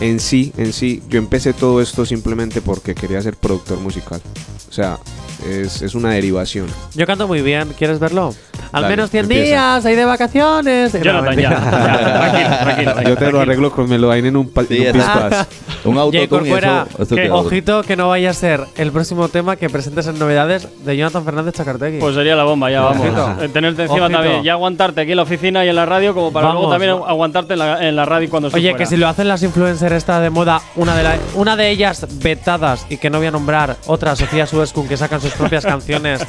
en 0.00 0.20
sí, 0.20 0.52
en 0.56 0.72
sí, 0.72 1.02
yo 1.08 1.18
empecé 1.18 1.52
todo 1.52 1.80
esto 1.80 2.04
simplemente 2.04 2.60
porque 2.60 2.94
quería 2.94 3.20
ser 3.22 3.36
productor 3.36 3.80
musical. 3.80 4.20
O 4.68 4.72
sea, 4.72 4.98
es, 5.44 5.82
es 5.82 5.94
una 5.94 6.10
derivación. 6.10 6.66
Yo 6.94 7.06
canto 7.06 7.26
muy 7.28 7.42
bien, 7.42 7.72
¿quieres 7.76 7.98
verlo? 7.98 8.34
Al 8.72 8.82
Dale, 8.82 8.96
menos 8.96 9.10
100 9.10 9.24
empieza. 9.24 9.44
días, 9.44 9.84
ahí 9.86 9.94
de 9.94 10.04
vacaciones. 10.04 10.92
No, 10.94 11.00
Jonathan, 11.00 11.36
ya, 11.38 11.50
mentira. 11.50 11.60
ya, 11.60 12.10
tranquilo, 12.10 12.56
tranquilo. 12.92 13.02
Yo 13.10 13.16
te 13.16 13.32
lo 13.32 13.40
arreglo 13.40 13.70
con 13.70 13.92
en 13.92 14.36
un, 14.36 14.50
pa- 14.50 14.62
en 14.62 14.66
un 14.80 14.82
eso. 14.82 14.92
pispás. 14.92 15.46
Un 15.84 15.98
autotune 15.98 16.28
Corcuera, 16.28 16.86
eso- 16.98 17.14
que- 17.14 17.30
ojito 17.30 17.82
que 17.82 17.96
no 17.96 18.08
vaya 18.08 18.30
a 18.30 18.34
ser 18.34 18.64
el 18.76 18.90
próximo 18.90 19.28
tema 19.28 19.54
que 19.56 19.70
presentes 19.70 20.06
en 20.08 20.18
novedades 20.18 20.66
de 20.84 20.96
Jonathan 20.96 21.24
Fernández 21.24 21.54
Chacartegui. 21.54 21.98
Pues 22.00 22.14
sería 22.16 22.34
la 22.34 22.42
bomba, 22.44 22.70
ya 22.70 22.80
vamos. 22.80 23.06
Ojito. 23.06 23.44
Eh, 23.44 23.48
Tenerte 23.50 23.82
encima 23.82 24.06
Ojito. 24.06 24.18
también. 24.20 24.42
Ya 24.42 24.52
aguantarte 24.54 25.00
aquí 25.02 25.12
en 25.12 25.16
la 25.18 25.22
oficina 25.22 25.64
y 25.64 25.68
en 25.68 25.76
la 25.76 25.86
radio, 25.86 26.12
como 26.12 26.32
para 26.32 26.46
luego 26.48 26.62
Vamos. 26.68 26.74
también 26.74 26.90
aguantarte 27.08 27.52
en 27.52 27.58
la, 27.60 27.88
en 27.88 27.94
la 27.94 28.04
radio 28.04 28.28
cuando 28.28 28.48
Oye, 28.48 28.60
fuera. 28.70 28.76
que 28.78 28.86
si 28.86 28.96
lo 28.96 29.06
hacen 29.06 29.28
las 29.28 29.42
influencers 29.44 29.94
esta 29.94 30.18
de 30.20 30.30
moda, 30.30 30.60
una 30.74 30.96
de, 30.96 31.02
la- 31.04 31.18
una 31.34 31.54
de 31.56 31.70
ellas 31.70 32.04
vetadas 32.20 32.84
y 32.90 32.96
que 32.96 33.10
no 33.10 33.18
voy 33.18 33.28
a 33.28 33.30
nombrar, 33.30 33.76
otra, 33.86 34.16
Sofía 34.16 34.46
Suescun, 34.46 34.88
que 34.88 34.96
sacan 34.96 35.20
sus 35.26 35.34
propias 35.38 35.64
canciones. 35.64 36.20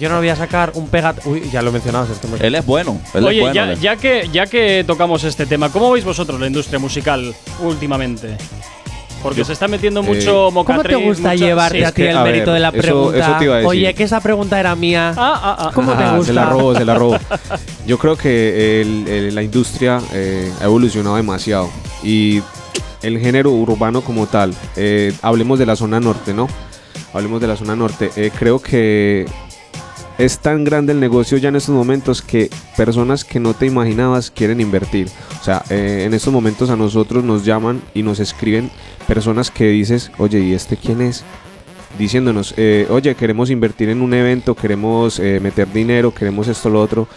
Yo 0.00 0.08
no 0.08 0.18
voy 0.18 0.28
a 0.28 0.36
sacar 0.36 0.72
un 0.74 0.88
pegat. 0.88 1.24
Uy, 1.26 1.48
ya 1.52 1.62
lo 1.62 1.70
he 1.70 1.72
mencionado. 1.72 2.06
es 2.12 2.18
que 2.18 2.28
me- 2.28 2.38
Él 2.46 2.54
es 2.54 2.64
bueno. 2.66 3.00
Él 3.14 3.24
Oye, 3.24 3.36
es 3.38 3.40
bueno. 3.42 3.54
ya, 3.54 3.72
él. 3.72 3.80
ya 3.80 3.96
que, 3.96 4.28
ya 4.32 4.46
que 4.46 4.84
tocamos 4.86 5.24
este 5.24 5.46
tema, 5.46 5.70
¿cómo 5.70 5.90
veis 5.90 6.04
vosotros 6.04 6.38
la 6.40 6.46
industria 6.46 6.78
musical 6.78 7.34
últimamente? 7.60 8.36
Porque 9.22 9.44
se 9.44 9.54
está 9.54 9.66
metiendo 9.66 10.02
mucho 10.04 10.48
Eh, 10.48 10.52
¿Cómo 10.52 10.64
te 10.64 10.72
mocatriz, 10.74 11.04
gusta 11.04 11.32
mucha- 11.32 11.34
llevarte 11.46 11.78
sí. 11.78 11.84
a 11.84 11.92
ti 11.92 12.02
el 12.02 12.16
a 12.16 12.22
mérito 12.22 12.46
ver, 12.52 12.54
de 12.54 12.60
la 12.60 12.68
eso- 12.68 12.78
pregunta? 12.78 13.18
eso 13.18 13.38
te 13.38 13.44
iba 13.44 13.54
a 13.54 13.56
decir. 13.58 13.68
Oye, 13.70 13.94
que 13.94 14.02
esa 14.04 14.20
pregunta 14.20 14.60
era 14.60 14.76
mía. 14.76 15.14
Ah, 15.16 15.40
ah, 15.42 15.56
ah. 15.58 15.70
¿Cómo 15.74 15.92
te 15.94 16.04
gusta? 16.04 16.24
Se 16.26 16.32
la 16.32 16.44
robó, 16.44 16.74
se 16.76 16.84
la 16.84 16.94
robó. 16.94 17.18
Yo 17.86 17.98
creo 17.98 18.16
que 18.16 18.80
el- 18.82 19.08
el- 19.08 19.34
la 19.34 19.42
industria 19.42 20.00
eh, 20.12 20.52
ha 20.60 20.64
evolucionado 20.64 21.16
demasiado 21.16 21.70
y 22.04 22.40
el 23.02 23.18
género 23.18 23.50
urbano 23.50 24.00
como 24.02 24.26
tal, 24.26 24.54
eh, 24.76 25.12
hablemos 25.22 25.58
de 25.58 25.66
la 25.66 25.74
zona 25.76 25.98
norte, 25.98 26.32
¿no? 26.32 26.46
Hablemos 27.12 27.40
de 27.40 27.46
la 27.46 27.56
zona 27.56 27.76
norte. 27.76 28.10
eh, 28.16 28.30
creo 28.36 28.60
que 28.60 29.26
es 30.18 30.38
tan 30.38 30.64
grande 30.64 30.92
el 30.92 31.00
negocio 31.00 31.38
ya 31.38 31.48
en 31.50 31.56
estos 31.56 31.74
momentos 31.74 32.22
que 32.22 32.50
personas 32.76 33.24
que 33.24 33.40
no 33.40 33.54
te 33.54 33.66
imaginabas 33.66 34.30
quieren 34.30 34.60
invertir. 34.60 35.08
O 35.40 35.44
sea, 35.44 35.62
eh, 35.70 36.04
en 36.06 36.14
estos 36.14 36.32
momentos 36.32 36.70
a 36.70 36.76
nosotros 36.76 37.24
nos 37.24 37.44
llaman 37.44 37.82
y 37.94 38.02
nos 38.02 38.20
escriben 38.20 38.70
personas 39.06 39.50
que 39.50 39.68
dices, 39.68 40.10
oye, 40.18 40.40
¿y 40.40 40.54
este 40.54 40.76
quién 40.76 41.00
es? 41.00 41.24
diciéndonos, 41.98 42.52
eh, 42.58 42.86
oye, 42.90 43.14
queremos 43.14 43.48
invertir 43.48 43.88
en 43.88 44.02
un 44.02 44.12
evento, 44.12 44.54
queremos 44.54 45.18
meter 45.18 45.72
dinero, 45.72 46.12
queremos 46.12 46.46
esto, 46.46 46.68
lo 46.68 46.82
otro, 46.82 47.08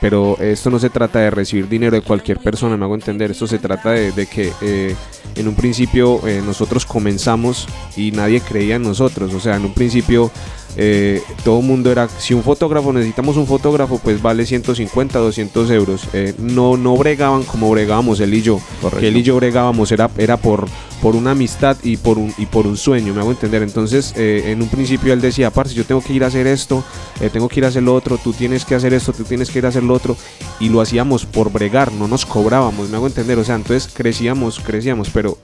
pero 0.00 0.36
esto 0.38 0.70
no 0.70 0.78
se 0.78 0.90
trata 0.90 1.18
de 1.20 1.30
recibir 1.30 1.68
dinero 1.68 1.96
de 1.96 2.02
cualquier 2.02 2.38
persona, 2.38 2.76
me 2.76 2.84
hago 2.84 2.94
entender, 2.94 3.30
esto 3.30 3.46
se 3.46 3.58
trata 3.58 3.92
de, 3.92 4.12
de 4.12 4.26
que 4.26 4.52
eh, 4.60 4.94
en 5.34 5.48
un 5.48 5.54
principio 5.54 6.26
eh, 6.26 6.42
nosotros 6.44 6.86
comenzamos 6.86 7.66
y 7.96 8.12
nadie 8.12 8.40
creía 8.40 8.76
en 8.76 8.82
nosotros, 8.82 9.34
o 9.34 9.40
sea, 9.40 9.56
en 9.56 9.64
un 9.64 9.74
principio 9.74 10.30
eh, 10.76 11.22
todo 11.44 11.60
el 11.60 11.66
mundo 11.66 11.90
era, 11.90 12.08
si 12.08 12.34
un 12.34 12.42
fotógrafo, 12.42 12.92
necesitamos 12.92 13.36
un 13.36 13.46
fotógrafo, 13.46 13.98
pues 13.98 14.22
vale 14.22 14.46
150, 14.46 15.18
200 15.18 15.70
euros, 15.70 16.02
Eh, 16.12 16.34
no, 16.38 16.76
no 16.76 16.96
bregaban 16.96 17.42
como 17.44 17.70
bregábamos 17.70 18.20
él 18.20 18.34
y 18.34 18.42
yo, 18.42 18.60
que 18.98 19.08
él 19.08 19.16
y 19.16 19.22
yo 19.22 19.36
bregábamos 19.36 19.90
era, 19.92 20.10
era 20.16 20.36
por, 20.36 20.66
por 21.02 21.16
una 21.16 21.32
amistad 21.32 21.76
y 21.82 21.96
por 21.96 22.18
un, 22.18 22.32
y 22.38 22.46
por 22.46 22.66
un 22.66 22.76
sueño, 22.76 23.12
me 23.14 23.20
hago 23.20 23.30
entender. 23.30 23.62
Entonces, 23.62 24.14
eh, 24.16 24.44
en 24.46 24.62
un 24.62 24.68
principio 24.68 25.12
él 25.12 25.20
decía, 25.20 25.50
parce, 25.50 25.74
yo 25.74 25.84
tengo 25.84 26.02
que 26.02 26.12
ir 26.12 26.24
a 26.24 26.28
hacer 26.28 26.46
esto, 26.46 26.84
tengo 27.32 27.48
que 27.48 27.60
ir 27.60 27.64
a 27.64 27.68
hacer 27.68 27.82
lo 27.82 27.94
otro, 27.94 28.18
tú 28.18 28.32
tienes 28.32 28.64
que 28.64 28.74
hacer 28.74 28.92
esto, 28.94 29.12
tú 29.12 29.24
tienes 29.24 29.50
que 29.50 29.58
ir 29.58 29.66
a 29.66 29.70
hacer 29.70 29.82
lo 29.82 29.94
otro, 29.94 30.16
y 30.60 30.68
lo 30.68 30.80
hacíamos 30.80 31.26
por 31.26 31.50
bregar, 31.50 31.92
no 31.92 32.08
nos 32.08 32.24
cobrábamos, 32.24 32.88
me 32.88 32.96
hago 32.96 33.06
entender. 33.06 33.38
O 33.38 33.44
sea, 33.44 33.56
entonces 33.56 33.92
crecíamos, 33.92 34.60
crecíamos, 34.60 35.10
pero 35.10 35.38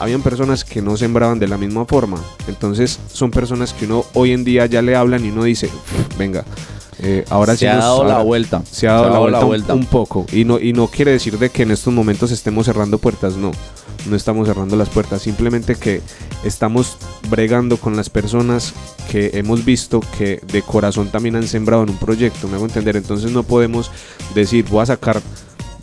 habían 0.00 0.22
personas 0.22 0.64
que 0.64 0.82
no 0.82 0.96
sembraban 0.96 1.38
de 1.38 1.48
la 1.48 1.58
misma 1.58 1.84
forma. 1.86 2.18
Entonces, 2.46 2.98
son 3.12 3.30
personas 3.30 3.72
que 3.72 3.86
uno 3.86 4.04
hoy 4.14 4.32
en 4.32 4.44
día 4.44 4.66
ya 4.66 4.82
le 4.82 4.96
hablan 4.96 5.24
y 5.24 5.30
uno 5.30 5.44
dice, 5.44 5.68
venga. 6.18 6.44
eh, 7.00 7.24
ahora 7.30 7.52
Se 7.52 7.58
sí 7.60 7.66
ha 7.66 7.74
nos- 7.74 7.84
dado 7.84 8.04
la 8.04 8.18
vuelta. 8.22 8.62
Se 8.70 8.88
ha 8.88 8.94
dado, 8.94 9.10
la, 9.12 9.18
vuelta, 9.20 9.40
un- 9.40 9.46
vuelta. 9.46 9.74
Un, 9.74 9.86
poco. 9.86 10.26
Y 10.32 10.44
no, 10.44 10.58
y 10.58 10.72
no 10.72 10.88
quiere 10.88 11.12
decir 11.12 11.38
de 11.38 11.48
que 11.50 11.62
en 11.62 11.70
estos 11.70 11.92
momentos 11.94 12.32
estemos 12.32 12.66
cerrando 12.66 12.98
puertas, 12.98 13.36
no. 13.36 13.52
No 14.08 14.16
estamos 14.16 14.48
cerrando 14.48 14.74
las 14.76 14.88
puertas. 14.88 15.22
Simplemente 15.22 15.74
que 15.76 16.00
estamos 16.44 16.96
bregando 17.30 17.76
con 17.76 17.96
las 17.96 18.10
personas 18.10 18.72
que 19.10 19.30
hemos 19.34 19.64
visto 19.64 20.00
que 20.18 20.40
de 20.50 20.62
corazón 20.62 21.08
también 21.10 21.36
han 21.36 21.46
sembrado 21.46 21.82
en 21.84 21.90
un 21.90 21.98
proyecto. 21.98 22.48
Me 22.48 22.56
hago 22.56 22.64
entender. 22.66 22.96
Entonces 22.96 23.30
no 23.30 23.42
podemos 23.44 23.90
decir, 24.34 24.64
voy 24.68 24.82
a 24.82 24.86
sacar 24.86 25.20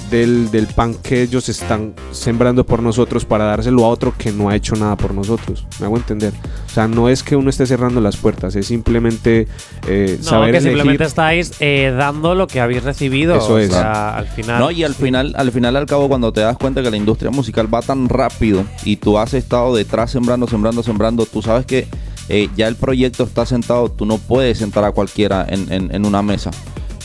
del, 0.10 0.52
del 0.52 0.68
pan 0.68 0.94
que 0.96 1.22
ellos 1.24 1.50
están 1.50 1.94
sembrando 2.12 2.66
por 2.66 2.82
nosotros 2.84 3.26
para 3.26 3.46
dárselo 3.46 3.86
a 3.86 3.90
otro 3.90 4.14
que 4.18 4.32
no 4.32 4.50
ha 4.50 4.56
hecho 4.56 4.76
nada 4.76 4.96
por 4.96 5.14
nosotros. 5.14 5.66
Me 5.80 5.86
hago 5.86 5.98
entender. 5.98 6.34
O 6.68 6.70
sea, 6.70 6.88
no 6.88 7.10
es 7.10 7.24
que 7.24 7.36
uno 7.36 7.50
esté 7.50 7.66
cerrando 7.66 8.02
las 8.02 8.18
puertas, 8.18 8.56
es 8.56 8.68
simplemente 8.68 9.48
eh, 9.88 10.18
No, 10.20 10.24
saber 10.30 10.52
que 10.52 10.58
elegir. 10.58 10.72
simplemente 10.74 11.04
estáis 11.06 11.52
eh, 11.60 11.94
dando 11.98 12.36
lo 12.36 12.48
que 12.48 12.60
habéis 12.60 12.84
recibido. 12.84 13.36
Eso 13.38 13.54
o 13.56 13.58
es. 13.58 13.72
sea, 13.72 14.16
al 14.18 14.28
final. 14.28 14.60
No, 14.60 14.72
y 14.72 14.84
al 14.84 14.96
final, 14.96 15.34
al 15.38 15.52
final 15.52 15.76
al 15.76 15.86
cabo, 15.86 16.08
cuando 16.08 16.32
te 16.34 16.42
das 16.42 16.58
cuenta 16.58 16.82
que 16.84 16.92
la 16.92 16.98
industria 16.98 17.32
musical 17.32 17.74
va 17.74 17.82
tan 17.82 18.10
rápido 18.10 18.64
y 18.84 18.98
tú 18.98 19.18
has 19.18 19.34
estado 19.34 19.76
detrás 19.76 20.12
sembrando, 20.12 20.48
sembrando, 20.48 20.84
sembrando, 20.84 21.26
tú 21.26 21.42
sabes 21.42 21.66
que 21.66 21.88
eh, 22.28 22.50
ya 22.58 22.68
el 22.68 22.76
proyecto 22.76 23.24
está 23.24 23.46
sentado, 23.46 23.90
tú 23.92 24.06
no 24.06 24.18
puedes 24.18 24.58
sentar 24.58 24.84
a 24.84 24.92
cualquiera 24.92 25.46
en, 25.48 25.72
en- 25.72 25.94
en 25.94 26.06
una 26.06 26.22
mesa. 26.24 26.52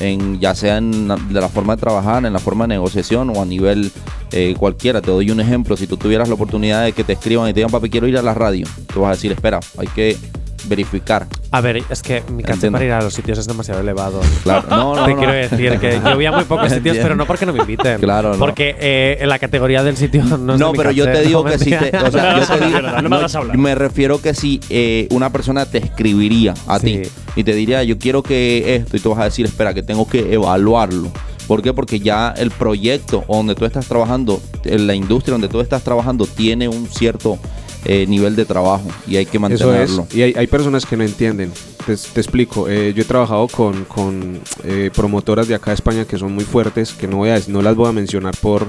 En, 0.00 0.40
ya 0.40 0.54
sea 0.54 0.78
en 0.78 1.08
la, 1.08 1.48
forma 1.48 1.76
de 1.76 1.80
trabajar, 1.80 2.24
en 2.24 2.32
la 2.32 2.38
forma 2.38 2.64
de 2.64 2.68
negociación 2.68 3.30
o 3.36 3.42
a 3.42 3.44
nivel 3.44 3.92
eh, 4.32 4.54
cualquiera. 4.58 5.02
Te 5.02 5.10
doy 5.10 5.30
un 5.30 5.40
ejemplo. 5.40 5.76
Si 5.76 5.86
tú 5.86 5.96
tuvieras 5.96 6.28
la 6.28 6.34
oportunidad 6.34 6.84
de 6.84 6.92
que 6.92 7.04
te 7.04 7.12
escriban 7.12 7.48
y 7.48 7.52
te 7.52 7.60
digan, 7.60 7.70
papi, 7.70 7.90
quiero 7.90 8.08
ir 8.08 8.16
a 8.16 8.22
la 8.22 8.34
radio, 8.34 8.66
tú 8.92 9.02
vas 9.02 9.10
a 9.10 9.12
decir, 9.12 9.32
espera, 9.32 9.60
hay 9.76 9.86
que 9.88 10.16
verificar. 10.64 11.26
A 11.50 11.60
ver, 11.60 11.82
es 11.90 12.02
que 12.02 12.22
mi 12.32 12.42
caché 12.42 12.70
para 12.70 12.84
ir 12.84 12.92
a 12.92 13.02
los 13.02 13.12
sitios 13.14 13.38
es 13.38 13.46
demasiado 13.46 13.80
elevado. 13.80 14.20
Claro, 14.42 14.64
no, 14.70 14.94
no, 14.96 15.04
Te 15.04 15.12
no. 15.12 15.16
quiero 15.18 15.32
decir 15.32 15.78
que 15.78 16.00
yo 16.04 16.14
voy 16.14 16.26
a 16.26 16.32
muy 16.32 16.44
pocos 16.44 16.70
sitios, 16.72 16.98
pero 17.00 17.14
no 17.16 17.26
porque 17.26 17.46
no 17.46 17.52
me 17.52 17.60
inviten. 17.60 17.98
Claro, 18.00 18.32
no. 18.32 18.38
Porque 18.38 18.76
eh, 18.78 19.18
en 19.20 19.28
la 19.28 19.38
categoría 19.38 19.82
del 19.82 19.96
sitio 19.96 20.22
no 20.24 20.54
es 20.54 20.60
No, 20.60 20.66
de 20.68 20.72
mi 20.72 20.78
pero 20.78 20.90
yo 20.90 21.04
te 21.04 21.22
digo 21.22 21.44
que 21.44 21.58
si 21.58 21.70
te. 21.70 21.96
O 21.96 22.10
sea, 22.10 22.38
yo 22.40 22.46
te 22.46 22.64
digo- 22.66 22.80
no 23.02 23.08
me 23.08 23.16
hagas 23.16 23.34
hablar. 23.34 23.56
me 23.58 23.74
refiero 23.74 24.20
que 24.20 24.34
si 24.34 24.60
eh, 24.70 25.08
una 25.10 25.30
persona 25.30 25.66
te 25.66 25.78
escribiría 25.78 26.54
a 26.66 26.78
Sí. 26.78 27.02
ti 27.02 27.10
y 27.36 27.44
te 27.44 27.54
diría, 27.54 27.82
yo 27.84 27.98
quiero 27.98 28.22
que 28.22 28.74
esto, 28.76 28.96
y 28.96 29.00
tú 29.00 29.10
vas 29.10 29.20
a 29.20 29.24
decir, 29.24 29.46
espera, 29.46 29.72
que 29.74 29.82
tengo 29.82 30.08
que 30.08 30.32
evaluarlo. 30.32 31.10
¿Por 31.46 31.62
qué? 31.62 31.72
Porque 31.72 31.98
ya 31.98 32.32
el 32.36 32.50
proyecto 32.52 33.24
donde 33.28 33.54
tú 33.56 33.64
estás 33.64 33.86
trabajando, 33.86 34.40
en 34.64 34.86
la 34.86 34.94
industria 34.94 35.32
donde 35.32 35.48
tú 35.48 35.60
estás 35.60 35.82
trabajando, 35.82 36.26
tiene 36.26 36.68
un 36.68 36.86
cierto 36.86 37.38
eh, 37.84 38.06
nivel 38.06 38.36
de 38.36 38.44
trabajo 38.44 38.88
y 39.06 39.16
hay 39.16 39.24
que 39.26 39.36
Eso 39.38 39.40
mantenerlo. 39.40 40.06
es. 40.10 40.14
Y 40.14 40.22
hay, 40.22 40.34
hay 40.36 40.46
personas 40.46 40.84
que 40.86 40.96
no 40.96 41.04
entienden. 41.04 41.52
Te, 41.86 41.96
te 41.96 42.20
explico. 42.20 42.68
eh, 42.68 42.92
yo 42.94 43.02
he 43.02 43.04
trabajado 43.06 43.48
con, 43.48 43.84
con, 43.84 44.40
eh, 44.64 44.90
promotoras 44.94 45.48
de 45.48 45.54
acá 45.54 45.70
de 45.70 45.76
España 45.76 46.04
que 46.04 46.18
son 46.18 46.32
muy 46.32 46.44
fuertes, 46.44 46.92
que 46.92 47.06
no, 47.08 47.16
voy 47.18 47.30
a, 47.30 47.40
no 47.48 47.62
las 47.62 47.74
voy 47.74 47.88
a 47.88 47.92
mencionar 47.92 48.36
por, 48.40 48.66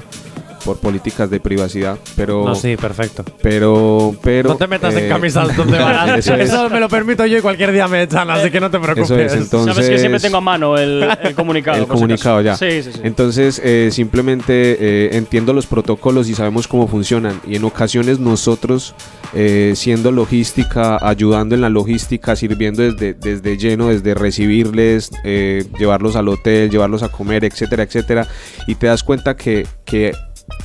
por 0.64 0.78
políticas 0.78 1.30
de 1.30 1.40
privacidad, 1.40 1.98
pero... 2.16 2.46
No, 2.46 2.56
sí, 2.56 2.78
perfecto. 2.78 3.24
Pero, 3.42 4.16
pero... 4.22 4.50
no 4.50 4.56
te 4.56 4.68
metas 4.68 4.94
en 4.96 5.06
eh, 5.06 5.10
camisas 5.10 5.56
donde 5.56 5.78
van. 5.80 6.20
Eso 6.20 6.36
Eso, 6.36 6.66
es. 6.66 6.72
me 6.72 6.80
lo 6.80 6.90
permito 6.90 7.26
yo 7.26 7.38
y 7.38 7.42
cualquier 7.42 7.72
día 7.72 7.88
me 7.88 8.04
echan, 8.04 8.30
así 8.30 8.50
que 8.50 8.60
no 8.60 8.70
te 8.70 8.80
preocupes. 8.80 9.12
Eso 9.12 9.20
es, 9.20 9.34
entonces... 9.34 9.76
Sabes 9.76 9.90
que 9.90 10.00
siempre 10.00 10.20
tengo 10.20 10.38
a 10.38 10.42
mano 10.42 10.78
el, 10.78 11.08
el 11.24 11.36
comunicado. 11.36 11.78
El 11.78 11.88
comunicado 11.88 12.42
ya. 12.42 12.56
Sí, 12.56 12.84
sí, 12.84 12.92
sí. 12.94 13.02
Entonces, 13.04 13.62
eh, 13.64 13.90
simplemente 13.92 14.78
eh, 14.80 15.10
entiendo 15.18 15.54
los 15.54 15.66
protocolos 15.66 16.30
y 16.30 16.36
sabemos 16.36 16.68
cómo 16.68 16.88
funcionan. 16.88 17.42
Y 17.48 17.56
en 17.56 17.64
ocasiones 17.64 18.20
nosotros, 18.20 18.96
eh, 19.34 19.74
siendo 19.76 20.12
logística, 20.12 20.98
ayudando 21.02 21.56
en 21.56 21.62
la 21.62 21.70
logística, 21.70 22.36
sirviendo 22.36 22.84
desde, 22.84 23.14
desde 23.14 23.58
lleno, 23.58 23.88
desde 23.88 24.14
recibirles, 24.14 25.12
eh, 25.24 25.66
llevarlos 25.80 26.16
al 26.16 26.28
hotel, 26.28 26.70
llevarlos 26.70 27.04
a 27.04 27.10
comer, 27.10 27.46
etcétera, 27.46 27.84
etcétera. 27.84 28.28
Y 28.68 28.76
te 28.76 28.88
das 28.88 29.04
cuenta 29.04 29.36
que, 29.36 29.66
que 29.86 30.14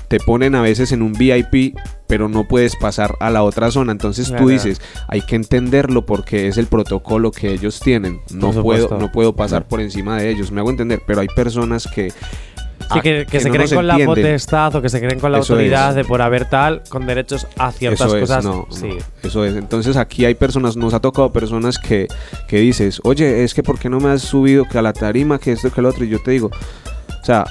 te 0.09 0.19
ponen 0.21 0.55
a 0.55 0.63
veces 0.63 0.93
en 0.93 1.03
un 1.03 1.13
VIP, 1.13 1.77
pero 2.07 2.29
no 2.29 2.47
puedes 2.47 2.77
pasar 2.77 3.15
a 3.21 3.31
la 3.31 3.43
otra 3.43 3.71
zona. 3.71 3.93
Entonces 3.93 4.29
Claro. 4.29 4.45
tú 4.45 4.49
dices, 4.51 4.81
hay 5.09 5.23
que 5.23 5.37
entenderlo 5.37 6.07
porque 6.07 6.49
es 6.49 6.57
el 6.59 6.67
protocolo 6.67 7.31
que 7.33 7.53
ellos 7.53 7.81
tienen. 7.81 8.21
No 8.31 8.53
puedo, 8.53 8.99
no 8.99 9.11
puedo 9.11 9.35
pasar 9.35 9.67
por 9.67 9.81
encima 9.81 10.17
de 10.19 10.31
ellos. 10.31 10.51
Me 10.53 10.61
hago 10.61 10.71
entender, 10.71 11.03
pero 11.07 11.21
hay 11.21 11.29
personas 11.29 11.89
que 11.93 12.13
Sí, 12.93 13.01
que, 13.01 13.27
que 13.29 13.41
se 13.41 13.49
no 13.49 13.55
creen 13.55 13.71
con 13.75 13.87
la 13.89 13.95
entienden. 13.95 14.15
potestad 14.23 14.73
o 14.77 14.83
que 14.83 14.89
se 14.89 15.01
creen 15.01 15.19
con 15.19 15.33
la 15.33 15.39
Eso 15.39 15.55
autoridad 15.55 15.91
es. 15.91 15.97
de 15.97 16.05
por 16.05 16.23
haber 16.23 16.49
tal, 16.49 16.83
con 16.89 17.05
derechos 17.05 17.49
a 17.57 17.73
ciertas 17.73 18.07
Eso 18.07 18.17
es, 18.17 18.21
cosas. 18.21 18.45
no, 18.45 18.67
sí. 18.71 18.87
no, 18.89 18.97
eso 19.29 19.45
es. 19.45 19.57
Entonces 19.57 19.97
aquí 19.97 20.25
hay 20.25 20.37
personas, 20.37 20.77
nos 20.77 20.95
ha 20.95 21.01
tocado 21.01 21.33
personas 21.33 21.79
que, 21.79 22.07
que 22.47 22.59
dices, 22.61 23.01
oye, 23.03 23.43
es 23.43 23.55
que 23.55 23.65
¿por 23.65 23.79
qué 23.81 23.89
no 23.89 23.99
me 23.99 24.11
has 24.11 24.23
subido 24.23 24.67
que 24.69 24.79
a 24.79 24.83
la 24.83 24.93
tarima, 24.93 25.41
que 25.41 25.51
esto, 25.53 25.73
que 25.73 25.81
el 25.81 25.87
otro? 25.87 26.05
Y 26.05 26.11
yo 26.11 26.21
te 26.23 26.31
digo, 26.31 26.49
o 26.49 27.25
sea, 27.25 27.45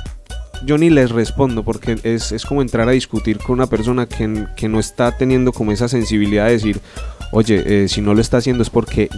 yo 0.64 0.77
ni 0.77 0.90
les 0.90 1.11
respondo 1.11 1.64
porque 1.64 1.98
es, 2.03 2.32
es 2.32 2.45
como 2.45 2.61
entrar 2.61 2.88
a 2.88 2.91
discutir 2.91 3.38
con 3.40 3.53
una 3.56 3.68
persona 3.68 4.06
que, 4.06 4.45
que 4.56 4.68
no 4.69 4.80
está 4.80 5.11
teniendo 5.18 5.52
como 5.52 5.72
esa 5.72 5.88
sensibilidad 5.88 6.45
de 6.45 6.52
decir, 6.53 6.80
oye, 7.32 7.84
eh, 7.84 7.88
si 7.88 8.02
no 8.02 8.14
lo 8.14 8.22
está 8.22 8.38
haciendo 8.38 8.64
es 8.64 8.69
porque 8.69 9.10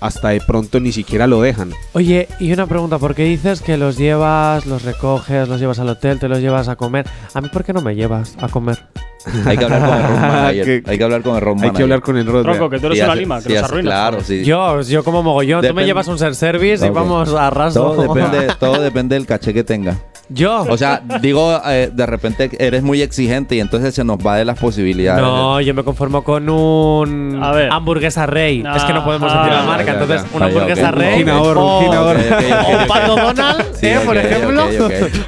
hasta 0.00 0.28
de 0.28 0.40
pronto 0.40 0.78
ni 0.80 0.92
siquiera 0.92 1.26
lo 1.26 1.40
dejan. 1.42 1.72
Oye, 1.92 2.28
y 2.38 2.52
una 2.52 2.66
pregunta, 2.66 2.98
¿por 2.98 3.14
qué 3.14 3.24
dices 3.24 3.60
que 3.60 3.76
los 3.76 3.96
llevas, 3.98 4.64
los 4.66 4.82
recoges, 4.82 5.48
los 5.48 5.60
llevas 5.60 5.78
al 5.80 5.88
hotel, 5.88 6.18
te 6.18 6.28
los 6.28 6.40
llevas 6.40 6.68
a 6.68 6.76
comer? 6.76 7.06
¿A 7.34 7.40
mí 7.40 7.48
por 7.52 7.64
qué 7.64 7.72
no 7.72 7.82
me 7.82 7.94
llevas 7.94 8.36
a 8.40 8.48
comer? 8.48 8.78
Hay 9.44 9.58
que 9.58 9.64
hablar 9.64 9.80
con 9.82 9.96
el 9.98 10.02
road 10.04 10.20
manager. 10.20 10.82
Hay 10.86 10.98
que 10.98 11.04
hablar 11.04 11.22
con 11.22 11.34
el 11.34 11.40
road 11.42 11.52
Hay 11.54 11.60
que 11.60 11.66
manager. 11.66 11.82
hablar 11.82 12.00
con 12.02 12.16
el 12.16 12.26
road 12.26 12.42
Tronco, 12.44 12.70
que 12.70 12.78
tú 12.78 12.86
eres 12.86 12.98
Sí, 12.98 13.02
una 13.04 13.12
hace- 13.12 13.20
lima, 13.20 13.36
que 13.42 13.48
sí, 13.48 13.54
nos 13.54 13.62
arruinas. 13.64 13.84
Claro, 13.92 14.20
sí. 14.24 14.44
Yo, 14.44 14.80
yo 14.82 15.04
como 15.04 15.22
mogollón, 15.22 15.60
tú 15.60 15.66
me 15.66 15.68
Depende- 15.82 15.86
llevas 15.86 16.08
un 16.08 16.18
ser 16.18 16.34
service 16.36 16.86
y 16.86 16.90
vamos 16.90 17.34
a 17.34 17.50
raso. 17.50 17.82
Todo 17.92 18.14
depende, 18.14 18.54
todo 18.60 18.80
depende 18.80 19.16
del 19.16 19.26
caché 19.26 19.52
que 19.52 19.64
tenga. 19.64 19.98
Yo. 20.30 20.66
O 20.68 20.76
sea, 20.76 21.00
digo, 21.22 21.60
eh, 21.66 21.90
de 21.92 22.06
repente 22.06 22.50
eres 22.58 22.82
muy 22.82 23.00
exigente 23.02 23.56
y 23.56 23.60
entonces 23.60 23.94
se 23.94 24.04
nos 24.04 24.18
va 24.18 24.36
de 24.36 24.44
las 24.44 24.58
posibilidades. 24.58 25.22
No, 25.22 25.60
yo 25.60 25.72
me 25.74 25.82
conformo 25.84 26.22
con 26.22 26.48
un 26.50 27.40
A 27.42 27.52
ver. 27.52 27.70
hamburguesa 27.72 28.26
rey. 28.26 28.62
es 28.76 28.84
que 28.84 28.92
no 28.92 29.04
podemos 29.04 29.32
decir 29.32 29.50
la 29.50 29.60
Ya, 29.60 29.66
marca, 29.66 29.84
ya, 29.86 29.92
entonces 29.92 30.22
ya. 30.22 30.36
una 30.36 30.44
Ah, 30.44 30.48
hamburguesa 30.48 30.90
rey. 30.90 31.12
Un 31.14 31.18
ginador, 31.20 31.56
un 31.58 31.62
o, 31.64 31.80
ginador. 31.80 32.16
Ok, 32.16 32.22
ok, 32.26 32.32
ok, 32.38 32.68
o 32.68 32.82
ok. 32.82 32.86
pato 32.88 33.16
Donald, 33.16 33.64
Sí, 33.80 33.86
¿eh? 33.86 34.00
por 34.04 34.16
ejemplo. 34.16 34.68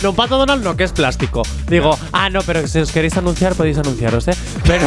No, 0.02 0.12
pato 0.12 0.36
Donald 0.38 0.64
no, 0.64 0.76
que 0.76 0.84
es 0.84 0.92
plástico. 0.92 1.42
Digo, 1.68 1.98
ah, 2.12 2.28
no, 2.30 2.42
pero 2.42 2.66
si 2.66 2.78
os 2.80 2.92
queréis 2.92 3.16
anunciar, 3.16 3.54
podéis 3.54 3.78
anunciaros, 3.78 4.28
¿eh? 4.28 4.34
Pero. 4.66 4.86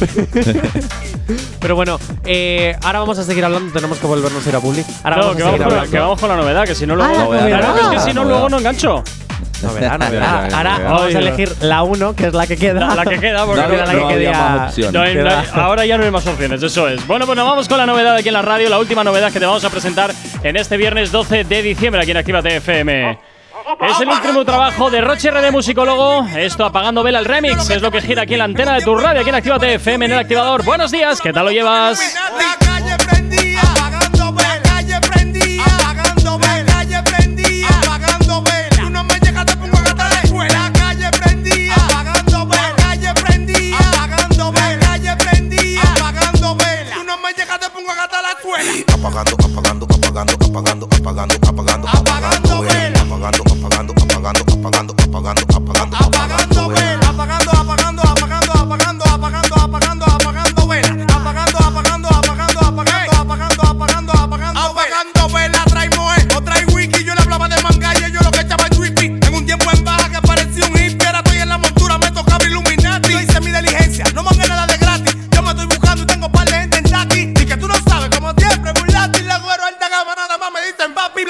pero 1.60 1.76
bueno, 1.76 1.98
eh, 2.24 2.74
ahora 2.82 3.00
vamos 3.00 3.18
a 3.18 3.24
seguir 3.24 3.44
hablando. 3.44 3.72
Tenemos 3.72 3.98
que 3.98 4.06
volvernos 4.06 4.44
a 4.46 4.48
ir 4.48 4.56
a 4.56 4.60
Publi. 4.60 4.84
Ahora 5.04 5.16
No, 5.16 5.22
vamos 5.22 5.36
que 5.36 5.42
a 5.42 5.44
vamos, 5.46 5.58
con 5.60 5.60
la, 5.60 5.66
hablando. 5.74 5.90
que 5.90 5.98
vamos 5.98 6.20
con 6.20 6.28
la 6.30 6.36
novedad, 6.36 6.64
que 6.66 6.74
si 6.74 6.86
no 6.86 6.96
luego. 6.96 7.32
Ah. 7.34 7.46
Claro, 7.46 7.74
que 7.74 7.80
es 7.80 7.88
que 8.02 8.10
si 8.10 8.14
no, 8.14 8.24
luego 8.24 8.48
no 8.48 8.59
engancho. 8.60 9.02
Novedad. 9.62 9.98
ya, 10.10 10.48
ya, 10.48 10.56
Ahora 10.56 10.78
vamos 10.78 11.14
a 11.14 11.18
elegir 11.18 11.54
la 11.60 11.82
1, 11.82 12.16
que 12.16 12.26
es 12.28 12.32
la 12.32 12.46
que 12.46 12.56
queda. 12.56 12.80
La, 12.80 12.94
la 12.94 13.04
que 13.04 13.20
queda, 13.20 13.44
porque 13.44 13.60
No, 13.66 13.68
no, 13.68 13.74
Era 13.74 13.86
la 13.86 13.92
no 13.92 13.98
que 14.08 14.14
había 14.14 14.30
quería- 14.30 14.32
más 14.56 14.68
opciones. 14.70 14.92
no 14.94 15.00
hay- 15.02 15.14
no 15.16 15.62
ahora 15.62 15.84
ya 15.86 15.98
no 15.98 16.04
hay 16.04 16.10
más 16.10 16.26
opciones, 16.26 16.62
eso 16.62 16.88
es. 16.88 17.06
Bueno, 17.06 17.26
pues 17.26 17.36
nos 17.36 17.46
vamos 17.46 17.68
con 17.68 17.76
la 17.76 17.84
novedad 17.84 18.16
aquí 18.16 18.28
en 18.28 18.34
la 18.34 18.42
radio, 18.42 18.70
la 18.70 18.78
última 18.78 19.04
novedad 19.04 19.30
que 19.30 19.38
te 19.38 19.44
vamos 19.44 19.62
a 19.64 19.68
presentar 19.70 20.12
en 20.42 20.56
este 20.56 20.78
viernes 20.78 21.12
12 21.12 21.44
de 21.44 21.62
diciembre 21.62 22.00
aquí 22.00 22.10
en 22.12 22.16
Actívate 22.16 22.56
FM. 22.56 23.18
Es 23.82 24.00
el 24.00 24.08
último 24.08 24.44
trabajo 24.46 24.90
de 24.90 25.02
Roche 25.02 25.30
RD 25.30 25.52
Musicólogo. 25.52 26.26
Esto 26.36 26.64
apagando 26.64 27.02
vela 27.02 27.18
el 27.18 27.26
remix. 27.26 27.68
Es 27.68 27.82
lo 27.82 27.90
que 27.90 28.00
gira 28.00 28.22
aquí 28.22 28.32
en 28.32 28.38
la 28.38 28.44
antena 28.46 28.74
de 28.74 28.80
tu 28.82 28.96
radio, 28.96 29.20
aquí 29.20 29.28
en 29.28 29.34
Actívate 29.34 29.74
FM 29.74 30.06
en 30.06 30.12
el 30.12 30.18
activador. 30.18 30.64
Buenos 30.64 30.90
días, 30.90 31.20
¿qué 31.20 31.32
tal 31.34 31.44
lo 31.44 31.50
llevas? 31.50 32.00
La 32.38 32.66
calle 32.66 32.96
prendía, 33.06 33.60
Apagando, 48.60 49.36
apagando, 49.42 49.86
apagando, 49.86 50.34
apagando, 50.34 50.84
apagando, 50.84 51.34
apagando, 51.48 51.86
Apagando 51.88 52.62
vela. 52.62 53.00
apagando, 53.00 53.42
apagando, 53.42 53.92
apagando, 53.96 54.42
apagando, 54.52 54.92
apagando, 54.92 54.92
apagando, 54.92 55.96
Apagando 55.96 56.68
vela, 56.68 57.00
apagando, 57.00 57.00
apagando, 57.00 57.09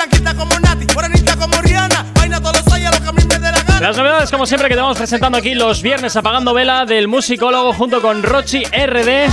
Blanquita 0.01 0.35
como 0.35 0.59
Nati, 0.59 0.87
morenita 0.95 1.37
como 1.37 1.61
Rihanna. 1.61 2.07
Vaina 2.15 2.41
todos 2.41 2.65
los 2.65 2.73
años, 2.73 2.99
lo 2.99 3.03
que 3.03 3.09
a 3.11 3.13
mí 3.13 3.23
me 3.29 3.35
dé 3.35 3.53
la 3.53 3.63
gana. 3.63 3.81
Las 3.81 3.99
novedades, 3.99 4.31
como 4.31 4.47
siempre, 4.47 4.71
que 4.71 4.75
te 4.75 4.81
vamos 4.81 4.97
presentando 4.97 5.37
aquí 5.37 5.55
los 5.55 5.83
viernes 5.83 6.17
apagando 6.17 6.55
vela 6.55 6.87
del 6.87 7.07
musicólogo 7.07 7.75
junto 7.75 8.01
con 8.01 8.23
Rochi 8.23 8.63
RD. 8.65 9.29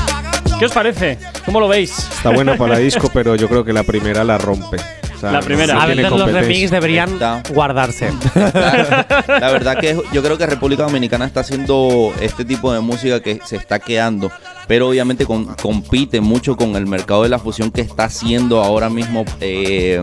¿Qué 0.59 0.65
os 0.65 0.73
parece? 0.73 1.19
¿Cómo 1.45 1.61
lo 1.61 1.69
veis? 1.69 1.97
Está 1.97 2.31
buena 2.31 2.57
para 2.57 2.77
disco, 2.79 3.09
pero 3.13 3.37
yo 3.37 3.47
creo 3.47 3.63
que 3.63 3.71
la 3.71 3.83
primera 3.83 4.25
la 4.25 4.37
rompe. 4.37 4.96
O 5.17 5.19
sea, 5.19 5.31
La 5.31 5.39
primera. 5.41 5.73
no 5.73 5.81
A 5.81 5.85
veces 5.87 6.11
los 6.11 6.31
remix 6.31 6.69
deberían 6.71 7.13
Está. 7.13 7.41
guardarse. 7.53 8.13
La, 8.35 9.25
la 9.27 9.51
verdad 9.51 9.77
que 9.79 9.99
yo 10.13 10.21
creo 10.23 10.37
que 10.37 10.45
República 10.45 10.83
Dominicana 10.83 11.25
está 11.25 11.39
haciendo 11.39 12.13
este 12.21 12.45
tipo 12.45 12.71
de 12.71 12.79
música 12.81 13.19
que 13.19 13.39
se 13.43 13.55
está 13.55 13.79
quedando, 13.79 14.31
pero 14.67 14.87
obviamente 14.89 15.25
con- 15.25 15.45
compite 15.55 16.21
mucho 16.21 16.55
con 16.55 16.75
el 16.75 16.85
mercado 16.85 17.23
de 17.23 17.29
la 17.29 17.39
fusión 17.39 17.71
que 17.71 17.81
está 17.81 18.03
haciendo 18.05 18.63
ahora 18.63 18.89
mismo 18.89 19.25
eh, 19.41 20.01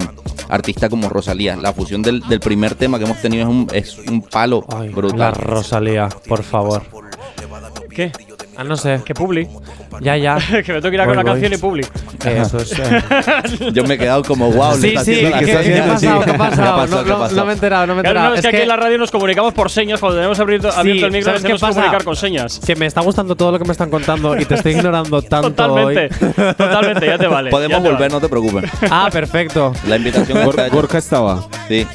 artistas 0.49 0.91
como 0.91 1.09
Rosalía. 1.09 1.55
La 1.57 1.73
fusión 1.73 2.03
del, 2.03 2.21
del 2.29 2.41
primer 2.41 2.75
tema 2.75 2.99
que 2.99 3.05
hemos 3.05 3.21
tenido 3.23 3.45
es 3.45 3.49
un, 3.49 3.69
es 3.73 3.99
un 4.11 4.21
palo 4.23 4.65
Ay, 4.77 4.89
la 4.89 4.95
brutal. 4.97 5.33
Rosalía, 5.35 6.09
por 6.29 6.43
favor. 6.43 6.83
¿Qué? 7.91 8.11
Ah, 8.57 8.65
no 8.65 8.77
sé. 8.77 9.01
¿Qué 9.05 9.15
publi? 9.15 9.49
Ya, 10.01 10.17
ya. 10.17 10.37
que 10.65 10.73
me 10.73 10.81
tengo 10.81 10.91
que 10.91 10.95
ir 10.95 11.01
a 11.01 11.07
con 11.07 11.17
la 11.17 11.25
canción 11.25 11.53
y 11.53 11.57
publi. 11.57 11.85
Eso 12.25 12.59
es. 12.59 12.73
eh. 12.79 13.03
Yo 13.73 13.85
me 13.85 13.95
he 13.95 13.99
quedado 13.99 14.23
como 14.23 14.51
wow. 14.51 14.77
le 14.77 14.81
Sí, 14.81 14.89
está 14.89 15.05
sí, 15.05 15.13
¿qué, 15.21 15.79
ha 15.81 15.87
pasado? 15.87 16.25
¿Qué 16.25 16.31
ha 16.31 16.37
pasado? 16.39 17.29
No, 17.35 17.45
me 17.45 17.51
he 17.53 17.55
enterado, 17.55 17.87
no 17.87 17.95
me 17.95 18.01
he 18.01 18.03
Claro, 18.05 18.19
enterado. 18.19 18.29
no, 18.31 18.35
es 18.37 18.41
que 18.43 18.49
aquí 18.49 18.57
en 18.59 18.69
la 18.69 18.77
radio 18.77 18.99
nos 18.99 19.11
comunicamos 19.11 19.55
por 19.55 19.71
señas. 19.71 20.01
Cuando 20.01 20.17
tenemos 20.19 20.39
abierto, 20.41 20.71
Sí, 20.73 20.79
abierto 20.81 21.07
el 21.07 21.13
micro, 21.13 21.33
nos 21.33 21.41
¿sabes 21.41 21.43
qué 21.43 21.47
tenemos 21.59 21.61
que 21.63 21.75
comunicar 21.81 22.05
con 22.05 22.17
señas. 22.17 22.61
Que 22.65 22.77
me 22.77 22.87
está 22.87 23.01
gustando 23.01 23.37
todo 23.37 23.53
lo 23.53 23.59
que 23.59 23.65
me 23.65 23.73
están 23.73 23.91
contando 23.91 24.37
y 24.39 24.45
te 24.45 24.55
estoy 24.55 24.73
ignorando 24.73 25.21
tanto 25.23 25.53
Totalmente, 25.53 26.15
hoy. 26.25 26.55
totalmente, 26.55 27.07
ya 27.07 27.19
te 27.19 27.27
vale. 27.27 27.51
Podemos 27.51 27.79
volver, 27.83 27.95
vale. 27.95 28.09
no 28.15 28.21
te 28.21 28.29
preocupes. 28.29 28.71
Ah, 28.91 29.09
perfecto. 29.13 29.73
La 29.89 29.97
invitación. 29.97 30.39
Gorka 30.71 30.99
estaba. 30.99 31.45
Sí. 31.69 31.87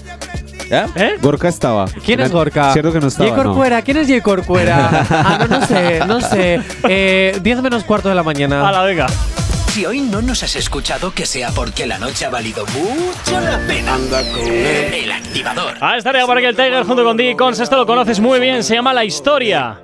¿Eh? 0.70 0.86
¿Eh? 0.96 1.18
Gorka 1.22 1.48
estaba. 1.48 1.86
¿Quién 2.06 2.20
es 2.20 2.32
Gorka? 2.32 2.74
Cierto 2.74 2.92
que 2.92 3.00
no 3.00 3.08
estaba. 3.08 3.30
No. 3.30 3.36
Corcuera, 3.36 3.82
¿quién 3.82 3.98
es 3.98 4.08
J. 4.08 4.22
Corcuera? 4.22 5.06
ah, 5.10 5.46
no, 5.48 5.60
no 5.60 5.66
sé, 5.66 6.06
no 6.06 6.22
sé. 6.22 6.62
Eh, 6.88 7.40
10 7.42 7.62
menos 7.62 7.84
cuarto 7.84 8.10
de 8.10 8.16
la 8.16 8.24
mañana. 8.24 8.68
A 8.68 8.72
la 8.72 8.84
venga. 8.84 9.08
Si 9.70 9.86
hoy 9.86 10.02
no 10.02 10.22
nos 10.22 10.42
has 10.44 10.56
escuchado, 10.56 11.12
que 11.14 11.26
sea 11.26 11.52
porque 11.52 11.86
la 11.86 12.00
noche 12.00 12.26
ha 12.26 12.30
valido 12.30 12.66
mucho 12.68 13.40
la 13.40 13.60
pena. 13.68 13.98
El 14.94 15.12
activador. 15.12 15.76
Ah, 15.80 15.96
estaría 15.96 16.26
por 16.26 16.38
aquí 16.38 16.48
el 16.48 16.56
Tiger 16.56 16.84
junto 16.84 17.04
con 17.04 17.16
Dee 17.16 17.36
Cons. 17.36 17.60
Esto 17.60 17.78
lo 17.78 17.86
conoces 17.86 18.20
muy 18.20 18.40
bien, 18.40 18.64
se 18.64 18.76
llama 18.76 18.94
La 18.94 19.06
Historia. 19.06 19.82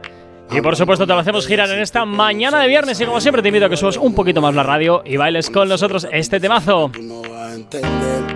Y 0.51 0.61
por 0.61 0.75
supuesto 0.75 1.05
te 1.07 1.13
lo 1.13 1.19
hacemos 1.19 1.47
girar 1.47 1.69
en 1.69 1.79
esta 1.79 2.05
mañana 2.05 2.59
de 2.59 2.67
viernes 2.67 2.99
y 2.99 3.05
como 3.05 3.19
siempre 3.19 3.41
te 3.41 3.49
invito 3.49 3.65
a 3.65 3.69
que 3.69 3.77
subas 3.77 3.97
un 3.97 4.13
poquito 4.13 4.41
más 4.41 4.53
la 4.53 4.63
radio 4.63 5.01
y 5.05 5.17
bailes 5.17 5.49
con 5.49 5.67
nosotros 5.67 6.07
este 6.11 6.39
temazo. 6.39 6.91
No 7.01 7.21
vas 7.21 7.51
a 7.51 7.53
entender, 7.53 8.34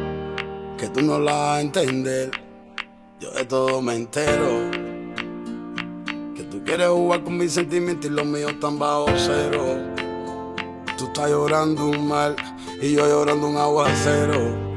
que 0.79 0.87
tú 0.87 1.01
no 1.01 1.19
la 1.19 1.33
vas 1.33 1.57
a 1.57 1.61
entender. 1.61 2.31
Yo 3.19 3.31
de 3.31 3.43
todo 3.43 3.81
me 3.81 3.95
entero. 3.95 4.71
Que 6.35 6.43
tú 6.43 6.63
quieres 6.63 6.87
jugar 6.87 7.23
con 7.23 7.37
mis 7.37 7.51
sentimientos 7.51 8.09
y 8.09 8.13
los 8.13 8.25
míos 8.25 8.53
están 8.53 8.79
bajo 8.79 9.07
cero. 9.17 9.75
Tú 10.97 11.05
estás 11.07 11.29
llorando 11.29 11.87
un 11.87 12.07
mal 12.07 12.35
y 12.81 12.93
yo 12.93 13.05
llorando 13.05 13.47
un 13.47 13.57
aguacero. 13.57 14.69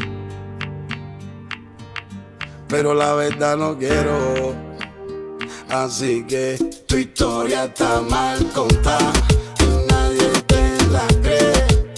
Pero 2.67 2.95
la 2.95 3.15
verdad 3.15 3.57
no 3.57 3.79
quiero. 3.79 4.55
Así 5.69 6.25
que 6.27 6.59
tu 6.89 6.97
historia 6.97 7.67
está 7.67 8.01
mal 8.01 8.45
contada. 8.53 9.13
Nadie 9.89 10.29
te 10.49 10.85
la 10.91 11.07
cree. 11.23 11.95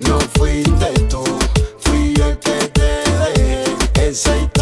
No 0.00 0.20
fuiste 0.36 0.97
dejé. 4.08 4.57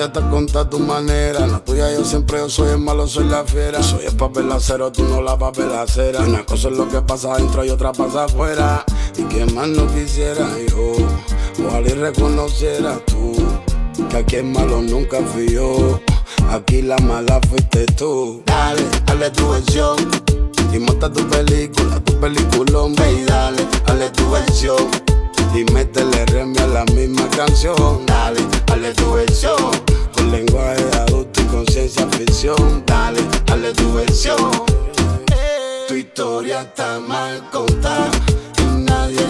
Contada. 0.00 0.06
La 0.06 0.06
tuya 0.06 0.06
está 0.06 0.30
contada 0.30 0.64
a 0.64 0.70
tu 0.70 0.78
manera. 0.78 1.46
La 1.46 1.58
tuya 1.64 1.92
yo 1.92 2.04
siempre 2.04 2.38
yo 2.38 2.48
soy 2.48 2.70
el 2.70 2.78
malo, 2.78 3.06
soy 3.06 3.24
la 3.24 3.44
fiera. 3.44 3.82
Soy 3.82 4.06
el 4.06 4.16
papel 4.16 4.50
acero, 4.52 4.90
tú 4.92 5.04
no 5.04 5.22
la 5.22 5.36
papel 5.38 5.72
acera. 5.72 6.20
Una 6.20 6.44
cosa 6.44 6.68
es 6.68 6.76
lo 6.76 6.88
que 6.88 7.00
pasa 7.00 7.34
adentro 7.34 7.64
y 7.64 7.70
otra 7.70 7.92
pasa 7.92 8.24
afuera. 8.24 8.84
Y 9.16 9.22
que 9.24 9.44
más 9.46 9.68
no 9.68 9.86
quisiera 9.88 10.48
yo. 10.68 10.92
Ojalá 11.66 11.88
y 11.88 11.92
reconociera 11.92 12.98
tú. 13.06 13.34
Que 14.08 14.16
aquí 14.18 14.36
el 14.36 14.44
malo 14.44 14.80
nunca 14.82 15.18
fui 15.32 15.52
yo. 15.52 16.00
Aquí 16.50 16.82
la 16.82 16.98
mala 16.98 17.40
fuiste 17.48 17.86
tú. 17.86 18.42
Dale, 18.46 18.82
dale 19.06 19.30
tu 19.30 19.50
versión. 19.50 19.96
Y 20.72 20.78
monta 20.78 21.12
tu 21.12 21.26
película, 21.28 21.98
tu 22.04 22.18
peliculón, 22.20 22.94
ve 22.94 23.12
y 23.12 23.24
dale, 23.24 23.66
dale 23.86 24.08
tu 24.10 24.30
versión. 24.30 24.88
Y 25.52 25.64
métele 25.72 26.24
remia 26.26 26.62
a 26.62 26.66
la 26.68 26.84
misma 26.86 27.28
canción. 27.36 28.06
Dale, 28.06 28.40
dale 28.66 28.94
tu 28.94 29.12
versión. 29.12 29.89
Lenguaje 30.30 30.84
de 30.84 30.96
adulto 30.98 31.40
y 31.40 31.44
conciencia 31.46 32.06
ficción. 32.08 32.84
Dale, 32.86 33.20
dale 33.46 33.72
tu 33.72 33.92
versión. 33.94 34.50
Tu 35.88 35.94
historia 35.94 36.62
está 36.62 37.00
mal 37.00 37.42
contada. 37.50 38.10
Nadie 38.78 39.29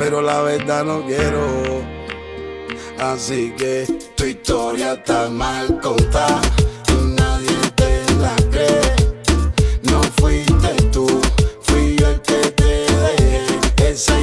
Pero 0.00 0.22
la 0.22 0.40
verdad 0.40 0.82
no 0.82 1.04
quiero. 1.04 1.82
Así 2.98 3.52
que 3.54 3.84
tu 4.16 4.24
historia 4.24 4.94
está 4.94 5.28
mal 5.28 5.78
contada. 5.78 6.40
Nadie 7.18 7.54
te 7.76 8.14
la 8.14 8.34
cree. 8.50 8.80
No 9.82 10.00
fuiste 10.18 10.72
tú, 10.90 11.06
fui 11.60 11.96
yo 11.98 12.08
el 12.08 12.20
que 12.22 12.50
te 12.50 12.86
dejé. 12.94 13.90
Esa 13.90 14.18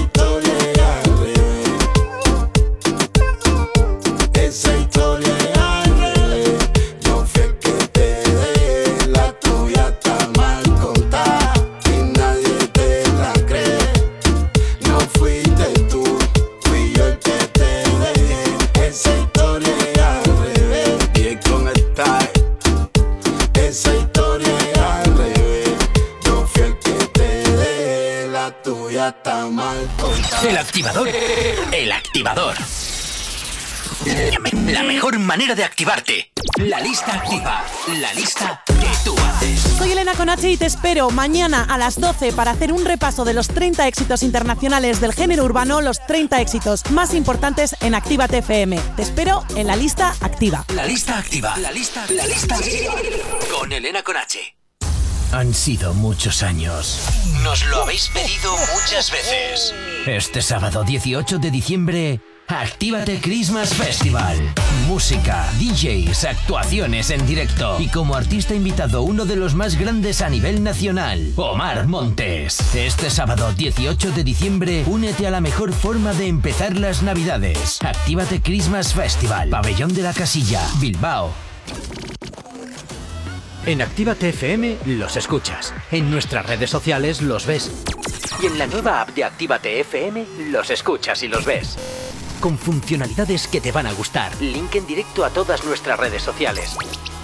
La 34.65 34.83
mejor 34.83 35.19
manera 35.19 35.55
de 35.55 35.63
activarte. 35.63 36.31
La 36.57 36.79
lista 36.79 37.13
activa. 37.13 37.63
La 37.99 38.13
lista 38.13 38.63
que 38.65 38.89
tú 39.05 39.15
haces. 39.19 39.61
Soy 39.77 39.91
Elena 39.91 40.13
Conache 40.13 40.49
y 40.49 40.57
te 40.57 40.65
espero 40.65 41.09
mañana 41.11 41.63
a 41.63 41.77
las 41.77 41.99
12 41.99 42.33
para 42.33 42.51
hacer 42.51 42.73
un 42.73 42.83
repaso 42.83 43.23
de 43.23 43.33
los 43.33 43.47
30 43.47 43.87
éxitos 43.87 44.23
internacionales 44.23 44.99
del 44.99 45.13
género 45.13 45.45
urbano, 45.45 45.81
los 45.81 46.05
30 46.05 46.41
éxitos 46.41 46.89
más 46.91 47.13
importantes 47.13 47.75
en 47.81 47.95
Actívate 47.95 48.39
FM. 48.39 48.79
Te 48.95 49.03
espero 49.03 49.43
en 49.55 49.67
la 49.67 49.75
lista 49.75 50.15
activa. 50.21 50.65
La 50.73 50.85
lista 50.85 51.17
activa. 51.17 51.55
La 51.57 51.71
lista, 51.71 52.05
la 52.09 52.25
lista 52.25 52.57
con 53.51 53.71
Elena 53.71 54.01
Conache. 54.03 54.57
Han 55.31 55.53
sido 55.53 55.93
muchos 55.93 56.41
años. 56.41 57.01
Nos 57.43 57.65
lo 57.67 57.83
habéis 57.83 58.07
pedido 58.09 58.51
muchas 58.73 59.11
veces. 59.11 59.73
Este 60.05 60.41
sábado 60.41 60.83
18 60.83 61.37
de 61.37 61.51
diciembre, 61.51 62.21
Actívate 62.49 63.19
Christmas 63.19 63.73
Festival. 63.73 64.37
Música, 64.87 65.51
DJs, 65.59 66.23
actuaciones 66.23 67.09
en 67.09 67.27
directo. 67.27 67.75
Y 67.77 67.89
como 67.89 68.15
artista 68.15 68.55
invitado, 68.55 69.01
uno 69.01 69.25
de 69.25 69.35
los 69.35 69.53
más 69.53 69.77
grandes 69.77 70.21
a 70.21 70.29
nivel 70.29 70.63
nacional, 70.63 71.33
Omar 71.35 71.87
Montes. 71.87 72.73
Este 72.73 73.09
sábado 73.09 73.51
18 73.51 74.11
de 74.11 74.23
diciembre, 74.23 74.85
únete 74.87 75.27
a 75.27 75.31
la 75.31 75.41
mejor 75.41 75.73
forma 75.73 76.13
de 76.13 76.27
empezar 76.27 76.77
las 76.77 77.03
navidades. 77.03 77.79
Actívate 77.81 78.41
Christmas 78.41 78.93
Festival. 78.93 79.49
Pabellón 79.49 79.93
de 79.93 80.03
la 80.03 80.13
Casilla, 80.13 80.65
Bilbao. 80.79 81.33
En 83.65 83.81
Actívate 83.81 84.29
FM 84.29 84.77
los 84.85 85.17
escuchas. 85.17 85.73
En 85.91 86.09
nuestras 86.09 86.45
redes 86.45 86.69
sociales 86.69 87.21
los 87.21 87.45
ves. 87.45 87.69
Y 88.41 88.45
en 88.45 88.57
la 88.57 88.67
nueva 88.67 89.01
app 89.01 89.09
de 89.09 89.25
Actívate 89.25 89.81
FM 89.81 90.25
los 90.49 90.69
escuchas 90.69 91.21
y 91.23 91.27
los 91.27 91.43
ves. 91.43 91.77
Con 92.39 92.57
funcionalidades 92.57 93.47
que 93.47 93.61
te 93.61 93.71
van 93.71 93.87
a 93.87 93.93
gustar. 93.93 94.31
Link 94.39 94.75
en 94.75 94.85
directo 94.85 95.25
a 95.25 95.29
todas 95.29 95.63
nuestras 95.65 95.99
redes 95.99 96.21
sociales. 96.21 96.75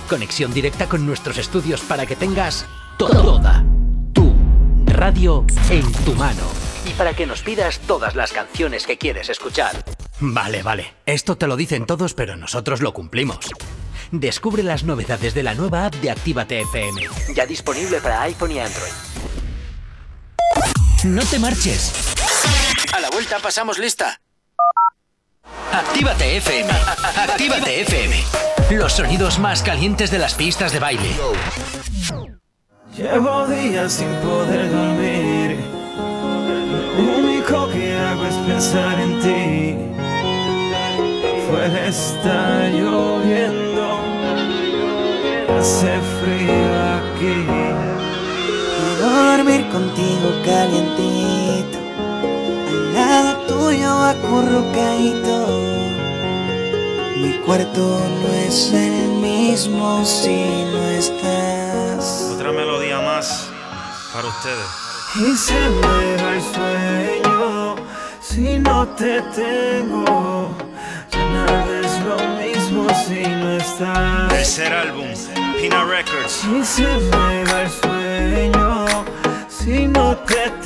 Conexión 0.10 0.53
directa 0.53 0.88
con 0.88 1.06
nuestros 1.06 1.38
estudios 1.38 1.81
para 1.81 2.06
que 2.06 2.15
tengas 2.15 2.65
toda 2.98 3.64
tu 4.14 4.34
radio 4.85 5.45
en 5.69 5.91
tu 6.03 6.14
mano. 6.15 6.41
Y 6.85 6.91
para 6.91 7.14
que 7.14 7.26
nos 7.26 7.41
pidas 7.41 7.80
todas 7.80 8.15
las 8.15 8.34
canciones 8.34 8.85
que 8.85 8.98
quieres 8.98 9.30
escuchar. 9.30 9.84
Vale, 10.19 10.64
vale. 10.64 10.94
Esto 11.06 11.38
te 11.38 11.48
lo 11.48 11.56
dicen 11.56 11.85
todos, 11.85 12.14
pero 12.14 12.35
nosotros 12.35 12.81
lo 12.81 12.94
cumplimos. 12.94 13.49
Descubre 14.11 14.64
las 14.64 14.84
novedades 14.84 15.34
de 15.34 15.44
la 15.44 15.53
nueva 15.53 15.85
app 15.85 15.95
de 15.95 16.11
Actívate 16.11 16.61
FM. 16.61 17.02
Ya 17.35 17.45
disponible 17.45 18.02
para 18.02 18.22
iPhone 18.23 18.52
y 18.52 18.60
Android. 18.60 18.91
No 21.06 21.23
te 21.26 21.40
marches. 21.40 21.94
A 22.94 22.99
la 22.99 23.10
vuelta 23.10 23.40
pasamos 23.40 23.80
lista. 23.80 24.19
Actívate 25.72 26.38
FM. 26.38 26.70
Actívate 27.18 27.82
FM. 27.82 28.15
Los 28.72 28.94
sonidos 28.94 29.40
más 29.40 29.61
calientes 29.64 30.11
de 30.11 30.20
las 30.20 30.34
pistas 30.36 30.72
de 30.72 30.80
baile. 30.80 31.10
Llevo 32.95 33.48
días 33.48 33.94
sin 33.94 34.07
poder 34.18 34.72
dormir. 34.72 35.57
Lo 36.98 37.18
único 37.18 37.70
que 37.72 37.98
hago 37.98 38.26
es 38.26 38.36
pensar 38.36 38.99
en 38.99 39.20
ti. 39.20 39.76
Afuera 41.44 41.88
está 41.88 42.70
lloviendo. 42.70 43.99
Hace 45.57 45.99
frío 46.22 46.74
aquí. 46.98 47.45
Quiero 48.78 49.10
dormir 49.10 49.70
contigo 49.70 50.30
calientito, 50.45 51.78
al 52.70 52.94
lado 52.94 53.43
tuyo 53.64 53.91
acurrucadito. 54.14 55.38
Mi 57.15 57.31
cuarto 57.45 58.02
no 58.22 58.34
es 58.48 58.73
el 58.73 59.07
mismo 59.22 60.06
si 60.06 60.65
no 60.72 60.81
estás. 60.90 62.31
Otra 62.35 62.52
melodía 62.52 62.99
más 62.99 63.48
para 64.14 64.27
ustedes. 64.27 64.69
Y 65.15 65.35
se 65.38 65.53
me 65.53 66.06
va 66.22 66.35
el 66.35 66.44
sueño 66.56 67.76
si 68.22 68.60
no 68.60 68.88
te 68.99 69.22
tengo. 69.40 70.49
Ya 71.11 71.30
nada 71.30 71.80
es 71.85 71.94
lo 72.10 72.18
mismo 72.41 72.88
si 73.06 73.22
no 73.22 73.57
estás. 73.57 74.30
Tercer 74.30 74.73
álbum, 74.73 75.07
Pina 75.60 75.85
Records. 75.85 76.44
Y 76.44 76.65
se 76.65 76.84
me 76.84 77.44
va 77.45 77.61
el 77.61 77.69
sueño 77.69 78.85
si 79.48 79.88
no 79.88 80.18
te 80.18 80.34
tengo. 80.49 80.62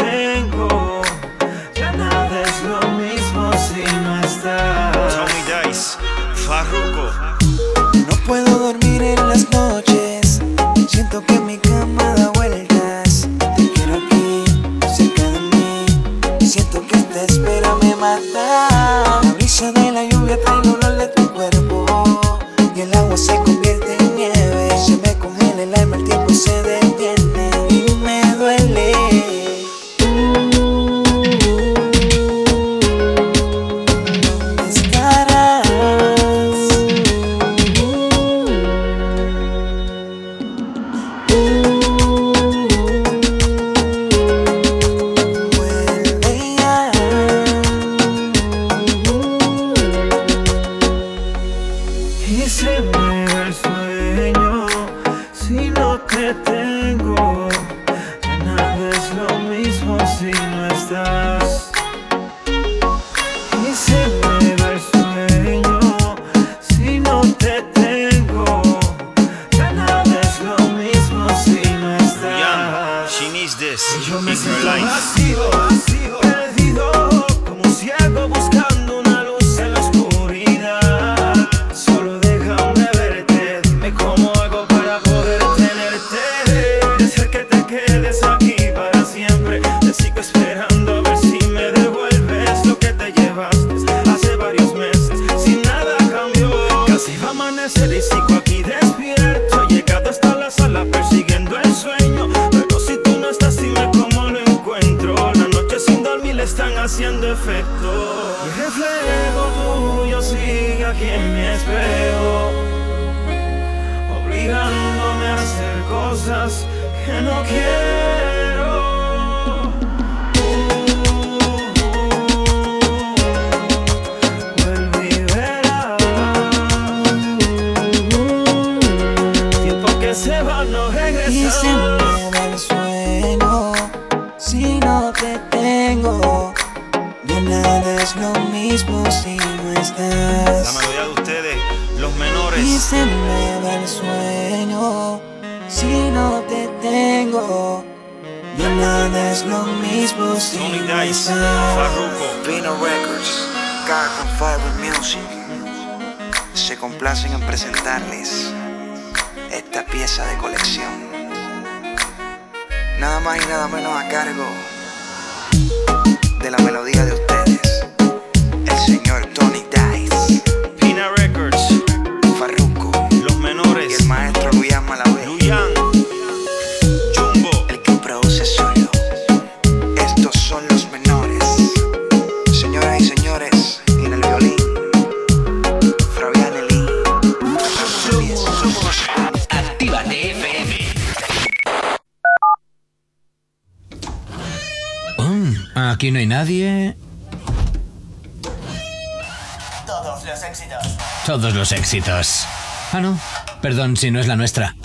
Éxitos. 201.88 202.45
Ah, 202.91 202.99
no. 202.99 203.18
Perdón 203.61 203.95
si 203.95 204.11
no 204.11 204.19
es 204.19 204.27
la 204.27 204.35
nuestra. 204.35 204.76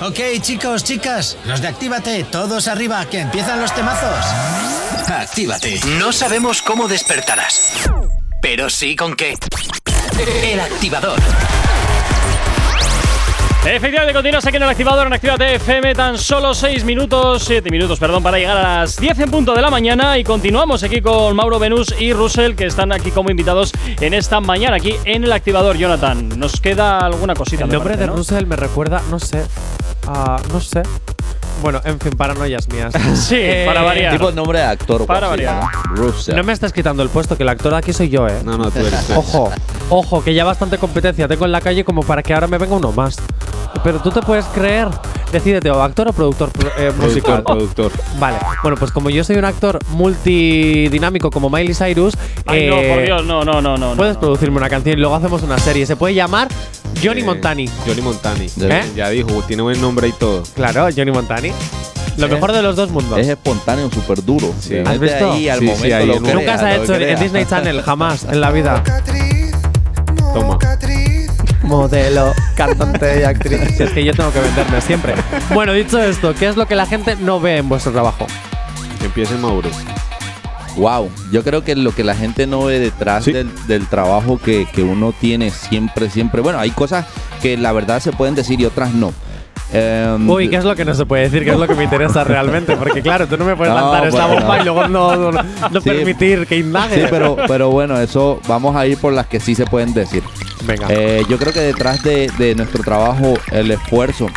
Ok, 0.00 0.18
chicos, 0.40 0.82
chicas, 0.82 1.36
los 1.44 1.60
de 1.60 1.68
Actívate, 1.68 2.24
todos 2.24 2.68
arriba, 2.68 3.04
que 3.04 3.20
empiezan 3.20 3.60
los 3.60 3.74
temazos. 3.74 4.24
Actívate. 5.08 5.78
No 5.98 6.10
sabemos 6.10 6.62
cómo 6.62 6.88
despertarás, 6.88 7.60
pero 8.40 8.70
sí 8.70 8.96
con 8.96 9.14
qué. 9.14 9.36
El 10.42 10.58
activador. 10.58 11.20
Efectivamente, 13.64 14.12
continúas 14.12 14.44
aquí 14.44 14.56
en 14.56 14.64
el 14.64 14.68
activador 14.68 15.06
en 15.06 15.12
Actívate 15.12 15.54
FM. 15.54 15.94
Tan 15.94 16.18
solo 16.18 16.52
6 16.52 16.84
minutos, 16.84 17.44
7 17.44 17.70
minutos, 17.70 18.00
perdón, 18.00 18.20
para 18.20 18.36
llegar 18.36 18.56
a 18.56 18.80
las 18.80 18.96
10 18.96 19.20
en 19.20 19.30
punto 19.30 19.54
de 19.54 19.62
la 19.62 19.70
mañana. 19.70 20.18
Y 20.18 20.24
continuamos 20.24 20.82
aquí 20.82 21.00
con 21.00 21.36
Mauro 21.36 21.60
Venus 21.60 21.94
y 21.96 22.12
Russell, 22.12 22.54
que 22.56 22.66
están 22.66 22.90
aquí 22.90 23.12
como 23.12 23.30
invitados 23.30 23.72
en 24.00 24.14
esta 24.14 24.40
mañana, 24.40 24.76
aquí 24.76 24.96
en 25.04 25.22
el 25.22 25.32
activador. 25.32 25.76
Jonathan, 25.76 26.28
nos 26.40 26.60
queda 26.60 26.98
alguna 26.98 27.34
cosita. 27.34 27.62
El 27.62 27.70
nombre 27.70 27.94
parece, 27.94 28.00
de 28.00 28.06
¿no? 28.08 28.16
Russell 28.16 28.46
me 28.46 28.56
recuerda, 28.56 29.00
no 29.10 29.20
sé. 29.20 29.44
Ah, 30.08 30.42
no 30.52 30.60
sé. 30.60 30.82
Bueno, 31.62 31.80
en 31.84 31.98
fin, 32.00 32.12
paranoias 32.16 32.68
mías. 32.68 32.92
Sí, 33.14 33.36
Eh, 33.38 33.62
para 33.66 33.82
variar. 33.82 34.12
Tipo 34.12 34.32
nombre 34.32 34.58
de 34.58 34.64
actor. 34.64 35.06
Para 35.06 35.28
variar. 35.28 35.62
¿no? 35.96 36.12
No 36.36 36.42
me 36.44 36.52
estás 36.52 36.72
quitando 36.72 37.02
el 37.02 37.08
puesto, 37.08 37.36
que 37.36 37.44
el 37.44 37.48
actor 37.48 37.72
aquí 37.74 37.92
soy 37.92 38.08
yo, 38.08 38.26
¿eh? 38.26 38.40
No, 38.44 38.58
no, 38.58 38.70
tú 38.70 38.80
eres. 38.80 39.10
Ojo, 39.16 39.50
ojo, 39.88 40.22
que 40.24 40.34
ya 40.34 40.44
bastante 40.44 40.76
competencia 40.78 41.28
tengo 41.28 41.44
en 41.44 41.52
la 41.52 41.60
calle 41.60 41.84
como 41.84 42.02
para 42.02 42.22
que 42.22 42.34
ahora 42.34 42.46
me 42.48 42.58
venga 42.58 42.74
uno 42.76 42.90
más. 42.92 43.16
Pero 43.84 44.00
tú 44.00 44.10
te 44.10 44.20
puedes 44.22 44.44
creer. 44.46 44.88
Decídete, 45.32 45.70
o 45.70 45.82
actor 45.82 46.08
o 46.08 46.12
productor 46.12 46.50
pro- 46.50 46.70
eh, 46.78 46.92
musical. 47.00 47.42
Productor, 47.42 47.90
productor. 47.90 47.92
Vale, 48.20 48.36
bueno, 48.62 48.76
pues 48.76 48.90
como 48.92 49.08
yo 49.10 49.24
soy 49.24 49.36
un 49.36 49.44
actor 49.46 49.78
multidinámico 49.90 51.30
como 51.30 51.48
Miley 51.48 51.74
Cyrus, 51.74 52.14
Ay, 52.46 52.66
no, 52.68 52.76
eh, 52.78 52.92
por 52.94 53.02
Dios, 53.04 53.24
no, 53.24 53.42
no, 53.44 53.60
no, 53.62 53.78
no. 53.78 53.94
puedes 53.96 54.14
no. 54.14 54.20
producirme 54.20 54.58
una 54.58 54.68
canción 54.68 54.96
y 54.98 55.00
luego 55.00 55.14
hacemos 55.16 55.42
una 55.42 55.58
serie. 55.58 55.86
Se 55.86 55.96
puede 55.96 56.14
llamar 56.14 56.48
Johnny 57.02 57.22
Eh, 57.22 57.24
Montani. 57.24 57.68
Johnny 57.86 58.02
Montani. 58.02 58.46
¿Eh? 58.60 58.82
Ya 58.94 59.08
dijo, 59.08 59.30
tiene 59.46 59.62
buen 59.62 59.80
nombre 59.80 60.08
y 60.08 60.12
todo. 60.12 60.42
Claro, 60.54 60.86
Johnny 60.94 61.10
Montani. 61.12 61.50
Lo 62.18 62.26
Eh, 62.26 62.28
mejor 62.28 62.52
de 62.52 62.60
los 62.62 62.76
dos 62.76 62.90
mundos. 62.90 63.18
Es 63.18 63.28
espontáneo, 63.28 63.90
súper 63.90 64.22
duro. 64.22 64.52
Sí. 64.60 64.76
¿Has 64.84 64.98
visto? 65.00 65.32
ahí 65.32 65.48
al 65.48 65.60
Sí, 65.60 65.66
sí, 65.66 65.72
momento 65.72 65.96
ahí 65.96 66.06
lo 66.06 66.14
en- 66.16 66.22
crea, 66.24 66.34
Nunca 66.34 66.58
se 66.58 66.64
ha 66.66 66.76
hecho 66.76 66.94
en 66.94 67.18
Disney 67.20 67.46
Channel, 67.46 67.80
jamás 67.82 68.24
en 68.24 68.38
la 68.40 68.50
vida. 68.50 68.82
Toma. 70.34 70.58
Modelo, 71.72 72.34
cantante 72.54 73.20
y 73.20 73.22
actriz. 73.22 73.60
Si 73.76 73.82
es 73.82 73.90
que 73.92 74.04
yo 74.04 74.12
tengo 74.12 74.30
que 74.30 74.40
venderme 74.40 74.78
siempre. 74.82 75.14
Bueno, 75.54 75.72
dicho 75.72 75.98
esto, 75.98 76.34
¿qué 76.38 76.46
es 76.48 76.56
lo 76.56 76.66
que 76.66 76.76
la 76.76 76.84
gente 76.84 77.16
no 77.16 77.40
ve 77.40 77.56
en 77.56 77.68
vuestro 77.68 77.92
trabajo? 77.92 78.26
Que 79.00 79.06
empiece 79.06 79.34
Mauro. 79.36 79.70
Wow, 80.76 81.10
yo 81.30 81.42
creo 81.42 81.64
que 81.64 81.74
lo 81.74 81.94
que 81.94 82.04
la 82.04 82.14
gente 82.14 82.46
no 82.46 82.64
ve 82.64 82.78
detrás 82.78 83.24
Sí. 83.24 83.32
del, 83.32 83.50
del 83.66 83.86
trabajo 83.86 84.38
que, 84.38 84.66
que 84.70 84.82
uno 84.82 85.12
tiene 85.18 85.50
siempre, 85.50 86.10
siempre. 86.10 86.42
Bueno, 86.42 86.58
hay 86.58 86.70
cosas 86.70 87.06
que 87.40 87.56
la 87.56 87.72
verdad 87.72 88.00
se 88.00 88.12
pueden 88.12 88.34
decir 88.34 88.60
y 88.60 88.66
otras 88.66 88.92
no. 88.92 89.12
Em, 89.74 90.28
Uy, 90.28 90.50
¿qué 90.50 90.56
es 90.56 90.64
lo 90.64 90.76
que 90.76 90.84
no 90.84 90.94
se 90.94 91.06
puede 91.06 91.22
decir? 91.24 91.42
¿Qué 91.44 91.50
es 91.52 91.58
lo 91.58 91.66
que 91.66 91.74
me 91.74 91.84
interesa 91.84 92.22
realmente? 92.24 92.76
Porque 92.76 93.00
claro, 93.00 93.26
tú 93.26 93.38
no 93.38 93.46
me 93.46 93.56
puedes 93.56 93.72
No, 93.74 93.80
lanzar 93.80 94.06
esta 94.08 94.26
bueno, 94.26 94.40
bomba 94.40 94.56
no. 94.56 94.62
y 94.62 94.64
luego 94.64 94.88
no, 94.88 95.16
no- 95.32 95.42
no 95.70 95.80
Sí. 95.80 95.88
permitir 95.88 96.46
que 96.46 96.58
indague. 96.58 96.96
Sí, 97.02 97.06
pero, 97.08 97.36
pero 97.48 97.70
bueno, 97.70 97.98
eso 97.98 98.40
vamos 98.46 98.76
a 98.76 98.86
ir 98.86 98.98
por 98.98 99.14
las 99.14 99.26
que 99.26 99.40
sí 99.40 99.54
se 99.54 99.64
pueden 99.64 99.94
decir. 99.94 100.22
Eh, 100.88 101.22
yo 101.28 101.38
creo 101.38 101.52
que 101.52 101.60
detrás 101.60 102.02
de, 102.02 102.54
nuestro 102.56 102.82
trabajo, 102.82 103.34
el 103.50 103.70
esfuerzo, 103.70 104.28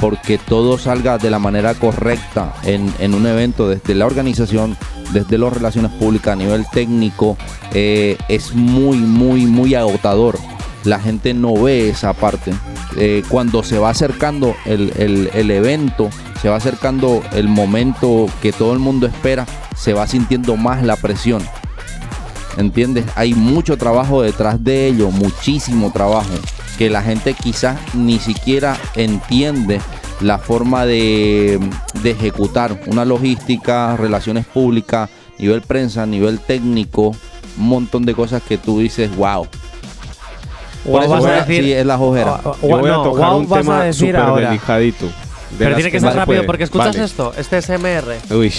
porque 0.00 0.38
todo 0.38 0.78
salga 0.78 1.18
de 1.18 1.30
la 1.30 1.38
manera 1.38 1.74
correcta 1.74 2.54
en, 2.64 3.14
un 3.14 3.26
evento, 3.26 3.68
desde 3.68 3.94
la 3.94 4.06
organización, 4.06 4.76
desde 5.12 5.38
las 5.38 5.52
relaciones 5.52 5.92
públicas 5.92 6.32
a 6.32 6.36
nivel 6.36 6.64
técnico, 6.72 7.36
eh, 7.72 8.16
es 8.28 8.54
muy, 8.54 8.98
muy, 8.98 9.46
muy 9.46 9.74
agotador. 9.74 10.38
La 10.84 10.98
gente 10.98 11.34
no 11.34 11.54
ve 11.54 11.90
esa 11.90 12.14
parte. 12.14 12.52
Eh, 12.96 13.22
cuando 13.28 13.62
se 13.62 13.78
va 13.78 13.90
acercando 13.90 14.56
el 14.64 15.50
evento, 15.50 16.10
se 16.40 16.48
va 16.48 16.56
acercando 16.56 17.22
el 17.32 17.48
momento 17.48 18.26
que 18.40 18.52
todo 18.52 18.72
el 18.72 18.78
mundo 18.78 19.06
espera, 19.06 19.46
se 19.76 19.92
va 19.92 20.06
sintiendo 20.06 20.56
más 20.56 20.82
la 20.82 20.96
presión. 20.96 21.42
¿Entiendes? 22.56 23.04
Hay 23.14 23.34
mucho 23.34 23.76
trabajo 23.78 24.22
detrás 24.22 24.62
de 24.62 24.86
ello, 24.88 25.10
muchísimo 25.10 25.92
trabajo, 25.92 26.30
que 26.78 26.90
la 26.90 27.02
gente 27.02 27.34
quizás 27.34 27.78
ni 27.94 28.18
siquiera 28.18 28.76
entiende 28.96 29.80
la 30.20 30.38
forma 30.38 30.84
de, 30.84 31.58
de 32.02 32.10
ejecutar 32.10 32.78
una 32.86 33.04
logística, 33.04 33.96
relaciones 33.96 34.44
públicas, 34.46 35.08
nivel 35.38 35.62
prensa, 35.62 36.04
nivel 36.06 36.38
técnico, 36.40 37.14
un 37.58 37.68
montón 37.68 38.04
de 38.04 38.14
cosas 38.14 38.42
que 38.42 38.58
tú 38.58 38.80
dices, 38.80 39.14
wow. 39.16 39.46
Por 40.84 40.92
Guau, 40.92 41.02
eso 41.02 41.10
vas 41.12 41.24
a 41.24 41.26
voy 41.28 41.30
a- 41.30 41.44
decir- 41.46 41.62
sí, 41.64 41.72
es 41.72 41.86
la 41.86 41.98
ojera. 42.00 42.40
Guau, 42.42 42.56
Yo 42.62 42.68
voy 42.78 42.90
a 42.90 42.94
tocar 42.94 43.12
guau 43.12 43.38
un 43.38 43.48
vas 43.48 43.58
a 43.58 43.62
tema 43.62 43.82
decir 43.84 44.08
súper 44.08 44.16
ahora. 44.16 44.48
delicadito. 44.50 45.06
de 45.06 45.12
Pero 45.58 45.74
tiene 45.76 45.90
que 45.90 46.00
ser 46.00 46.10
se 46.10 46.16
rápido 46.16 46.36
puede. 46.36 46.46
porque 46.46 46.64
escuchas 46.64 46.86
Vale. 46.94 47.04
esto. 47.04 47.32
Este 47.36 47.58
es 47.58 47.64
SMR. 47.66 48.18
Uy. 48.34 48.52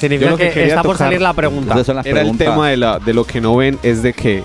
Significa 0.00 0.26
Yo 0.26 0.30
lo 0.32 0.36
que 0.38 0.48
que, 0.48 0.54
quería 0.54 0.68
está 0.68 0.82
por 0.82 0.92
tocar- 0.96 1.06
salir 1.08 1.20
la 1.20 1.34
pregunta. 1.34 1.74
Esas 1.74 1.86
son 1.86 1.96
las 1.96 2.06
Era 2.06 2.20
el 2.20 2.26
preguntas. 2.26 2.46
tema 2.48 2.68
de, 2.70 2.76
la, 2.78 2.98
de 2.98 3.12
lo 3.14 3.24
que 3.24 3.40
no 3.40 3.54
ven 3.56 3.78
es 3.82 4.02
de 4.02 4.12
que 4.12 4.42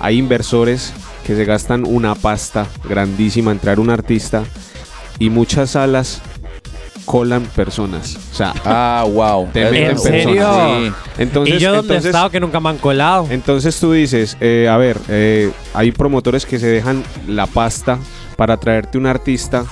hay 0.00 0.16
inversores 0.18 0.92
que 1.26 1.34
se 1.36 1.44
gastan 1.44 1.84
una 1.86 2.14
pasta 2.14 2.66
grandísima 2.88 3.50
en 3.52 3.58
traer 3.58 3.80
un 3.80 3.90
artista 3.90 4.44
y 5.18 5.28
muchas 5.30 5.70
salas 5.70 6.20
colan 7.04 7.42
personas. 7.56 8.16
O 8.32 8.34
sea, 8.34 8.54
Ah, 8.64 9.04
wow. 9.12 9.48
te 9.52 9.64
meten 9.64 9.74
¿En 9.82 9.88
verdad. 9.88 10.02
serio? 10.02 10.34
personas. 10.34 10.78
Sí. 10.78 10.92
Entonces, 11.22 11.54
¿Y 11.56 11.58
yo 11.58 11.68
dónde 11.72 11.78
he 11.78 11.96
entonces- 11.96 12.06
estado 12.06 12.30
que 12.30 12.40
nunca 12.40 12.60
me 12.60 12.68
han 12.70 12.78
colado? 12.78 13.26
Entonces 13.30 13.78
tú 13.80 13.92
dices, 13.92 14.36
eh, 14.40 14.68
a 14.70 14.76
ver, 14.76 14.96
eh, 15.08 15.50
hay 15.74 15.90
promotores 15.92 16.46
que 16.46 16.58
se 16.58 16.68
dejan 16.68 17.02
la 17.26 17.46
pasta 17.46 17.98
para 18.36 18.56
traerte 18.56 18.98
un 18.98 19.06
artista 19.06 19.64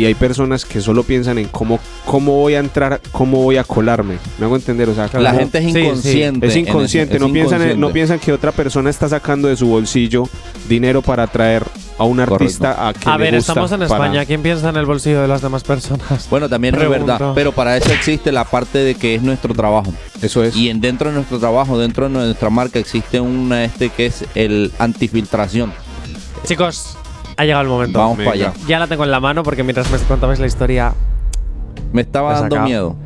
y 0.00 0.06
hay 0.06 0.14
personas 0.14 0.64
que 0.64 0.80
solo 0.80 1.02
piensan 1.02 1.38
en 1.38 1.48
cómo, 1.48 1.78
cómo 2.06 2.36
voy 2.36 2.54
a 2.54 2.58
entrar, 2.58 3.00
cómo 3.12 3.42
voy 3.42 3.56
a 3.58 3.64
colarme. 3.64 4.16
¿Me 4.38 4.46
hago 4.46 4.56
entender? 4.56 4.88
O 4.88 4.94
sea, 4.94 5.08
La 5.20 5.34
gente 5.34 5.58
es 5.58 5.64
Sí, 5.66 5.72
sí. 5.72 5.78
inconsciente. 5.80 6.46
es 6.46 6.56
inconsciente, 6.56 7.14
es 7.16 7.20
no, 7.20 7.32
piensan, 7.32 7.62
en- 7.62 7.80
no 7.80 7.90
piensan 7.90 8.18
que 8.18 8.32
otra 8.32 8.52
persona 8.52 8.88
está 8.90 9.08
sacando 9.08 9.48
de 9.48 9.56
su 9.56 9.66
bolsillo 9.66 10.24
dinero 10.68 11.02
para 11.02 11.26
traer 11.26 11.64
a 11.98 12.04
un 12.04 12.18
artista 12.20 12.88
a 12.88 12.94
que 12.94 13.08
A 13.10 13.18
le 13.18 13.24
ver, 13.24 13.34
gusta 13.34 13.52
estamos 13.52 13.72
en 13.72 13.80
para- 13.80 13.94
España. 13.94 14.24
¿Quién 14.24 14.42
piensa 14.42 14.70
en 14.70 14.76
el 14.76 14.86
bolsillo 14.86 15.20
de 15.20 15.28
las 15.28 15.42
demás 15.42 15.62
personas? 15.64 16.28
Bueno, 16.30 16.48
también 16.48 16.74
es 16.76 16.88
verdad, 16.88 17.32
pero 17.34 17.52
para 17.52 17.76
eso 17.76 17.92
existe 17.92 18.32
la 18.32 18.44
parte 18.44 18.78
de 18.78 18.94
que 18.94 19.14
es 19.16 19.22
nuestro 19.22 19.54
trabajo. 19.54 19.92
Eso 20.22 20.42
es. 20.42 20.56
Y 20.56 20.70
en 20.70 20.80
dentro 20.80 21.10
de 21.10 21.14
nuestro 21.16 21.38
trabajo, 21.38 21.78
dentro 21.78 22.04
de 22.08 22.10
nuestra 22.10 22.48
marca 22.48 22.78
existe 22.78 23.20
una 23.20 23.64
este 23.64 23.90
que 23.90 24.06
es 24.06 24.24
el 24.34 24.72
antifiltración. 24.78 25.72
Chicos, 26.46 26.96
ha 27.40 27.44
llegado 27.44 27.62
el 27.62 27.68
momento. 27.68 27.98
Vamos 27.98 28.18
Venga. 28.18 28.30
para 28.32 28.44
allá. 28.48 28.52
Ya 28.66 28.78
la 28.78 28.86
tengo 28.86 29.04
en 29.04 29.10
la 29.10 29.20
mano 29.20 29.42
porque 29.42 29.62
mientras 29.62 29.90
me 29.90 29.98
contabais 29.98 30.38
la 30.40 30.46
historia. 30.46 30.92
Me 31.92 32.02
estaba 32.02 32.32
has 32.32 32.40
dando 32.40 32.56
sacado. 32.56 32.68
miedo. 32.68 32.96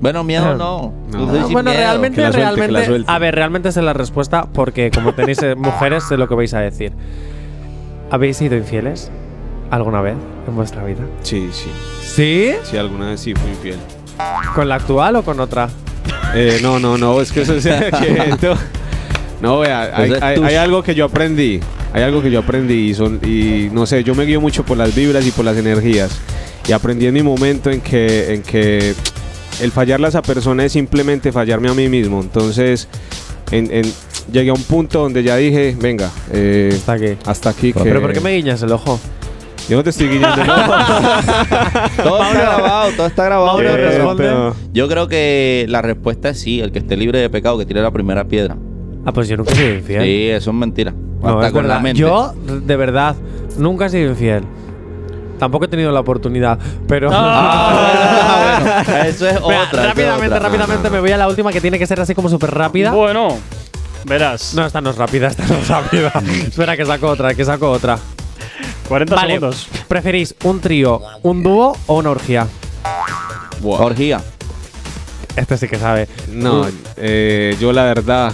Bueno, 0.00 0.24
miedo 0.24 0.54
no. 0.56 0.92
No. 1.12 1.32
Sin 1.44 1.52
bueno, 1.52 1.70
miedo. 1.70 1.82
realmente, 1.82 2.16
que 2.16 2.22
la 2.22 2.32
suelte, 2.32 2.66
realmente. 2.68 3.04
A 3.12 3.18
ver, 3.18 3.34
realmente 3.34 3.72
sé 3.72 3.82
la 3.82 3.92
respuesta 3.92 4.46
porque 4.52 4.90
como 4.90 5.14
tenéis 5.14 5.42
eh, 5.42 5.54
mujeres, 5.54 6.04
sé 6.04 6.16
lo 6.16 6.28
que 6.28 6.34
vais 6.34 6.52
a 6.54 6.60
decir. 6.60 6.92
¿Habéis 8.10 8.36
sido 8.38 8.56
infieles 8.56 9.10
alguna 9.70 10.00
vez 10.00 10.14
en 10.46 10.54
vuestra 10.56 10.84
vida? 10.84 11.00
Sí, 11.22 11.50
sí. 11.52 11.70
¿Sí? 12.02 12.52
Sí, 12.64 12.76
alguna 12.78 13.08
vez 13.10 13.20
sí 13.20 13.34
fui 13.34 13.50
infiel. 13.50 13.78
¿Con 14.54 14.68
la 14.68 14.76
actual 14.76 15.16
o 15.16 15.22
con 15.22 15.38
otra? 15.40 15.68
Eh, 16.34 16.58
no, 16.62 16.78
no, 16.78 16.96
no, 16.98 17.20
es 17.20 17.30
que 17.32 17.42
eso 17.42 17.54
es 17.54 17.64
que 18.00 18.22
esto- 18.30 18.54
No, 19.42 19.60
vea, 19.60 19.90
hay, 19.94 20.12
es 20.12 20.22
hay- 20.22 20.42
hay 20.42 20.54
algo 20.56 20.82
que 20.82 20.94
yo 20.94 21.04
aprendí. 21.04 21.60
Hay 21.92 22.02
algo 22.02 22.22
que 22.22 22.30
yo 22.30 22.40
aprendí 22.40 22.90
y 22.90 22.94
son 22.94 23.20
y 23.24 23.68
no 23.72 23.86
sé, 23.86 24.04
yo 24.04 24.14
me 24.14 24.24
guío 24.24 24.40
mucho 24.40 24.64
por 24.64 24.76
las 24.76 24.94
vibras 24.94 25.26
y 25.26 25.30
por 25.30 25.44
las 25.44 25.56
energías. 25.56 26.10
Y 26.68 26.72
aprendí 26.72 27.06
en 27.06 27.14
mi 27.14 27.22
momento 27.22 27.70
en 27.70 27.80
que 27.80 28.34
en 28.34 28.42
que 28.42 28.94
el 29.62 29.72
fallarle 29.72 30.06
a 30.06 30.08
esa 30.10 30.22
persona 30.22 30.64
es 30.64 30.72
simplemente 30.72 31.32
fallarme 31.32 31.68
a 31.70 31.74
mí 31.74 31.88
mismo. 31.88 32.20
Entonces, 32.20 32.88
en, 33.50 33.72
en- 33.72 33.92
llegué 34.30 34.50
a 34.50 34.52
un 34.52 34.62
punto 34.62 35.00
donde 35.00 35.22
ya 35.22 35.36
dije, 35.36 35.74
venga, 35.80 36.10
eh, 36.32 36.70
Hasta 36.74 36.92
aquí. 36.92 37.06
hasta 37.24 37.50
aquí 37.50 37.72
que 37.72 37.80
¿Pero 37.80 38.02
por 38.02 38.12
qué 38.12 38.20
me 38.20 38.32
guiñas 38.34 38.60
el 38.62 38.72
ojo? 38.72 39.00
yo 39.70 39.76
no 39.78 39.82
te 39.84 39.90
estoy 39.90 40.08
guiñando 40.08 40.42
el 40.42 40.50
ojo. 40.50 40.72
Todo 42.02 42.22
está 42.22 42.32
grabado, 42.40 42.90
todo 42.96 43.06
está 43.06 43.24
grabado. 43.24 43.46
Mauro, 43.58 43.76
responde. 43.76 44.52
Yo 44.72 44.88
creo 44.88 45.08
que 45.08 45.66
la 45.68 45.82
respuesta 45.82 46.28
es 46.30 46.40
sí. 46.40 46.60
El 46.60 46.70
que 46.72 46.78
esté 46.78 46.96
libre 46.96 47.18
de 47.18 47.28
pecado, 47.30 47.58
que 47.58 47.66
tire 47.66 47.80
la 47.82 47.90
primera 47.90 48.24
piedra. 48.24 48.56
Ah, 49.04 49.12
pues 49.12 49.28
yo 49.28 49.36
nunca 49.36 49.52
he 49.52 49.56
sido 49.56 49.74
infiel. 49.74 50.02
Sí, 50.02 50.28
eso 50.30 50.50
es 50.50 50.56
mentira. 50.56 50.92
No, 51.22 51.28
Hasta 51.36 51.46
es 51.48 51.52
con 51.52 51.68
la 51.68 51.80
mente. 51.80 51.98
Yo, 52.00 52.34
de 52.44 52.76
verdad, 52.76 53.16
nunca 53.56 53.86
he 53.86 53.90
sido 53.90 54.10
infiel. 54.10 54.44
Tampoco 55.38 55.66
he 55.66 55.68
tenido 55.68 55.92
la 55.92 56.00
oportunidad, 56.00 56.58
pero... 56.88 57.10
Ah, 57.12 58.58
bueno, 58.64 58.74
bueno, 58.86 59.04
eso 59.08 59.28
es 59.28 59.36
otra, 59.40 59.86
rápidamente, 59.86 60.34
otra. 60.34 60.48
rápidamente 60.48 60.90
me 60.90 61.00
voy 61.00 61.12
a 61.12 61.16
la 61.16 61.28
última 61.28 61.52
que 61.52 61.60
tiene 61.60 61.78
que 61.78 61.86
ser 61.86 62.00
así 62.00 62.14
como 62.14 62.28
súper 62.28 62.50
rápida. 62.50 62.92
Bueno, 62.92 63.38
verás. 64.04 64.54
No, 64.54 64.66
esta 64.66 64.80
no 64.80 64.90
es 64.90 64.96
rápida, 64.96 65.28
esta 65.28 65.46
no 65.46 65.54
es 65.54 65.68
rápida. 65.68 66.12
Espera, 66.48 66.76
que 66.76 66.84
saco 66.84 67.06
otra, 67.08 67.34
que 67.34 67.44
saco 67.44 67.70
otra. 67.70 67.98
40 68.88 69.14
Vale, 69.14 69.34
segundos. 69.34 69.68
¿preferís 69.86 70.34
un 70.44 70.60
trío, 70.60 71.00
un 71.22 71.42
dúo 71.42 71.76
o 71.86 71.98
una 71.98 72.10
orgía? 72.10 72.48
Orgía. 73.62 74.20
Este 75.36 75.56
sí 75.56 75.68
que 75.68 75.76
sabe. 75.78 76.08
No, 76.32 76.66
eh, 76.96 77.56
yo 77.60 77.72
la 77.72 77.84
verdad. 77.84 78.32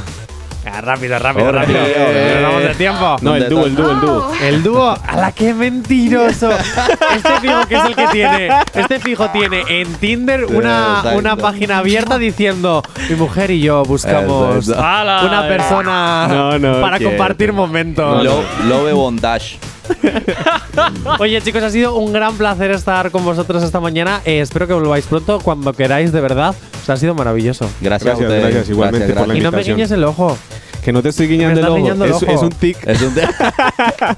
Ah, 0.66 0.80
rápido, 0.80 1.18
rápido, 1.18 1.52
rápido. 1.52 1.78
eh. 1.84 2.38
Nos 2.40 2.42
vamos 2.50 2.62
de 2.62 2.74
tiempo. 2.74 3.16
No, 3.20 3.34
el 3.36 3.42
¿Dónde 3.42 3.54
dúo, 3.54 3.66
el 3.66 3.74
dúo, 3.76 3.90
el 3.90 4.00
dúo. 4.00 4.32
El 4.42 4.62
dúo, 4.62 4.98
a 5.06 5.16
la 5.16 5.32
que 5.32 5.52
mentiroso. 5.54 6.50
Este 6.50 7.40
fijo 7.40 7.66
que 7.68 7.74
es 7.76 7.84
el 7.84 7.94
que 7.96 8.06
tiene. 8.08 8.48
Este 8.74 8.98
fijo 9.00 9.28
tiene 9.30 9.62
en 9.68 9.92
Tinder 9.96 10.44
una, 10.46 10.96
Exacto. 10.98 11.18
una 11.18 11.36
página 11.36 11.78
abierta 11.78 12.18
diciendo: 12.18 12.82
Mi 13.08 13.14
mujer 13.16 13.50
y 13.50 13.60
yo 13.60 13.82
buscamos 13.84 14.66
una 14.68 15.44
persona 15.48 16.26
No, 16.28 16.58
no, 16.58 16.80
para 16.80 16.96
quiero. 16.98 17.10
compartir 17.10 17.52
momentos. 17.52 18.24
Lo- 18.24 18.42
Love 18.68 18.92
Bondage. 18.94 19.58
Oye, 21.18 21.40
chicos, 21.40 21.62
ha 21.62 21.70
sido 21.70 21.94
un 21.96 22.12
gran 22.12 22.36
placer 22.36 22.70
estar 22.70 23.10
con 23.10 23.24
vosotros 23.24 23.62
esta 23.62 23.80
mañana. 23.80 24.20
Eh, 24.24 24.40
espero 24.40 24.66
que 24.66 24.72
volváis 24.74 25.06
pronto 25.06 25.40
cuando 25.40 25.72
queráis, 25.72 26.12
de 26.12 26.20
verdad. 26.20 26.54
O 26.82 26.84
sea, 26.84 26.94
ha 26.94 26.98
sido 26.98 27.14
maravilloso. 27.14 27.68
Gracias, 27.80 28.18
Gracias, 28.18 28.20
a 28.20 28.22
ustedes. 28.22 28.42
gracias, 28.42 28.70
igualmente 28.70 29.12
por 29.14 29.28
la 29.28 29.34
Y 29.34 29.40
no 29.40 29.50
me 29.50 29.58
invitación. 29.58 29.76
guiñes 29.76 29.90
el 29.92 30.04
ojo. 30.04 30.36
Que 30.82 30.92
no 30.92 31.02
te 31.02 31.08
estoy 31.10 31.28
guiñando 31.28 31.60
el 31.60 31.66
ojo. 31.66 31.76
el 32.04 32.10
Es, 32.10 32.22
ojo. 32.22 32.26
es 32.26 32.42
un 32.42 32.50
tic. 32.50 32.76
Es 32.86 33.00
un 33.00 33.14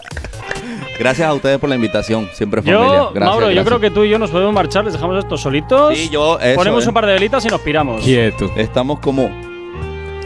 Gracias 0.99 1.29
a 1.29 1.35
ustedes 1.35 1.59
por 1.59 1.69
la 1.69 1.77
invitación. 1.77 2.29
Siempre 2.33 2.63
familia. 2.63 2.81
Yo, 2.87 3.11
Gracias, 3.15 3.25
Mauro, 3.25 3.51
yo 3.51 3.65
creo 3.65 3.81
que 3.81 3.91
tú 3.91 4.05
y 4.05 4.11
yo 4.11 4.19
nos 4.19 4.31
podemos 4.31 4.55
marchar, 4.55 4.85
les 4.85 4.95
dejamos 4.95 5.19
esto 5.19 5.37
solitos. 5.37 5.97
Sí, 5.97 6.09
yo, 6.09 6.39
eso 6.41 6.57
Ponemos 6.57 6.83
es. 6.83 6.89
un 6.89 6.95
par 6.95 7.07
de 7.07 7.13
velitas 7.13 7.45
y 7.45 7.49
nos 7.49 7.61
piramos. 7.61 8.03
Quieto. 8.03 8.51
Estamos 8.57 8.99
como 9.01 9.31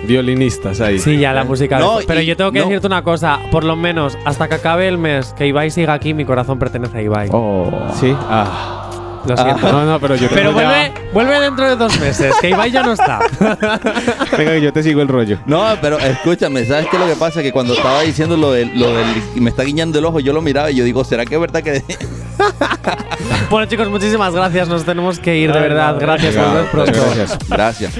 violinistas 0.06 0.80
ahí. 0.80 0.98
Sí, 0.98 1.18
ya 1.18 1.32
la 1.32 1.44
música. 1.44 1.78
No, 1.78 1.98
pero 2.06 2.20
y- 2.20 2.26
yo 2.26 2.36
tengo 2.36 2.52
que 2.52 2.58
no. 2.60 2.66
decirte 2.66 2.86
una 2.86 3.02
cosa, 3.02 3.38
por 3.50 3.64
lo 3.64 3.76
menos 3.76 4.16
hasta 4.24 4.48
que 4.48 4.54
acabe 4.56 4.88
el 4.88 4.98
mes, 4.98 5.34
que 5.36 5.46
Ibai 5.46 5.70
siga 5.70 5.92
aquí, 5.94 6.14
mi 6.14 6.24
corazón 6.24 6.58
pertenece 6.58 6.98
a 6.98 7.02
Ibai. 7.02 7.28
Sí. 7.98 8.14
Ah. 8.18 8.76
Lo 9.28 9.36
siento. 9.36 9.70
No, 9.70 9.84
no, 9.84 10.00
pero 10.00 10.14
yo 10.16 10.28
Pero 10.30 10.48
tengo 10.48 10.62
ya- 10.62 10.66
vuelve, 10.70 10.92
vuelve 11.12 11.40
dentro 11.40 11.68
de 11.68 11.76
dos 11.76 12.00
meses, 12.00 12.34
que 12.40 12.48
Ibai 12.48 12.70
ya 12.70 12.82
no 12.82 12.92
está. 12.92 13.18
Venga, 14.38 14.52
que 14.52 14.62
yo 14.62 14.72
te 14.72 14.82
sigo 14.82 15.02
el 15.02 15.08
rollo. 15.08 15.38
No, 15.44 15.62
pero 15.82 15.98
escúchame, 15.98 16.64
¿sabes 16.64 16.86
qué 16.90 16.96
es 16.96 17.02
lo 17.02 17.06
que 17.06 17.16
pasa? 17.16 17.42
Que 17.42 17.52
cuando 17.52 17.74
estaba 17.74 18.00
diciendo 18.00 18.38
lo 18.38 18.52
del, 18.52 18.70
lo 18.80 18.88
del 18.96 19.06
y 19.36 19.40
me 19.42 19.50
está 19.50 19.62
guiñando 19.62 19.98
el 19.98 20.06
ojo, 20.06 20.20
yo 20.20 20.32
lo 20.32 20.40
miraba 20.40 20.70
y 20.70 20.76
yo 20.76 20.84
digo, 20.84 21.04
¿será 21.04 21.26
que 21.26 21.34
es 21.34 21.40
verdad 21.40 21.62
que 21.62 21.84
bueno, 23.50 23.66
chicos, 23.68 23.90
muchísimas 23.90 24.34
gracias. 24.34 24.68
Nos 24.68 24.84
tenemos 24.84 25.18
que 25.18 25.36
ir, 25.36 25.52
de 25.52 25.60
verdad. 25.60 25.96
Gracias, 26.00 26.34
pronto. 26.72 26.90
Gracias. 26.92 27.38
Gracias. 27.46 27.92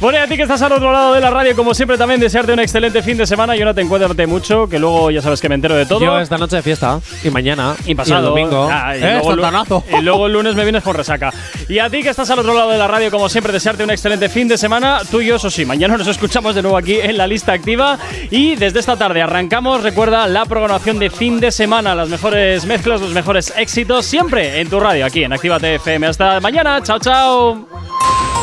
Bueno, 0.00 0.16
y 0.16 0.20
a 0.20 0.28
ti 0.28 0.36
que 0.36 0.42
estás 0.42 0.62
al 0.62 0.70
otro 0.70 0.92
lado 0.92 1.12
de 1.12 1.20
la 1.20 1.28
radio, 1.28 1.56
como 1.56 1.74
siempre, 1.74 1.98
también 1.98 2.20
desearte 2.20 2.52
un 2.52 2.60
excelente 2.60 3.02
fin 3.02 3.16
de 3.16 3.26
semana. 3.26 3.56
Yo 3.56 3.64
no 3.64 3.74
te 3.74 3.80
encuéntrate 3.80 4.28
mucho, 4.28 4.68
que 4.68 4.78
luego 4.78 5.10
ya 5.10 5.20
sabes 5.20 5.40
que 5.40 5.48
me 5.48 5.56
entero 5.56 5.74
de 5.74 5.86
todo. 5.86 5.98
Yo 5.98 6.20
esta 6.20 6.38
noche 6.38 6.54
de 6.54 6.62
fiesta 6.62 7.00
y 7.24 7.30
mañana 7.30 7.74
y 7.84 7.96
pasado. 7.96 8.20
el 8.20 8.24
domingo. 8.26 8.68
Ah, 8.70 8.96
y, 8.96 9.02
eh, 9.02 9.20
luego, 9.22 9.84
y 9.90 10.02
luego 10.02 10.26
el 10.26 10.32
lunes 10.32 10.54
me 10.54 10.62
vienes 10.62 10.84
con 10.84 10.94
resaca. 10.94 11.32
Y 11.68 11.80
a 11.80 11.90
ti 11.90 12.04
que 12.04 12.10
estás 12.10 12.30
al 12.30 12.38
otro 12.38 12.54
lado 12.54 12.70
de 12.70 12.78
la 12.78 12.86
radio, 12.86 13.10
como 13.10 13.28
siempre, 13.28 13.52
desearte 13.52 13.82
un 13.82 13.90
excelente 13.90 14.28
fin 14.28 14.46
de 14.46 14.56
semana. 14.56 15.00
Tú 15.10 15.20
y 15.20 15.26
yo, 15.26 15.34
eso 15.34 15.50
sí, 15.50 15.64
mañana 15.64 15.96
nos 15.96 16.06
escuchamos 16.06 16.54
de 16.54 16.62
nuevo 16.62 16.76
aquí 16.76 17.00
en 17.00 17.18
la 17.18 17.26
lista 17.26 17.52
activa. 17.52 17.98
Y 18.30 18.54
desde 18.54 18.78
esta 18.78 18.96
tarde 18.96 19.20
arrancamos, 19.20 19.82
recuerda, 19.82 20.28
la 20.28 20.44
programación 20.44 21.00
de 21.00 21.10
fin 21.10 21.40
de 21.40 21.50
semana. 21.50 21.96
Las 21.96 22.08
mejores 22.08 22.64
mezclas, 22.66 23.00
los 23.00 23.12
mejores 23.12 23.52
éxitos, 23.56 24.06
siempre 24.06 24.60
en 24.60 24.70
tu 24.70 24.78
radio, 24.78 25.06
aquí 25.06 25.24
en 25.24 25.32
Actívate 25.32 25.74
FM. 25.74 26.06
Hasta 26.06 26.38
mañana. 26.38 26.80
Chao, 26.84 27.00
chao. 27.00 28.37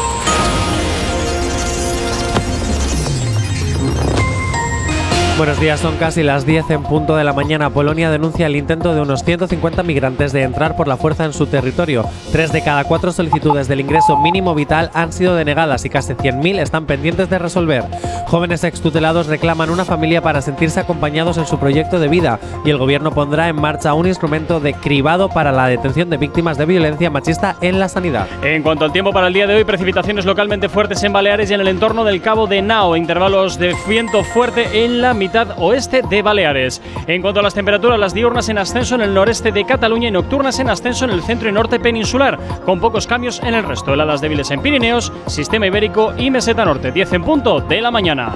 Buenos 5.38 5.60
días, 5.60 5.82
son 5.82 5.98
casi 5.98 6.24
las 6.24 6.46
10 6.46 6.70
en 6.70 6.84
punto 6.84 7.18
de 7.18 7.26
la 7.26 7.34
mañana. 7.34 7.70
Polonia 7.70 8.10
denuncia 8.10 8.46
el 8.46 8.56
intento 8.56 8.96
de 8.96 9.02
unos 9.02 9.26
150 9.26 9.84
migrantes 9.84 10.32
de 10.32 10.44
entrar 10.44 10.78
por 10.78 10.88
la 10.88 10.96
fuerza 10.96 11.26
en 11.26 11.34
su 11.34 11.46
territorio. 11.46 12.06
Tres 12.32 12.54
de 12.54 12.64
cada 12.64 12.86
cuatro 12.86 13.12
solicitudes 13.12 13.68
del 13.68 13.82
ingreso 13.82 14.18
mínimo 14.18 14.56
vital 14.56 14.92
han 14.94 15.12
sido 15.12 15.36
denegadas 15.36 15.84
y 15.84 15.90
casi 15.90 16.14
100.000 16.14 16.60
están 16.62 16.86
pendientes 16.86 17.30
de 17.30 17.38
resolver. 17.38 17.84
Jóvenes 18.28 18.64
extutelados 18.64 19.28
reclaman 19.28 19.70
una 19.70 19.84
familia 19.84 20.22
para 20.22 20.42
sentirse 20.42 20.80
acompañados 20.80 21.38
en 21.38 21.46
su 21.46 21.60
proyecto 21.60 22.00
de 22.00 22.08
vida 22.08 22.40
y 22.64 22.70
el 22.70 22.78
gobierno 22.78 23.12
pondrá 23.12 23.50
en 23.50 23.58
marcha 23.58 23.94
un 23.94 24.08
instrumento 24.08 24.62
de 24.62 24.74
cribado 24.74 25.28
para 25.28 25.52
la 25.52 25.68
detención 25.68 26.10
de 26.10 26.16
víctimas 26.16 26.58
de 26.58 26.66
violencia 26.66 27.10
machista 27.10 27.58
en 27.60 27.82
la 27.82 27.90
sanidad. 27.90 28.28
En 28.42 28.64
cuanto 28.64 28.86
al 28.86 28.94
tiempo 28.94 29.12
para 29.12 29.28
el 29.28 29.34
día 29.34 29.48
de 29.48 29.56
hoy, 29.56 29.66
precipitaciones 29.66 30.24
localmente 30.24 30.70
fuertes 30.70 31.04
en 31.04 31.12
Baleares 31.12 31.52
y 31.52 31.56
en 31.56 31.62
el 31.62 31.68
entorno 31.68 32.06
del 32.06 32.22
Cabo 32.22 32.48
de 32.48 32.62
Nao, 32.62 32.96
intervalos 32.96 33.60
de 33.60 33.76
viento 33.86 34.24
fuerte 34.24 34.86
en 34.86 35.02
la 35.02 35.14
oeste 35.58 36.02
de 36.10 36.22
Baleares. 36.22 36.82
En 37.08 37.22
cuanto 37.22 37.40
a 37.40 37.44
las 37.44 37.54
temperaturas, 37.54 38.00
las 38.00 38.14
diurnas 38.14 38.50
en 38.50 38.58
ascenso 38.58 38.96
en 38.96 39.02
el 39.02 39.14
noreste 39.14 39.52
de 39.52 39.66
Cataluña 39.66 40.10
y 40.10 40.12
nocturnas 40.12 40.60
en 40.60 40.70
ascenso 40.70 41.06
en 41.06 41.12
el 41.12 41.22
centro 41.22 41.50
y 41.50 41.52
norte 41.52 41.80
peninsular, 41.80 42.40
con 42.66 42.80
pocos 42.80 43.08
cambios 43.08 43.42
en 43.44 43.54
el 43.54 43.64
resto. 43.64 43.94
Heladas 43.94 44.22
débiles 44.22 44.52
en 44.52 44.62
Pirineos, 44.62 45.12
Sistema 45.28 45.68
Ibérico 45.68 46.14
y 46.18 46.32
Meseta 46.32 46.66
Norte. 46.66 46.92
10 46.92 47.14
en 47.14 47.24
punto 47.24 47.62
de 47.62 47.82
la 47.82 47.92
mañana. 47.92 48.34